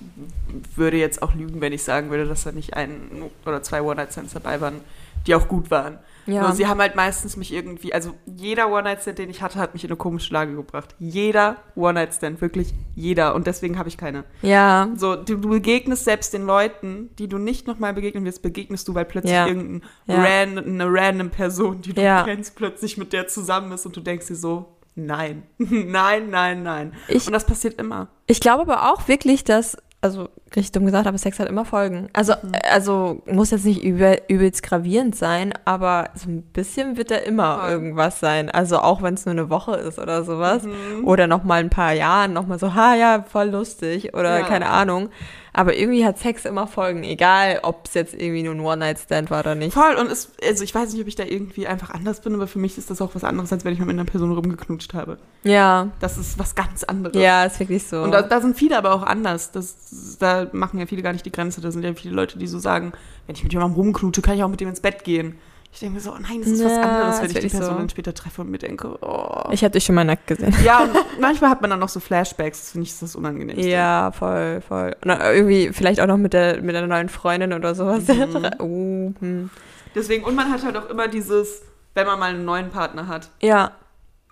würde 0.76 0.98
jetzt 0.98 1.22
auch 1.22 1.34
lügen, 1.34 1.60
wenn 1.60 1.72
ich 1.72 1.82
sagen 1.82 2.10
würde, 2.10 2.26
dass 2.26 2.44
da 2.44 2.52
nicht 2.52 2.74
ein 2.74 3.30
oder 3.46 3.62
zwei 3.62 3.80
One-Night-Stands 3.82 4.34
dabei 4.34 4.60
waren, 4.60 4.82
die 5.26 5.34
auch 5.34 5.48
gut 5.48 5.70
waren. 5.70 5.98
Ja. 6.26 6.42
Nur 6.42 6.52
sie 6.52 6.66
haben 6.66 6.80
halt 6.80 6.94
meistens 6.96 7.36
mich 7.36 7.52
irgendwie, 7.52 7.92
also 7.92 8.14
jeder 8.26 8.70
One-Night-Stand, 8.70 9.18
den 9.18 9.30
ich 9.30 9.42
hatte, 9.42 9.58
hat 9.58 9.74
mich 9.74 9.84
in 9.84 9.90
eine 9.90 9.96
komische 9.96 10.32
Lage 10.32 10.54
gebracht. 10.54 10.94
Jeder 10.98 11.56
One-Night-Stand, 11.74 12.40
wirklich 12.40 12.72
jeder. 12.94 13.34
Und 13.34 13.46
deswegen 13.46 13.78
habe 13.78 13.88
ich 13.88 13.96
keine. 13.96 14.24
Ja. 14.42 14.88
So, 14.96 15.16
du, 15.16 15.36
du 15.36 15.48
begegnest 15.48 16.04
selbst 16.04 16.32
den 16.32 16.46
Leuten, 16.46 17.10
die 17.18 17.28
du 17.28 17.38
nicht 17.38 17.66
nochmal 17.66 17.92
begegnen 17.94 18.24
wirst, 18.24 18.42
begegnest 18.42 18.86
du, 18.88 18.94
weil 18.94 19.04
plötzlich 19.04 19.32
Ja. 19.32 19.46
irgendeine 19.46 19.80
Ja. 20.06 20.22
random, 20.22 20.64
eine 20.64 20.86
random 20.88 21.30
Person, 21.30 21.80
die 21.82 21.92
du 21.92 22.00
Ja. 22.02 22.22
kennst, 22.24 22.54
plötzlich 22.56 22.96
mit 22.98 23.12
der 23.12 23.26
zusammen 23.28 23.72
ist 23.72 23.84
und 23.86 23.96
du 23.96 24.00
denkst 24.00 24.26
dir 24.28 24.36
so, 24.36 24.76
nein, 24.94 25.42
nein, 25.58 26.30
nein, 26.30 26.62
nein. 26.62 26.92
Ich- 27.08 27.26
und 27.26 27.32
das 27.32 27.46
passiert 27.46 27.80
immer. 27.80 28.08
Ich 28.26 28.40
glaube 28.40 28.62
aber 28.62 28.92
auch 28.92 29.08
wirklich, 29.08 29.44
dass, 29.44 29.76
also 30.02 30.28
richtig 30.54 30.72
dumm 30.72 30.84
gesagt, 30.84 31.06
aber 31.06 31.16
Sex 31.16 31.38
hat 31.38 31.48
immer 31.48 31.64
Folgen. 31.64 32.08
Also, 32.12 32.34
also 32.70 33.22
muss 33.26 33.52
jetzt 33.52 33.64
nicht 33.64 33.82
übel, 33.84 34.20
übelst 34.28 34.62
gravierend 34.64 35.14
sein, 35.16 35.54
aber 35.64 36.10
so 36.14 36.28
ein 36.28 36.42
bisschen 36.42 36.96
wird 36.96 37.10
da 37.12 37.16
immer 37.16 37.60
Voll. 37.60 37.70
irgendwas 37.70 38.18
sein. 38.20 38.50
Also 38.50 38.78
auch 38.80 39.00
wenn 39.02 39.14
es 39.14 39.24
nur 39.24 39.32
eine 39.32 39.48
Woche 39.48 39.76
ist 39.76 39.98
oder 40.00 40.24
sowas. 40.24 40.64
Oder 41.04 41.26
noch 41.28 41.44
mal 41.44 41.60
ein 41.60 41.70
paar 41.70 41.92
Jahren 41.92 42.32
noch 42.32 42.46
mal 42.46 42.58
so, 42.58 42.74
ha 42.74 42.94
ja, 42.96 43.24
voll 43.26 43.50
lustig 43.50 44.12
oder 44.14 44.40
Ja. 44.40 44.44
keine 44.44 44.68
Ahnung. 44.68 45.08
Aber 45.54 45.76
irgendwie 45.76 46.04
hat 46.06 46.18
Sex 46.18 46.46
immer 46.46 46.66
Folgen, 46.66 47.02
egal 47.04 47.60
ob 47.62 47.86
es 47.86 47.92
jetzt 47.92 48.14
irgendwie 48.14 48.42
nur 48.42 48.54
ein 48.54 48.60
One-Night-Stand 48.60 49.30
war 49.30 49.40
oder 49.40 49.54
nicht. 49.54 49.74
Voll, 49.74 49.96
und 49.96 50.10
es, 50.10 50.32
also 50.42 50.64
ich 50.64 50.74
weiß 50.74 50.92
nicht, 50.92 51.02
ob 51.02 51.08
ich 51.08 51.14
da 51.14 51.24
irgendwie 51.24 51.66
einfach 51.66 51.90
anders 51.90 52.20
bin, 52.22 52.34
aber 52.34 52.46
für 52.46 52.58
mich 52.58 52.78
ist 52.78 52.88
das 52.88 53.02
auch 53.02 53.14
was 53.14 53.22
anderes, 53.22 53.52
als 53.52 53.62
wenn 53.64 53.74
ich 53.74 53.78
mal 53.78 53.84
mit 53.84 53.96
einer 53.96 54.06
Person 54.06 54.32
rumgeknutscht 54.32 54.94
habe. 54.94 55.18
Ja, 55.44 55.88
Das 56.00 56.16
ist 56.16 56.38
was 56.38 56.54
ganz 56.54 56.84
anderes. 56.84 57.20
ja, 57.20 57.44
ist 57.44 57.60
wirklich 57.60 57.86
so. 57.86 58.00
Und 58.02 58.12
da, 58.12 58.22
da 58.22 58.40
sind 58.40 58.56
viele 58.56 58.78
aber 58.78 58.94
auch 58.94 59.02
anders. 59.02 59.50
Das, 59.52 60.16
da 60.18 60.46
machen 60.52 60.80
ja 60.80 60.86
viele 60.86 61.02
gar 61.02 61.12
nicht 61.12 61.26
die 61.26 61.32
Grenze. 61.32 61.60
Da 61.60 61.70
sind 61.70 61.84
ja 61.84 61.92
viele 61.92 62.14
Leute, 62.14 62.38
die 62.38 62.46
so 62.46 62.58
sagen, 62.58 62.92
wenn 63.26 63.36
ich 63.36 63.42
mit 63.42 63.52
jemandem 63.52 63.76
rumknute, 63.76 64.22
kann 64.22 64.36
ich 64.36 64.42
auch 64.42 64.48
mit 64.48 64.60
dem 64.60 64.68
ins 64.68 64.80
Bett 64.80 65.04
gehen. 65.04 65.36
Ich 65.74 65.80
denke 65.80 65.94
mir 65.94 66.00
so, 66.00 66.12
oh 66.12 66.18
nein, 66.20 66.40
das 66.40 66.50
ist 66.50 66.62
was 66.64 66.72
Ja, 66.72 66.82
anderes, 66.82 67.22
wenn 67.22 67.30
ich 67.30 67.38
die 67.38 67.48
Person 67.56 67.72
so. 67.74 67.78
dann 67.78 67.88
später 67.88 68.12
treffe 68.12 68.42
und 68.42 68.50
mir 68.50 68.58
denke, 68.58 68.98
oh. 69.00 69.48
Ich 69.52 69.64
habe 69.64 69.72
dich 69.72 69.84
schon 69.84 69.94
mal 69.94 70.04
nackt 70.04 70.26
gesehen. 70.26 70.54
ja, 70.64 70.82
und 70.82 70.90
manchmal 71.20 71.48
hat 71.50 71.62
man 71.62 71.70
dann 71.70 71.80
noch 71.80 71.88
so 71.88 71.98
Flashbacks, 71.98 72.60
das 72.60 72.70
finde 72.72 72.86
ich 72.86 72.98
das 72.98 73.16
Unangenehmste. 73.16 73.66
Ja, 73.68 74.12
voll, 74.12 74.60
voll. 74.60 74.94
Und 75.02 75.10
irgendwie 75.10 75.72
vielleicht 75.72 76.00
auch 76.00 76.06
noch 76.06 76.18
mit 76.18 76.34
der, 76.34 76.60
mit 76.62 76.74
der 76.74 76.86
neuen 76.86 77.08
Freundin 77.08 77.52
oder 77.54 77.74
sowas. 77.74 78.06
Mhm. 78.06 78.50
Oh, 78.58 79.12
hm. 79.20 79.50
Deswegen, 79.94 80.24
und 80.24 80.34
man 80.34 80.50
hat 80.52 80.62
halt 80.62 80.76
auch 80.76 80.88
immer 80.90 81.08
dieses, 81.08 81.62
wenn 81.94 82.06
man 82.06 82.18
mal 82.18 82.30
einen 82.34 82.44
neuen 82.44 82.68
Partner 82.70 83.06
hat. 83.08 83.30
Ja. 83.40 83.72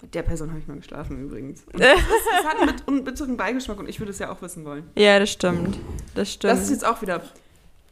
Mit 0.03 0.15
der 0.15 0.23
Person 0.23 0.51
habe 0.51 0.59
ich 0.61 0.67
mal 0.69 0.77
geschlafen 0.77 1.23
übrigens. 1.23 1.63
Und 1.73 1.81
das, 1.81 1.89
das 1.99 2.47
hat 2.47 2.65
mit 2.67 2.87
einen 2.87 3.05
bitteren 3.05 3.37
Beigeschmack 3.37 3.79
und 3.79 3.89
ich 3.89 3.99
würde 3.99 4.13
es 4.13 4.19
ja 4.19 4.31
auch 4.31 4.41
wissen 4.43 4.65
wollen. 4.65 4.89
Ja, 4.95 5.19
das 5.19 5.31
stimmt. 5.31 5.79
Das 6.15 6.33
stimmt. 6.33 6.53
Das 6.53 6.61
ist 6.63 6.71
jetzt 6.71 6.87
auch 6.87 7.01
wieder. 7.03 7.23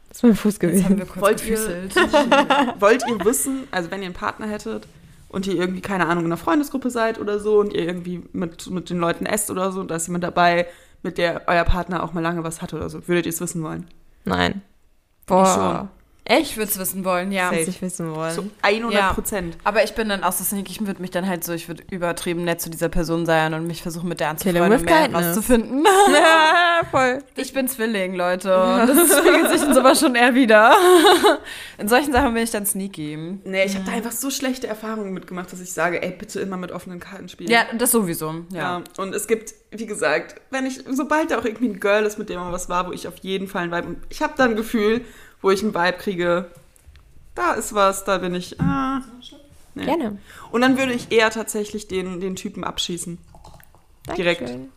Das 0.09 0.17
ist 0.17 0.23
mein 0.23 0.35
Fuß 0.35 0.59
gewesen. 0.59 0.97
wir 0.97 1.05
kurz 1.05 1.21
Wollt 1.21 1.45
ihr-. 1.47 1.57
Wollt 2.79 3.07
ihr 3.07 3.23
wissen, 3.23 3.67
also 3.71 3.91
wenn 3.91 4.01
ihr 4.01 4.07
einen 4.07 4.15
Partner 4.15 4.47
hättet 4.47 4.87
und 5.29 5.47
ihr 5.47 5.55
irgendwie, 5.55 5.81
keine 5.81 6.07
Ahnung, 6.07 6.25
in 6.25 6.31
einer 6.31 6.37
Freundesgruppe 6.37 6.89
seid 6.89 7.19
oder 7.19 7.39
so 7.39 7.59
und 7.59 7.73
ihr 7.73 7.87
irgendwie 7.87 8.23
mit, 8.33 8.69
mit 8.69 8.89
den 8.89 8.97
Leuten 8.97 9.25
esst 9.25 9.51
oder 9.51 9.71
so 9.71 9.79
und 9.79 9.91
da 9.91 9.95
ist 9.95 10.07
jemand 10.07 10.23
dabei, 10.23 10.67
mit 11.03 11.17
der 11.17 11.43
euer 11.47 11.63
Partner 11.63 12.03
auch 12.03 12.13
mal 12.13 12.21
lange 12.21 12.43
was 12.43 12.61
hat 12.61 12.73
oder 12.73 12.89
so, 12.89 13.07
würdet 13.07 13.25
ihr 13.25 13.31
es 13.31 13.39
wissen 13.39 13.63
wollen? 13.63 13.87
Nein. 14.25 14.61
Ich 15.21 15.27
Boah. 15.27 15.89
Ich 16.29 16.57
würde 16.57 16.69
es 16.71 16.77
wissen 16.77 17.03
wollen, 17.03 17.31
ja. 17.31 17.51
Muss 17.51 17.67
ich 17.67 17.81
wissen 17.81 18.13
wollen. 18.13 18.33
So 18.33 18.45
100 18.61 19.13
Prozent. 19.15 19.57
Aber 19.63 19.83
ich 19.83 19.95
bin 19.95 20.09
dann 20.09 20.23
auch 20.23 20.31
so 20.31 20.43
sneaky, 20.43 20.71
ich 20.71 20.85
würde 20.85 21.01
mich 21.01 21.09
dann 21.09 21.27
halt 21.27 21.43
so, 21.43 21.53
ich 21.53 21.67
würde 21.67 21.83
übertrieben 21.89 22.43
nett 22.43 22.61
zu 22.61 22.69
dieser 22.69 22.87
Person 22.87 23.25
sein 23.25 23.53
und 23.55 23.65
mich 23.65 23.81
versuchen 23.81 24.07
mit 24.07 24.19
der 24.19 24.29
anzufreunden, 24.29 24.71
with 24.71 24.85
mehr 24.85 25.09
was 25.11 25.33
zu 25.33 25.41
finden. 25.41 25.83
ja, 26.13 26.81
voll. 26.91 27.23
Ich 27.35 27.51
bin 27.53 27.67
Zwilling, 27.67 28.13
Leute. 28.15 28.49
Und 28.79 28.87
das 28.87 29.17
spiegelt 29.17 29.49
sich 29.49 29.63
in 29.63 29.73
sowas 29.73 29.99
schon 29.99 30.15
eher 30.15 30.35
wieder. 30.35 30.75
In 31.77 31.87
solchen 31.87 32.11
Sachen 32.11 32.33
bin 32.33 32.43
ich 32.43 32.51
dann 32.51 32.65
sneaky. 32.65 33.39
Nee, 33.43 33.63
ich 33.63 33.75
habe 33.75 33.85
da 33.85 33.93
einfach 33.93 34.11
so 34.11 34.29
schlechte 34.29 34.67
Erfahrungen 34.67 35.13
mitgemacht, 35.13 35.51
dass 35.51 35.61
ich 35.61 35.71
sage, 35.71 36.01
ey, 36.01 36.11
bitte 36.11 36.41
immer 36.41 36.57
mit 36.57 36.71
offenen 36.71 36.99
Karten 36.99 37.29
spielen. 37.29 37.49
Ja, 37.49 37.61
das 37.77 37.91
sowieso. 37.91 38.45
Ja. 38.51 38.59
Ja, 38.59 38.83
und 38.97 39.15
es 39.15 39.27
gibt, 39.27 39.53
wie 39.71 39.85
gesagt, 39.85 40.35
wenn 40.51 40.65
ich, 40.65 40.83
sobald 40.89 41.31
da 41.31 41.39
auch 41.39 41.45
irgendwie 41.45 41.69
ein 41.69 41.79
Girl 41.79 42.03
ist, 42.03 42.19
mit 42.19 42.29
dem 42.29 42.39
mal 42.39 42.51
was 42.51 42.67
war, 42.67 42.87
wo 42.87 42.91
ich 42.91 43.07
auf 43.07 43.17
jeden 43.21 43.47
Fall 43.47 43.63
ein 43.63 43.71
Vibe, 43.71 43.87
und 43.87 43.97
ich 44.09 44.21
habe 44.21 44.33
da 44.35 44.43
ein 44.43 44.55
Gefühl, 44.57 45.05
wo 45.41 45.51
ich 45.51 45.61
ein 45.61 45.73
Vibe 45.73 45.97
kriege, 45.97 46.51
da 47.35 47.53
ist 47.53 47.73
was, 47.73 48.03
da 48.03 48.17
bin 48.17 48.35
ich, 48.35 48.59
ah. 48.59 49.01
Nee. 49.75 49.85
Gerne. 49.85 50.17
Und 50.51 50.61
dann 50.61 50.77
würde 50.77 50.93
ich 50.93 51.11
eher 51.11 51.29
tatsächlich 51.29 51.87
den, 51.87 52.19
den 52.19 52.35
Typen 52.35 52.63
abschießen. 52.63 53.17
Direkt. 54.17 54.41
Dankeschön. 54.41 54.69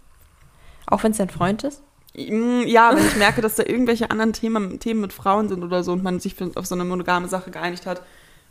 Auch 0.87 1.03
wenn 1.03 1.13
es 1.13 1.19
dein 1.19 1.31
Freund 1.31 1.65
ist? 1.65 1.83
Mm, 2.15 2.63
Ja, 2.67 2.95
wenn 2.95 3.05
ich 3.07 3.17
merke, 3.17 3.41
dass 3.41 3.57
da 3.57 3.65
irgendwelche 3.65 4.11
anderen 4.11 4.33
Themen, 4.33 4.79
Themen 4.81 5.01
mit 5.01 5.13
Frauen 5.13 5.49
sind 5.49 5.65
oder 5.65 5.83
so 5.83 5.93
und 5.93 6.03
man 6.03 6.21
sich 6.21 6.37
auf 6.55 6.67
so 6.67 6.75
eine 6.75 6.85
monogame 6.85 7.29
Sache 7.29 7.51
geeinigt 7.51 7.87
hat, 7.87 8.03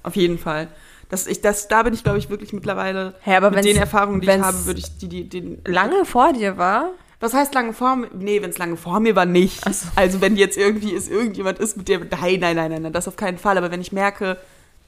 auf 0.04 0.16
jeden 0.16 0.40
Fall. 0.40 0.68
Das, 1.10 1.28
ich, 1.28 1.42
das, 1.42 1.68
da 1.68 1.84
bin 1.84 1.94
ich, 1.94 2.04
glaube 2.04 2.18
ich, 2.18 2.30
wirklich 2.30 2.54
mittlerweile 2.54 3.14
Hä, 3.22 3.36
aber 3.36 3.52
mit 3.52 3.66
den 3.66 3.78
Erfahrungen, 3.78 4.22
die 4.22 4.30
ich 4.30 4.40
habe, 4.40 4.66
würde 4.66 4.80
ich 4.80 4.98
die, 4.98 5.10
die, 5.10 5.30
den 5.30 5.62
Lange 5.66 6.06
vor 6.06 6.34
dir 6.34 6.58
war? 6.58 6.90
Was 7.22 7.34
heißt 7.34 7.54
lange 7.54 7.72
vor 7.74 7.96
mir? 7.96 8.08
Nee, 8.14 8.42
wenn 8.42 8.50
es 8.50 8.58
lange 8.58 8.76
vor 8.76 9.00
mir 9.00 9.16
war, 9.16 9.26
nicht. 9.26 9.64
So. 9.74 9.88
Also 9.96 10.20
wenn 10.22 10.36
jetzt 10.36 10.58
irgendwie 10.58 10.92
ist, 10.92 11.10
irgendjemand 11.10 11.60
ist 11.60 11.78
mit 11.78 11.88
der. 11.88 12.00
Nein, 12.00 12.40
nein, 12.40 12.56
nein, 12.56 12.82
nein, 12.82 12.92
das 12.94 13.08
auf 13.08 13.16
keinen 13.16 13.38
Fall. 13.38 13.58
Aber 13.58 13.72
wenn 13.72 13.80
ich 13.82 13.92
merke, 13.92 14.38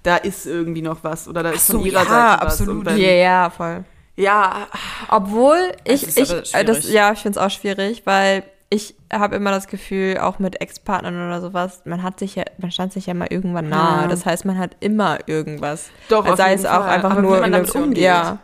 da 0.03 0.17
ist 0.17 0.45
irgendwie 0.45 0.81
noch 0.81 1.03
was 1.03 1.27
oder 1.27 1.43
da 1.43 1.51
ist 1.51 1.67
so, 1.67 1.77
von 1.77 1.85
ihrer 1.85 2.03
ja, 2.03 2.09
Seite 2.09 2.45
was. 2.45 2.51
absolut. 2.51 2.85
Wenn, 2.85 2.97
Ja, 2.97 3.09
ja, 3.11 3.49
voll. 3.49 3.85
ja, 4.17 4.67
Obwohl 5.09 5.57
ich, 5.85 6.17
ich, 6.17 6.53
äh, 6.53 6.65
das, 6.65 6.91
ja, 6.91 7.13
ich 7.13 7.19
finde 7.19 7.39
es 7.39 7.45
auch 7.45 7.49
schwierig, 7.51 8.01
weil 8.05 8.43
ich 8.69 8.95
habe 9.11 9.35
immer 9.35 9.51
das 9.51 9.67
Gefühl, 9.67 10.17
auch 10.17 10.39
mit 10.39 10.59
Ex-Partnern 10.59 11.15
oder 11.27 11.39
sowas, 11.41 11.81
man 11.85 12.01
hat 12.01 12.17
sich 12.19 12.35
ja, 12.35 12.43
man 12.57 12.71
stand 12.71 12.91
sich 12.91 13.05
ja 13.05 13.13
mal 13.13 13.27
irgendwann 13.29 13.69
nahe. 13.69 14.01
Ja. 14.03 14.07
Das 14.07 14.25
heißt, 14.25 14.45
man 14.45 14.57
hat 14.57 14.71
immer 14.79 15.19
irgendwas. 15.27 15.89
doch, 16.09 16.25
Also 16.25 16.37
sei 16.37 16.53
es 16.53 16.65
auch 16.65 16.83
einfach 16.85 17.11
Aber 17.11 17.21
nur 17.21 17.37
wie 17.37 17.41
man 17.41 17.51
damit 17.51 17.73
umgeht. 17.75 18.03
Ja. 18.03 18.39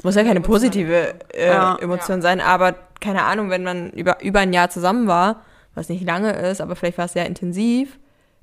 Es 0.00 0.04
muss 0.04 0.14
ja 0.14 0.24
keine 0.24 0.40
positive 0.40 1.12
äh, 1.34 1.48
Ja. 1.48 1.76
Emotion 1.76 2.22
sein, 2.22 2.40
aber 2.40 2.74
keine 3.02 3.22
Ahnung, 3.24 3.50
wenn 3.50 3.62
man 3.64 3.90
über, 3.90 4.22
über 4.22 4.40
ein 4.40 4.54
Jahr 4.54 4.70
zusammen 4.70 5.06
war, 5.06 5.42
was 5.74 5.90
nicht 5.90 6.02
lange 6.06 6.32
ist, 6.32 6.62
aber 6.62 6.74
vielleicht 6.74 6.96
war 6.96 7.04
es 7.04 7.12
sehr 7.12 7.26
intensiv, 7.26 7.98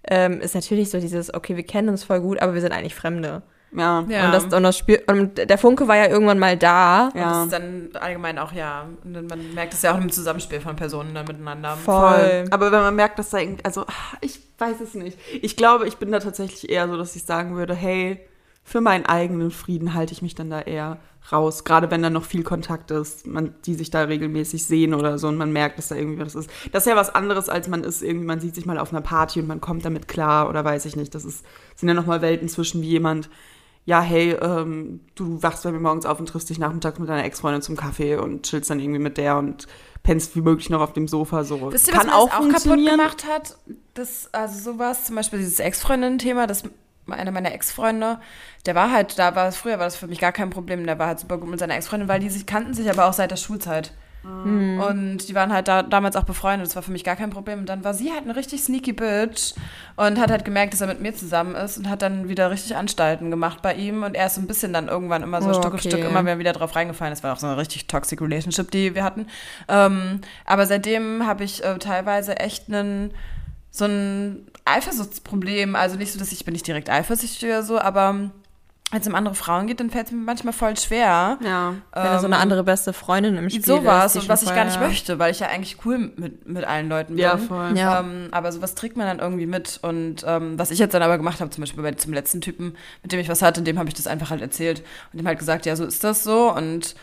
ähm, 0.08 0.40
ist 0.40 0.54
natürlich 0.54 0.92
so 0.92 1.00
dieses, 1.00 1.34
okay, 1.34 1.56
wir 1.56 1.64
kennen 1.66 1.90
uns 1.90 2.04
voll 2.04 2.22
gut, 2.22 2.40
aber 2.44 2.54
wir 2.54 2.62
sind 2.62 2.74
eigentlich 2.74 2.94
Fremde. 2.94 3.42
Ja. 3.76 4.06
Ja. 4.08 4.26
Und, 4.28 4.34
das, 4.36 4.44
und, 4.46 4.62
das 4.62 4.78
Spiel, 4.78 5.02
und 5.08 5.50
der 5.50 5.58
Funke 5.58 5.88
war 5.88 5.96
ja 5.98 6.06
irgendwann 6.08 6.38
mal 6.38 6.56
da. 6.58 7.06
Und 7.08 7.16
das 7.16 7.24
Ja. 7.24 7.44
ist 7.46 7.54
dann 7.54 7.90
allgemein 8.00 8.38
auch, 8.38 8.54
ja, 8.54 8.86
und 9.04 9.14
dann- 9.16 9.26
man 9.26 9.56
merkt 9.56 9.74
es 9.74 9.82
ja 9.82 9.94
auch 9.96 9.98
im 10.00 10.12
Zusammenspiel 10.12 10.62
von 10.62 10.76
Personen 10.76 11.16
dann 11.16 11.26
miteinander. 11.26 11.76
Voll. 11.76 12.46
Aber 12.52 12.72
wenn 12.72 12.82
man 12.82 12.96
merkt, 12.96 13.18
dass 13.18 13.32
da 13.32 13.40
irgendwie, 13.40 13.66
also 13.66 13.82
ah, 13.82 14.18
ich 14.22 14.40
weiß 14.60 14.80
es 14.80 14.94
nicht. 14.94 15.18
Ich 15.42 15.58
glaube, 15.58 15.88
ich 15.88 15.98
bin 15.98 16.12
da 16.12 16.20
tatsächlich 16.20 16.70
eher 16.70 16.88
so, 16.88 16.98
dass 16.98 17.16
ich 17.16 17.24
sagen 17.24 17.56
würde, 17.56 17.74
hey, 17.74 18.20
für 18.68 18.82
meinen 18.82 19.06
eigenen 19.06 19.50
Frieden 19.50 19.94
halte 19.94 20.12
ich 20.12 20.22
mich 20.22 20.36
dann 20.36 20.50
da 20.50 20.60
eher 20.60 20.98
raus. 21.32 21.64
Gerade 21.64 21.90
wenn 21.90 22.02
da 22.02 22.10
noch 22.10 22.26
viel 22.26 22.44
Kontakt 22.44 22.92
ist, 22.92 23.26
man, 23.26 23.56
die 23.66 23.76
sich 23.76 23.92
da 23.92 24.02
regelmäßig 24.02 24.66
sehen 24.66 24.94
oder 24.94 25.18
so 25.18 25.30
und 25.30 25.38
man 25.38 25.54
merkt, 25.54 25.78
dass 25.78 25.88
da 25.88 25.96
irgendwie 25.96 26.20
was 26.20 26.36
ist. 26.36 26.50
Das 26.74 26.86
ist 26.86 26.90
ja 26.90 26.98
was 26.98 27.16
anderes, 27.16 27.48
als 27.48 27.70
man 27.70 27.86
ist 27.86 28.02
irgendwie, 28.02 28.26
man 28.26 28.42
sieht 28.42 28.56
sich 28.56 28.66
mal 28.66 28.78
auf 28.78 28.92
einer 28.92 29.00
Party 29.00 29.40
und 29.40 29.48
man 29.48 29.62
kommt 29.62 29.86
damit 29.86 30.10
klar 30.10 30.50
oder 30.50 30.66
weiß 30.66 30.84
ich 30.84 30.98
nicht. 30.98 31.16
Das 31.16 31.24
ist, 31.24 31.46
sind 31.78 31.88
ja 31.88 31.96
nochmal 31.96 32.22
Welten 32.22 32.50
zwischen 32.50 32.82
wie 32.82 32.90
jemand, 32.90 33.30
ja, 33.86 34.02
hey, 34.02 34.32
ähm, 34.34 35.00
du 35.16 35.42
wachst 35.42 35.64
bei 35.64 35.72
mir 35.72 35.80
morgens 35.80 36.06
auf 36.06 36.20
und 36.20 36.28
triffst 36.28 36.50
dich 36.50 36.60
nachmittags 36.60 37.00
mit 37.00 37.08
deiner 37.08 37.24
Ex-Freundin 37.24 37.62
zum 37.62 37.78
Kaffee 37.78 38.18
und 38.18 38.44
chillst 38.44 38.70
dann 38.70 38.82
irgendwie 38.82 39.00
mit 39.00 39.18
der 39.18 39.38
und 39.38 39.66
pennst 40.04 40.36
wie 40.36 40.42
möglich 40.42 40.70
noch 40.70 40.82
auf 40.82 40.92
dem 40.92 41.08
Sofa 41.08 41.46
so. 41.46 41.72
Wisst 41.72 41.88
ihr, 41.88 41.94
Kann 41.94 42.08
was 42.08 42.14
auch 42.14 42.34
auch 42.34 42.50
kaputt 42.50 42.86
gemacht 42.86 43.26
hat? 43.26 43.58
Das, 43.94 44.28
also 44.34 44.74
sowas, 44.74 45.06
zum 45.06 45.16
Beispiel 45.16 45.40
dieses 45.40 45.62
Ex-Freundin-Thema, 45.62 46.48
das 46.48 46.66
einer 47.16 47.32
meiner 47.32 47.54
Ex-Freunde, 47.54 48.20
der 48.66 48.76
war 48.76 48.92
halt, 48.92 49.18
da 49.18 49.36
war 49.36 49.48
es 49.48 49.58
früher 49.58 49.80
war 49.80 49.86
das 49.86 49.96
für 49.96 50.08
mich 50.08 50.20
gar 50.20 50.32
kein 50.32 50.50
Problem, 50.50 50.86
der 50.86 51.00
war 51.00 51.08
halt 51.08 51.20
super 51.20 51.38
gut 51.38 51.50
mit 51.50 51.60
seiner 51.60 51.76
Ex-Freundin, 51.76 52.08
weil 52.08 52.20
die 52.20 52.30
sich 52.30 52.46
kannten 52.46 52.74
sich 52.74 52.90
aber 52.90 53.06
auch 53.06 53.14
seit 53.14 53.32
der 53.32 53.38
Schulzeit. 53.38 53.94
Mhm. 54.28 54.80
Und 54.80 55.30
die 55.30 55.36
waren 55.36 55.54
halt 55.54 55.68
da, 55.68 55.84
damals 55.84 56.16
auch 56.16 56.24
befreundet, 56.24 56.68
das 56.68 56.76
war 56.76 56.84
für 56.84 56.92
mich 56.92 57.04
gar 57.04 57.16
kein 57.16 57.30
Problem. 57.30 57.60
Und 57.60 57.70
dann 57.70 57.84
war 57.84 57.94
sie 57.94 58.12
halt 58.12 58.24
eine 58.24 58.36
richtig 58.36 58.64
sneaky 58.64 58.94
Bitch 58.94 59.54
und 59.96 60.20
hat 60.20 60.32
halt 60.32 60.44
gemerkt, 60.44 60.74
dass 60.74 60.82
er 60.82 60.88
mit 60.88 61.02
mir 61.02 61.16
zusammen 61.16 61.56
ist 61.56 61.78
und 61.78 61.90
hat 61.90 62.02
dann 62.02 62.28
wieder 62.28 62.52
richtig 62.52 62.76
Anstalten 62.76 63.32
gemacht 63.32 63.62
bei 63.62 63.76
ihm. 63.76 64.04
Und 64.04 64.16
er 64.16 64.28
ist 64.28 64.36
so 64.36 64.42
ein 64.42 64.48
bisschen 64.48 64.74
dann 64.74 64.88
irgendwann 64.88 65.24
immer 65.24 65.42
so 65.42 65.50
Oh, 65.50 65.54
Stück 65.54 65.72
für 65.72 65.76
okay. 65.76 65.90
Stück 65.90 66.04
immer 66.04 66.24
mehr 66.24 66.40
wieder 66.40 66.54
drauf 66.54 66.76
reingefallen. 66.76 67.14
Das 67.14 67.24
war 67.24 67.34
auch 67.34 67.40
so 67.40 67.48
eine 67.48 67.58
richtig 67.58 67.88
toxic 67.88 68.22
Relationship, 68.22 68.70
die 68.72 68.96
wir 68.96 69.04
hatten. 69.04 69.28
Ähm, 69.70 70.22
aber 70.46 70.66
seitdem 70.66 71.26
habe 71.26 71.44
ich 71.44 71.64
äh, 71.64 71.78
teilweise 71.78 72.38
echt 72.38 72.68
einen 72.68 73.14
so 73.78 73.86
ein 73.86 74.48
Eifersuchtsproblem. 74.66 75.76
Also 75.76 75.96
nicht 75.98 76.12
so, 76.12 76.20
dass 76.20 76.32
ich 76.32 76.44
bin 76.46 76.54
nicht 76.54 76.68
direkt 76.68 76.90
eifersüchtig 76.90 77.44
oder 77.50 77.64
so, 77.64 77.80
aber 77.80 78.30
wenn 78.92 79.02
es 79.02 79.08
um 79.08 79.16
andere 79.16 79.36
Frauen 79.36 79.68
geht, 79.68 79.82
dann 79.82 79.90
fällt 79.90 80.06
es 80.08 80.12
mir 80.14 80.20
manchmal 80.20 80.54
voll 80.54 80.78
schwer. 80.78 81.38
Ja. 81.44 81.74
Wenn 81.94 82.04
da 82.04 82.20
so 82.20 82.26
eine 82.26 82.36
Ähm, 82.38 82.42
andere 82.42 82.64
beste 82.64 82.94
Freundin 82.94 83.36
im 83.36 83.50
Spiel 83.50 83.66
sowas, 83.66 84.16
ist. 84.16 84.22
schon 84.22 84.30
was 84.30 84.44
ich 84.44 84.48
gar 84.56 84.64
nicht 84.64 84.76
vorher- 84.76 84.88
möchte, 84.88 85.20
weil 85.20 85.32
ich 85.32 85.42
ja 85.42 85.48
eigentlich 85.48 85.78
cool 85.86 85.98
mit, 86.16 86.48
mit 86.48 86.64
allen 86.64 86.88
Leuten 86.88 87.16
bin. 87.16 87.22
Ja, 87.24 87.38
voll. 87.38 87.78
Ja. 87.78 88.00
Ähm, 88.00 88.30
aber 88.32 88.50
sowas 88.54 88.76
trägt 88.76 88.96
man 88.96 89.06
dann 89.06 89.20
irgendwie 89.20 89.46
mit. 89.46 89.80
Und 89.82 90.24
ähm, 90.26 90.58
was 90.58 90.72
ich 90.72 90.80
jetzt 90.80 90.94
dann 90.94 91.02
aber 91.02 91.18
gemacht 91.18 91.42
habe, 91.42 91.50
zum 91.50 91.64
Beispiel 91.64 91.84
bei 91.84 91.92
zum 91.94 92.14
letzten 92.14 92.40
Typen, 92.40 92.78
mit 93.04 93.12
dem 93.12 93.20
ich 93.20 93.28
was 93.28 93.42
hatte, 93.42 93.62
dem 93.62 93.78
habe 93.78 93.90
ich 93.90 93.96
das 93.96 94.08
einfach 94.08 94.30
halt 94.30 94.42
erzählt 94.42 94.82
und 95.12 95.18
dem 95.20 95.28
halt 95.28 95.40
gesagt, 95.40 95.66
ja, 95.66 95.76
so 95.76 95.84
ist 95.84 96.06
das 96.06 96.24
so 96.24 96.54
und 96.56 96.96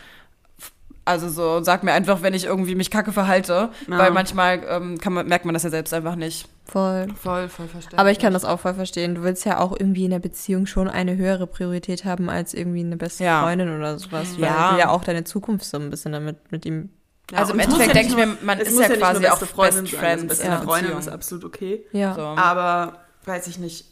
also 1.05 1.29
so, 1.29 1.63
sag 1.63 1.83
mir 1.83 1.93
einfach, 1.93 2.23
wenn 2.23 2.33
ich 2.35 2.45
irgendwie 2.47 2.75
mich 2.75 2.91
kacke 2.91 3.13
verhalte, 3.13 3.71
Ja. 3.89 3.99
weil 3.99 4.11
manchmal 4.11 4.63
ähm, 4.69 4.99
kann 4.99 5.13
man, 5.13 5.27
merkt 5.29 5.45
man 5.45 5.53
das 5.55 5.63
ja 5.63 5.71
selbst 5.71 5.93
einfach 5.93 6.17
nicht. 6.17 6.49
Voll. 6.65 7.09
Voll, 7.21 7.49
voll 7.49 7.67
verständlich. 7.69 7.99
Aber 8.01 8.11
ich 8.11 8.19
kann 8.19 8.33
das 8.33 8.45
auch 8.47 8.59
voll 8.61 8.75
verstehen. 8.75 9.15
Du 9.15 9.23
willst 9.23 9.45
ja 9.45 9.59
auch 9.61 9.73
irgendwie 9.79 10.05
in 10.07 10.11
der 10.13 10.19
Beziehung 10.19 10.65
schon 10.67 10.89
eine 10.89 11.17
höhere 11.17 11.47
Priorität 11.47 12.05
haben 12.07 12.31
als 12.31 12.55
irgendwie 12.55 12.81
eine 12.81 12.97
beste 12.97 13.25
Ja. 13.25 13.43
Freundin 13.43 13.77
oder 13.77 13.99
sowas. 13.99 14.35
Weil 14.39 14.45
Ja. 14.49 14.73
du 14.73 14.79
ja 14.79 14.89
auch 14.89 15.05
deine 15.05 15.25
Zukunft 15.25 15.67
so 15.67 15.77
ein 15.79 15.91
bisschen 15.91 16.13
damit 16.13 16.51
mit 16.51 16.65
ihm. 16.65 16.89
Ja, 17.31 17.39
also 17.39 17.53
im 17.55 17.61
Endeffekt 17.61 17.89
ja 17.89 17.95
denke 17.95 18.09
ich 18.11 18.17
mir, 18.17 18.37
man 18.43 18.59
ist 18.59 18.79
ja 18.79 18.89
nicht 18.89 19.01
quasi 19.01 19.27
auch 19.29 19.39
Freundin 19.39 19.83
Best 19.85 19.93
sein. 19.93 20.01
Friends 20.01 20.23
Also 20.23 20.29
beste 20.29 20.47
in 20.47 20.53
einer 20.53 20.63
Freundin 20.63 20.85
Beziehung. 20.93 21.01
ist 21.01 21.09
absolut 21.09 21.45
okay. 21.45 21.87
Ja. 21.93 22.15
So. 22.15 22.21
Aber, 22.23 22.99
weiß 23.25 23.47
ich 23.47 23.59
nicht, 23.59 23.87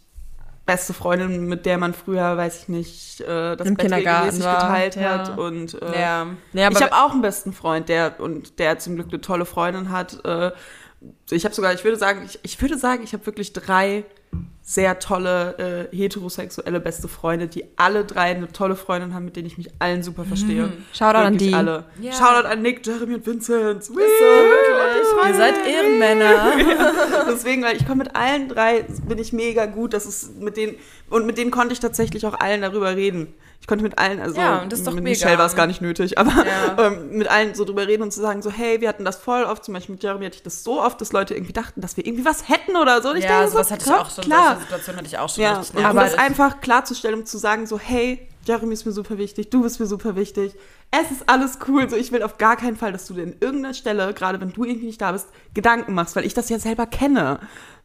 beste 0.64 0.92
Freundin, 0.92 1.46
mit 1.46 1.66
der 1.66 1.78
man 1.78 1.92
früher, 1.92 2.36
weiß 2.36 2.62
ich 2.62 2.68
nicht, 2.68 3.20
äh, 3.20 3.56
das 3.56 3.66
Im 3.66 3.74
Bett 3.74 3.86
Kindergarten 3.86 4.28
regelmäßig 4.28 4.44
war, 4.44 4.60
geteilt 4.60 4.96
ja. 4.96 5.18
hat. 5.18 5.38
Und 5.38 5.80
äh, 5.82 6.00
ja. 6.00 6.26
Ja, 6.52 6.70
ich 6.70 6.82
habe 6.82 6.92
auch 6.92 7.12
einen 7.12 7.22
besten 7.22 7.52
Freund, 7.52 7.88
der 7.88 8.20
und 8.20 8.58
der 8.58 8.78
zum 8.78 8.94
Glück 8.94 9.08
eine 9.08 9.20
tolle 9.20 9.44
Freundin 9.44 9.90
hat. 9.90 10.24
Äh, 10.24 10.52
ich 11.30 11.44
habe 11.44 11.54
sogar, 11.54 11.72
ich 11.72 11.82
würde 11.82 11.96
sagen, 11.96 12.22
ich, 12.24 12.38
ich 12.42 12.60
würde 12.60 12.78
sagen, 12.78 13.02
ich 13.02 13.12
habe 13.12 13.26
wirklich 13.26 13.52
drei 13.52 14.04
sehr 14.64 15.00
tolle 15.00 15.88
äh, 15.92 15.96
heterosexuelle 15.96 16.78
beste 16.78 17.08
Freunde, 17.08 17.48
die 17.48 17.64
alle 17.76 18.04
drei 18.04 18.30
eine 18.30 18.50
tolle 18.52 18.76
Freundin 18.76 19.12
haben, 19.12 19.24
mit 19.24 19.34
denen 19.34 19.46
ich 19.48 19.58
mich 19.58 19.68
allen 19.80 20.02
super 20.04 20.24
verstehe. 20.24 20.72
Shoutout 20.92 21.18
an 21.18 21.32
Wirklich 21.34 21.48
die. 21.50 21.54
alle. 21.54 21.84
Ja. 22.00 22.12
Shoutout 22.12 22.46
an 22.46 22.62
Nick, 22.62 22.86
Jeremy 22.86 23.14
und 23.14 23.26
Vincent. 23.26 23.82
So, 23.84 23.94
wirklich. 23.96 25.28
Ihr 25.28 25.34
seid 25.34 25.54
Ehrenmänner. 25.66 26.52
Deswegen, 27.28 27.62
weil 27.62 27.76
ich 27.76 27.86
komme 27.86 28.04
mit 28.04 28.14
allen 28.16 28.48
drei, 28.48 28.84
bin 29.06 29.18
ich 29.18 29.32
mega 29.32 29.66
gut. 29.66 29.92
Das 29.94 30.06
ist 30.06 30.40
mit 30.40 30.56
denen, 30.56 30.76
und 31.10 31.26
mit 31.26 31.38
denen 31.38 31.50
konnte 31.50 31.72
ich 31.72 31.80
tatsächlich 31.80 32.24
auch 32.26 32.38
allen 32.38 32.62
darüber 32.62 32.94
reden. 32.94 33.34
Ich 33.60 33.68
konnte 33.68 33.84
mit 33.84 33.96
allen, 33.96 34.18
also 34.20 34.40
Ja, 34.40 34.62
und 34.62 34.72
das 34.72 34.80
ist 34.80 34.88
doch 34.88 34.92
mit 34.92 35.04
mega. 35.04 35.12
Michelle 35.14 35.38
war 35.38 35.46
es 35.46 35.54
gar 35.54 35.68
nicht 35.68 35.80
nötig, 35.80 36.18
aber 36.18 36.32
Ja. 36.44 36.86
ähm, 36.88 37.10
mit 37.16 37.28
allen 37.30 37.54
so 37.54 37.64
drüber 37.64 37.86
reden 37.86 38.02
und 38.02 38.12
zu 38.12 38.20
sagen, 38.20 38.42
so, 38.42 38.50
hey, 38.50 38.80
wir 38.80 38.88
hatten 38.88 39.04
das 39.04 39.18
voll 39.18 39.44
oft, 39.44 39.64
zum 39.64 39.74
Beispiel 39.74 39.94
mit 39.94 40.02
Jeremy 40.02 40.24
hatte 40.24 40.34
ich 40.38 40.42
das 40.42 40.64
so 40.64 40.82
oft, 40.82 41.00
dass 41.00 41.12
Leute 41.12 41.34
irgendwie 41.34 41.52
dachten, 41.52 41.80
dass 41.80 41.96
wir 41.96 42.04
irgendwie 42.04 42.24
was 42.24 42.48
hätten 42.48 42.76
oder 42.76 43.00
so. 43.02 43.10
Und 43.10 43.18
ich 43.18 43.24
Ja, 43.24 43.42
dachte 43.44 43.52
so, 43.52 43.58
hatte 43.70 43.84
ich 43.86 43.92
auch 43.92 44.10
schon, 44.10 44.24
klar. 44.24 44.51
Ja. 44.55 44.61
Situation 44.61 44.96
hatte 44.96 45.07
ich 45.07 45.18
auch 45.18 45.28
schon 45.28 45.42
Ja, 45.44 45.59
richtig 45.59 45.74
nervig. 45.74 46.00
das 46.00 46.14
einfach 46.14 46.61
klarzustellen, 46.61 47.20
um 47.20 47.26
zu 47.26 47.38
sagen, 47.38 47.66
so, 47.66 47.78
hey, 47.78 48.28
Jeremy 48.44 48.72
ist 48.74 48.84
mir 48.86 48.92
super 48.92 49.18
wichtig, 49.18 49.50
du 49.50 49.62
bist 49.62 49.78
mir 49.80 49.86
super 49.86 50.16
wichtig, 50.16 50.55
es 50.90 51.11
ist 51.11 51.28
alles 51.28 51.59
cool, 51.68 51.88
so, 51.88 51.96
ich 51.96 52.11
will 52.12 52.22
auf 52.22 52.38
gar 52.38 52.57
keinen 52.57 52.76
Fall, 52.76 52.92
dass 52.92 53.07
du 53.07 53.14
dir 53.14 53.22
in 53.22 53.36
irgendeiner 53.40 53.72
Stelle, 53.74 54.12
gerade 54.14 54.40
wenn 54.40 54.53
du 54.53 54.64
irgendwie 54.64 54.86
nicht 54.86 55.00
da 55.00 55.12
bist, 55.12 55.28
Gedanken 55.55 55.94
machst, 55.94 56.16
weil 56.16 56.26
ich 56.26 56.34
das 56.34 56.48
ja 56.48 56.59
selber 56.59 56.86
kenne. 56.86 57.38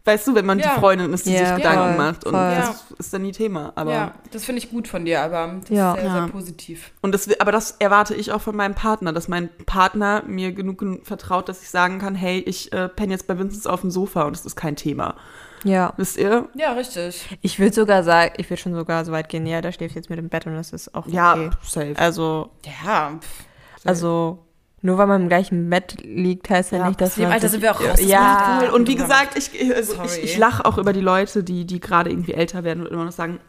Weißt 0.05 0.26
du, 0.26 0.36
wenn 0.36 0.45
man 0.45 0.57
Ja. 0.57 0.74
die 0.74 0.80
Freundin 0.80 1.11
ist, 1.13 1.26
die 1.26 1.34
Ja, 1.34 1.47
sich 1.47 1.55
Gedanken 1.57 1.84
voll, 1.84 1.97
macht 1.97 2.24
und 2.26 2.32
voll. 2.32 2.55
das 2.55 2.86
ist 2.97 3.13
dann 3.13 3.22
nie 3.24 3.34
Thema, 3.34 3.74
aber... 3.76 3.91
ja, 3.91 4.15
das 4.32 4.45
finde 4.45 4.59
ich 4.59 4.70
gut 4.72 4.88
von 4.88 5.03
dir, 5.03 5.22
aber 5.22 5.55
das 5.59 5.70
Ja. 5.70 5.91
ist 5.93 5.99
sehr, 5.99 6.05
Ja. 6.07 6.13
sehr 6.13 6.28
positiv. 6.32 6.91
Und 7.01 7.11
das, 7.13 7.30
aber 7.41 7.51
das 7.51 7.72
erwarte 7.80 8.15
ich 8.15 8.32
auch 8.32 8.41
von 8.41 8.55
meinem 8.55 8.74
Partner, 8.74 9.11
dass 9.11 9.28
mein 9.28 9.49
Partner 9.65 10.24
mir 10.26 10.53
genug, 10.53 10.78
genug 10.80 11.05
vertraut, 11.05 11.49
dass 11.49 11.61
ich 11.61 11.70
sagen 11.70 11.99
kann, 11.99 12.15
hey, 12.15 12.39
ich 12.39 12.72
äh, 12.72 12.88
penne 12.88 13.11
jetzt 13.13 13.28
bei 13.28 13.38
Vincent 13.38 13.68
auf 13.68 13.82
dem 13.82 13.91
Sofa 13.91 14.24
und 14.24 14.36
das 14.36 14.45
ist 14.45 14.55
kein 14.55 14.78
Thema. 14.78 15.15
Ja. 15.64 15.93
Wisst 15.97 16.18
ihr? 16.18 16.47
Ja, 16.55 16.74
richtig. 16.74 17.38
Ich 17.41 17.60
würde 17.60 17.74
sogar 17.76 18.03
sagen, 18.03 18.34
ich 18.38 18.49
würde 18.49 18.62
schon 18.62 18.74
sogar 18.76 19.03
so 19.05 19.12
weit 19.12 19.30
gehen, 19.30 19.45
ja, 19.45 19.62
der 19.62 19.72
schläft 19.72 19.95
jetzt 19.95 20.10
mit 20.10 20.20
im 20.20 20.30
Bett 20.30 20.45
und 20.45 20.55
das 20.55 20.72
ist 20.74 20.93
auch 20.95 21.05
okay. 21.08 21.16
Ja, 21.16 21.49
safe. 21.64 21.93
Also, 21.97 22.51
Ja, 22.84 23.18
pff. 23.20 23.45
also, 23.86 24.39
nur 24.82 24.97
weil 24.99 25.08
man 25.08 25.24
im 25.24 25.28
gleichen 25.28 25.70
Bett 25.70 25.97
liegt, 26.03 26.49
heißt 26.49 26.72
ja, 26.72 26.78
Ja, 26.80 26.88
nicht, 26.88 27.01
dass 27.01 27.16
dem 27.16 27.24
man 27.24 27.34
Alter 27.34 27.49
sind 27.49 27.62
wir 27.62 27.72
auch 27.76 27.80
raus, 27.82 27.88
das 27.97 28.05
Ja, 28.05 28.60
cool. 28.62 28.70
Und 28.70 28.88
wie 28.88 28.95
Ja. 28.95 29.01
gesagt, 29.01 29.38
ich, 29.38 29.76
also 29.76 30.03
ich, 30.03 30.24
ich 30.24 30.38
lache 30.38 30.64
auch 30.66 30.78
über 30.78 30.93
die 30.93 31.01
Leute, 31.01 31.43
die, 31.43 31.66
die 31.66 31.80
gerade 31.80 32.10
irgendwie 32.12 32.34
älter 32.34 32.64
werden 32.64 32.86
und 32.86 32.91
immer 32.91 33.05
noch 33.05 33.12
sagen, 33.12 33.39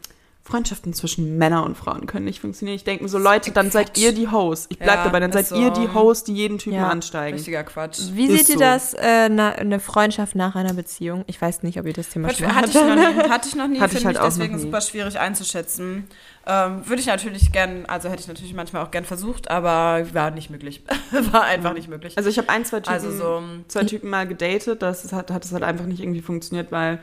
Freundschaften 0.49 0.93
zwischen 0.93 1.37
Männern 1.37 1.63
und 1.63 1.77
Frauen 1.77 2.05
können 2.07 2.25
nicht 2.25 2.39
funktionieren. 2.41 2.75
Ich 2.75 2.83
denke 2.83 3.03
mir 3.03 3.09
so, 3.09 3.17
Leute, 3.17 3.51
dann 3.51 3.69
seid 3.71 3.97
ihr 3.97 4.11
die 4.13 4.27
Host. 4.29 4.67
Ich 4.69 4.79
bleib 4.79 4.97
Ja, 4.97 5.03
dabei, 5.05 5.19
dann 5.19 5.31
seid 5.31 5.43
ist 5.45 5.51
ihr 5.51 5.73
so. 5.73 5.81
die 5.81 5.93
Host, 5.93 6.27
die 6.27 6.33
jeden 6.33 6.57
Typen 6.57 6.77
Ja. 6.77 6.87
ansteigen. 6.89 7.35
richtiger 7.37 7.63
Quatsch. 7.63 7.99
Wie 8.13 8.25
Ist 8.27 8.37
seht 8.47 8.49
ihr 8.49 8.55
so. 8.55 8.59
das, 8.59 8.93
äh, 8.95 9.29
na, 9.29 9.51
eine 9.51 9.79
Freundschaft 9.79 10.35
nach 10.35 10.55
einer 10.55 10.73
Beziehung? 10.73 11.23
Ich 11.27 11.41
weiß 11.41 11.63
nicht, 11.63 11.79
ob 11.79 11.85
ihr 11.85 11.93
das 11.93 12.09
Thema 12.09 12.29
schon 12.31 12.47
mal 12.47 12.55
hatte 12.55 12.69
ich 12.69 12.73
noch 12.75 12.95
nie, 12.95 13.29
hatte 13.29 13.47
ich 13.47 13.55
noch 13.55 13.67
nie 13.67 13.79
Hatte 13.79 13.93
ich 13.93 13.99
finde 14.01 14.05
halt 14.07 14.15
ich 14.17 14.21
auch 14.21 14.25
deswegen 14.25 14.55
nie. 14.55 14.61
super 14.61 14.81
schwierig 14.81 15.19
einzuschätzen. 15.19 16.07
Ähm, 16.47 16.81
Würde 16.87 17.01
ich 17.01 17.07
natürlich 17.07 17.51
gern, 17.51 17.85
also 17.87 18.09
hätte 18.09 18.21
ich 18.21 18.27
natürlich 18.27 18.53
manchmal 18.53 18.83
auch 18.83 18.91
gern 18.91 19.05
versucht, 19.05 19.51
aber 19.51 20.05
war 20.13 20.31
nicht 20.31 20.49
möglich. 20.49 20.81
war 21.31 21.43
einfach 21.43 21.73
nicht 21.73 21.87
möglich. 21.89 22.17
Also 22.17 22.29
ich 22.29 22.37
habe 22.39 22.49
ein, 22.49 22.65
zwei 22.65 22.79
Typen, 22.79 22.93
Also 22.93 23.11
so, 23.11 23.43
zwei 23.67 23.83
Typen 23.83 24.09
mal 24.09 24.27
gedatet, 24.27 24.81
das 24.81 25.11
hat, 25.13 25.29
hat 25.31 25.45
es 25.45 25.51
halt 25.51 25.63
einfach 25.63 25.85
nicht 25.85 25.99
irgendwie 26.01 26.21
funktioniert, 26.21 26.71
weil 26.71 26.99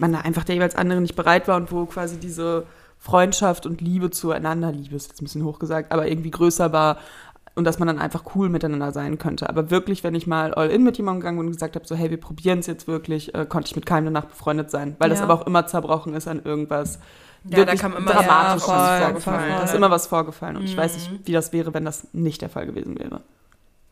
man 0.00 0.12
da 0.12 0.20
einfach 0.20 0.44
der 0.44 0.54
jeweils 0.56 0.74
andere 0.76 1.00
nicht 1.00 1.16
bereit 1.16 1.46
war 1.48 1.56
und 1.56 1.70
wo 1.72 1.84
quasi 1.86 2.18
diese 2.18 2.66
Freundschaft 2.98 3.66
und 3.66 3.80
Liebe 3.80 4.10
zueinander, 4.10 4.72
Liebe 4.72 4.94
ist 4.96 5.08
jetzt 5.08 5.22
ein 5.22 5.24
bisschen 5.24 5.44
hochgesagt, 5.44 5.92
aber 5.92 6.06
irgendwie 6.08 6.30
größer 6.30 6.72
war 6.72 6.98
und 7.54 7.64
dass 7.64 7.78
man 7.78 7.88
dann 7.88 7.98
einfach 7.98 8.24
cool 8.34 8.48
miteinander 8.48 8.92
sein 8.92 9.18
könnte. 9.18 9.48
Aber 9.48 9.70
wirklich, 9.70 10.04
wenn 10.04 10.14
ich 10.14 10.26
mal 10.26 10.54
all 10.54 10.70
in 10.70 10.84
mit 10.84 10.96
jemandem 10.98 11.20
gegangen 11.20 11.38
bin 11.38 11.46
und 11.46 11.52
gesagt 11.52 11.74
habe, 11.76 11.86
so 11.86 11.94
hey, 11.94 12.10
wir 12.10 12.20
probieren 12.20 12.60
es 12.60 12.66
jetzt 12.66 12.86
wirklich, 12.88 13.34
äh, 13.34 13.46
konnte 13.46 13.68
ich 13.68 13.76
mit 13.76 13.86
keinem 13.86 14.06
danach 14.06 14.26
befreundet 14.26 14.70
sein, 14.70 14.96
weil 14.98 15.10
das 15.10 15.18
Ja. 15.20 15.24
aber 15.24 15.34
auch 15.34 15.46
immer 15.46 15.66
zerbrochen 15.66 16.14
ist 16.14 16.28
an 16.28 16.42
irgendwas 16.44 16.98
Ja, 17.44 17.56
wirklich 17.56 17.80
da 17.80 17.88
kam 17.88 17.96
immer 17.96 18.12
Dramatisches 18.12 18.68
ja, 18.68 18.96
voll, 18.98 19.00
vorgefallen. 19.20 19.50
Da 19.56 19.62
ist 19.64 19.74
immer 19.74 19.90
was 19.90 20.06
vorgefallen 20.06 20.56
und 20.58 20.64
ich 20.64 20.76
weiß 20.76 20.94
nicht, 20.94 21.10
Mhm. 21.10 21.18
wie 21.24 21.32
das 21.32 21.52
wäre, 21.54 21.72
wenn 21.74 21.84
das 21.86 22.06
nicht 22.12 22.42
der 22.42 22.50
Fall 22.50 22.66
gewesen 22.66 22.98
wäre. 22.98 23.22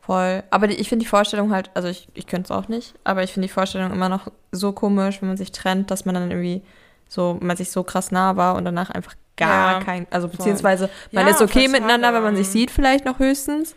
Voll. 0.09 0.41
Aber 0.49 0.65
die, 0.65 0.73
ich 0.73 0.89
finde 0.89 1.03
die 1.05 1.09
Vorstellung 1.09 1.51
halt, 1.51 1.69
also 1.75 1.87
ich, 1.87 2.07
ich 2.15 2.25
könnte 2.25 2.51
es 2.51 2.57
auch 2.57 2.67
nicht, 2.67 2.95
aber 3.03 3.21
ich 3.21 3.31
finde 3.31 3.47
die 3.47 3.53
Vorstellung 3.53 3.91
immer 3.91 4.09
noch 4.09 4.31
so 4.51 4.71
komisch, 4.71 5.21
wenn 5.21 5.27
man 5.27 5.37
sich 5.37 5.51
trennt, 5.51 5.91
dass 5.91 6.05
man 6.05 6.15
dann 6.15 6.31
irgendwie 6.31 6.63
so, 7.07 7.37
man 7.41 7.55
sich 7.55 7.69
so 7.69 7.83
krass 7.83 8.09
nah 8.11 8.35
war 8.35 8.55
und 8.55 8.65
danach 8.65 8.89
einfach 8.89 9.13
gar 9.37 9.73
Ja, 9.73 9.85
kein, 9.85 10.07
also 10.09 10.27
beziehungsweise 10.27 10.89
man 11.11 11.27
Ja, 11.27 11.31
ist 11.31 11.43
okay 11.43 11.67
miteinander, 11.67 12.11
wenn 12.11 12.23
man 12.23 12.35
sich 12.35 12.47
sieht 12.47 12.71
vielleicht 12.71 13.05
noch 13.05 13.19
höchstens, 13.19 13.75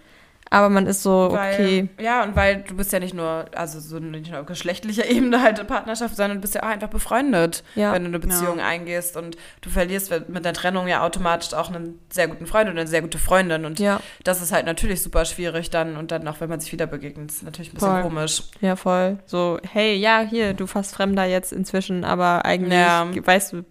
aber 0.53 0.69
man 0.69 0.87
ist 0.87 1.03
so, 1.03 1.29
weil, 1.33 1.55
okay. 1.55 1.89
Ja, 2.01 2.23
und 2.23 2.37
weil 2.37 2.63
du 2.63 2.77
bist 2.77 2.93
ja 2.93 3.01
nicht 3.01 3.15
nur, 3.15 3.47
also 3.55 3.81
so 3.81 3.99
nicht 3.99 4.31
nur 4.31 4.41
auf 4.41 4.47
geschlechtlicher 4.47 5.05
Ebene 5.11 5.43
halt 5.43 5.59
eine 5.59 5.67
Partnerschaft, 5.67 6.15
sondern 6.17 6.37
du 6.39 6.43
bist 6.43 6.55
ja 6.55 6.63
auch 6.63 6.69
einfach 6.69 6.89
befreundet, 6.89 7.65
Ja. 7.75 7.93
wenn 7.93 8.03
du 8.03 8.09
eine 8.09 8.19
Beziehung 8.19 8.61
eingehst 8.61 9.17
und 9.17 9.37
du 9.63 9.71
verlierst 9.71 10.13
mit 10.29 10.45
der 10.45 10.53
Trennung 10.53 10.87
ja 10.89 11.03
automatisch 11.05 11.55
auch 11.55 11.69
einen 11.71 11.99
sehr 12.11 12.29
guten 12.29 12.47
Freund 12.47 12.71
oder 12.71 12.81
eine 12.81 12.89
sehr 12.89 13.03
gute 13.03 13.19
Freundin 13.19 13.65
und 13.65 13.79
Ja, 13.81 14.01
das 14.25 14.41
ist 14.43 14.53
halt 14.53 14.67
natürlich 14.67 15.03
super 15.03 15.25
schwierig 15.25 15.71
dann 15.71 15.97
und 15.97 16.11
dann 16.13 16.27
auch, 16.29 16.41
wenn 16.41 16.49
man 16.49 16.61
sich 16.61 16.71
wieder 16.73 16.87
begegnet, 16.87 17.31
ist 17.31 17.43
natürlich 17.43 17.71
ein 17.73 17.75
bisschen 17.75 17.89
Voll. 17.91 18.03
komisch. 18.03 18.43
ja, 18.61 18.77
voll. 18.77 19.19
So, 19.27 19.59
hey, 19.73 19.97
ja, 19.97 20.21
hier, 20.21 20.55
du 20.55 20.67
fast 20.67 20.95
Fremder 20.95 21.25
jetzt 21.25 21.53
inzwischen, 21.53 22.05
aber 22.05 22.45
eigentlich 22.45 22.73
Ja. 22.79 23.07
weißt 23.25 23.55
du 23.55 23.65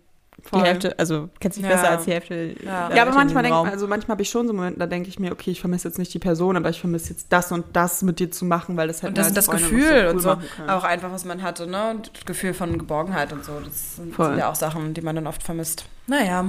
die 0.45 0.49
Voll. 0.49 0.63
Hälfte, 0.63 0.97
also 0.99 1.29
kennst 1.39 1.57
dich 1.57 1.63
Ja. 1.65 1.71
besser 1.71 1.89
als 1.91 2.05
die 2.05 2.11
Hälfte. 2.11 2.55
Ja. 2.65 2.93
Ja, 2.93 3.01
aber 3.03 3.13
manchmal 3.13 3.43
dem 3.43 3.49
denk, 3.51 3.55
Raum. 3.55 3.67
also 3.69 3.87
manchmal 3.87 4.15
habe 4.15 4.21
ich 4.23 4.29
schon 4.29 4.47
so 4.47 4.53
Momente, 4.53 4.79
da 4.79 4.85
denke 4.87 5.07
ich 5.09 5.19
mir, 5.19 5.31
okay, 5.31 5.51
ich 5.51 5.59
vermisse 5.61 5.87
jetzt 5.87 5.97
nicht 5.97 6.13
die 6.13 6.19
Person, 6.19 6.57
aber 6.57 6.69
ich 6.69 6.79
vermisse 6.79 7.11
jetzt 7.11 7.27
das 7.29 7.51
und 7.51 7.65
das 7.73 8.01
mit 8.01 8.19
dir 8.19 8.31
zu 8.31 8.45
machen, 8.45 8.75
weil 8.77 8.87
das 8.87 8.97
hätte 8.97 9.09
Und 9.09 9.17
das 9.17 9.27
ist 9.27 9.37
das 9.37 9.49
Gefühl 9.49 10.07
und 10.07 10.15
cool 10.15 10.21
so, 10.21 10.29
machen 10.29 10.45
können. 10.55 10.69
auch 10.69 10.83
einfach, 10.83 11.11
was 11.11 11.25
man 11.25 11.41
hatte, 11.41 11.67
ne? 11.67 11.91
Und 11.91 12.11
das 12.15 12.25
Gefühl 12.25 12.53
von 12.53 12.77
Geborgenheit 12.77 13.31
und 13.33 13.45
so. 13.45 13.53
Das 13.63 13.95
sind, 13.97 14.15
sind 14.15 14.37
ja 14.37 14.49
auch 14.49 14.55
Sachen, 14.55 14.93
die 14.93 15.01
man 15.01 15.15
dann 15.15 15.27
oft 15.27 15.43
vermisst. 15.43 15.85
Naja, 16.07 16.45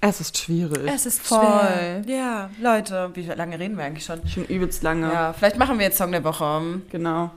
Es 0.00 0.20
ist 0.20 0.36
schwierig. 0.38 0.80
es 0.92 1.06
ist 1.06 1.20
Voll. 1.22 1.38
voll. 1.40 2.02
Ja, 2.06 2.50
Leute, 2.60 3.10
wie 3.14 3.22
lange 3.26 3.58
reden 3.58 3.76
wir 3.76 3.84
eigentlich 3.84 4.04
schon? 4.04 4.26
Schon 4.26 4.44
übelst 4.46 4.82
lange. 4.82 5.10
Ja, 5.12 5.32
vielleicht 5.32 5.58
machen 5.58 5.78
wir 5.78 5.84
jetzt 5.86 5.98
Song 5.98 6.12
der 6.12 6.24
Woche. 6.24 6.60
Genau. 6.90 7.30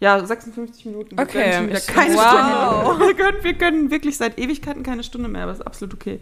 Ja, 0.00 0.24
56 0.24 0.86
Minuten. 0.86 1.16
Wir 1.16 1.22
Okay. 1.22 1.52
schon 1.52 1.68
wieder 1.68 1.80
keine 1.80 2.14
wow. 2.14 2.96
Stunde. 2.96 3.06
Wir 3.06 3.14
können, 3.14 3.44
wir 3.44 3.54
können 3.54 3.90
wirklich 3.90 4.16
seit 4.16 4.38
Ewigkeiten 4.38 4.82
keine 4.82 5.04
Stunde 5.04 5.28
mehr, 5.28 5.42
aber 5.42 5.52
ist 5.52 5.66
absolut 5.66 5.94
okay. 5.94 6.20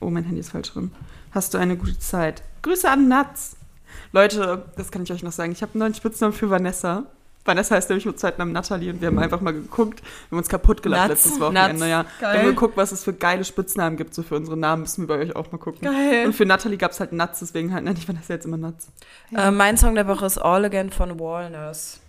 Oh, 0.00 0.10
mein 0.10 0.24
Handy 0.24 0.40
ist 0.40 0.50
falsch 0.50 0.74
rum. 0.74 0.90
Hast 1.32 1.54
du 1.54 1.58
eine 1.58 1.76
gute 1.76 1.98
Zeit? 1.98 2.42
Grüße 2.62 2.88
an 2.90 3.08
Nats. 3.08 3.56
Leute, 4.12 4.64
das 4.76 4.90
kann 4.90 5.02
ich 5.04 5.12
euch 5.12 5.22
noch 5.22 5.32
sagen. 5.32 5.52
Ich 5.52 5.62
habe 5.62 5.72
einen 5.74 5.80
neuen 5.80 5.94
Spitznamen 5.94 6.34
für 6.34 6.50
Vanessa. 6.50 7.04
Vanessa 7.44 7.74
heißt 7.74 7.90
nämlich 7.90 8.06
mit 8.06 8.18
Zeitnamen 8.18 8.52
Natalie 8.52 8.90
und 8.90 9.00
wir 9.02 9.08
haben 9.08 9.18
einfach 9.18 9.40
mal 9.42 9.52
geguckt. 9.52 10.00
Wir 10.00 10.30
haben 10.32 10.38
uns 10.38 10.48
kaputt 10.48 10.82
gelacht 10.82 11.10
Nuts. 11.10 11.24
letztes 11.24 11.40
Wochenende. 11.40 11.72
Nuts. 11.74 11.88
Ja. 12.20 12.32
Wir 12.32 12.38
haben 12.40 12.46
geguckt, 12.46 12.76
was 12.76 12.90
es 12.90 13.04
für 13.04 13.12
geile 13.12 13.44
Spitznamen 13.44 13.96
gibt. 13.96 14.14
So 14.14 14.22
für 14.22 14.34
unsere 14.36 14.56
Namen 14.56 14.82
müssen 14.82 15.02
wir 15.06 15.14
bei 15.16 15.22
euch 15.22 15.36
auch 15.36 15.52
mal 15.52 15.58
gucken. 15.58 15.82
Geil. 15.82 16.26
Und 16.26 16.32
für 16.32 16.46
Natalie 16.46 16.78
gab 16.78 16.92
es 16.92 17.00
halt 17.00 17.12
Nuts, 17.12 17.40
deswegen 17.40 17.72
halt 17.74 17.84
nenne 17.84 17.98
ich 17.98 18.08
Vanessa 18.08 18.32
jetzt 18.32 18.46
immer 18.46 18.56
Nuts. 18.56 18.88
Äh, 19.36 19.50
mein 19.50 19.76
Song 19.76 19.94
der 19.94 20.08
Woche 20.08 20.24
ist 20.26 20.38
All 20.38 20.64
Again 20.64 20.90
von 20.90 21.20
Walness. 21.20 22.00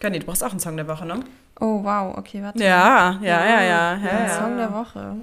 Conny, 0.00 0.18
du 0.18 0.26
brauchst 0.26 0.44
auch 0.44 0.50
einen 0.50 0.60
Song 0.60 0.76
der 0.76 0.88
Woche, 0.88 1.06
ne? 1.06 1.20
Oh, 1.60 1.82
wow, 1.82 2.16
okay, 2.18 2.42
warte. 2.42 2.62
Ja, 2.62 3.18
ja, 3.22 3.44
ja, 3.44 3.62
ja. 3.62 3.62
ja, 3.62 3.96
Ja, 3.96 4.26
ja. 4.26 4.28
Song 4.28 4.56
der 4.56 4.72
Woche. 4.72 5.16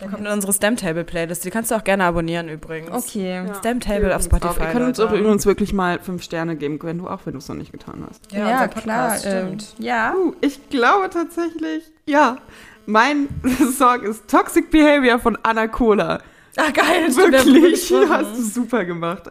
Der 0.00 0.08
kommt 0.08 0.26
in 0.26 0.32
unsere 0.32 0.52
Stamtable-Playlist. 0.52 1.44
Die 1.44 1.50
kannst 1.50 1.70
du 1.70 1.76
auch 1.76 1.84
gerne 1.84 2.04
abonnieren 2.04 2.48
übrigens. 2.48 2.90
Okay. 2.90 3.44
Ja. 3.46 3.54
Stamtable 3.54 4.14
auf 4.14 4.22
auch. 4.22 4.26
Spotify. 4.26 4.60
Ihr 4.62 4.66
könnt 4.66 4.86
uns 4.86 4.98
Leute. 4.98 5.16
übrigens 5.16 5.46
wirklich 5.46 5.72
mal 5.72 6.00
fünf 6.00 6.22
Sterne 6.24 6.56
geben, 6.56 6.78
Gwen, 6.80 6.98
du 6.98 7.08
auch, 7.08 7.20
wenn 7.24 7.34
du 7.34 7.38
es 7.38 7.48
noch 7.48 7.54
nicht 7.54 7.70
getan 7.70 8.04
hast. 8.08 8.32
Ja, 8.32 8.64
unser 8.64 8.68
klar. 8.68 9.12
Ähm, 9.24 9.60
stimmt. 9.60 9.74
ja. 9.78 10.14
Uh, 10.14 10.34
ich 10.40 10.68
glaube 10.70 11.08
tatsächlich, 11.10 11.84
ja. 12.06 12.38
Mein 12.86 13.28
Song 13.78 14.02
ist 14.02 14.28
Toxic 14.28 14.70
Behavior 14.72 15.20
von 15.20 15.38
Anna 15.44 15.68
Cola. 15.68 16.20
Ah, 16.56 16.70
geil. 16.70 17.08
Wirklich, 17.16 17.88
drüber 17.88 18.18
hast 18.18 18.36
du 18.36 18.42
super 18.42 18.84
gemacht. 18.84 19.30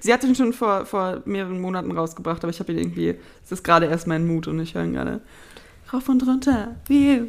Sie 0.00 0.12
hat 0.12 0.24
ihn 0.24 0.34
schon 0.34 0.52
vor, 0.52 0.86
vor 0.86 1.22
mehreren 1.26 1.60
Monaten 1.60 1.90
rausgebracht, 1.90 2.42
aber 2.42 2.50
ich 2.50 2.60
habe 2.60 2.72
ihn 2.72 2.78
irgendwie, 2.78 3.14
es 3.44 3.52
ist 3.52 3.62
gerade 3.62 3.86
erst 3.86 4.06
mein 4.06 4.26
Mut 4.26 4.46
und 4.48 4.58
ich 4.60 4.74
höre 4.74 4.84
ihn 4.84 4.94
gerade 4.94 5.20
rauf 5.92 6.08
und 6.08 6.26
runter. 6.26 6.76
Wie? 6.86 7.22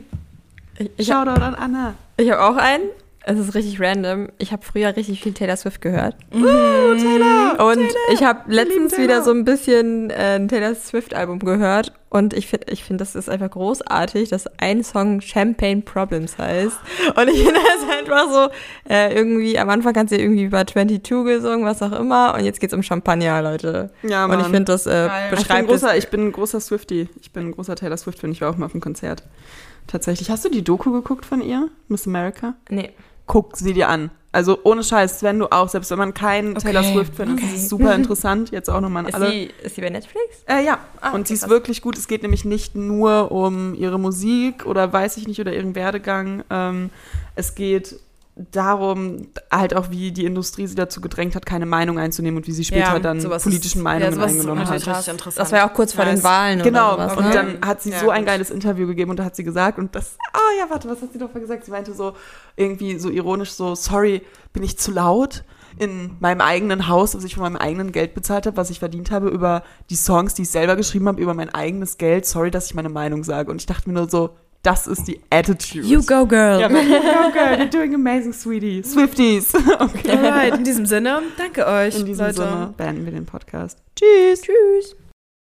Ich, 0.78 0.90
ich 0.98 1.12
habe 1.12 1.30
Shoutout 1.32 1.44
an 1.44 1.56
Anna. 1.56 1.94
ich 2.18 2.32
hab 2.32 2.40
auch 2.40 2.56
einen. 2.58 2.86
Es 3.26 3.40
ist 3.40 3.56
richtig 3.56 3.80
random. 3.80 4.30
Ich 4.38 4.52
habe 4.52 4.64
früher 4.64 4.96
richtig 4.96 5.24
viel 5.24 5.34
Taylor 5.34 5.56
Swift 5.56 5.82
gehört. 5.82 6.16
Taylor! 6.32 7.66
Und 7.72 7.88
ich 8.12 8.22
habe 8.22 8.52
letztens 8.54 8.92
Taylor. 8.92 9.04
wieder 9.04 9.22
so 9.24 9.32
ein 9.32 9.46
bisschen 9.46 10.10
äh, 10.10 10.36
ein 10.36 10.50
Taylor 10.50 10.76
Swift-Album 10.76 11.40
gehört. 11.40 11.94
Und 12.10 12.34
ich 12.34 12.48
finde, 12.48 12.68
ich 12.72 12.84
find, 12.84 13.00
das 13.00 13.16
ist 13.16 13.30
einfach 13.30 13.50
großartig, 13.50 14.30
dass 14.30 14.46
ein 14.60 14.84
Song 14.84 15.22
Champagne 15.22 15.82
Problems 15.82 16.38
heißt. 16.38 16.78
Und 17.16 17.30
ich 17.30 17.44
finde 17.44 17.60
das 17.62 17.98
einfach 17.98 18.32
so, 18.32 18.50
äh, 18.94 19.16
irgendwie, 19.16 19.58
am 19.58 19.70
Anfang 19.70 19.96
hat 19.96 20.10
sie 20.10 20.18
irgendwie 20.18 20.44
über 20.44 20.68
22 20.68 21.02
gesungen, 21.26 21.66
was 21.66 21.82
auch 21.82 21.94
immer. 21.94 22.36
Und 22.36 22.44
jetzt 22.44 22.60
geht's 22.60 22.74
um 22.74 22.84
Champagner, 22.84 23.42
Leute. 23.42 23.90
Ja, 24.04 24.26
und 24.26 24.34
ich 24.34 24.38
Mann. 24.40 24.52
finde, 24.52 24.66
das 24.66 24.86
äh, 24.86 25.08
Geil. 25.08 25.24
Ich 25.24 25.30
bin, 25.30 25.40
beschreibt 25.40 25.70
großer, 25.70 25.92
es. 25.92 26.04
ich 26.04 26.10
bin 26.10 26.28
ein 26.28 26.32
großer 26.34 26.60
Swifty. 26.60 27.10
Ich 27.22 27.32
bin 27.32 27.48
ein 27.48 27.52
großer 27.54 27.76
Taylor 27.76 27.98
Swift-Fan. 27.98 28.32
Ich 28.34 28.42
war 28.42 28.50
auch 28.50 28.58
mal 28.58 28.66
auf 28.66 28.74
dem 28.74 28.82
Konzert. 28.82 29.24
Tatsächlich. 29.88 30.30
Hast 30.30 30.44
du 30.46 30.50
die 30.50 30.64
Doku 30.64 30.92
geguckt 30.92 31.26
von 31.26 31.42
ihr? 31.42 31.70
Miss 31.88 32.06
America? 32.06 32.54
Nee. 32.70 32.92
Guck 33.34 33.58
sie 33.58 33.74
dir 33.74 33.90
an. 33.90 34.12
Also 34.32 34.60
ohne 34.64 34.84
Scheiß, 34.84 35.22
wenn 35.24 35.40
du 35.40 35.52
auch, 35.52 35.70
selbst 35.70 35.90
wenn 35.92 35.98
man 35.98 36.14
kein 36.14 36.52
Okay. 36.52 36.62
Taylor 36.68 36.84
Swift-Fan 36.84 37.30
ist, 37.36 37.44
ist 37.44 37.50
Okay. 37.50 37.56
es 37.56 37.70
super 37.70 37.96
interessant. 38.02 38.52
Jetzt 38.52 38.70
auch 38.70 38.80
nochmal 38.82 39.04
an 39.04 39.10
Ist 39.10 39.16
alle. 39.16 39.32
sie, 39.32 39.50
ist 39.64 39.76
sie 39.76 39.82
bei 39.82 39.90
Netflix? 39.90 40.26
Äh, 40.48 40.64
ja, 40.66 40.80
Ah, 41.02 41.10
und 41.12 41.22
okay, 41.22 41.28
sie 41.30 41.34
ist 41.36 41.40
krass. 41.42 41.50
wirklich 41.50 41.82
gut. 41.82 41.98
Es 41.98 42.08
geht 42.08 42.22
nämlich 42.24 42.46
nicht 42.46 42.76
nur 42.76 43.32
um 43.32 43.74
ihre 43.76 44.00
Musik 44.00 44.66
oder 44.66 44.92
weiß 44.94 45.18
ich 45.18 45.28
nicht, 45.28 45.40
oder 45.40 45.54
ihren 45.54 45.76
Werdegang. 45.76 46.44
Ähm, 46.50 46.90
es 47.36 47.54
geht 47.56 48.00
darum, 48.36 49.28
halt 49.52 49.76
auch, 49.76 49.92
wie 49.92 50.12
die 50.12 50.26
Industrie 50.26 50.66
sie 50.66 50.76
dazu 50.76 51.02
gedrängt 51.02 51.36
hat, 51.36 51.46
keine 51.46 51.66
Meinung 51.68 52.00
einzunehmen 52.00 52.38
und 52.38 52.48
wie 52.48 52.52
sie 52.52 52.64
später 52.64 52.94
Ja, 52.94 53.00
dann 53.00 53.20
politischen 53.22 53.80
ist- 53.80 53.84
Meinungen 53.84 54.18
ja, 54.20 54.26
eingenommen 54.26 54.68
hat. 54.68 54.88
Das 55.38 55.52
war 55.52 55.60
ja 55.60 55.70
auch 55.70 55.74
kurz 55.74 55.94
vor 55.94 56.06
den 56.06 56.16
Nice. 56.16 56.24
Wahlen 56.24 56.64
Genau, 56.64 56.96
oder 56.96 57.10
sowas. 57.10 57.18
und 57.18 57.26
ne? 57.26 57.34
dann 57.34 57.68
hat 57.68 57.82
sie 57.84 57.92
Ja, 57.92 58.00
so 58.00 58.10
ein 58.10 58.26
geiles 58.26 58.50
Interview 58.50 58.88
gegeben 58.88 59.12
und 59.12 59.18
da 59.18 59.26
hat 59.26 59.36
sie 59.36 59.44
gesagt, 59.44 59.78
und 59.78 59.94
das, 59.96 60.18
ah 60.34 60.40
ja, 60.60 60.70
warte, 60.70 60.90
was 60.90 61.02
hat 61.02 61.14
sie 61.14 61.20
doch 61.20 61.32
mal 61.34 61.40
gesagt? 61.42 61.66
Sie 61.66 61.72
meinte 61.72 61.94
so, 61.94 62.14
irgendwie 62.56 62.98
so 62.98 63.10
ironisch 63.10 63.52
so, 63.52 63.76
sorry, 63.76 64.24
bin 64.52 64.64
ich 64.64 64.78
zu 64.80 64.92
laut? 64.92 65.44
in 65.80 66.18
meinem 66.20 66.42
eigenen 66.42 66.88
Haus, 66.88 67.16
was 67.16 67.24
ich 67.24 67.34
von 67.34 67.42
meinem 67.42 67.56
eigenen 67.56 67.92
Geld 67.92 68.14
bezahlt 68.14 68.46
habe, 68.46 68.58
was 68.58 68.70
ich 68.70 68.78
verdient 68.78 69.10
habe, 69.10 69.30
über 69.30 69.64
die 69.90 69.96
Songs, 69.96 70.36
die 70.36 70.44
ich 70.44 70.52
selber 70.52 70.76
geschrieben 70.76 71.08
habe, 71.08 71.20
über 71.20 71.34
mein 71.34 71.50
eigenes 71.50 71.98
Geld. 71.98 72.28
Sorry, 72.28 72.52
dass 72.52 72.68
ich 72.68 72.76
meine 72.76 72.90
Meinung 72.90 73.24
sage. 73.24 73.50
Und 73.50 73.60
ich 73.60 73.66
dachte 73.66 73.90
mir 73.90 73.96
nur 73.96 74.08
so, 74.08 74.30
das 74.64 74.88
ist 74.88 75.08
die 75.08 75.20
Attitude. 75.30 75.86
You 75.86 76.02
go, 76.04 76.26
girl. 76.26 76.60
Ja, 76.60 76.70
you 76.70 76.76
go, 77.00 77.32
girl. 77.32 77.60
You're 77.60 77.70
doing 77.70 77.94
amazing, 77.94 78.34
sweetie. 78.34 78.82
Swifties. 78.84 79.54
Okay. 79.80 80.12
Alright, 80.12 80.56
in 80.56 80.64
diesem 80.64 80.86
Sinne, 80.86 81.22
danke 81.38 81.66
euch, 81.68 82.00
In 82.00 82.06
diesem 82.06 82.26
Leute. 82.26 82.38
Sinne 82.38 82.74
beenden 82.78 83.06
wir 83.06 83.12
den 83.12 83.26
Podcast. 83.26 83.78
Tschüss. 83.96 84.42
Tschüss. 84.42 84.96